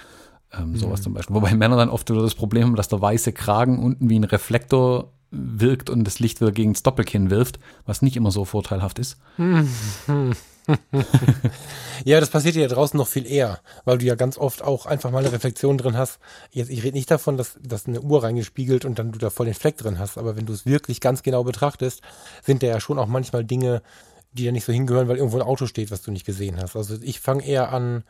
Ähm, 0.52 0.76
sowas 0.76 1.02
zum 1.02 1.14
Beispiel. 1.14 1.36
Wobei 1.36 1.54
Männer 1.56 1.78
dann 1.78 1.90
oft 1.90 2.10
wieder 2.10 2.22
das 2.22 2.36
Problem 2.36 2.64
haben, 2.68 2.76
dass 2.76 2.88
der 2.88 3.02
weiße 3.02 3.34
Kragen 3.34 3.80
unten 3.84 4.10
wie 4.10 4.18
ein 4.20 4.24
Reflektor 4.24 5.12
wirkt 5.32 5.90
und 5.90 6.04
das 6.06 6.20
Licht 6.20 6.42
wieder 6.42 6.52
gegen 6.52 6.74
das 6.74 6.84
Doppelkinn 6.84 7.30
wirft, 7.30 7.60
was 7.86 8.02
nicht 8.02 8.16
immer 8.16 8.32
so 8.32 8.44
vorteilhaft 8.46 9.00
ist. 9.00 9.18
Ja, 12.06 12.20
das 12.20 12.30
passiert 12.30 12.56
ja 12.56 12.68
draußen 12.68 12.98
noch 12.98 13.08
viel 13.08 13.26
eher, 13.26 13.62
weil 13.86 13.98
du 13.98 14.06
ja 14.06 14.16
ganz 14.16 14.38
oft 14.38 14.62
auch 14.62 14.86
einfach 14.86 15.12
mal 15.12 15.20
eine 15.20 15.32
Reflexion 15.32 15.78
drin 15.78 15.96
hast. 15.96 16.20
Jetzt, 16.52 16.70
ich 16.70 16.84
rede 16.84 16.98
nicht 16.98 17.10
davon, 17.10 17.38
dass, 17.38 17.58
dass 17.62 17.88
eine 17.88 18.02
Uhr 18.02 18.24
reingespiegelt 18.24 18.84
und 18.84 19.00
dann 19.00 19.12
du 19.12 19.20
da 19.20 19.30
voll 19.30 19.46
den 19.46 19.56
Fleck 19.56 19.78
drin 19.78 20.00
hast, 20.00 20.18
aber 20.18 20.36
wenn 20.36 20.46
du 20.46 20.54
es 20.54 20.66
wirklich 20.66 21.00
ganz 21.00 21.24
genau 21.24 21.44
betrachtest, 21.44 22.02
sind 22.44 22.62
da 22.62 22.68
ja 22.68 22.80
schon 22.82 23.00
auch 23.00 23.08
manchmal 23.08 23.46
Dinge, 23.46 23.82
die 24.34 24.46
da 24.46 24.52
nicht 24.52 24.66
so 24.66 24.74
hingehören, 24.74 25.08
weil 25.08 25.18
irgendwo 25.18 25.38
ein 25.38 25.44
Auto 25.44 25.66
steht, 25.66 25.92
was 25.92 26.02
du 26.02 26.12
nicht 26.12 26.26
gesehen 26.26 26.60
hast. 26.62 26.76
Also 26.76 26.98
ich 27.02 27.20
fange 27.20 27.46
eher 27.46 27.72
an, 27.72 28.04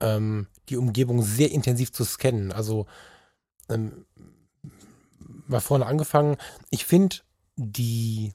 ähm, 0.00 0.46
die 0.68 0.76
Umgebung 0.76 1.22
sehr 1.22 1.50
intensiv 1.50 1.92
zu 1.92 2.04
scannen. 2.04 2.52
Also 2.52 2.86
ähm, 3.68 4.06
mal 5.46 5.60
vorne 5.60 5.86
angefangen. 5.86 6.36
Ich 6.70 6.86
finde 6.86 7.16
die 7.56 8.32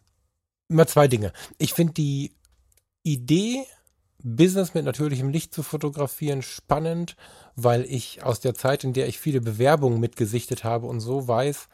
immer 0.67 0.87
zwei 0.87 1.07
Dinge. 1.07 1.33
Ich 1.57 1.73
finde 1.73 1.93
die 1.93 2.31
Idee, 3.03 3.65
Business 4.23 4.73
mit 4.73 4.85
natürlichem 4.85 5.29
Licht 5.29 5.53
zu 5.53 5.63
fotografieren, 5.63 6.41
spannend, 6.41 7.15
weil 7.55 7.83
ich 7.83 8.23
aus 8.23 8.39
der 8.39 8.53
Zeit, 8.53 8.83
in 8.83 8.93
der 8.93 9.07
ich 9.07 9.19
viele 9.19 9.41
Bewerbungen 9.41 9.99
mitgesichtet 9.99 10.63
habe 10.63 10.87
und 10.87 10.99
so 10.99 11.27
weiß, 11.27 11.67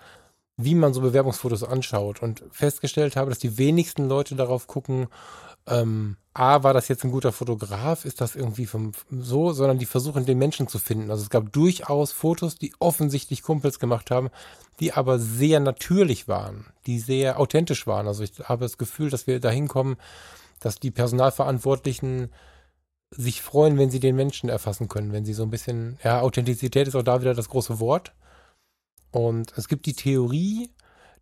wie 0.57 0.75
man 0.75 0.93
so 0.93 1.01
Bewerbungsfotos 1.01 1.63
anschaut 1.63 2.21
und 2.23 2.43
festgestellt 2.51 3.15
habe, 3.15 3.29
dass 3.29 3.39
die 3.39 3.57
wenigsten 3.57 4.07
Leute 4.07 4.35
darauf 4.35 4.65
gucken, 4.67 5.07
ähm, 5.67 6.17
A, 6.33 6.63
war 6.63 6.73
das 6.73 6.87
jetzt 6.87 7.03
ein 7.03 7.11
guter 7.11 7.31
Fotograf, 7.31 8.05
ist 8.05 8.21
das 8.21 8.35
irgendwie 8.35 8.65
vom, 8.65 8.91
so, 9.09 9.53
sondern 9.53 9.79
die 9.79 9.85
versuchen, 9.85 10.25
den 10.25 10.37
Menschen 10.37 10.67
zu 10.67 10.79
finden. 10.79 11.11
Also 11.11 11.23
es 11.23 11.29
gab 11.29 11.51
durchaus 11.51 12.11
Fotos, 12.11 12.57
die 12.57 12.73
offensichtlich 12.79 13.43
Kumpels 13.43 13.79
gemacht 13.79 14.11
haben, 14.11 14.29
die 14.79 14.93
aber 14.93 15.19
sehr 15.19 15.59
natürlich 15.59 16.27
waren, 16.27 16.67
die 16.85 16.99
sehr 16.99 17.39
authentisch 17.39 17.85
waren. 17.87 18.07
Also 18.07 18.23
ich 18.23 18.33
habe 18.43 18.65
das 18.65 18.77
Gefühl, 18.77 19.09
dass 19.09 19.27
wir 19.27 19.39
dahin 19.39 19.67
kommen, 19.67 19.97
dass 20.59 20.79
die 20.79 20.91
Personalverantwortlichen 20.91 22.29
sich 23.11 23.41
freuen, 23.41 23.77
wenn 23.77 23.89
sie 23.89 23.99
den 23.99 24.15
Menschen 24.15 24.49
erfassen 24.49 24.87
können, 24.87 25.13
wenn 25.13 25.25
sie 25.25 25.33
so 25.33 25.43
ein 25.43 25.49
bisschen, 25.49 25.97
ja, 26.03 26.21
Authentizität 26.21 26.87
ist 26.87 26.95
auch 26.95 27.03
da 27.03 27.21
wieder 27.21 27.33
das 27.33 27.49
große 27.49 27.79
Wort. 27.79 28.13
Und 29.11 29.53
es 29.57 29.67
gibt 29.67 29.85
die 29.85 29.93
Theorie, 29.93 30.69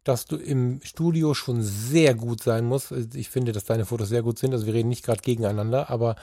dass 0.04 0.26
du 0.26 0.38
im 0.38 0.82
Studio 0.84 1.34
schon 1.34 1.62
sehr 1.62 2.16
gut 2.16 2.42
sein 2.42 2.66
musst. 2.66 2.92
Ich 2.92 3.30
finde, 3.30 3.52
dass 3.52 3.66
deine 3.66 3.86
Fotos 3.86 4.10
sehr 4.10 4.24
gut 4.24 4.40
sind, 4.40 4.54
also 4.54 4.66
wir 4.66 4.74
reden 4.74 4.90
nicht 4.90 5.06
gerade 5.06 5.22
gegeneinander, 5.22 5.90
aber 5.90 6.16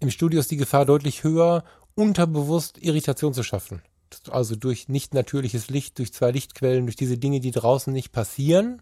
im 0.00 0.10
Studio 0.10 0.40
ist 0.40 0.50
die 0.50 0.56
Gefahr 0.56 0.84
deutlich 0.84 1.24
höher, 1.24 1.64
unterbewusst 1.94 2.78
Irritation 2.78 3.34
zu 3.34 3.42
schaffen. 3.42 3.82
Also 4.30 4.56
durch 4.56 4.88
nicht 4.88 5.12
natürliches 5.12 5.68
Licht, 5.68 5.98
durch 5.98 6.12
zwei 6.12 6.30
Lichtquellen, 6.30 6.86
durch 6.86 6.96
diese 6.96 7.18
Dinge, 7.18 7.40
die 7.40 7.50
draußen 7.50 7.92
nicht 7.92 8.12
passieren, 8.12 8.80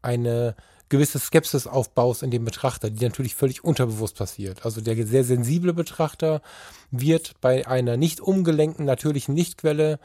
eine 0.00 0.54
gewisse 0.90 1.18
Skepsis 1.18 1.66
aufbaust 1.66 2.22
in 2.22 2.30
dem 2.30 2.44
Betrachter, 2.44 2.90
die 2.90 3.04
natürlich 3.04 3.34
völlig 3.34 3.64
unterbewusst 3.64 4.16
passiert. 4.16 4.66
Also 4.66 4.82
der 4.82 5.06
sehr 5.06 5.24
sensible 5.24 5.72
Betrachter 5.72 6.42
wird 6.90 7.40
bei 7.40 7.66
einer 7.66 7.96
nicht 7.96 8.20
umgelenkten 8.20 8.84
natürlichen 8.84 9.34
Lichtquelle 9.34 9.98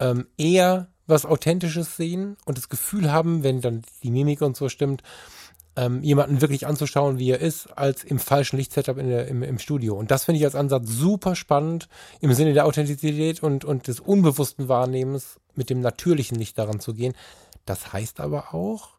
ähm, 0.00 0.26
eher 0.36 0.88
was 1.06 1.26
Authentisches 1.26 1.96
sehen 1.96 2.36
und 2.46 2.58
das 2.58 2.68
Gefühl 2.68 3.12
haben, 3.12 3.44
wenn 3.44 3.60
dann 3.60 3.82
die 4.02 4.10
Mimik 4.10 4.40
und 4.40 4.56
so 4.56 4.68
stimmt, 4.68 5.02
ähm, 5.76 6.02
jemanden 6.02 6.40
wirklich 6.40 6.66
anzuschauen, 6.66 7.18
wie 7.18 7.30
er 7.30 7.40
ist, 7.40 7.66
als 7.76 8.04
im 8.04 8.18
falschen 8.18 8.56
Lichtsetup 8.56 8.96
in 8.96 9.08
der, 9.08 9.26
im, 9.28 9.42
im 9.42 9.58
Studio. 9.58 9.94
Und 9.94 10.10
das 10.10 10.24
finde 10.24 10.38
ich 10.38 10.44
als 10.44 10.54
Ansatz 10.54 10.88
super 10.88 11.34
spannend 11.34 11.88
im 12.20 12.32
Sinne 12.32 12.54
der 12.54 12.64
Authentizität 12.64 13.42
und, 13.42 13.64
und 13.64 13.88
des 13.88 14.00
unbewussten 14.00 14.68
Wahrnehmens 14.68 15.40
mit 15.54 15.70
dem 15.70 15.80
natürlichen 15.80 16.38
Licht 16.38 16.58
daran 16.58 16.80
zu 16.80 16.94
gehen. 16.94 17.14
Das 17.66 17.92
heißt 17.92 18.20
aber 18.20 18.54
auch, 18.54 18.90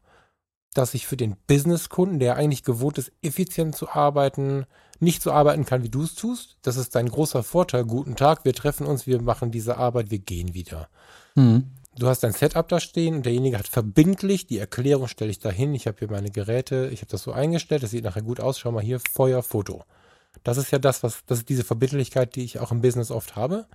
dass 0.78 0.94
ich 0.94 1.08
für 1.08 1.18
den 1.18 1.36
Businesskunden, 1.48 2.20
der 2.20 2.36
eigentlich 2.36 2.64
gewohnt 2.64 2.98
ist, 2.98 3.12
effizient 3.22 3.76
zu 3.76 3.90
arbeiten, 3.90 4.66
nicht 5.00 5.22
so 5.22 5.32
arbeiten 5.32 5.66
kann, 5.66 5.84
wie 5.84 5.90
du 5.90 6.04
es 6.04 6.16
tust. 6.16 6.58
Das 6.62 6.78
ist 6.78 6.96
dein 6.96 7.10
großer 7.10 7.44
Vorteil. 7.44 7.86
Guten 7.86 8.16
Tag, 8.16 8.46
wir 8.46 8.54
treffen 8.54 8.86
uns, 8.86 9.08
wir 9.08 9.22
machen 9.22 9.52
diese 9.52 9.78
Arbeit, 9.78 10.12
wir 10.12 10.20
gehen 10.20 10.54
wieder. 10.54 10.90
Hm. 11.36 11.72
du 11.98 12.08
hast 12.08 12.24
dein 12.24 12.32
Setup 12.32 12.68
da 12.68 12.80
stehen 12.80 13.16
und 13.16 13.26
derjenige 13.26 13.58
hat 13.58 13.68
verbindlich, 13.68 14.48
die 14.48 14.58
Erklärung 14.58 15.08
stelle 15.08 15.32
ich 15.32 15.40
da 15.40 15.50
hin, 15.50 15.74
ich 15.74 15.88
habe 15.88 15.98
hier 16.00 16.10
meine 16.10 16.30
Geräte, 16.30 16.90
ich 16.94 17.02
habe 17.02 17.12
das 17.12 17.24
so 17.24 17.34
eingestellt, 17.34 17.84
das 17.84 17.92
sieht 17.92 18.06
nachher 18.06 18.22
gut 18.22 18.40
aus, 18.40 18.60
schau 18.60 18.72
mal 18.72 18.84
hier, 18.84 19.02
Feuer, 19.12 19.44
Foto. 19.44 19.84
Das 20.44 20.58
ist 20.58 20.72
ja 20.72 20.80
das, 20.80 21.04
was, 21.04 21.24
das 21.26 21.40
ist 21.40 21.50
diese 21.50 21.64
Verbindlichkeit, 21.64 22.36
die 22.36 22.44
ich 22.44 22.60
auch 22.60 22.72
im 22.72 22.82
Business 22.82 23.12
oft 23.12 23.36
habe. 23.36 23.66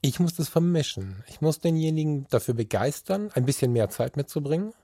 Ich 0.00 0.20
muss 0.20 0.34
das 0.34 0.48
vermischen. 0.48 1.24
Ich 1.28 1.40
muss 1.40 1.60
denjenigen 1.60 2.26
dafür 2.28 2.54
begeistern, 2.54 3.30
ein 3.34 3.46
bisschen 3.46 3.72
mehr 3.72 3.88
Zeit 3.88 4.16
mitzubringen. 4.16 4.74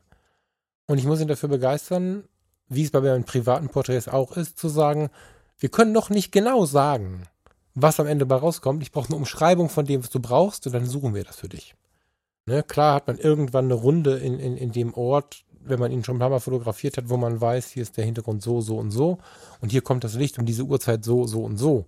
Und 0.91 0.99
ich 0.99 1.05
muss 1.05 1.21
ihn 1.21 1.29
dafür 1.29 1.49
begeistern, 1.49 2.25
wie 2.69 2.83
es 2.83 2.91
bei 2.91 3.01
meinen 3.01 3.23
privaten 3.23 3.69
Porträts 3.69 4.09
auch 4.09 4.37
ist, 4.37 4.59
zu 4.59 4.69
sagen, 4.69 5.09
wir 5.57 5.69
können 5.69 5.93
noch 5.93 6.11
nicht 6.11 6.33
genau 6.33 6.67
sagen, 6.67 7.29
was 7.77 8.01
am 8.01 8.09
Ende 8.09 8.27
bei 8.27 8.35
rauskommt. 8.35 8.83
Ich 8.83 8.91
brauche 8.91 9.07
eine 9.07 9.15
Umschreibung 9.15 9.69
von 9.69 9.87
dem, 9.87 10.03
was 10.03 10.11
du 10.11 10.19
brauchst, 10.19 10.67
und 10.67 10.73
dann 10.73 10.87
suchen 10.87 11.15
wir 11.15 11.23
das 11.23 11.37
für 11.37 11.49
dich. 11.49 11.77
Ne, 12.45 12.65
klar 12.65 12.97
hat 12.97 13.07
man 13.07 13.19
irgendwann 13.19 13.67
eine 13.67 13.75
Runde 13.75 14.19
in, 14.19 14.41
in, 14.41 14.57
in 14.57 14.73
dem 14.73 14.93
Ort, 14.95 15.45
wenn 15.61 15.79
man 15.79 15.93
ihn 15.93 16.03
schon 16.03 16.17
ein 16.17 16.19
paar 16.19 16.31
Mal 16.31 16.41
fotografiert 16.41 16.97
hat, 16.97 17.09
wo 17.09 17.17
man 17.17 17.41
weiß, 17.41 17.71
hier 17.71 17.85
ist 17.85 17.97
der 17.97 18.05
Hintergrund 18.05 18.43
so, 18.43 18.61
so 18.61 18.77
und 18.77 18.91
so 18.91 19.19
und 19.61 19.71
hier 19.71 19.83
kommt 19.83 20.03
das 20.03 20.15
Licht 20.15 20.41
um 20.41 20.45
diese 20.45 20.65
Uhrzeit 20.65 21.05
so, 21.05 21.25
so 21.25 21.45
und 21.45 21.57
so. 21.57 21.87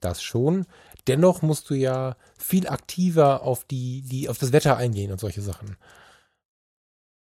Das 0.00 0.22
schon. 0.22 0.64
Dennoch 1.06 1.42
musst 1.42 1.68
du 1.68 1.74
ja 1.74 2.16
viel 2.38 2.66
aktiver 2.66 3.42
auf 3.42 3.64
die, 3.64 4.00
die, 4.00 4.30
auf 4.30 4.38
das 4.38 4.52
Wetter 4.52 4.78
eingehen 4.78 5.12
und 5.12 5.20
solche 5.20 5.42
Sachen. 5.42 5.76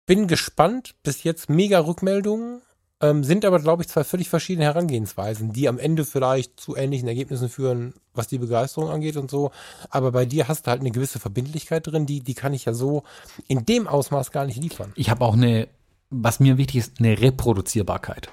Bin 0.06 0.26
gespannt. 0.26 0.94
Bis 1.02 1.22
jetzt 1.22 1.48
mega 1.48 1.80
Rückmeldungen. 1.80 2.62
Ähm, 3.00 3.24
sind 3.24 3.44
aber, 3.44 3.58
glaube 3.58 3.82
ich, 3.82 3.88
zwei 3.88 4.04
völlig 4.04 4.28
verschiedene 4.28 4.64
Herangehensweisen, 4.64 5.52
die 5.52 5.68
am 5.68 5.80
Ende 5.80 6.04
vielleicht 6.04 6.60
zu 6.60 6.76
ähnlichen 6.76 7.08
Ergebnissen 7.08 7.48
führen, 7.48 7.94
was 8.14 8.28
die 8.28 8.38
Begeisterung 8.38 8.90
angeht 8.90 9.16
und 9.16 9.28
so. 9.28 9.50
Aber 9.90 10.12
bei 10.12 10.24
dir 10.24 10.46
hast 10.46 10.66
du 10.66 10.70
halt 10.70 10.80
eine 10.80 10.92
gewisse 10.92 11.18
Verbindlichkeit 11.18 11.84
drin, 11.84 12.06
die, 12.06 12.20
die 12.20 12.34
kann 12.34 12.54
ich 12.54 12.64
ja 12.64 12.72
so 12.72 13.02
in 13.48 13.66
dem 13.66 13.88
Ausmaß 13.88 14.30
gar 14.30 14.46
nicht 14.46 14.62
liefern. 14.62 14.92
Ich 14.94 15.10
habe 15.10 15.24
auch 15.24 15.34
eine, 15.34 15.66
was 16.10 16.38
mir 16.38 16.58
wichtig 16.58 16.76
ist, 16.76 17.00
eine 17.00 17.20
Reproduzierbarkeit. 17.20 18.28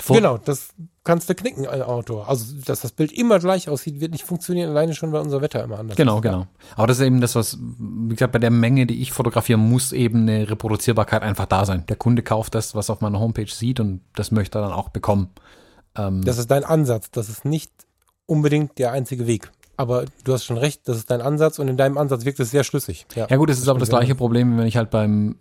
Vor 0.00 0.16
genau, 0.16 0.38
das 0.38 0.70
kannst 1.04 1.28
du 1.28 1.34
knicken, 1.34 1.66
ein 1.66 1.82
Autor. 1.82 2.28
Also, 2.28 2.56
dass 2.64 2.80
das 2.80 2.92
Bild 2.92 3.12
immer 3.12 3.38
gleich 3.38 3.68
aussieht, 3.68 4.00
wird 4.00 4.12
nicht 4.12 4.24
funktionieren, 4.24 4.70
alleine 4.70 4.94
schon, 4.94 5.12
weil 5.12 5.20
unser 5.20 5.40
Wetter 5.40 5.62
immer 5.62 5.78
anders 5.78 5.96
genau, 5.96 6.16
ist. 6.16 6.22
Genau, 6.22 6.38
genau. 6.38 6.48
Aber 6.76 6.86
das 6.86 6.98
ist 6.98 7.06
eben 7.06 7.20
das, 7.20 7.34
was, 7.34 7.58
wie 7.60 8.14
gesagt, 8.14 8.32
bei 8.32 8.38
der 8.38 8.50
Menge, 8.50 8.86
die 8.86 9.00
ich 9.00 9.12
fotografiere, 9.12 9.58
muss 9.58 9.92
eben 9.92 10.22
eine 10.22 10.50
Reproduzierbarkeit 10.50 11.22
einfach 11.22 11.46
da 11.46 11.64
sein. 11.64 11.84
Der 11.88 11.96
Kunde 11.96 12.22
kauft 12.22 12.54
das, 12.54 12.74
was 12.74 12.90
auf 12.90 13.00
meiner 13.00 13.20
Homepage 13.20 13.46
sieht 13.46 13.80
und 13.80 14.00
das 14.14 14.30
möchte 14.30 14.58
er 14.58 14.62
dann 14.62 14.72
auch 14.72 14.88
bekommen. 14.88 15.30
Ähm, 15.96 16.24
das 16.24 16.38
ist 16.38 16.50
dein 16.50 16.64
Ansatz. 16.64 17.10
Das 17.10 17.28
ist 17.28 17.44
nicht 17.44 17.70
unbedingt 18.26 18.78
der 18.78 18.92
einzige 18.92 19.26
Weg 19.26 19.50
aber 19.82 20.06
du 20.24 20.32
hast 20.32 20.44
schon 20.44 20.56
recht, 20.56 20.88
das 20.88 20.96
ist 20.96 21.10
dein 21.10 21.20
Ansatz 21.20 21.58
und 21.58 21.68
in 21.68 21.76
deinem 21.76 21.98
Ansatz 21.98 22.24
wirkt 22.24 22.40
es 22.40 22.50
sehr 22.50 22.64
schlüssig. 22.64 23.06
Ja, 23.14 23.26
ja 23.28 23.36
gut, 23.36 23.50
es 23.50 23.58
ist 23.58 23.68
aber 23.68 23.78
das 23.78 23.90
gleiche 23.90 24.14
Problem, 24.14 24.56
wenn 24.56 24.66
ich 24.66 24.76
halt 24.76 24.90
beim, 24.90 25.36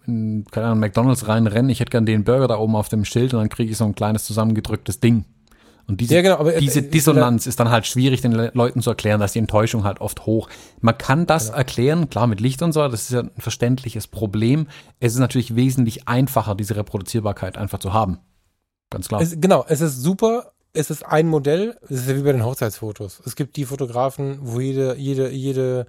keine 0.52 0.68
Ahnung, 0.68 0.80
McDonalds 0.80 1.28
reinrenne, 1.28 1.72
ich 1.72 1.80
hätte 1.80 1.92
gern 1.92 2.06
den 2.06 2.24
Burger 2.24 2.48
da 2.48 2.58
oben 2.58 2.76
auf 2.76 2.90
dem 2.90 3.06
Schild 3.06 3.34
und 3.34 3.40
dann 3.40 3.50
kriege 3.50 3.72
ich 3.72 3.78
so 3.78 3.86
ein 3.86 3.96
kleines 3.96 4.26
zusammengedrücktes 4.26 5.00
Ding. 5.00 5.26
Und 5.88 6.00
diese, 6.00 6.16
ja, 6.16 6.22
genau, 6.22 6.38
aber, 6.38 6.54
diese 6.54 6.80
äh, 6.80 6.90
Dissonanz 6.90 7.48
ist 7.48 7.60
dann 7.60 7.70
halt 7.70 7.86
schwierig, 7.86 8.22
den 8.22 8.32
Leuten 8.32 8.82
zu 8.82 8.90
erklären, 8.90 9.20
dass 9.20 9.34
die 9.34 9.40
Enttäuschung 9.40 9.84
halt 9.84 10.00
oft 10.00 10.26
hoch. 10.26 10.50
Man 10.80 10.98
kann 10.98 11.26
das 11.26 11.48
genau. 11.48 11.58
erklären, 11.58 12.10
klar, 12.10 12.28
mit 12.28 12.40
Licht 12.40 12.62
und 12.62 12.72
so, 12.72 12.88
das 12.88 13.04
ist 13.04 13.12
ja 13.12 13.22
ein 13.22 13.32
verständliches 13.38 14.08
Problem. 14.08 14.68
Es 15.00 15.14
ist 15.14 15.20
natürlich 15.20 15.56
wesentlich 15.56 16.08
einfacher, 16.08 16.56
diese 16.56 16.76
Reproduzierbarkeit 16.76 17.58
einfach 17.58 17.80
zu 17.80 17.94
haben. 17.94 18.20
Ganz 18.90 19.08
klar. 19.08 19.22
Es, 19.22 19.40
genau, 19.40 19.66
es 19.68 19.82
ist 19.82 20.02
super, 20.02 20.54
es 20.74 20.90
ist 20.90 21.06
ein 21.06 21.28
Modell, 21.28 21.78
es 21.84 22.02
ist 22.02 22.10
ja 22.10 22.16
wie 22.16 22.22
bei 22.22 22.32
den 22.32 22.46
Hochzeitsfotos. 22.46 23.22
Es 23.26 23.36
gibt 23.36 23.56
die 23.58 23.66
Fotografen, 23.66 24.40
wo 24.42 24.60
jede, 24.60 24.96
jede, 24.96 25.30
jede 25.30 25.86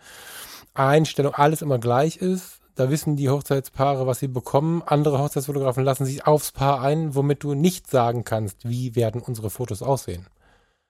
Einstellung 0.75 1.35
alles 1.35 1.63
immer 1.63 1.79
gleich 1.79 2.17
ist. 2.17 2.61
Da 2.75 2.91
wissen 2.91 3.17
die 3.17 3.29
Hochzeitspaare, 3.29 4.07
was 4.07 4.19
sie 4.19 4.29
bekommen. 4.29 4.83
Andere 4.85 5.19
Hochzeitsfotografen 5.19 5.85
lassen 5.85 6.07
sich 6.07 6.27
aufs 6.27 6.53
Paar 6.53 6.81
ein, 6.81 7.15
womit 7.15 7.45
du 7.45 7.55
nicht 7.55 7.91
sagen 7.91 8.25
kannst, 8.25 8.69
wie 8.69 8.97
werden 8.97 9.21
unsere 9.21 9.51
Fotos 9.51 9.83
aussehen. 9.83 10.27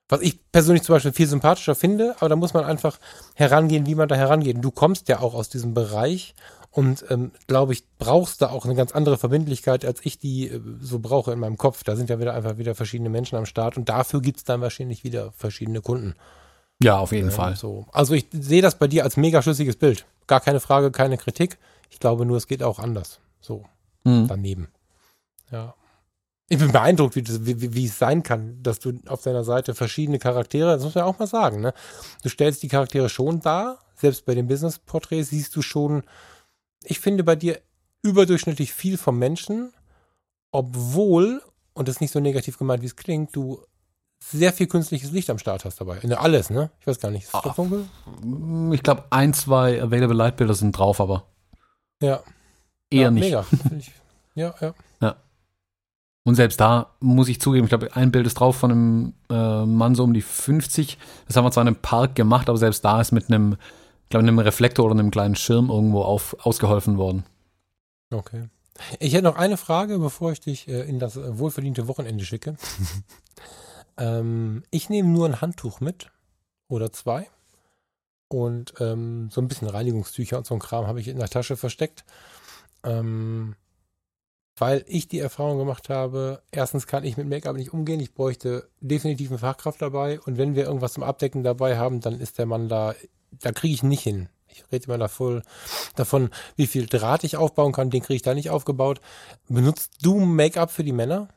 Was 0.08 0.20
ich 0.20 0.40
persönlich 0.52 0.84
zum 0.84 0.94
Beispiel 0.94 1.12
viel 1.12 1.26
sympathischer 1.26 1.74
finde, 1.74 2.14
aber 2.18 2.28
da 2.28 2.36
muss 2.36 2.54
man 2.54 2.64
einfach 2.64 2.98
herangehen, 3.34 3.86
wie 3.86 3.94
man 3.94 4.08
da 4.08 4.14
herangeht. 4.14 4.58
Du 4.60 4.70
kommst 4.70 5.08
ja 5.08 5.20
auch 5.20 5.34
aus 5.34 5.48
diesem 5.48 5.74
Bereich 5.74 6.34
und 6.72 7.04
ähm, 7.10 7.32
glaube 7.46 7.74
ich, 7.74 7.84
brauchst 7.98 8.40
da 8.40 8.50
auch 8.50 8.64
eine 8.64 8.74
ganz 8.74 8.92
andere 8.92 9.18
Verbindlichkeit, 9.18 9.84
als 9.84 10.00
ich 10.04 10.18
die 10.18 10.48
äh, 10.48 10.60
so 10.80 10.98
brauche 10.98 11.30
in 11.30 11.38
meinem 11.38 11.58
Kopf. 11.58 11.84
Da 11.84 11.96
sind 11.96 12.08
ja 12.08 12.18
wieder 12.18 12.32
einfach 12.32 12.56
wieder 12.56 12.74
verschiedene 12.74 13.10
Menschen 13.10 13.36
am 13.36 13.44
Start 13.46 13.76
und 13.76 13.90
dafür 13.90 14.22
gibt's 14.22 14.44
dann 14.44 14.62
wahrscheinlich 14.62 15.04
wieder 15.04 15.32
verschiedene 15.32 15.82
Kunden. 15.82 16.14
Ja, 16.82 16.98
auf 16.98 17.12
jeden 17.12 17.28
ähm, 17.28 17.34
Fall. 17.34 17.56
So. 17.56 17.86
Also 17.92 18.14
ich 18.14 18.26
sehe 18.32 18.62
das 18.62 18.78
bei 18.78 18.88
dir 18.88 19.04
als 19.04 19.18
mega 19.18 19.42
schlüssiges 19.42 19.76
Bild. 19.76 20.06
Gar 20.26 20.40
keine 20.40 20.60
Frage, 20.60 20.90
keine 20.90 21.18
Kritik. 21.18 21.58
Ich 21.90 22.00
glaube 22.00 22.24
nur, 22.24 22.38
es 22.38 22.46
geht 22.46 22.62
auch 22.62 22.78
anders. 22.78 23.20
So 23.40 23.66
mhm. 24.04 24.26
daneben. 24.26 24.68
Ja. 25.50 25.74
Ich 26.48 26.58
bin 26.58 26.72
beeindruckt, 26.72 27.16
wie, 27.16 27.24
wie, 27.46 27.74
wie, 27.74 27.86
es 27.86 27.98
sein 27.98 28.22
kann, 28.22 28.62
dass 28.62 28.78
du 28.78 28.98
auf 29.06 29.22
deiner 29.22 29.44
Seite 29.44 29.74
verschiedene 29.74 30.18
Charaktere, 30.18 30.74
das 30.74 30.84
muss 30.84 30.94
man 30.94 31.04
auch 31.04 31.18
mal 31.18 31.26
sagen, 31.26 31.60
ne? 31.60 31.72
Du 32.22 32.28
stellst 32.28 32.62
die 32.62 32.68
Charaktere 32.68 33.08
schon 33.08 33.40
dar, 33.40 33.78
selbst 33.94 34.26
bei 34.26 34.34
den 34.34 34.48
Business-Porträts 34.48 35.30
siehst 35.30 35.56
du 35.56 35.62
schon 35.62 36.02
ich 36.90 37.00
finde 37.00 37.24
bei 37.24 37.36
dir 37.36 37.60
überdurchschnittlich 38.02 38.72
viel 38.72 38.98
vom 38.98 39.18
Menschen, 39.18 39.72
obwohl, 40.50 41.42
und 41.72 41.88
das 41.88 41.96
ist 41.96 42.00
nicht 42.00 42.12
so 42.12 42.20
negativ 42.20 42.58
gemeint, 42.58 42.82
wie 42.82 42.86
es 42.86 42.96
klingt, 42.96 43.34
du 43.34 43.62
sehr 44.20 44.52
viel 44.52 44.66
künstliches 44.66 45.10
Licht 45.10 45.30
am 45.30 45.38
Start 45.38 45.64
hast 45.64 45.80
dabei. 45.80 46.00
Alles, 46.16 46.50
ne? 46.50 46.70
Ich 46.80 46.86
weiß 46.86 47.00
gar 47.00 47.10
nicht. 47.10 47.24
Ist 47.24 47.34
das 47.34 47.56
dunkel? 47.56 47.88
Ich 48.72 48.82
glaube, 48.82 49.04
ein, 49.10 49.34
zwei 49.34 49.82
Available 49.82 50.16
Light 50.16 50.36
Bilder 50.36 50.54
sind 50.54 50.72
drauf, 50.72 51.00
aber. 51.00 51.26
Ja. 52.00 52.22
Eher 52.90 53.02
ja, 53.02 53.10
nicht. 53.10 53.24
Mega. 53.24 53.46
ja, 54.34 54.54
ja. 54.60 54.74
Ja. 55.00 55.16
Und 56.24 56.36
selbst 56.36 56.60
da 56.60 56.92
muss 57.00 57.28
ich 57.28 57.40
zugeben, 57.40 57.64
ich 57.64 57.70
glaube, 57.70 57.96
ein 57.96 58.12
Bild 58.12 58.26
ist 58.26 58.34
drauf 58.34 58.56
von 58.56 58.70
einem 58.70 59.14
äh, 59.28 59.66
Mann 59.66 59.96
so 59.96 60.04
um 60.04 60.14
die 60.14 60.22
50. 60.22 60.98
Das 61.26 61.36
haben 61.36 61.44
wir 61.44 61.50
zwar 61.50 61.62
in 61.62 61.68
einem 61.68 61.76
Park 61.76 62.14
gemacht, 62.14 62.48
aber 62.48 62.58
selbst 62.58 62.84
da 62.84 63.00
ist 63.00 63.10
mit 63.10 63.28
einem 63.28 63.56
glaube, 64.12 64.26
einem 64.26 64.38
Reflektor 64.38 64.84
oder 64.86 64.94
einem 64.94 65.10
kleinen 65.10 65.34
Schirm 65.34 65.68
irgendwo 65.70 66.02
auf, 66.02 66.36
ausgeholfen 66.40 66.96
worden. 66.96 67.24
Okay. 68.10 68.48
Ich 69.00 69.12
hätte 69.12 69.24
noch 69.24 69.36
eine 69.36 69.56
Frage, 69.56 69.98
bevor 69.98 70.32
ich 70.32 70.40
dich 70.40 70.68
äh, 70.68 70.82
in 70.82 70.98
das 70.98 71.16
äh, 71.16 71.38
wohlverdiente 71.38 71.88
Wochenende 71.88 72.24
schicke. 72.24 72.56
ähm, 73.98 74.62
ich 74.70 74.88
nehme 74.88 75.08
nur 75.08 75.26
ein 75.26 75.40
Handtuch 75.40 75.80
mit 75.80 76.10
oder 76.68 76.92
zwei 76.92 77.28
und 78.28 78.74
ähm, 78.80 79.28
so 79.30 79.40
ein 79.40 79.48
bisschen 79.48 79.68
Reinigungstücher 79.68 80.38
und 80.38 80.46
so 80.46 80.54
ein 80.54 80.60
Kram 80.60 80.86
habe 80.86 81.00
ich 81.00 81.08
in 81.08 81.18
der 81.18 81.28
Tasche 81.28 81.56
versteckt. 81.56 82.04
Ähm, 82.84 83.56
weil 84.56 84.84
ich 84.86 85.08
die 85.08 85.18
Erfahrung 85.18 85.58
gemacht 85.58 85.88
habe, 85.88 86.42
erstens 86.50 86.86
kann 86.86 87.04
ich 87.04 87.16
mit 87.16 87.26
Make-up 87.26 87.56
nicht 87.56 87.72
umgehen, 87.72 88.00
ich 88.00 88.12
bräuchte 88.12 88.68
definitiv 88.80 89.30
eine 89.30 89.38
Fachkraft 89.38 89.80
dabei 89.80 90.20
und 90.20 90.36
wenn 90.36 90.54
wir 90.54 90.64
irgendwas 90.64 90.92
zum 90.92 91.02
Abdecken 91.02 91.42
dabei 91.42 91.78
haben, 91.78 92.00
dann 92.00 92.20
ist 92.20 92.38
der 92.38 92.46
Mann 92.46 92.68
da 92.68 92.94
da 93.40 93.52
kriege 93.52 93.74
ich 93.74 93.82
nicht 93.82 94.02
hin. 94.02 94.28
Ich 94.48 94.64
rede 94.70 94.86
immer 94.86 94.98
da 94.98 95.08
voll 95.08 95.42
davon, 95.96 96.30
wie 96.56 96.66
viel 96.66 96.86
Draht 96.86 97.24
ich 97.24 97.36
aufbauen 97.36 97.72
kann, 97.72 97.90
den 97.90 98.02
kriege 98.02 98.16
ich 98.16 98.22
da 98.22 98.34
nicht 98.34 98.50
aufgebaut. 98.50 99.00
Benutzt 99.48 99.98
du 100.02 100.20
Make-up 100.20 100.70
für 100.70 100.84
die 100.84 100.92
Männer? 100.92 101.28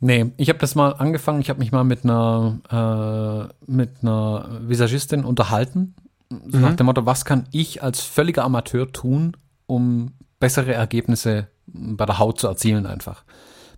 Nee, 0.00 0.32
ich 0.36 0.48
habe 0.48 0.58
das 0.58 0.74
mal 0.74 0.92
angefangen, 0.92 1.40
ich 1.40 1.48
habe 1.48 1.60
mich 1.60 1.72
mal 1.72 1.84
mit 1.84 2.04
einer, 2.04 2.60
äh, 2.70 3.70
mit 3.70 3.90
einer 4.02 4.60
Visagistin 4.62 5.24
unterhalten. 5.24 5.94
mhm. 6.28 6.60
Nach 6.60 6.76
dem 6.76 6.86
Motto, 6.86 7.06
was 7.06 7.24
kann 7.24 7.48
ich 7.52 7.82
als 7.82 8.00
völliger 8.00 8.44
Amateur 8.44 8.92
tun, 8.92 9.36
um 9.66 10.12
bessere 10.40 10.74
Ergebnisse 10.74 11.48
bei 11.66 12.06
der 12.06 12.18
Haut 12.18 12.38
zu 12.38 12.46
erzielen 12.46 12.86
einfach. 12.86 13.24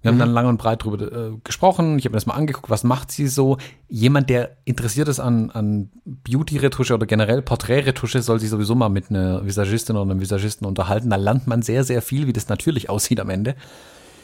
Wir 0.02 0.12
mhm. 0.12 0.14
haben 0.14 0.18
dann 0.20 0.34
lang 0.34 0.46
und 0.46 0.58
breit 0.58 0.84
drüber 0.84 1.00
äh, 1.12 1.32
gesprochen. 1.44 1.98
Ich 1.98 2.04
habe 2.04 2.12
mir 2.12 2.18
das 2.18 2.26
mal 2.26 2.34
angeguckt, 2.34 2.70
was 2.70 2.84
macht 2.84 3.10
sie 3.10 3.28
so. 3.28 3.58
Jemand, 3.88 4.30
der 4.30 4.56
interessiert 4.64 5.08
ist 5.08 5.20
an, 5.20 5.50
an 5.50 5.90
Beauty-Retusche 6.04 6.94
oder 6.94 7.06
generell 7.06 7.42
Porträtretusche, 7.42 8.22
soll 8.22 8.40
sich 8.40 8.50
sowieso 8.50 8.74
mal 8.74 8.88
mit 8.88 9.10
einer 9.10 9.44
Visagistin 9.44 9.96
oder 9.96 10.10
einem 10.10 10.20
Visagisten 10.20 10.66
unterhalten. 10.66 11.10
Da 11.10 11.16
lernt 11.16 11.46
man 11.46 11.62
sehr, 11.62 11.84
sehr 11.84 12.02
viel, 12.02 12.26
wie 12.26 12.32
das 12.32 12.48
natürlich 12.48 12.88
aussieht 12.90 13.20
am 13.20 13.30
Ende. 13.30 13.56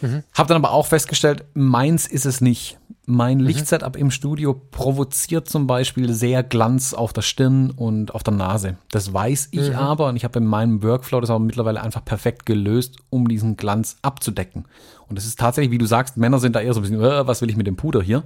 Mhm. 0.02 0.22
Hab 0.34 0.48
dann 0.48 0.56
aber 0.56 0.72
auch 0.72 0.86
festgestellt, 0.86 1.44
meins 1.54 2.06
ist 2.06 2.26
es 2.26 2.40
nicht. 2.40 2.78
Mein 3.06 3.38
mhm. 3.38 3.44
Lichtsetup 3.44 3.96
im 3.96 4.10
Studio 4.10 4.54
provoziert 4.54 5.48
zum 5.48 5.66
Beispiel 5.66 6.12
sehr 6.12 6.42
Glanz 6.42 6.94
auf 6.94 7.12
der 7.12 7.22
Stirn 7.22 7.70
und 7.70 8.14
auf 8.14 8.22
der 8.22 8.34
Nase. 8.34 8.76
Das 8.90 9.12
weiß 9.12 9.48
ich 9.52 9.70
mhm. 9.70 9.76
aber 9.76 10.08
und 10.08 10.16
ich 10.16 10.24
habe 10.24 10.38
in 10.38 10.46
meinem 10.46 10.82
Workflow 10.82 11.20
das 11.20 11.30
aber 11.30 11.40
mittlerweile 11.40 11.82
einfach 11.82 12.04
perfekt 12.04 12.46
gelöst, 12.46 12.96
um 13.10 13.28
diesen 13.28 13.56
Glanz 13.56 13.96
abzudecken. 14.02 14.66
Und 15.08 15.18
es 15.18 15.26
ist 15.26 15.38
tatsächlich, 15.38 15.72
wie 15.72 15.78
du 15.78 15.86
sagst, 15.86 16.16
Männer 16.16 16.38
sind 16.38 16.54
da 16.54 16.60
eher 16.60 16.74
so 16.74 16.80
ein 16.80 16.82
bisschen, 16.82 17.02
äh, 17.02 17.26
was 17.26 17.40
will 17.40 17.50
ich 17.50 17.56
mit 17.56 17.66
dem 17.66 17.76
Puder 17.76 18.02
hier? 18.02 18.24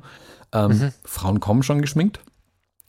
Ähm, 0.53 0.71
mhm. 0.71 0.93
Frauen 1.05 1.41
kommen 1.41 1.63
schon 1.63 1.81
geschminkt. 1.81 2.21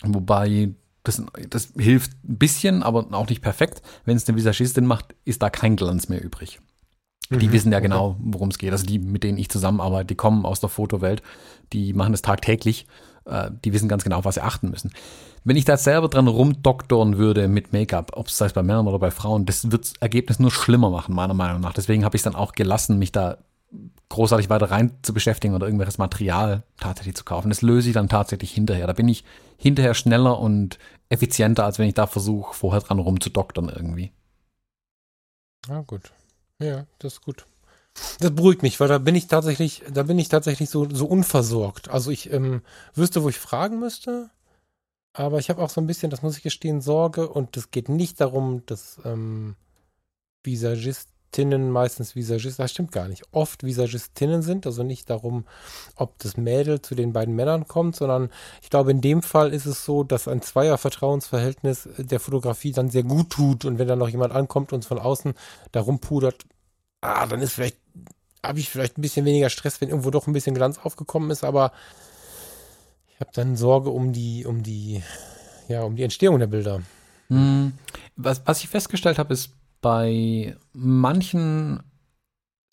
Wobei 0.04 0.74
das, 1.04 1.24
das 1.50 1.70
hilft 1.78 2.12
ein 2.28 2.38
bisschen, 2.38 2.84
aber 2.84 3.08
auch 3.12 3.30
nicht 3.30 3.42
perfekt. 3.42 3.82
Wenn 4.06 4.18
es 4.18 4.28
eine 4.28 4.38
Visagistin 4.38 4.86
macht, 4.86 5.16
ist 5.26 5.42
da 5.42 5.50
kein 5.50 5.76
Glanz 5.76 6.10
mehr 6.10 6.24
übrig. 6.24 6.60
Die 7.30 7.48
mhm, 7.48 7.52
wissen 7.52 7.72
ja 7.72 7.80
genau, 7.80 8.16
worum 8.20 8.50
es 8.50 8.58
geht. 8.58 8.72
Also 8.72 8.86
die, 8.86 9.00
mit 9.00 9.24
denen 9.24 9.38
ich 9.38 9.50
zusammenarbeite, 9.50 10.06
die 10.06 10.16
kommen 10.16 10.46
aus 10.46 10.60
der 10.60 10.70
Fotowelt, 10.70 11.22
die 11.74 11.94
machen 11.94 12.14
es 12.14 12.22
tagtäglich. 12.22 12.88
Äh, 13.26 13.52
die 13.64 13.74
wissen 13.74 13.90
ganz 13.90 14.04
genau, 14.04 14.24
was 14.26 14.36
sie 14.36 14.44
achten 14.44 14.70
müssen. 14.70 14.92
Wenn 15.44 15.56
ich 15.56 15.66
da 15.66 15.78
selber 15.78 16.08
dran 16.08 16.28
rumdoktoren 16.28 17.18
würde 17.18 17.48
mit 17.48 17.74
Make-up, 17.74 18.12
ob 18.16 18.28
es 18.28 18.38
sei 18.38 18.48
bei 18.50 18.64
Männern 18.64 18.88
oder 18.88 19.00
bei 19.00 19.12
Frauen, 19.12 19.46
das 19.46 19.72
wird 19.72 19.84
das 19.84 19.94
Ergebnis 20.00 20.40
nur 20.40 20.52
schlimmer 20.52 20.90
machen, 20.90 21.16
meiner 21.16 21.34
Meinung 21.34 21.62
nach. 21.62 21.74
Deswegen 21.74 22.04
habe 22.04 22.16
ich 22.16 22.20
es 22.20 22.24
dann 22.24 22.36
auch 22.36 22.54
gelassen, 22.54 23.00
mich 23.00 23.12
da 23.12 23.38
großartig 24.10 24.50
weiter 24.50 24.72
rein 24.72 24.92
zu 25.02 25.14
beschäftigen 25.14 25.54
oder 25.54 25.68
irgendwelches 25.68 25.98
Material 25.98 26.64
tatsächlich 26.78 27.16
zu 27.16 27.26
kaufen. 27.26 27.50
Das 27.50 27.62
löse 27.62 27.90
ich 27.90 27.94
dann 27.94 28.10
tatsächlich 28.10 28.52
hinterher. 28.52 28.88
Da 28.88 28.94
bin 28.94 29.10
ich 29.10 29.26
hinterher 29.58 29.94
schneller 29.94 30.40
und 30.40 30.80
effizienter, 31.10 31.66
als 31.66 31.80
wenn 31.80 31.88
ich 31.88 31.94
da 31.94 32.08
versuche, 32.08 32.54
vorher 32.54 32.82
dran 32.82 33.00
rumzudoktern 33.00 33.70
irgendwie. 33.70 34.12
Ja, 35.68 35.82
gut. 35.82 36.12
Ja, 36.62 36.86
das 37.00 37.14
ist 37.14 37.22
gut. 37.22 37.46
Das 38.20 38.34
beruhigt 38.34 38.64
mich, 38.64 38.80
weil 38.80 38.88
da 38.88 38.98
bin 39.00 39.16
ich 39.16 39.28
tatsächlich, 39.28 39.84
da 39.92 40.04
bin 40.04 40.20
ich 40.20 40.30
tatsächlich 40.30 40.70
so, 40.70 40.88
so 40.90 41.06
unversorgt. 41.08 41.90
Also 41.90 42.12
ich 42.12 42.32
ähm, 42.32 42.62
wüsste, 42.94 43.24
wo 43.24 43.30
ich 43.30 43.40
fragen 43.40 43.80
müsste, 43.80 44.30
aber 45.14 45.40
ich 45.40 45.50
habe 45.50 45.62
auch 45.62 45.70
so 45.70 45.82
ein 45.82 45.88
bisschen, 45.88 46.12
das 46.12 46.22
muss 46.22 46.38
ich 46.38 46.44
gestehen, 46.44 46.82
Sorge 46.82 47.28
und 47.28 47.58
es 47.58 47.72
geht 47.72 47.90
nicht 47.90 48.22
darum, 48.22 48.64
dass 48.66 49.00
ähm, 49.04 49.56
Visagistinnen 51.28 51.70
meistens 51.72 52.16
Visagisten, 52.16 52.64
das 52.64 52.72
stimmt 52.72 52.92
gar 52.92 53.08
nicht, 53.08 53.24
oft 53.32 53.64
Visagistinnen 53.64 54.42
sind, 54.42 54.66
also 54.66 54.84
nicht 54.84 55.10
darum, 55.10 55.46
ob 55.96 56.18
das 56.20 56.38
Mädel 56.38 56.82
zu 56.82 56.96
den 56.96 57.14
beiden 57.14 57.36
Männern 57.36 57.68
kommt, 57.68 57.96
sondern 57.96 58.30
ich 58.62 58.70
glaube, 58.70 58.92
in 58.92 59.02
dem 59.02 59.22
Fall 59.22 59.54
ist 59.54 59.66
es 59.66 59.86
so, 59.86 60.04
dass 60.04 60.28
ein 60.28 60.42
Zweier-Vertrauensverhältnis 60.42 61.90
der 61.98 62.20
Fotografie 62.20 62.72
dann 62.72 62.90
sehr 62.90 63.04
gut 63.04 63.30
tut 63.30 63.66
und 63.66 63.78
wenn 63.78 63.88
dann 63.88 64.00
noch 64.00 64.10
jemand 64.10 64.34
ankommt 64.34 64.74
und 64.74 64.86
von 64.86 65.00
außen 65.00 65.34
darum 65.72 66.00
pudert, 66.00 66.46
ah, 67.02 67.26
dann 67.28 67.42
ist 67.42 67.54
vielleicht, 67.54 67.78
habe 68.44 68.60
ich 68.60 68.70
vielleicht 68.70 68.98
ein 68.98 69.02
bisschen 69.02 69.26
weniger 69.26 69.50
Stress, 69.50 69.80
wenn 69.82 69.90
irgendwo 69.90 70.12
doch 70.12 70.28
ein 70.28 70.34
bisschen 70.34 70.56
Glanz 70.56 70.80
aufgekommen 70.80 71.30
ist, 71.30 71.44
aber 71.44 71.72
ich 73.14 73.20
habe 73.20 73.32
dann 73.34 73.56
Sorge 73.56 73.90
um 73.90 74.14
die, 74.14 74.46
um 74.46 74.64
die, 74.64 75.04
ja, 75.68 75.84
um 75.84 75.96
die 75.96 76.04
Entstehung 76.04 76.40
der 76.40 76.48
Bilder. 76.48 76.82
Hm, 77.30 77.74
was, 78.16 78.42
was 78.46 78.64
ich 78.64 78.70
festgestellt 78.70 79.20
habe, 79.20 79.34
ist, 79.34 79.52
bei 79.88 80.54
manchen 80.74 81.80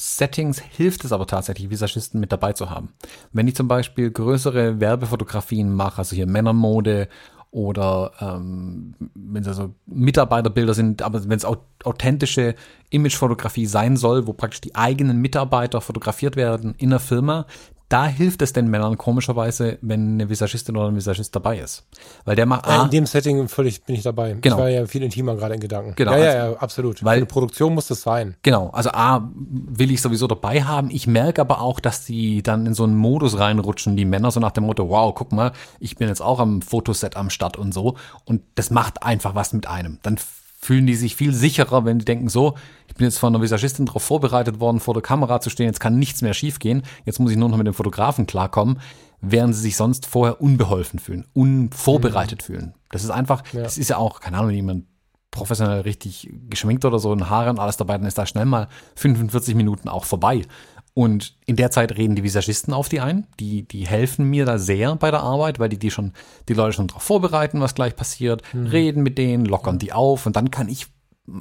Settings 0.01 0.59
hilft 0.59 1.05
es 1.05 1.13
aber 1.13 1.29
tatsächlich, 1.29 1.71
Visagisten 1.71 2.19
mit 2.19 2.33
dabei 2.33 2.55
zu 2.55 2.71
haben. 2.71 2.93
Wenn 3.31 3.47
ich 3.47 3.55
zum 3.55 3.69
Beispiel 3.69 4.11
größere 4.11 4.81
Werbefotografien 4.81 5.73
mache, 5.73 5.99
also 5.99 6.17
hier 6.17 6.27
Männermode 6.27 7.09
oder 7.53 8.11
ähm, 8.19 8.97
wenn 9.15 9.43
es 9.43 9.47
also 9.47 9.77
Mitarbeiterbilder 9.87 10.75
sind, 10.75 11.03
aber 11.03 11.23
wenn 11.23 11.39
es 11.39 11.45
authentische 11.85 12.57
Imagefotografie 12.91 13.67
sein 13.67 13.97
soll, 13.97 14.27
wo 14.27 14.33
praktisch 14.33 14.63
die 14.63 14.75
eigenen 14.75 15.19
Mitarbeiter 15.19 15.81
fotografiert 15.81 16.35
werden 16.35 16.75
in 16.79 16.91
der 16.91 16.99
Firma, 16.99 17.47
da 17.89 18.07
hilft 18.07 18.43
es 18.43 18.53
den 18.53 18.69
Männern 18.69 18.97
komischerweise, 18.97 19.79
wenn 19.83 20.15
eine 20.15 20.29
Visagistin 20.29 20.77
oder 20.77 20.89
ein 20.89 20.97
Visagist 20.97 21.35
dabei 21.37 21.59
ist. 21.59 21.85
Weil 22.25 22.35
der 22.35 22.47
macht. 22.47 22.67
Ja, 22.67 22.85
in 22.85 22.91
dem 22.91 23.07
Setting 23.07 23.47
völlig 23.49 23.85
bin 23.85 23.95
ich 23.95 24.03
dabei. 24.03 24.37
Genau. 24.41 24.57
Ich 24.57 24.63
war 24.63 24.69
ja 24.71 24.87
viel 24.87 25.03
intimer 25.03 25.37
gerade 25.37 25.55
in 25.55 25.61
Gedanken. 25.61 25.95
Genau. 25.95 26.13
Ja, 26.13 26.19
ja, 26.19 26.31
also, 26.31 26.53
ja, 26.55 26.59
absolut. 26.59 27.05
Weil 27.05 27.17
Für 27.17 27.17
eine 27.19 27.27
Produktion 27.27 27.75
muss 27.75 27.89
das 27.89 28.03
sein. 28.03 28.37
Genau. 28.43 28.71
Also 28.71 28.91
A, 28.91 29.31
will 29.35 29.91
ich 29.91 30.01
sowieso 30.01 30.27
dabei 30.27 30.63
haben. 30.63 30.91
Ich 30.91 31.07
merke 31.07 31.43
aber 31.43 31.61
auch, 31.61 31.79
dass 31.79 32.05
die 32.05 32.43
dann 32.43 32.67
in 32.67 32.75
so 32.75 32.85
einen 32.85 32.97
Modus 32.97 33.39
reinrutschen, 33.39 33.97
die 33.97 34.07
Männer, 34.07 34.31
so 34.31 34.41
nach 34.41 34.53
dem 34.53 34.65
Motto, 34.65 34.89
wow, 34.89 35.15
guck 35.15 35.33
mal, 35.33 35.53
ich 35.79 35.97
bin 35.97 36.09
jetzt 36.09 36.23
auch 36.23 36.41
am 36.41 36.63
Fotoset 36.63 37.17
am 37.17 37.29
Start 37.29 37.57
und 37.59 37.73
so. 37.73 37.97
Und 38.25 38.43
das 38.55 38.71
macht 38.71 39.03
einfach 39.03 39.35
was 39.35 39.53
mit 39.53 39.67
einem. 39.67 39.99
Dann 40.03 40.17
fühlen 40.65 40.87
die 40.87 40.95
sich 40.95 41.15
viel 41.15 41.35
sicherer, 41.35 41.85
wenn 41.85 41.99
die 41.99 42.07
denken, 42.07 42.31
so, 42.31 42.55
ich 42.89 42.95
bin 42.95 43.05
jetzt 43.05 43.19
von 43.19 43.35
einer 43.35 43.43
Visagistin 43.43 43.85
darauf 43.85 44.03
vorbereitet 44.03 44.61
worden, 44.61 44.81
vor 44.81 44.95
der 44.95 45.03
Kamera 45.03 45.41
zu 45.41 45.51
stehen, 45.51 45.67
jetzt 45.67 45.79
kann 45.79 45.99
nichts 45.99 46.23
mehr 46.23 46.33
schiefgehen, 46.33 46.83
jetzt 47.05 47.21
muss 47.21 47.31
ich 47.31 47.37
nur 47.37 47.51
noch 47.51 47.59
mit 47.59 47.67
dem 47.67 47.75
Fotografen 47.75 48.27
klarkommen, 48.27 48.81
während 49.21 49.55
sie 49.55 49.61
sich 49.61 49.77
sonst 49.77 50.07
vorher 50.07 50.41
unbeholfen 50.41 50.99
fühlen, 50.99 51.27
unvorbereitet 51.35 52.41
mhm. 52.41 52.45
fühlen. 52.47 52.75
Das 52.91 53.05
ist 53.05 53.11
einfach, 53.11 53.43
ja. 53.53 53.63
das 53.63 53.77
ist 53.77 53.91
ja 53.91 53.99
auch, 53.99 54.21
keine 54.21 54.39
Ahnung, 54.39 54.49
wenn 54.49 54.57
jemand 54.57 54.85
professionell 55.31 55.81
richtig 55.81 56.33
geschminkt 56.49 56.87
oder 56.87 56.99
so, 56.99 57.13
ein 57.13 57.29
Haaren, 57.29 57.59
alles 57.59 57.77
dabei, 57.77 57.99
dann 57.99 58.07
ist 58.07 58.17
da 58.17 58.25
schnell 58.25 58.47
mal 58.47 58.69
45 58.95 59.55
Minuten 59.57 59.91
auch 59.91 60.05
vorbei. 60.05 60.47
Und 60.95 61.37
in 61.45 61.57
der 61.57 61.73
Zeit 61.73 61.97
reden 61.97 62.15
die 62.15 62.23
Visagisten 62.23 62.73
auf 62.73 62.89
die 62.89 63.01
ein. 63.01 63.27
Die, 63.41 63.67
die 63.67 63.87
helfen 63.87 64.31
mir 64.31 64.47
da 64.47 64.59
sehr 64.59 64.95
bei 64.95 65.11
der 65.11 65.21
Arbeit, 65.21 65.59
weil 65.59 65.69
die, 65.69 65.79
die 65.79 65.91
schon, 65.91 66.13
die 66.49 66.55
Leute 66.55 66.75
schon 66.75 66.87
darauf 66.87 67.03
vorbereiten, 67.03 67.61
was 67.61 67.75
gleich 67.75 67.97
passiert, 67.97 68.43
mhm. 68.53 68.67
reden 68.67 69.03
mit 69.03 69.19
denen, 69.19 69.45
lockern 69.45 69.81
die 69.81 69.93
auf 69.93 70.25
und 70.25 70.37
dann 70.37 70.53
kann 70.53 70.69
ich 70.69 70.87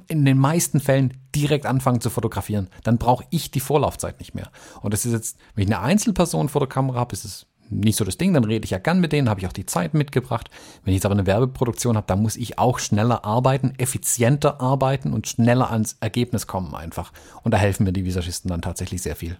in 0.07 0.23
den 0.25 0.37
meisten 0.37 0.79
Fällen 0.79 1.13
direkt 1.35 1.65
anfangen 1.65 2.01
zu 2.01 2.09
fotografieren. 2.09 2.69
Dann 2.83 2.97
brauche 2.97 3.25
ich 3.29 3.51
die 3.51 3.59
Vorlaufzeit 3.59 4.19
nicht 4.19 4.33
mehr. 4.33 4.49
Und 4.81 4.93
das 4.93 5.05
ist 5.05 5.11
jetzt, 5.11 5.37
wenn 5.55 5.67
ich 5.67 5.75
eine 5.75 5.83
Einzelperson 5.83 6.49
vor 6.49 6.61
der 6.61 6.69
Kamera 6.69 6.99
habe, 6.99 7.13
ist 7.13 7.25
es 7.25 7.45
nicht 7.79 7.97
so 7.97 8.05
das 8.05 8.17
Ding, 8.17 8.33
dann 8.33 8.43
rede 8.43 8.65
ich 8.65 8.71
ja 8.71 8.77
gern 8.77 8.99
mit 8.99 9.11
denen, 9.11 9.29
habe 9.29 9.39
ich 9.39 9.47
auch 9.47 9.53
die 9.53 9.65
Zeit 9.65 9.93
mitgebracht. 9.93 10.49
Wenn 10.83 10.93
ich 10.93 10.97
jetzt 10.97 11.05
aber 11.05 11.15
eine 11.15 11.25
Werbeproduktion 11.25 11.97
habe, 11.97 12.07
dann 12.07 12.21
muss 12.21 12.35
ich 12.35 12.59
auch 12.59 12.79
schneller 12.79 13.25
arbeiten, 13.25 13.73
effizienter 13.77 14.61
arbeiten 14.61 15.13
und 15.13 15.27
schneller 15.27 15.71
ans 15.71 15.97
Ergebnis 15.99 16.47
kommen 16.47 16.75
einfach. 16.75 17.11
Und 17.43 17.53
da 17.53 17.57
helfen 17.57 17.83
mir 17.83 17.93
die 17.93 18.05
Visagisten 18.05 18.49
dann 18.49 18.61
tatsächlich 18.61 19.01
sehr 19.01 19.15
viel. 19.15 19.37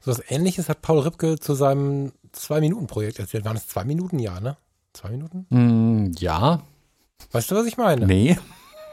So 0.00 0.12
was 0.12 0.22
ähnliches 0.30 0.68
hat 0.68 0.82
Paul 0.82 1.00
Ripke 1.00 1.38
zu 1.38 1.54
seinem 1.54 2.12
Zwei-Minuten-Projekt 2.32 3.18
erzählt. 3.18 3.44
Waren 3.44 3.56
es 3.56 3.66
zwei 3.66 3.84
Minuten? 3.84 4.18
Ja, 4.18 4.40
ne? 4.40 4.56
Zwei 4.92 5.10
Minuten? 5.10 5.46
Mm, 5.50 6.12
ja. 6.18 6.62
Weißt 7.32 7.50
du, 7.50 7.56
was 7.56 7.66
ich 7.66 7.76
meine? 7.76 8.06
Nee. 8.06 8.38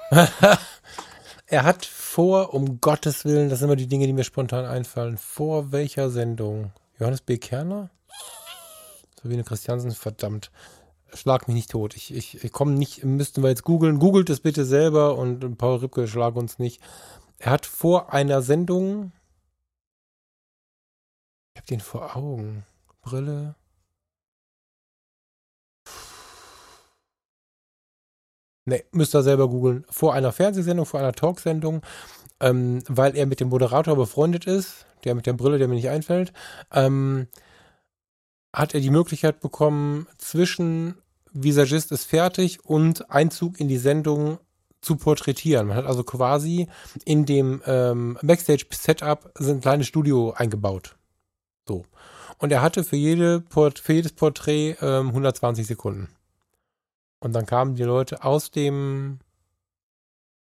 er 1.47 1.63
hat 1.63 1.85
vor, 1.85 2.53
um 2.53 2.81
Gottes 2.81 3.25
Willen, 3.25 3.49
das 3.49 3.59
sind 3.59 3.67
immer 3.67 3.75
die 3.75 3.87
Dinge, 3.87 4.07
die 4.07 4.13
mir 4.13 4.23
spontan 4.23 4.65
einfallen, 4.65 5.17
vor 5.17 5.71
welcher 5.71 6.09
Sendung? 6.09 6.71
Johannes 6.99 7.21
B. 7.21 7.37
Kerner? 7.37 7.89
Sabine 9.27 9.43
Christiansen, 9.43 9.91
verdammt. 9.91 10.51
Schlag 11.13 11.47
mich 11.47 11.55
nicht 11.55 11.71
tot. 11.71 11.97
Ich, 11.97 12.13
ich, 12.15 12.43
ich 12.45 12.51
komme 12.53 12.71
nicht, 12.71 13.03
müssten 13.03 13.43
wir 13.43 13.49
jetzt 13.49 13.63
googeln. 13.63 13.99
Googelt 13.99 14.29
es 14.29 14.39
bitte 14.39 14.63
selber 14.63 15.17
und 15.17 15.57
Paul 15.57 15.79
Ripke 15.79 16.07
schlag 16.07 16.37
uns 16.37 16.59
nicht. 16.59 16.81
Er 17.39 17.51
hat 17.51 17.65
vor 17.65 18.13
einer 18.13 18.41
Sendung. 18.41 19.11
Ich 21.53 21.59
habe 21.59 21.67
den 21.67 21.81
vor 21.81 22.15
Augen. 22.15 22.65
Brille. 23.01 23.55
Ne, 28.65 28.83
müsst 28.91 29.13
ihr 29.13 29.23
selber 29.23 29.49
googeln. 29.49 29.85
Vor 29.89 30.13
einer 30.13 30.31
Fernsehsendung, 30.31 30.85
vor 30.85 31.01
einer 31.01 31.13
Talksendung, 31.13 31.81
ähm, 32.39 32.81
weil 32.87 33.17
er 33.17 33.25
mit 33.25 33.41
dem 33.41 33.49
Moderator 33.49 33.97
befreundet 33.97 34.45
ist, 34.45 34.85
der 35.03 35.15
mit 35.15 35.25
der 35.25 35.33
Brille, 35.33 35.57
der 35.57 35.67
mir 35.67 35.75
nicht 35.75 35.89
einfällt, 35.89 36.31
ähm, 36.71 37.27
hat 38.57 38.73
er 38.73 38.79
die 38.79 38.89
Möglichkeit 38.89 39.39
bekommen, 39.39 40.07
zwischen 40.17 40.95
Visagist 41.31 41.91
ist 41.91 42.05
fertig 42.05 42.65
und 42.65 43.11
Einzug 43.11 43.59
in 43.59 43.67
die 43.67 43.77
Sendung 43.77 44.39
zu 44.81 44.95
porträtieren. 44.95 45.67
Man 45.67 45.77
hat 45.77 45.85
also 45.85 46.03
quasi 46.03 46.67
in 47.05 47.25
dem 47.25 47.61
ähm, 47.65 48.17
Backstage-Setup 48.21 49.31
ein 49.39 49.61
kleines 49.61 49.87
Studio 49.87 50.31
eingebaut. 50.31 50.95
So. 51.67 51.85
Und 52.39 52.51
er 52.51 52.61
hatte 52.61 52.83
für, 52.83 52.95
jede 52.95 53.41
Port 53.41 53.77
für 53.77 53.93
jedes 53.93 54.13
Porträt 54.13 54.75
ähm, 54.81 55.09
120 55.09 55.67
Sekunden. 55.67 56.09
Und 57.19 57.33
dann 57.33 57.45
kamen 57.45 57.75
die 57.75 57.83
Leute 57.83 58.23
aus 58.23 58.51
dem 58.51 59.19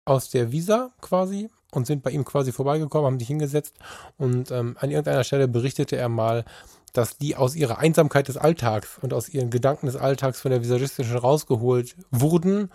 aus 0.05 0.29
der 0.29 0.51
Visa 0.51 0.91
quasi 1.01 1.49
und 1.73 1.87
sind 1.87 2.03
bei 2.03 2.11
ihm 2.11 2.25
quasi 2.25 2.51
vorbeigekommen, 2.51 3.05
haben 3.05 3.19
sich 3.19 3.27
hingesetzt 3.27 3.75
und 4.17 4.51
ähm, 4.51 4.77
an 4.79 4.91
irgendeiner 4.91 5.23
Stelle 5.23 5.47
berichtete 5.47 5.95
er 5.95 6.09
mal, 6.09 6.45
dass 6.93 7.17
die 7.17 7.35
aus 7.35 7.55
ihrer 7.55 7.79
Einsamkeit 7.79 8.27
des 8.27 8.37
Alltags 8.37 8.99
und 9.01 9.13
aus 9.13 9.29
ihren 9.29 9.49
Gedanken 9.49 9.87
des 9.87 9.95
Alltags 9.95 10.41
von 10.41 10.51
der 10.51 10.61
Visagistischen 10.61 11.17
rausgeholt 11.17 11.95
wurden, 12.11 12.69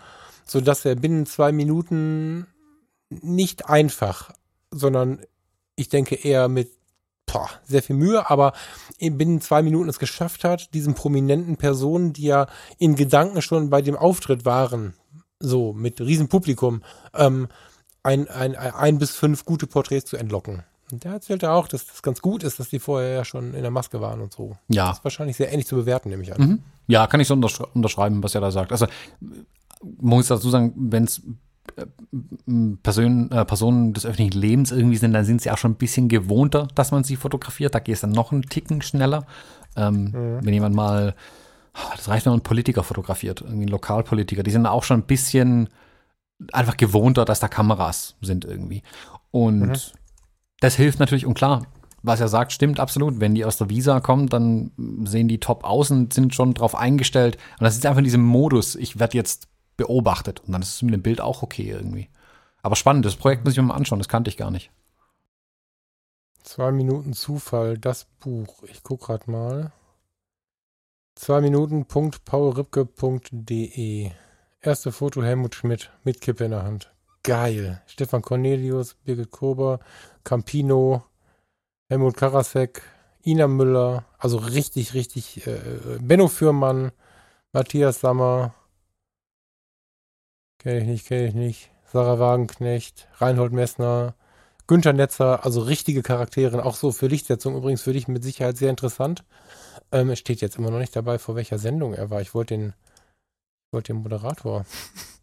sodass 0.45 0.83
er 0.85 0.95
binnen 0.95 1.25
zwei 1.25 1.51
Minuten 1.51 2.47
nicht 3.09 3.69
einfach, 3.69 4.31
sondern 4.71 5.21
ich 5.75 5.89
denke 5.89 6.15
eher 6.15 6.49
mit 6.49 6.71
boah, 7.31 7.49
sehr 7.63 7.83
viel 7.83 7.95
Mühe, 7.95 8.29
aber 8.29 8.53
binnen 8.99 9.41
zwei 9.41 9.61
Minuten 9.61 9.89
es 9.89 9.99
geschafft 9.99 10.43
hat, 10.43 10.73
diesen 10.73 10.93
prominenten 10.95 11.57
Personen, 11.57 12.13
die 12.13 12.23
ja 12.23 12.47
in 12.77 12.95
Gedanken 12.95 13.41
schon 13.41 13.69
bei 13.69 13.81
dem 13.81 13.95
Auftritt 13.95 14.45
waren, 14.45 14.93
so 15.39 15.73
mit 15.73 16.01
Riesenpublikum, 16.01 16.83
ähm, 17.13 17.47
ein, 18.03 18.27
ein, 18.27 18.55
ein 18.55 18.97
bis 18.97 19.11
fünf 19.11 19.45
gute 19.45 19.67
Porträts 19.67 20.09
zu 20.09 20.17
entlocken. 20.17 20.63
Und 20.91 21.03
der 21.03 21.13
erzählte 21.13 21.51
auch, 21.51 21.67
dass 21.67 21.85
das 21.85 22.01
ganz 22.01 22.21
gut 22.21 22.43
ist, 22.43 22.59
dass 22.59 22.69
die 22.69 22.79
vorher 22.79 23.11
ja 23.11 23.25
schon 23.25 23.53
in 23.53 23.61
der 23.61 23.71
Maske 23.71 24.01
waren 24.01 24.21
und 24.21 24.33
so. 24.33 24.57
Ja. 24.69 24.87
Das 24.87 24.99
ist 24.99 25.03
wahrscheinlich 25.03 25.37
sehr 25.37 25.51
ähnlich 25.51 25.67
zu 25.67 25.75
bewerten, 25.75 26.09
nehme 26.09 26.23
ich 26.23 26.33
an. 26.33 26.41
Mhm. 26.41 26.63
Ja, 26.87 27.05
kann 27.05 27.19
ich 27.19 27.27
so 27.27 27.35
untersch 27.35 27.59
unterschreiben, 27.73 28.23
was 28.23 28.33
er 28.33 28.41
da 28.41 28.49
sagt. 28.49 28.71
Also, 28.71 28.87
muss 29.99 30.27
dazu 30.27 30.49
sagen, 30.49 30.73
wenn 30.75 31.03
es 31.03 31.21
äh, 31.75 31.85
Personen, 32.81 33.31
äh, 33.31 33.45
Personen 33.45 33.93
des 33.93 34.05
öffentlichen 34.05 34.39
Lebens 34.39 34.71
irgendwie 34.71 34.97
sind, 34.97 35.13
dann 35.13 35.25
sind 35.25 35.41
sie 35.41 35.51
auch 35.51 35.57
schon 35.59 35.71
ein 35.71 35.77
bisschen 35.77 36.09
gewohnter, 36.09 36.67
dass 36.73 36.91
man 36.91 37.03
sie 37.03 37.15
fotografiert. 37.15 37.75
Da 37.75 37.79
geht 37.79 37.95
es 37.95 38.01
dann 38.01 38.11
noch 38.11 38.31
einen 38.31 38.43
Ticken 38.43 38.81
schneller. 38.81 39.27
Ähm, 39.75 40.05
mhm. 40.05 40.39
Wenn 40.41 40.53
jemand 40.53 40.75
mal, 40.75 41.13
das 41.95 42.07
reicht, 42.07 42.25
wenn 42.25 42.31
man 42.31 42.39
einen 42.39 42.43
Politiker 42.43 42.83
fotografiert, 42.83 43.41
irgendwie 43.41 43.63
einen 43.63 43.71
Lokalpolitiker, 43.71 44.41
die 44.41 44.51
sind 44.51 44.65
auch 44.65 44.83
schon 44.83 45.01
ein 45.01 45.05
bisschen 45.05 45.69
einfach 46.51 46.77
gewohnter, 46.77 47.25
dass 47.25 47.39
da 47.39 47.47
Kameras 47.47 48.15
sind 48.21 48.45
irgendwie. 48.45 48.83
Und 49.31 49.59
mhm 49.59 49.75
das 50.59 50.75
hilft 50.75 50.99
natürlich 50.99 51.25
und 51.25 51.35
klar, 51.35 51.65
was 52.01 52.19
er 52.19 52.27
sagt, 52.27 52.51
stimmt 52.51 52.79
absolut. 52.79 53.19
Wenn 53.19 53.35
die 53.35 53.45
aus 53.45 53.57
der 53.57 53.69
Visa 53.69 53.99
kommen, 53.99 54.27
dann 54.27 54.71
sehen 55.05 55.27
die 55.27 55.39
top 55.39 55.63
aus 55.63 55.91
und 55.91 56.13
sind 56.13 56.33
schon 56.33 56.53
drauf 56.53 56.75
eingestellt. 56.75 57.37
Und 57.59 57.65
das 57.65 57.75
ist 57.75 57.85
einfach 57.85 57.99
in 57.99 58.05
diesem 58.05 58.23
Modus, 58.23 58.75
ich 58.75 58.99
werde 58.99 59.17
jetzt 59.17 59.47
beobachtet. 59.75 60.41
Und 60.41 60.53
dann 60.53 60.61
ist 60.61 60.75
es 60.75 60.81
mit 60.81 60.93
dem 60.93 61.01
Bild 61.01 61.21
auch 61.21 61.43
okay 61.43 61.69
irgendwie. 61.69 62.09
Aber 62.61 62.75
spannend, 62.75 63.05
das 63.05 63.15
Projekt 63.15 63.43
muss 63.43 63.53
ich 63.53 63.59
mir 63.59 63.67
mal 63.67 63.75
anschauen, 63.75 63.99
das 63.99 64.09
kannte 64.09 64.29
ich 64.29 64.37
gar 64.37 64.51
nicht. 64.51 64.71
Zwei 66.43 66.71
Minuten 66.71 67.13
Zufall, 67.13 67.77
das 67.77 68.05
Buch. 68.19 68.63
Ich 68.63 68.83
gucke 68.83 69.07
gerade 69.07 69.29
mal. 69.29 69.71
Zwei 71.15 71.41
Minuten 71.41 71.85
Minuten.paulripke.de 71.85 74.11
Erste 74.61 74.91
Foto 74.91 75.23
Helmut 75.23 75.55
Schmidt 75.55 75.89
mit 76.03 76.19
Kippe 76.19 76.43
in 76.43 76.51
der 76.51 76.63
Hand. 76.63 76.91
Geil. 77.23 77.81
Stefan 77.87 78.21
Cornelius, 78.21 78.95
Birgit 79.05 79.31
Kober, 79.31 79.79
Campino, 80.25 81.05
Helmut 81.87 82.17
Karasek, 82.17 82.81
Ina 83.25 83.47
Müller, 83.47 84.03
also 84.17 84.37
richtig, 84.37 84.93
richtig, 84.93 85.47
äh, 85.47 85.59
Benno 86.01 86.27
Fürmann, 86.27 86.91
Matthias 87.53 88.01
Sammer, 88.01 88.53
kenne 90.57 90.79
ich 90.79 90.87
nicht, 90.87 91.07
kenne 91.07 91.27
ich 91.27 91.35
nicht, 91.35 91.71
Sarah 91.85 92.19
Wagenknecht, 92.19 93.07
Reinhold 93.15 93.53
Messner, 93.53 94.15
Günther 94.67 94.93
Netzer, 94.93 95.45
also 95.45 95.61
richtige 95.61 96.03
Charaktere, 96.03 96.65
auch 96.65 96.75
so 96.75 96.91
für 96.91 97.07
Lichtsetzung 97.07 97.55
übrigens 97.55 97.81
für 97.81 97.93
dich 97.93 98.09
mit 98.09 98.23
Sicherheit 98.23 98.57
sehr 98.57 98.69
interessant. 98.69 99.23
Ähm, 99.93 100.09
es 100.09 100.19
steht 100.19 100.41
jetzt 100.41 100.57
immer 100.57 100.69
noch 100.69 100.79
nicht 100.79 100.95
dabei, 100.95 101.17
vor 101.17 101.35
welcher 101.35 101.57
Sendung 101.59 101.93
er 101.93 102.09
war. 102.09 102.21
Ich 102.21 102.33
wollte 102.35 102.57
den, 102.57 102.73
wollte 103.71 103.93
den 103.93 104.01
Moderator 104.01 104.65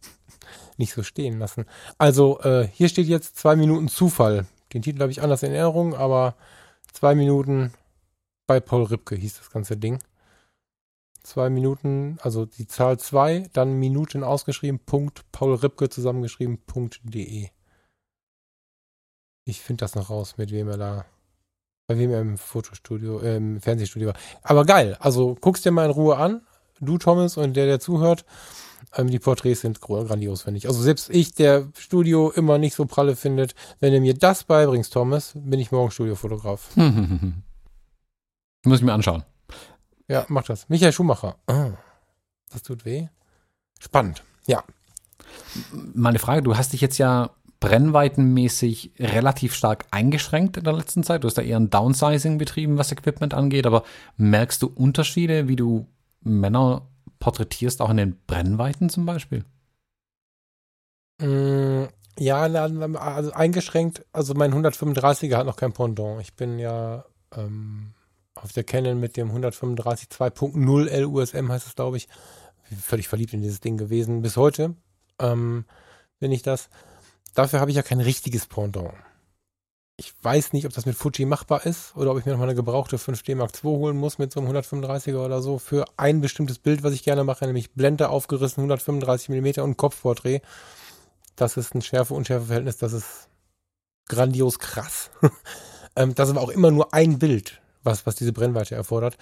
nicht 0.76 0.92
so 0.92 1.02
stehen 1.02 1.38
lassen. 1.38 1.64
Also, 1.98 2.40
äh, 2.40 2.68
hier 2.72 2.88
steht 2.88 3.06
jetzt 3.06 3.36
zwei 3.36 3.56
Minuten 3.56 3.88
Zufall. 3.88 4.46
Den 4.72 4.82
Titel 4.82 5.00
habe 5.00 5.12
ich 5.12 5.22
anders 5.22 5.42
in 5.42 5.52
Erinnerung, 5.52 5.94
aber 5.94 6.36
zwei 6.92 7.14
Minuten 7.14 7.72
bei 8.46 8.60
Paul 8.60 8.84
Ripke 8.84 9.16
hieß 9.16 9.38
das 9.38 9.50
ganze 9.50 9.76
Ding. 9.76 9.98
Zwei 11.22 11.50
Minuten, 11.50 12.18
also 12.20 12.46
die 12.46 12.68
Zahl 12.68 12.98
zwei, 12.98 13.48
dann 13.52 13.78
Minuten 13.78 14.22
ausgeschrieben, 14.22 14.78
Punkt, 14.78 15.24
Paul 15.32 15.54
Ripke 15.54 15.88
zusammengeschrieben, 15.88 16.58
Punkt, 16.66 17.00
de. 17.02 17.48
Ich 19.44 19.60
finde 19.60 19.82
das 19.82 19.94
noch 19.94 20.10
raus, 20.10 20.36
mit 20.36 20.52
wem 20.52 20.68
er 20.68 20.76
da, 20.76 21.04
bei 21.88 21.98
wem 21.98 22.12
er 22.12 22.20
im 22.20 22.38
Fotostudio, 22.38 23.20
äh, 23.20 23.36
im 23.36 23.60
Fernsehstudio 23.60 24.08
war. 24.08 24.16
Aber 24.42 24.64
geil, 24.64 24.96
also 25.00 25.34
guckst 25.34 25.64
dir 25.64 25.72
mal 25.72 25.86
in 25.86 25.90
Ruhe 25.90 26.16
an, 26.16 26.46
du 26.80 26.98
Thomas 26.98 27.36
und 27.36 27.54
der, 27.54 27.66
der 27.66 27.80
zuhört. 27.80 28.24
Ähm, 28.94 29.08
die 29.08 29.18
Porträts 29.18 29.62
sind 29.62 29.80
grandios, 29.80 30.42
finde 30.42 30.58
ich. 30.58 30.68
Also 30.68 30.80
selbst 30.80 31.10
ich, 31.10 31.34
der 31.34 31.68
Studio 31.78 32.30
immer 32.30 32.58
nicht 32.58 32.74
so 32.74 32.86
pralle 32.86 33.16
findet, 33.16 33.54
wenn 33.80 33.92
du 33.92 34.00
mir 34.00 34.14
das 34.14 34.44
beibringst, 34.44 34.92
Thomas, 34.92 35.32
bin 35.34 35.60
ich 35.60 35.72
morgen 35.72 35.90
Studiofotograf. 35.90 36.76
Muss 38.64 38.78
ich 38.78 38.84
mir 38.84 38.92
anschauen. 38.92 39.24
Ja, 40.08 40.24
mach 40.28 40.44
das. 40.44 40.68
Michael 40.68 40.92
Schumacher. 40.92 41.36
Ah, 41.46 41.72
das 42.50 42.62
tut 42.62 42.84
weh. 42.84 43.08
Spannend. 43.78 44.22
Ja. 44.46 44.62
Meine 45.72 46.18
Frage, 46.18 46.42
du 46.42 46.56
hast 46.56 46.72
dich 46.72 46.80
jetzt 46.80 46.98
ja 46.98 47.30
brennweitenmäßig 47.60 48.92
relativ 48.98 49.54
stark 49.54 49.86
eingeschränkt 49.90 50.56
in 50.56 50.64
der 50.64 50.74
letzten 50.74 51.02
Zeit. 51.02 51.24
Du 51.24 51.28
hast 51.28 51.38
da 51.38 51.42
eher 51.42 51.58
ein 51.58 51.70
Downsizing 51.70 52.38
betrieben, 52.38 52.78
was 52.78 52.92
Equipment 52.92 53.34
angeht, 53.34 53.66
aber 53.66 53.82
merkst 54.16 54.62
du 54.62 54.68
Unterschiede, 54.68 55.48
wie 55.48 55.56
du 55.56 55.86
Männer 56.26 56.88
porträtierst, 57.18 57.80
auch 57.80 57.90
in 57.90 57.96
den 57.96 58.18
Brennweiten 58.26 58.90
zum 58.90 59.06
Beispiel? 59.06 59.44
Mm, 61.20 61.84
ja, 62.18 62.42
also 62.42 63.32
eingeschränkt, 63.32 64.04
also 64.12 64.34
mein 64.34 64.52
135er 64.52 65.36
hat 65.36 65.46
noch 65.46 65.56
kein 65.56 65.72
Pendant. 65.72 66.20
Ich 66.20 66.34
bin 66.34 66.58
ja 66.58 67.04
ähm, 67.34 67.94
auf 68.34 68.52
der 68.52 68.64
Canon 68.64 69.00
mit 69.00 69.16
dem 69.16 69.28
135 69.28 70.08
2.0 70.08 71.00
LUSM 71.00 71.50
heißt 71.50 71.66
es, 71.66 71.74
glaube 71.74 71.96
ich, 71.96 72.08
völlig 72.80 73.08
verliebt 73.08 73.32
in 73.32 73.40
dieses 73.40 73.60
Ding 73.60 73.76
gewesen. 73.76 74.22
Bis 74.22 74.36
heute 74.36 74.74
ähm, 75.18 75.64
bin 76.18 76.32
ich 76.32 76.42
das. 76.42 76.68
Dafür 77.34 77.60
habe 77.60 77.70
ich 77.70 77.76
ja 77.76 77.82
kein 77.82 78.00
richtiges 78.00 78.46
Pendant. 78.46 78.92
Ich 79.98 80.12
weiß 80.22 80.52
nicht, 80.52 80.66
ob 80.66 80.74
das 80.74 80.84
mit 80.84 80.94
Fuji 80.94 81.24
machbar 81.24 81.64
ist 81.64 81.96
oder 81.96 82.10
ob 82.10 82.18
ich 82.18 82.26
mir 82.26 82.32
nochmal 82.32 82.48
eine 82.48 82.54
gebrauchte 82.54 82.98
5D 82.98 83.34
Mark 83.34 83.52
II 83.54 83.70
holen 83.70 83.96
muss 83.96 84.18
mit 84.18 84.30
so 84.30 84.40
einem 84.40 84.54
135er 84.54 85.24
oder 85.24 85.40
so 85.40 85.58
für 85.58 85.86
ein 85.96 86.20
bestimmtes 86.20 86.58
Bild, 86.58 86.82
was 86.82 86.92
ich 86.92 87.02
gerne 87.02 87.24
mache, 87.24 87.46
nämlich 87.46 87.72
Blende 87.72 88.10
aufgerissen, 88.10 88.60
135 88.60 89.30
mm 89.30 89.62
und 89.62 89.78
Kopfporträt. 89.78 90.42
Das 91.34 91.56
ist 91.56 91.74
ein 91.74 91.80
Schärfe-Unschärfe-Verhältnis, 91.80 92.76
das 92.76 92.92
ist 92.92 93.28
grandios 94.08 94.58
krass. 94.58 95.10
Ähm, 95.98 96.14
das 96.14 96.28
ist 96.28 96.36
aber 96.36 96.44
auch 96.44 96.50
immer 96.50 96.70
nur 96.70 96.92
ein 96.92 97.18
Bild, 97.18 97.62
was, 97.82 98.04
was 98.04 98.16
diese 98.16 98.34
Brennweite 98.34 98.74
erfordert. 98.74 99.16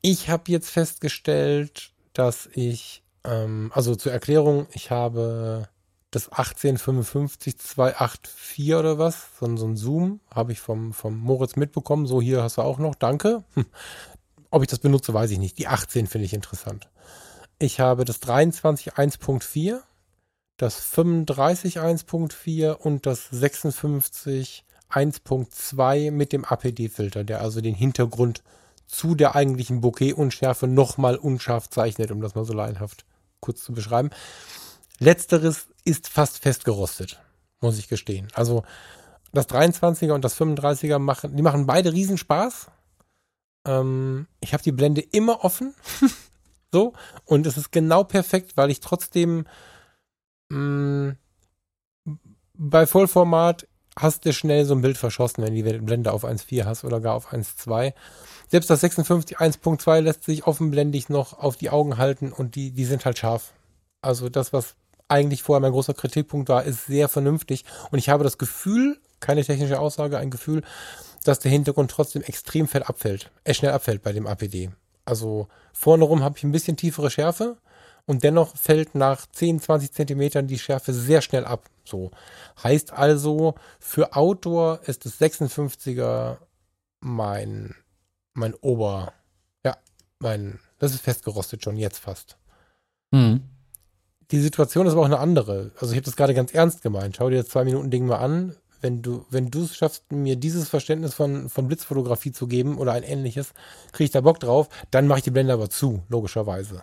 Ich 0.00 0.30
habe 0.30 0.50
jetzt 0.50 0.70
festgestellt, 0.70 1.92
dass 2.14 2.48
ich, 2.54 3.02
ähm, 3.24 3.70
also 3.74 3.94
zur 3.94 4.12
Erklärung, 4.12 4.66
ich 4.72 4.90
habe 4.90 5.68
das 6.12 6.28
1855 6.28 7.58
284 7.58 8.74
oder 8.74 8.98
was, 8.98 9.28
so, 9.40 9.56
so 9.56 9.66
ein 9.66 9.76
Zoom, 9.76 10.20
habe 10.32 10.52
ich 10.52 10.60
vom, 10.60 10.92
vom 10.92 11.18
Moritz 11.18 11.56
mitbekommen. 11.56 12.06
So, 12.06 12.20
hier 12.20 12.42
hast 12.42 12.58
du 12.58 12.62
auch 12.62 12.78
noch, 12.78 12.94
danke. 12.94 13.42
Hm. 13.54 13.64
Ob 14.50 14.62
ich 14.62 14.68
das 14.68 14.78
benutze, 14.78 15.14
weiß 15.14 15.30
ich 15.30 15.38
nicht. 15.38 15.58
Die 15.58 15.66
18 15.66 16.06
finde 16.06 16.26
ich 16.26 16.34
interessant. 16.34 16.90
Ich 17.58 17.80
habe 17.80 18.04
das 18.04 18.20
23 18.20 18.92
1.4, 18.92 19.80
das 20.58 20.76
35 20.76 21.80
1.4 21.80 22.72
und 22.72 23.06
das 23.06 23.30
56 23.30 24.64
1.2 24.90 26.10
mit 26.10 26.34
dem 26.34 26.44
APD-Filter, 26.44 27.24
der 27.24 27.40
also 27.40 27.62
den 27.62 27.74
Hintergrund 27.74 28.42
zu 28.86 29.14
der 29.14 29.34
eigentlichen 29.34 29.80
Bokeh-Unschärfe 29.80 30.66
nochmal 30.66 31.16
unscharf 31.16 31.70
zeichnet, 31.70 32.10
um 32.10 32.20
das 32.20 32.34
mal 32.34 32.44
so 32.44 32.52
laienhaft 32.52 33.06
kurz 33.40 33.64
zu 33.64 33.72
beschreiben. 33.72 34.10
Letzteres 34.98 35.68
ist 35.84 36.08
fast 36.08 36.38
festgerostet, 36.38 37.20
muss 37.60 37.78
ich 37.78 37.88
gestehen. 37.88 38.28
Also 38.34 38.64
das 39.32 39.48
23er 39.48 40.12
und 40.12 40.24
das 40.24 40.38
35er 40.38 40.98
machen, 40.98 41.36
die 41.36 41.42
machen 41.42 41.66
beide 41.66 41.92
Riesenspaß. 41.92 42.70
Ähm, 43.66 44.26
ich 44.40 44.52
habe 44.52 44.62
die 44.62 44.72
Blende 44.72 45.00
immer 45.00 45.44
offen. 45.44 45.74
so. 46.72 46.92
Und 47.24 47.46
es 47.46 47.56
ist 47.56 47.72
genau 47.72 48.04
perfekt, 48.04 48.56
weil 48.56 48.70
ich 48.70 48.80
trotzdem 48.80 49.46
mh, 50.50 50.58
mm, 50.58 51.16
bei 52.54 52.86
Vollformat 52.86 53.66
hast 53.98 54.24
du 54.24 54.32
schnell 54.32 54.64
so 54.64 54.74
ein 54.74 54.82
Bild 54.82 54.96
verschossen, 54.96 55.44
wenn 55.44 55.54
die 55.54 55.62
Blende 55.62 56.12
auf 56.12 56.24
1.4 56.24 56.64
hast 56.64 56.84
oder 56.84 57.00
gar 57.00 57.14
auf 57.14 57.32
1.2. 57.32 57.92
Selbst 58.48 58.70
das 58.70 58.80
56 58.80 59.38
1.2 59.38 60.00
lässt 60.00 60.24
sich 60.24 60.46
offenblendig 60.46 61.08
noch 61.08 61.38
auf 61.38 61.56
die 61.56 61.70
Augen 61.70 61.98
halten 61.98 62.32
und 62.32 62.54
die, 62.54 62.70
die 62.70 62.84
sind 62.84 63.04
halt 63.04 63.18
scharf. 63.18 63.52
Also 64.00 64.28
das, 64.28 64.52
was 64.52 64.74
eigentlich 65.12 65.42
vorher 65.42 65.60
mein 65.60 65.72
großer 65.72 65.94
Kritikpunkt 65.94 66.48
war, 66.48 66.64
ist 66.64 66.86
sehr 66.86 67.08
vernünftig. 67.08 67.64
Und 67.90 67.98
ich 67.98 68.08
habe 68.08 68.24
das 68.24 68.38
Gefühl, 68.38 68.98
keine 69.20 69.44
technische 69.44 69.78
Aussage, 69.78 70.18
ein 70.18 70.30
Gefühl, 70.30 70.62
dass 71.24 71.38
der 71.38 71.50
Hintergrund 71.50 71.90
trotzdem 71.90 72.22
extrem 72.22 72.66
fett 72.66 72.88
abfällt, 72.88 73.30
äh, 73.44 73.54
schnell 73.54 73.72
abfällt 73.72 74.02
bei 74.02 74.12
dem 74.12 74.26
APD. 74.26 74.70
Also 75.04 75.48
vorne 75.72 76.04
rum 76.04 76.22
habe 76.22 76.38
ich 76.38 76.44
ein 76.44 76.52
bisschen 76.52 76.76
tiefere 76.76 77.10
Schärfe 77.10 77.58
und 78.06 78.24
dennoch 78.24 78.56
fällt 78.56 78.94
nach 78.94 79.26
10, 79.26 79.60
20 79.60 79.92
Zentimetern 79.92 80.46
die 80.46 80.58
Schärfe 80.58 80.92
sehr 80.92 81.22
schnell 81.22 81.44
ab. 81.44 81.68
So 81.84 82.10
heißt 82.62 82.92
also, 82.92 83.54
für 83.78 84.16
Outdoor 84.16 84.80
ist 84.86 85.04
das 85.04 85.20
56er 85.20 86.38
mein, 87.00 87.74
mein 88.34 88.54
Ober, 88.54 89.12
ja, 89.64 89.76
mein, 90.18 90.58
das 90.78 90.94
ist 90.94 91.02
festgerostet 91.02 91.62
schon 91.62 91.76
jetzt 91.76 91.98
fast. 91.98 92.38
Mhm. 93.10 93.51
Die 94.32 94.40
Situation 94.40 94.86
ist 94.86 94.94
aber 94.94 95.02
auch 95.02 95.06
eine 95.06 95.18
andere. 95.18 95.72
Also 95.78 95.92
ich 95.92 95.98
habe 95.98 96.06
das 96.06 96.16
gerade 96.16 96.32
ganz 96.32 96.54
ernst 96.54 96.82
gemeint. 96.82 97.16
Schau 97.16 97.28
dir 97.28 97.36
das 97.36 97.48
zwei 97.48 97.64
Minuten 97.64 97.90
Ding 97.90 98.06
mal 98.06 98.16
an. 98.16 98.56
Wenn 98.80 99.02
du, 99.02 99.26
wenn 99.30 99.50
du 99.50 99.62
es 99.62 99.76
schaffst, 99.76 100.10
mir 100.10 100.36
dieses 100.36 100.68
Verständnis 100.68 101.14
von, 101.14 101.48
von 101.48 101.68
Blitzfotografie 101.68 102.32
zu 102.32 102.48
geben 102.48 102.78
oder 102.78 102.92
ein 102.92 103.04
ähnliches, 103.04 103.52
kriege 103.92 104.06
ich 104.06 104.10
da 104.10 104.22
Bock 104.22 104.40
drauf, 104.40 104.68
dann 104.90 105.06
mache 105.06 105.18
ich 105.18 105.24
die 105.24 105.30
Blende 105.30 105.52
aber 105.52 105.70
zu, 105.70 106.02
logischerweise. 106.08 106.82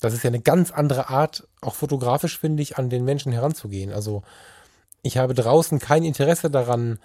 Das 0.00 0.14
ist 0.14 0.24
ja 0.24 0.28
eine 0.28 0.40
ganz 0.40 0.70
andere 0.70 1.10
Art, 1.10 1.46
auch 1.60 1.74
fotografisch 1.74 2.38
finde 2.38 2.62
ich, 2.62 2.78
an 2.78 2.88
den 2.88 3.04
Menschen 3.04 3.30
heranzugehen. 3.30 3.92
Also 3.92 4.22
ich 5.02 5.18
habe 5.18 5.34
draußen 5.34 5.78
kein 5.78 6.04
Interesse 6.04 6.50
daran, 6.50 6.98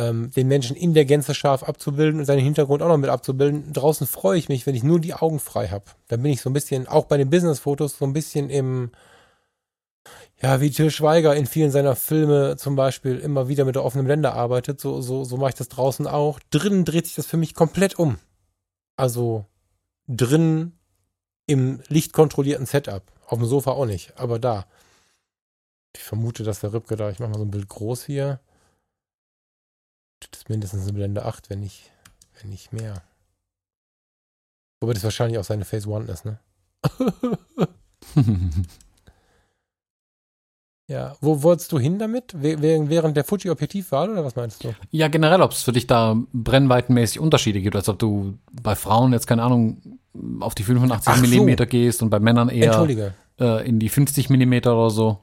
ähm, 0.00 0.30
den 0.30 0.48
Menschen 0.48 0.76
in 0.76 0.94
der 0.94 1.04
Gänze 1.04 1.34
scharf 1.34 1.62
abzubilden 1.62 2.20
und 2.20 2.26
seinen 2.26 2.40
Hintergrund 2.40 2.82
auch 2.82 2.88
noch 2.88 2.96
mit 2.96 3.10
abzubilden. 3.10 3.72
Draußen 3.72 4.06
freue 4.06 4.38
ich 4.38 4.48
mich, 4.48 4.66
wenn 4.66 4.74
ich 4.74 4.82
nur 4.82 4.98
die 4.98 5.14
Augen 5.14 5.38
frei 5.38 5.68
habe. 5.68 5.84
Dann 6.08 6.22
bin 6.22 6.32
ich 6.32 6.40
so 6.40 6.48
ein 6.48 6.54
bisschen, 6.54 6.88
auch 6.88 7.04
bei 7.04 7.18
den 7.18 7.28
Business-Fotos, 7.28 7.98
so 7.98 8.06
ein 8.06 8.14
bisschen 8.14 8.48
im, 8.48 8.92
ja, 10.40 10.60
wie 10.62 10.70
Till 10.70 10.90
Schweiger 10.90 11.36
in 11.36 11.46
vielen 11.46 11.70
seiner 11.70 11.96
Filme 11.96 12.56
zum 12.56 12.76
Beispiel 12.76 13.18
immer 13.18 13.48
wieder 13.48 13.66
mit 13.66 13.74
der 13.74 13.84
offenen 13.84 14.06
Blende 14.06 14.32
arbeitet, 14.32 14.80
so, 14.80 15.02
so, 15.02 15.24
so 15.24 15.36
mache 15.36 15.50
ich 15.50 15.56
das 15.56 15.68
draußen 15.68 16.06
auch. 16.06 16.40
Drinnen 16.50 16.86
dreht 16.86 17.06
sich 17.06 17.16
das 17.16 17.26
für 17.26 17.36
mich 17.36 17.54
komplett 17.54 17.98
um. 17.98 18.18
Also 18.96 19.44
drinnen 20.08 20.78
im 21.46 21.82
lichtkontrollierten 21.88 22.66
Setup. 22.66 23.02
Auf 23.26 23.38
dem 23.38 23.46
Sofa 23.46 23.72
auch 23.72 23.86
nicht, 23.86 24.14
aber 24.16 24.38
da. 24.38 24.66
Ich 25.94 26.02
vermute, 26.02 26.42
dass 26.42 26.60
der 26.60 26.72
Ripke 26.72 26.96
da, 26.96 27.10
ich 27.10 27.18
mache 27.18 27.30
mal 27.30 27.38
so 27.38 27.44
ein 27.44 27.50
Bild 27.50 27.68
groß 27.68 28.04
hier 28.04 28.40
Das 30.20 30.40
ist 30.40 30.48
mindestens 30.48 30.82
eine 30.82 30.92
Blende 30.92 31.24
8, 31.24 31.50
wenn 31.50 31.60
nicht, 31.60 31.90
wenn 32.40 32.50
nicht 32.50 32.72
mehr. 32.72 33.02
Wobei 34.80 34.94
das 34.94 35.04
wahrscheinlich 35.04 35.38
auch 35.38 35.44
seine 35.44 35.64
Phase 35.64 35.88
One 35.88 36.10
ist, 36.10 36.24
ne? 36.24 36.38
ja, 40.86 41.16
wo 41.20 41.42
wolltest 41.42 41.70
du 41.72 41.78
hin 41.78 41.98
damit? 41.98 42.34
Während 42.34 43.16
der 43.16 43.24
Fuji-Objektivwahl 43.24 44.10
oder 44.10 44.24
was 44.24 44.36
meinst 44.36 44.64
du? 44.64 44.74
Ja, 44.90 45.08
generell, 45.08 45.42
ob 45.42 45.52
es 45.52 45.62
für 45.62 45.72
dich 45.72 45.86
da 45.86 46.16
brennweitenmäßig 46.32 47.20
Unterschiede 47.20 47.60
gibt, 47.60 47.76
als 47.76 47.90
ob 47.90 47.98
du 47.98 48.38
bei 48.50 48.74
Frauen 48.74 49.12
jetzt, 49.12 49.26
keine 49.26 49.42
Ahnung, 49.42 50.00
auf 50.40 50.54
die 50.54 50.62
85 50.62 51.14
so. 51.14 51.20
Millimeter 51.20 51.66
gehst 51.66 52.02
und 52.02 52.08
bei 52.10 52.18
Männern 52.18 52.48
eher 52.48 52.88
äh, 53.38 53.68
in 53.68 53.78
die 53.78 53.90
50 53.90 54.30
Millimeter 54.30 54.74
oder 54.74 54.90
so. 54.90 55.18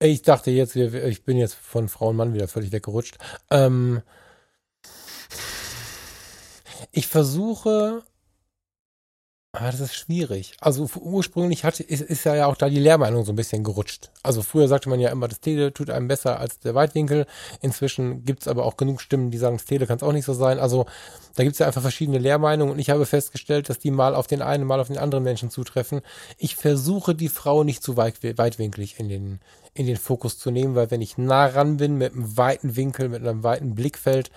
Ich 0.00 0.22
dachte 0.22 0.50
jetzt, 0.50 0.76
ich 0.76 1.24
bin 1.24 1.36
jetzt 1.36 1.54
von 1.54 1.88
Frau 1.88 2.08
und 2.08 2.16
Mann 2.16 2.34
wieder 2.34 2.48
völlig 2.48 2.72
weggerutscht. 2.72 3.18
Ähm, 3.50 4.02
ich 6.92 7.06
versuche 7.06 8.02
aber 9.54 9.70
das 9.70 9.78
ist 9.78 9.94
schwierig. 9.94 10.54
Also 10.60 10.88
ursprünglich 10.96 11.62
hatte, 11.62 11.84
ist, 11.84 12.00
ist 12.00 12.24
ja 12.24 12.46
auch 12.46 12.56
da 12.56 12.68
die 12.68 12.80
Lehrmeinung 12.80 13.24
so 13.24 13.32
ein 13.32 13.36
bisschen 13.36 13.62
gerutscht. 13.62 14.10
Also 14.24 14.42
früher 14.42 14.66
sagte 14.66 14.88
man 14.88 14.98
ja 14.98 15.10
immer, 15.10 15.28
das 15.28 15.38
Tele 15.38 15.72
tut 15.72 15.90
einem 15.90 16.08
besser 16.08 16.40
als 16.40 16.58
der 16.58 16.74
Weitwinkel. 16.74 17.26
Inzwischen 17.60 18.24
gibt's 18.24 18.48
aber 18.48 18.64
auch 18.64 18.76
genug 18.76 19.00
Stimmen, 19.00 19.30
die 19.30 19.38
sagen, 19.38 19.56
das 19.56 19.64
Tele 19.64 19.86
kann 19.86 19.98
es 19.98 20.02
auch 20.02 20.12
nicht 20.12 20.24
so 20.24 20.34
sein. 20.34 20.58
Also 20.58 20.86
da 21.36 21.44
gibt's 21.44 21.60
ja 21.60 21.68
einfach 21.68 21.82
verschiedene 21.82 22.18
Lehrmeinungen 22.18 22.72
und 22.74 22.80
ich 22.80 22.90
habe 22.90 23.06
festgestellt, 23.06 23.68
dass 23.68 23.78
die 23.78 23.92
mal 23.92 24.16
auf 24.16 24.26
den 24.26 24.42
einen, 24.42 24.66
mal 24.66 24.80
auf 24.80 24.88
den 24.88 24.98
anderen 24.98 25.22
Menschen 25.22 25.50
zutreffen. 25.50 26.00
Ich 26.36 26.56
versuche 26.56 27.14
die 27.14 27.28
Frau 27.28 27.62
nicht 27.62 27.80
zu 27.80 27.96
weit, 27.96 28.24
weitwinklig 28.36 28.98
in 28.98 29.08
den, 29.08 29.40
in 29.72 29.86
den 29.86 29.98
Fokus 29.98 30.36
zu 30.36 30.50
nehmen, 30.50 30.74
weil 30.74 30.90
wenn 30.90 31.00
ich 31.00 31.16
nah 31.16 31.46
ran 31.46 31.76
bin 31.76 31.96
mit 31.96 32.12
einem 32.12 32.36
weiten 32.36 32.74
Winkel, 32.74 33.08
mit 33.08 33.22
einem 33.22 33.44
weiten 33.44 33.76
Blickfeld, 33.76 34.32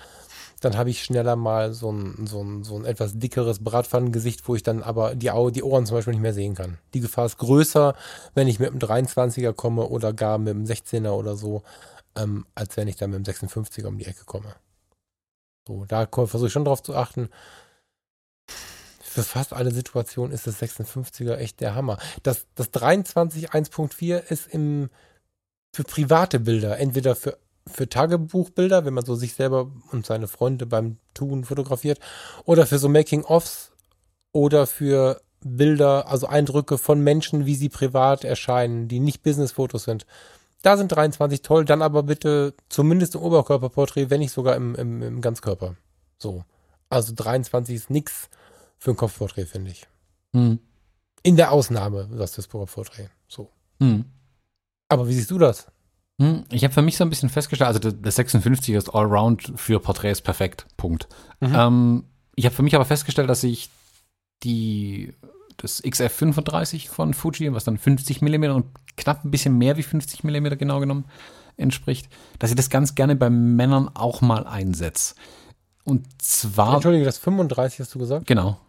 dann 0.60 0.78
habe 0.78 0.90
ich 0.90 1.04
schneller 1.04 1.36
mal 1.36 1.74
so 1.74 1.92
ein, 1.92 2.26
so 2.26 2.42
ein, 2.42 2.64
so 2.64 2.78
ein 2.78 2.86
etwas 2.86 3.20
dickeres 3.20 3.64
Bratpfannengesicht, 3.64 4.48
wo 4.48 4.56
ich 4.56 4.64
dann 4.64 4.82
aber 4.82 5.16
die, 5.16 5.30
Au 5.30 5.50
die 5.50 5.64
Ohren 5.64 5.86
zum 5.86 5.98
Beispiel 5.98 6.14
nicht 6.14 6.22
mehr 6.22 6.34
sehen 6.34 6.56
kann. 6.56 6.80
Die 6.94 7.00
Gefahr 7.00 7.28
ist 7.28 7.38
größer, 7.38 7.96
wenn 8.34 8.48
ich 8.48 8.60
mit 8.60 8.70
einem 8.72 8.80
23er 8.80 9.54
komme 9.54 9.88
oder 9.88 10.14
gar 10.14 10.38
mit 10.38 10.56
einem 10.56 10.66
16er 10.66 11.12
oder 11.12 11.36
so, 11.36 11.64
ähm, 12.16 12.46
als 12.56 12.76
wenn 12.76 12.88
ich 12.88 12.96
dann 12.96 13.12
mit 13.12 13.18
einem 13.18 13.36
56er 13.36 13.86
um 13.86 13.98
die 14.00 14.06
Ecke 14.06 14.26
komme. 14.26 14.56
So, 15.68 15.86
da 15.86 16.08
versuche 16.08 16.48
ich 16.48 16.54
schon 16.54 16.66
drauf 16.66 16.82
zu 16.82 16.96
achten. 16.96 17.30
Für 19.02 19.24
fast 19.24 19.54
alle 19.54 19.72
Situationen 19.72 20.32
ist 20.32 20.48
das 20.48 20.62
56er 20.62 21.36
echt 21.36 21.60
der 21.60 21.76
Hammer. 21.76 21.98
Das, 22.24 22.46
das 22.56 22.72
23 22.72 23.52
1.4 23.52 24.18
ist 24.18 24.48
im, 24.48 24.90
für 25.74 25.84
private 25.84 26.40
Bilder, 26.40 26.78
entweder 26.80 27.16
für 27.16 27.38
für 27.68 27.90
Tagebuchbilder, 27.90 28.86
wenn 28.86 28.94
man 28.94 29.06
so 29.06 29.16
sich 29.16 29.34
selber 29.34 29.72
und 29.92 30.06
seine 30.06 30.28
Freunde 30.28 30.66
beim 30.66 30.98
Tun 31.14 31.44
fotografiert, 31.46 32.00
oder 32.46 32.66
für 32.66 32.80
so 32.80 32.90
Making-ofs 32.90 33.72
oder 34.32 34.68
für 34.68 35.22
Bilder, 35.42 36.08
also 36.08 36.28
Eindrücke 36.28 36.78
von 36.78 37.02
Menschen, 37.02 37.46
wie 37.46 37.56
sie 37.56 37.70
privat 37.70 38.24
erscheinen, 38.24 38.88
die 38.88 39.00
nicht 39.00 39.24
Business-Fotos 39.24 39.84
sind. 39.84 40.06
Da 40.64 40.76
sind 40.78 40.92
23 40.92 41.42
toll, 41.42 41.66
dann 41.66 41.82
aber 41.82 42.04
bitte 42.04 42.54
zumindest 42.70 43.16
im 43.16 43.22
Oberkörperporträt, 43.22 44.10
wenn 44.10 44.20
nicht 44.20 44.32
sogar 44.32 44.56
im, 44.56 44.76
im, 44.76 45.02
im 45.02 45.22
Ganzkörper. 45.22 45.76
So. 46.18 46.44
Also 46.90 47.14
23 47.16 47.76
ist 47.76 47.90
nix 47.90 48.30
für 48.78 48.92
ein 48.92 48.98
Kopfporträt, 48.98 49.46
finde 49.46 49.72
ich. 49.72 49.88
Hm. 50.34 50.60
In 51.24 51.36
der 51.36 51.52
Ausnahme, 51.52 52.10
das 52.12 52.32
ist 52.32 52.38
das 52.40 52.50
Kopfporträt. 52.50 53.10
So. 53.28 53.50
Hm. 53.80 54.06
Aber 54.90 55.08
wie 55.08 55.14
siehst 55.14 55.32
du 55.32 55.38
das? 55.38 55.68
Hm, 56.20 56.46
ich 56.52 56.64
habe 56.64 56.74
für 56.74 56.82
mich 56.82 56.98
so 56.98 57.04
ein 57.04 57.10
bisschen 57.10 57.30
festgestellt, 57.30 57.68
also 57.68 57.92
der 57.92 58.12
56 58.12 58.74
ist 58.74 58.90
Allround 58.90 59.54
für 59.56 59.80
Porträts 59.80 60.22
perfekt. 60.22 60.66
Punkt. 60.76 61.08
Mhm. 61.40 61.56
Ähm, 61.56 62.04
ich 62.36 62.46
habe 62.46 62.56
für 62.56 62.64
mich 62.64 62.76
aber 62.76 62.86
festgestellt, 62.86 63.30
dass 63.30 63.44
ich 63.44 63.70
die 64.44 65.14
das 65.58 65.84
XF35 65.84 66.88
von 66.88 67.14
Fuji, 67.14 67.52
was 67.54 67.64
dann 67.64 67.78
50 67.78 68.22
mm 68.22 68.44
und 68.46 68.66
knapp 68.96 69.26
ein 69.26 69.32
bisschen 69.32 69.58
mehr 69.58 69.78
wie 69.78 69.84
50 69.84 70.24
mm 70.24 70.58
genau 70.58 70.80
genommen 70.80 71.06
entspricht, 71.58 72.08
dass 72.38 72.52
ich 72.52 72.56
das 72.56 72.70
ganz 72.70 72.96
gerne 72.96 73.16
bei 73.16 73.30
Männern 73.30 73.90
auch 73.94 74.22
mal 74.22 74.46
einsetze. 74.46 75.16
Und 75.84 76.06
zwar. 76.22 76.76
Entschuldige, 76.76 77.06
das 77.06 77.18
35 77.18 77.80
hast 77.80 77.96
du 77.96 78.00
gesagt? 78.00 78.28
Genau. 78.28 78.60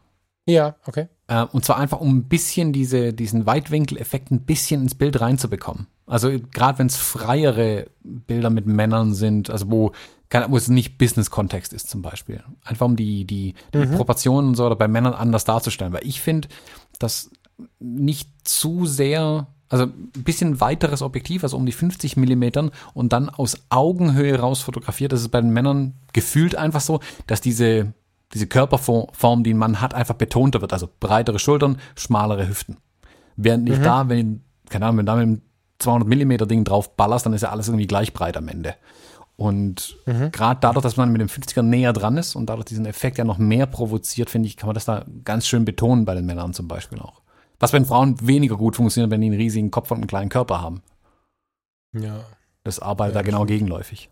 Ja, 0.46 0.76
okay. 0.86 1.08
Äh, 1.26 1.44
und 1.44 1.64
zwar 1.64 1.76
einfach, 1.76 2.00
um 2.00 2.16
ein 2.16 2.28
bisschen 2.28 2.72
diese, 2.72 3.12
diesen 3.12 3.44
Weitwinkeleffekt 3.44 4.30
ein 4.30 4.46
bisschen 4.46 4.82
ins 4.82 4.94
Bild 4.94 5.20
reinzubekommen. 5.20 5.88
Also 6.08 6.30
gerade 6.52 6.78
wenn 6.78 6.86
es 6.86 6.96
freiere 6.96 7.86
Bilder 8.02 8.50
mit 8.50 8.66
Männern 8.66 9.14
sind, 9.14 9.50
also 9.50 9.70
wo, 9.70 9.92
wo 10.48 10.56
es 10.56 10.68
nicht 10.68 10.98
Business-Kontext 10.98 11.72
ist 11.72 11.88
zum 11.88 12.02
Beispiel. 12.02 12.42
Einfach 12.64 12.86
um 12.86 12.96
die, 12.96 13.24
die, 13.24 13.54
die 13.74 13.78
mhm. 13.78 13.92
Proportionen 13.92 14.48
und 14.48 14.54
so 14.54 14.66
oder 14.66 14.76
bei 14.76 14.88
Männern 14.88 15.14
anders 15.14 15.44
darzustellen. 15.44 15.92
Weil 15.92 16.06
ich 16.06 16.20
finde, 16.20 16.48
dass 16.98 17.30
nicht 17.78 18.30
zu 18.44 18.86
sehr, 18.86 19.46
also 19.68 19.84
ein 19.84 20.10
bisschen 20.24 20.60
weiteres 20.60 21.02
Objektiv, 21.02 21.42
also 21.42 21.56
um 21.56 21.66
die 21.66 21.72
50 21.72 22.16
Millimetern 22.16 22.70
und 22.94 23.12
dann 23.12 23.28
aus 23.28 23.58
Augenhöhe 23.68 24.38
raus 24.38 24.62
fotografiert, 24.62 25.12
das 25.12 25.20
ist 25.20 25.28
bei 25.28 25.40
den 25.40 25.50
Männern 25.50 25.94
gefühlt 26.12 26.56
einfach 26.56 26.80
so, 26.80 27.00
dass 27.26 27.40
diese 27.40 27.92
diese 28.34 28.46
Körperform, 28.46 29.42
die 29.42 29.54
man 29.54 29.80
hat, 29.80 29.94
einfach 29.94 30.14
betonter 30.14 30.60
wird. 30.60 30.72
Also 30.72 30.88
breitere 31.00 31.38
Schultern, 31.38 31.78
schmalere 31.96 32.48
Hüften. 32.48 32.76
Während 33.36 33.68
ich 33.68 33.78
mhm. 33.78 33.82
da, 33.82 34.08
wenn, 34.08 34.42
keine 34.68 34.86
Ahnung, 34.86 34.98
wenn 34.98 35.06
da 35.06 35.16
mit 35.16 35.22
einem 35.22 35.42
200 35.78 36.08
Millimeter 36.08 36.46
Ding 36.46 36.64
drauf 36.64 36.96
ballerst, 36.96 37.26
dann 37.26 37.32
ist 37.32 37.42
ja 37.42 37.50
alles 37.50 37.68
irgendwie 37.68 37.86
gleich 37.86 38.12
breit 38.12 38.36
am 38.36 38.48
Ende. 38.48 38.74
Und 39.36 39.96
mhm. 40.06 40.32
gerade 40.32 40.58
dadurch, 40.60 40.82
dass 40.82 40.96
man 40.96 41.12
mit 41.12 41.20
dem 41.20 41.28
50er 41.28 41.62
näher 41.62 41.92
dran 41.92 42.16
ist 42.16 42.34
und 42.34 42.46
dadurch 42.46 42.66
diesen 42.66 42.86
Effekt 42.86 43.18
ja 43.18 43.24
noch 43.24 43.38
mehr 43.38 43.66
provoziert, 43.66 44.30
finde 44.30 44.48
ich, 44.48 44.56
kann 44.56 44.66
man 44.66 44.74
das 44.74 44.84
da 44.84 45.04
ganz 45.24 45.46
schön 45.46 45.64
betonen 45.64 46.04
bei 46.04 46.14
den 46.14 46.26
Männern 46.26 46.54
zum 46.54 46.66
Beispiel 46.66 46.98
auch. 46.98 47.22
Was 47.60 47.70
bei 47.70 47.78
den 47.78 47.86
Frauen 47.86 48.16
weniger 48.26 48.56
gut 48.56 48.74
funktioniert, 48.74 49.12
wenn 49.12 49.20
die 49.20 49.28
einen 49.28 49.36
riesigen 49.36 49.70
Kopf 49.70 49.92
und 49.92 49.98
einen 49.98 50.06
kleinen 50.08 50.28
Körper 50.28 50.60
haben. 50.60 50.82
Ja. 51.92 52.24
Das 52.64 52.80
arbeitet 52.80 53.14
ja, 53.14 53.22
da 53.22 53.26
genau 53.26 53.44
gegenläufig. 53.44 54.10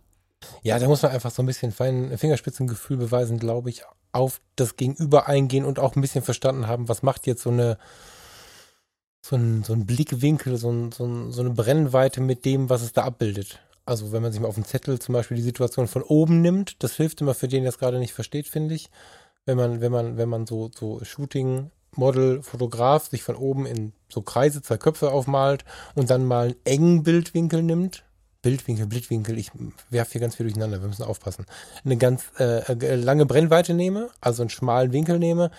Ja, 0.63 0.79
da 0.79 0.87
muss 0.87 1.03
man 1.03 1.11
einfach 1.13 1.33
so 1.33 1.43
ein 1.43 1.47
bisschen 1.47 1.73
fein 1.73 2.17
Fingerspitzengefühl 2.17 2.97
beweisen, 2.97 3.39
glaube 3.39 3.71
ich, 3.71 3.83
auf 4.13 4.41
das 4.55 4.77
Gegenüber 4.77 5.29
eingehen 5.29 5.65
und 5.65 5.79
auch 5.79 5.97
ein 5.97 6.01
bisschen 6.01 6.23
verstanden 6.23 6.69
haben, 6.69 6.89
was 6.89 7.03
macht 7.03 7.27
jetzt 7.27 7.43
so 7.43 7.51
eine 7.51 7.79
so 9.29 9.37
ein, 9.37 9.65
so 9.65 9.73
ein 9.73 9.87
Blickwinkel, 9.87 10.57
so, 10.57 10.71
ein, 10.71 10.93
so, 10.93 11.05
ein, 11.05 11.33
so 11.33 11.41
eine 11.41 11.51
Brennweite 11.51 12.21
mit 12.21 12.45
dem, 12.45 12.71
was 12.71 12.83
es 12.83 12.93
da 12.93 13.03
abbildet. 13.03 13.59
Also 13.85 14.13
wenn 14.13 14.23
man 14.23 14.33
sich 14.33 14.41
mal 14.41 14.49
auf 14.49 14.55
dem 14.55 14.65
Zettel 14.65 14.99
zum 15.01 15.15
Beispiel 15.15 15.37
die 15.37 15.43
Situation 15.43 15.89
von 15.89 16.03
oben 16.03 16.43
nimmt, 16.43 16.83
das 16.83 16.95
hilft 16.95 17.21
immer 17.21 17.35
für 17.35 17.49
den, 17.49 17.63
der 17.63 17.71
es 17.71 17.79
gerade 17.79 17.99
nicht 17.99 18.13
versteht, 18.13 18.47
finde 18.47 18.75
ich. 18.75 18.89
Wenn 19.45 19.57
man, 19.57 19.81
wenn 19.81 19.93
man, 19.93 20.17
wenn 20.17 20.29
man 20.29 20.47
so, 20.47 20.71
so 20.75 21.01
Shooting, 21.05 21.71
Model, 21.95 22.43
Fotograf 22.43 23.09
sich 23.09 23.23
von 23.23 23.37
oben 23.37 23.67
in 23.67 23.93
so 24.09 24.23
Kreise, 24.23 24.63
zwei 24.63 24.77
Köpfe 24.77 25.11
aufmalt 25.11 25.65
und 25.95 26.11
dann 26.11 26.25
mal 26.25 26.47
einen 26.47 26.57
engen 26.65 27.03
Bildwinkel 27.03 27.63
nimmt, 27.63 28.05
Bildwinkel, 28.43 28.87
Blickwinkel, 28.87 29.39
ich 29.39 29.51
werfe 29.91 30.13
hier 30.13 30.21
ganz 30.21 30.37
viel 30.37 30.47
durcheinander, 30.47 30.81
wir 30.81 30.89
müssen 30.89 31.03
aufpassen. 31.03 31.47
Eine 31.85 31.97
ganz 31.97 32.25
äh, 32.39 32.61
äh, 32.73 32.95
lange 32.95 33.27
Brennweite 33.27 33.75
nehme, 33.75 34.09
also 34.21 34.43
einen 34.43 34.51
schmalen 34.51 34.93
Winkel 34.93 35.19
nehme, 35.19 35.51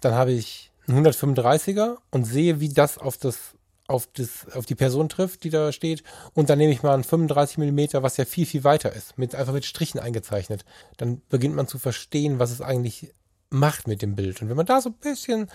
dann 0.00 0.14
habe 0.14 0.32
ich 0.32 0.71
einen 0.88 1.06
135er 1.06 1.96
und 2.10 2.24
sehe, 2.24 2.60
wie 2.60 2.68
das 2.68 2.98
auf 2.98 3.16
das 3.16 3.54
auf, 3.88 4.08
das, 4.14 4.46
auf 4.54 4.64
die 4.64 4.74
Person 4.74 5.08
trifft, 5.08 5.44
die 5.44 5.50
da 5.50 5.70
steht. 5.72 6.02
Und 6.34 6.50
dann 6.50 6.58
nehme 6.58 6.72
ich 6.72 6.82
mal 6.82 6.94
einen 6.94 7.04
35 7.04 7.58
Millimeter, 7.58 8.02
was 8.02 8.16
ja 8.16 8.24
viel, 8.24 8.46
viel 8.46 8.64
weiter 8.64 8.92
ist, 8.92 9.18
mit, 9.18 9.34
einfach 9.34 9.52
mit 9.52 9.64
Strichen 9.64 10.00
eingezeichnet. 10.00 10.64
Dann 10.96 11.20
beginnt 11.28 11.54
man 11.54 11.66
zu 11.66 11.78
verstehen, 11.78 12.38
was 12.38 12.50
es 12.50 12.60
eigentlich 12.60 13.12
macht 13.50 13.86
mit 13.86 14.02
dem 14.02 14.16
Bild. 14.16 14.40
Und 14.40 14.48
wenn 14.48 14.56
man 14.56 14.66
da 14.66 14.80
so 14.80 14.90
ein 14.90 14.94
bisschen 14.94 15.50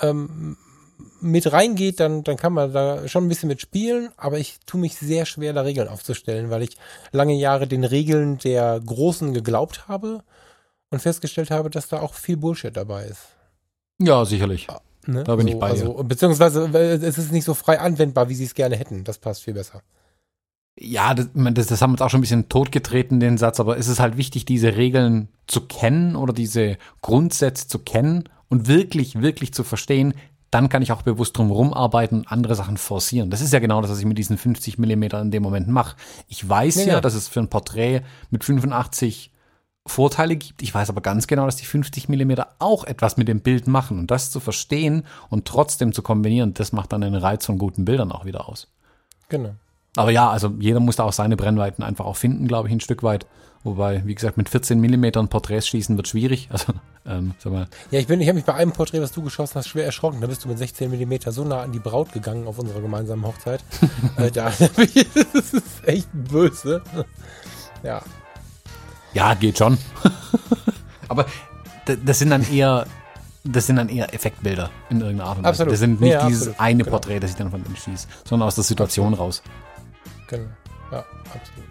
ähm, 0.00 0.56
mit 1.20 1.50
reingeht, 1.50 2.00
dann, 2.00 2.22
dann 2.22 2.36
kann 2.36 2.52
man 2.52 2.72
da 2.72 3.08
schon 3.08 3.24
ein 3.24 3.28
bisschen 3.28 3.48
mit 3.48 3.60
spielen, 3.60 4.10
aber 4.16 4.38
ich 4.38 4.58
tue 4.66 4.80
mich 4.80 4.96
sehr 4.96 5.24
schwer, 5.24 5.52
da 5.52 5.62
Regeln 5.62 5.88
aufzustellen, 5.88 6.50
weil 6.50 6.62
ich 6.62 6.76
lange 7.12 7.34
Jahre 7.34 7.66
den 7.66 7.84
Regeln 7.84 8.38
der 8.38 8.80
Großen 8.84 9.32
geglaubt 9.32 9.88
habe 9.88 10.22
und 10.90 11.00
festgestellt 11.00 11.50
habe, 11.50 11.70
dass 11.70 11.88
da 11.88 12.00
auch 12.00 12.14
viel 12.14 12.36
Bullshit 12.36 12.76
dabei 12.76 13.06
ist. 13.06 13.28
Ja, 14.00 14.24
sicherlich. 14.24 14.66
Ne? 15.06 15.24
Da 15.24 15.36
bin 15.36 15.46
so, 15.46 15.52
ich 15.52 15.58
bei 15.58 15.70
also, 15.70 15.96
dir. 15.98 16.04
Beziehungsweise 16.04 16.66
es 16.66 17.18
ist 17.18 17.32
nicht 17.32 17.44
so 17.44 17.54
frei 17.54 17.80
anwendbar, 17.80 18.28
wie 18.28 18.34
sie 18.34 18.44
es 18.44 18.54
gerne 18.54 18.76
hätten. 18.76 19.04
Das 19.04 19.18
passt 19.18 19.42
viel 19.42 19.54
besser. 19.54 19.82
Ja, 20.78 21.14
das, 21.14 21.28
das, 21.34 21.66
das 21.66 21.82
haben 21.82 21.90
wir 21.90 21.94
jetzt 21.94 22.02
auch 22.02 22.10
schon 22.10 22.18
ein 22.18 22.22
bisschen 22.22 22.48
totgetreten, 22.48 23.20
den 23.20 23.38
Satz, 23.38 23.60
aber 23.60 23.76
es 23.76 23.88
ist 23.88 24.00
halt 24.00 24.16
wichtig, 24.16 24.44
diese 24.46 24.76
Regeln 24.76 25.28
zu 25.46 25.62
kennen 25.62 26.16
oder 26.16 26.32
diese 26.32 26.78
Grundsätze 27.02 27.68
zu 27.68 27.80
kennen 27.80 28.24
und 28.48 28.66
wirklich, 28.66 29.20
wirklich 29.20 29.52
zu 29.52 29.62
verstehen, 29.62 30.14
dann 30.50 30.68
kann 30.68 30.82
ich 30.82 30.90
auch 30.92 31.02
bewusst 31.02 31.36
drum 31.36 31.50
rumarbeiten 31.50 32.18
und 32.18 32.32
andere 32.32 32.54
Sachen 32.54 32.76
forcieren. 32.76 33.30
Das 33.30 33.40
ist 33.40 33.52
ja 33.52 33.58
genau 33.58 33.82
das, 33.82 33.90
was 33.90 34.00
ich 34.00 34.06
mit 34.06 34.18
diesen 34.18 34.38
50 34.38 34.78
Millimeter 34.78 35.20
in 35.20 35.30
dem 35.30 35.42
Moment 35.42 35.68
mache. 35.68 35.96
Ich 36.28 36.48
weiß 36.48 36.76
ja, 36.86 36.94
ja, 36.94 37.00
dass 37.00 37.14
es 37.14 37.28
für 37.28 37.40
ein 37.40 37.48
Porträt 37.48 38.02
mit 38.30 38.42
85 38.44 39.30
Vorteile 39.90 40.36
gibt. 40.36 40.62
Ich 40.62 40.74
weiß 40.74 40.88
aber 40.88 41.00
ganz 41.00 41.26
genau, 41.26 41.46
dass 41.46 41.56
die 41.56 41.66
50 41.66 42.08
Millimeter 42.08 42.54
auch 42.58 42.84
etwas 42.84 43.16
mit 43.16 43.28
dem 43.28 43.40
Bild 43.40 43.66
machen. 43.66 43.98
Und 43.98 44.10
das 44.10 44.30
zu 44.30 44.40
verstehen 44.40 45.04
und 45.28 45.46
trotzdem 45.46 45.92
zu 45.92 46.02
kombinieren, 46.02 46.54
das 46.54 46.72
macht 46.72 46.92
dann 46.92 47.02
den 47.02 47.14
Reiz 47.14 47.44
von 47.44 47.58
guten 47.58 47.84
Bildern 47.84 48.12
auch 48.12 48.24
wieder 48.24 48.48
aus. 48.48 48.68
Genau. 49.28 49.54
Aber 49.96 50.12
ja, 50.12 50.30
also 50.30 50.54
jeder 50.58 50.80
muss 50.80 50.96
da 50.96 51.04
auch 51.04 51.12
seine 51.12 51.36
Brennweiten 51.36 51.82
einfach 51.82 52.04
auch 52.04 52.16
finden, 52.16 52.46
glaube 52.46 52.68
ich, 52.68 52.74
ein 52.74 52.80
Stück 52.80 53.02
weit. 53.02 53.26
Wobei, 53.62 54.02
wie 54.06 54.14
gesagt, 54.14 54.38
mit 54.38 54.48
14 54.48 54.80
Millimetern 54.80 55.28
Porträts 55.28 55.66
schießen 55.68 55.96
wird 55.96 56.08
schwierig. 56.08 56.48
Also, 56.60 56.72
ähm, 57.06 57.34
sag 57.38 57.52
mal. 57.52 57.66
Ja, 57.90 57.98
ich 57.98 58.06
bin, 58.06 58.20
ich 58.20 58.28
habe 58.28 58.36
mich 58.36 58.44
bei 58.44 58.54
einem 58.54 58.72
Porträt, 58.72 59.00
was 59.00 59.12
du 59.12 59.22
geschossen 59.22 59.54
hast, 59.56 59.68
schwer 59.68 59.86
erschrocken. 59.86 60.20
Da 60.20 60.26
bist 60.26 60.44
du 60.44 60.48
mit 60.48 60.58
16 60.58 60.90
Millimeter 60.90 61.32
so 61.32 61.44
nah 61.44 61.62
an 61.62 61.72
die 61.72 61.78
Braut 61.78 62.12
gegangen 62.12 62.46
auf 62.46 62.58
unserer 62.58 62.80
gemeinsamen 62.80 63.24
Hochzeit. 63.24 63.64
äh, 64.16 64.30
da, 64.30 64.52
das 65.34 65.54
ist 65.54 65.86
echt 65.86 66.08
böse. 66.12 66.82
Ja. 67.82 68.02
Ja, 69.12 69.34
geht 69.34 69.58
schon. 69.58 69.78
Aber 71.08 71.26
das 72.04 72.18
sind 72.20 72.30
dann 72.30 72.48
eher, 72.50 72.86
das 73.44 73.66
sind 73.66 73.76
dann 73.76 73.88
eher 73.88 74.12
Effektbilder 74.14 74.70
in 74.90 75.00
irgendeiner 75.00 75.30
Art 75.30 75.38
und 75.38 75.44
Weise. 75.44 75.50
Absolut. 75.50 75.72
Das 75.72 75.80
sind 75.80 76.00
nicht 76.00 76.12
Ja, 76.12 76.26
dieses 76.26 76.42
absolut. 76.48 76.60
eine 76.60 76.84
Genau. 76.84 76.90
Porträt, 76.96 77.20
das 77.20 77.30
ich 77.30 77.36
dann 77.36 77.50
von 77.50 77.62
denen 77.64 77.76
schieße, 77.76 78.06
sondern 78.28 78.46
aus 78.46 78.54
der 78.54 78.64
Situation 78.64 79.14
raus. 79.14 79.42
Genau. 80.28 80.48
Ja, 80.92 81.04
absolut. 81.34 81.70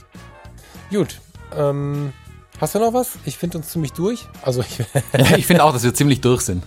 Gut. 0.89 1.21
Ähm, 1.55 2.11
hast 2.59 2.75
du 2.75 2.79
noch 2.79 2.93
was? 2.93 3.11
Ich 3.25 3.37
finde 3.37 3.57
uns 3.59 3.69
ziemlich 3.69 3.93
durch. 3.93 4.27
Also 4.41 4.61
ich, 4.61 4.79
Ja, 5.17 5.37
ich 5.37 5.45
finde 5.45 5.63
auch, 5.63 5.71
dass 5.73 5.83
wir 5.83 5.93
ziemlich 5.93 6.19
durch 6.21 6.41
sind. 6.41 6.63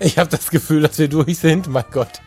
ich 0.00 0.18
habe 0.18 0.28
das 0.30 0.50
Gefühl, 0.50 0.82
dass 0.82 0.98
wir 0.98 1.08
durch 1.08 1.38
sind. 1.38 1.68
Mein 1.68 1.84
Gott. 1.92 2.20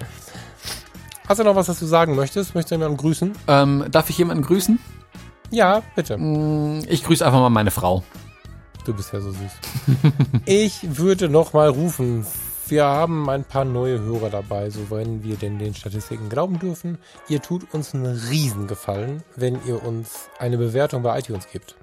Hast 1.27 1.39
du 1.39 1.43
noch 1.43 1.55
was, 1.55 1.67
was 1.67 1.77
du 1.79 1.85
sagen 1.85 2.15
möchtest? 2.15 2.55
Möchtest 2.55 2.71
du 2.71 2.75
jemanden 2.75 2.97
grüßen? 2.97 3.33
Ähm, 3.47 3.85
darf 3.91 4.09
ich 4.09 4.17
jemanden 4.17 4.43
grüßen? 4.43 4.79
Ja, 5.51 5.81
bitte. 5.95 6.17
Mm, 6.17 6.81
Ich 6.87 7.03
grüße 7.03 7.25
einfach 7.25 7.39
mal 7.39 7.49
meine 7.49 7.71
Frau. 7.71 8.03
Du 8.85 8.93
bist 8.93 9.11
ja 9.13 9.19
so 9.19 9.31
süß. 9.31 9.51
ich 10.45 10.97
würde 10.97 11.29
noch 11.29 11.53
mal 11.53 11.69
rufen. 11.69 12.25
Wir 12.67 12.85
haben 12.85 13.29
ein 13.29 13.43
paar 13.43 13.65
neue 13.65 13.99
Hörer 13.99 14.29
dabei, 14.29 14.69
so 14.69 14.91
wenn 14.91 15.23
wir 15.23 15.35
denn 15.37 15.57
den 15.57 15.73
Statistiken 15.73 16.29
glauben 16.29 16.59
dürfen. 16.59 16.99
Ihr 17.27 17.41
tut 17.41 17.73
uns 17.73 17.93
einen 17.95 18.05
Riesengefallen, 18.05 19.23
wenn 19.35 19.57
ihr 19.65 19.83
uns 19.83 20.29
eine 20.37 20.57
Bewertung 20.57 21.01
bei 21.01 21.17
iTunes 21.19 21.47
gebt. 21.51 21.75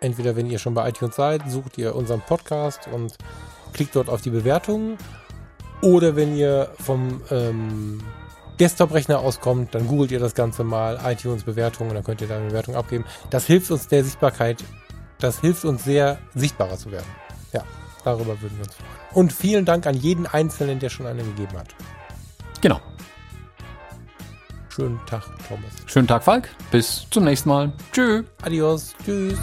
Entweder 0.00 0.34
wenn 0.36 0.50
ihr 0.50 0.58
schon 0.58 0.74
bei 0.74 0.88
iTunes 0.88 1.16
seid, 1.16 1.48
sucht 1.48 1.78
ihr 1.78 1.94
unseren 1.94 2.20
Podcast 2.20 2.88
und 2.92 3.16
klickt 3.72 3.94
dort 3.94 4.08
auf 4.08 4.22
die 4.22 4.30
Bewertungen. 4.30 4.98
Oder 5.82 6.16
wenn 6.16 6.36
ihr 6.36 6.70
vom 6.80 7.20
ähm, 7.30 8.00
Desktop-Rechner 8.60 9.18
auskommt, 9.18 9.74
dann 9.74 9.86
googelt 9.88 10.10
ihr 10.10 10.20
das 10.20 10.34
Ganze 10.34 10.64
mal, 10.64 11.00
iTunes-Bewertungen, 11.04 11.94
dann 11.94 12.04
könnt 12.04 12.20
ihr 12.20 12.28
da 12.28 12.36
eine 12.36 12.46
Bewertung 12.46 12.76
abgeben. 12.76 13.04
Das 13.30 13.46
hilft 13.46 13.70
uns 13.70 13.88
der 13.88 14.04
Sichtbarkeit 14.04 14.62
das 15.24 15.40
hilft 15.40 15.64
uns 15.64 15.84
sehr, 15.84 16.18
sichtbarer 16.34 16.76
zu 16.76 16.90
werden. 16.90 17.06
Ja, 17.52 17.62
darüber 18.04 18.40
würden 18.40 18.58
wir 18.58 18.64
uns 18.64 18.74
freuen. 18.74 18.90
Und 19.12 19.32
vielen 19.32 19.64
Dank 19.64 19.86
an 19.86 19.94
jeden 19.94 20.26
Einzelnen, 20.26 20.78
der 20.80 20.90
schon 20.90 21.06
eine 21.06 21.22
gegeben 21.22 21.56
hat. 21.56 21.68
Genau. 22.60 22.80
Schönen 24.68 25.00
Tag, 25.06 25.22
Thomas. 25.48 25.70
Schönen 25.86 26.08
Tag, 26.08 26.24
Falk. 26.24 26.48
Bis 26.70 27.06
zum 27.10 27.24
nächsten 27.24 27.48
Mal. 27.48 27.72
Tschüss. 27.92 28.24
Adios. 28.42 28.94
Tschüss. 29.04 29.38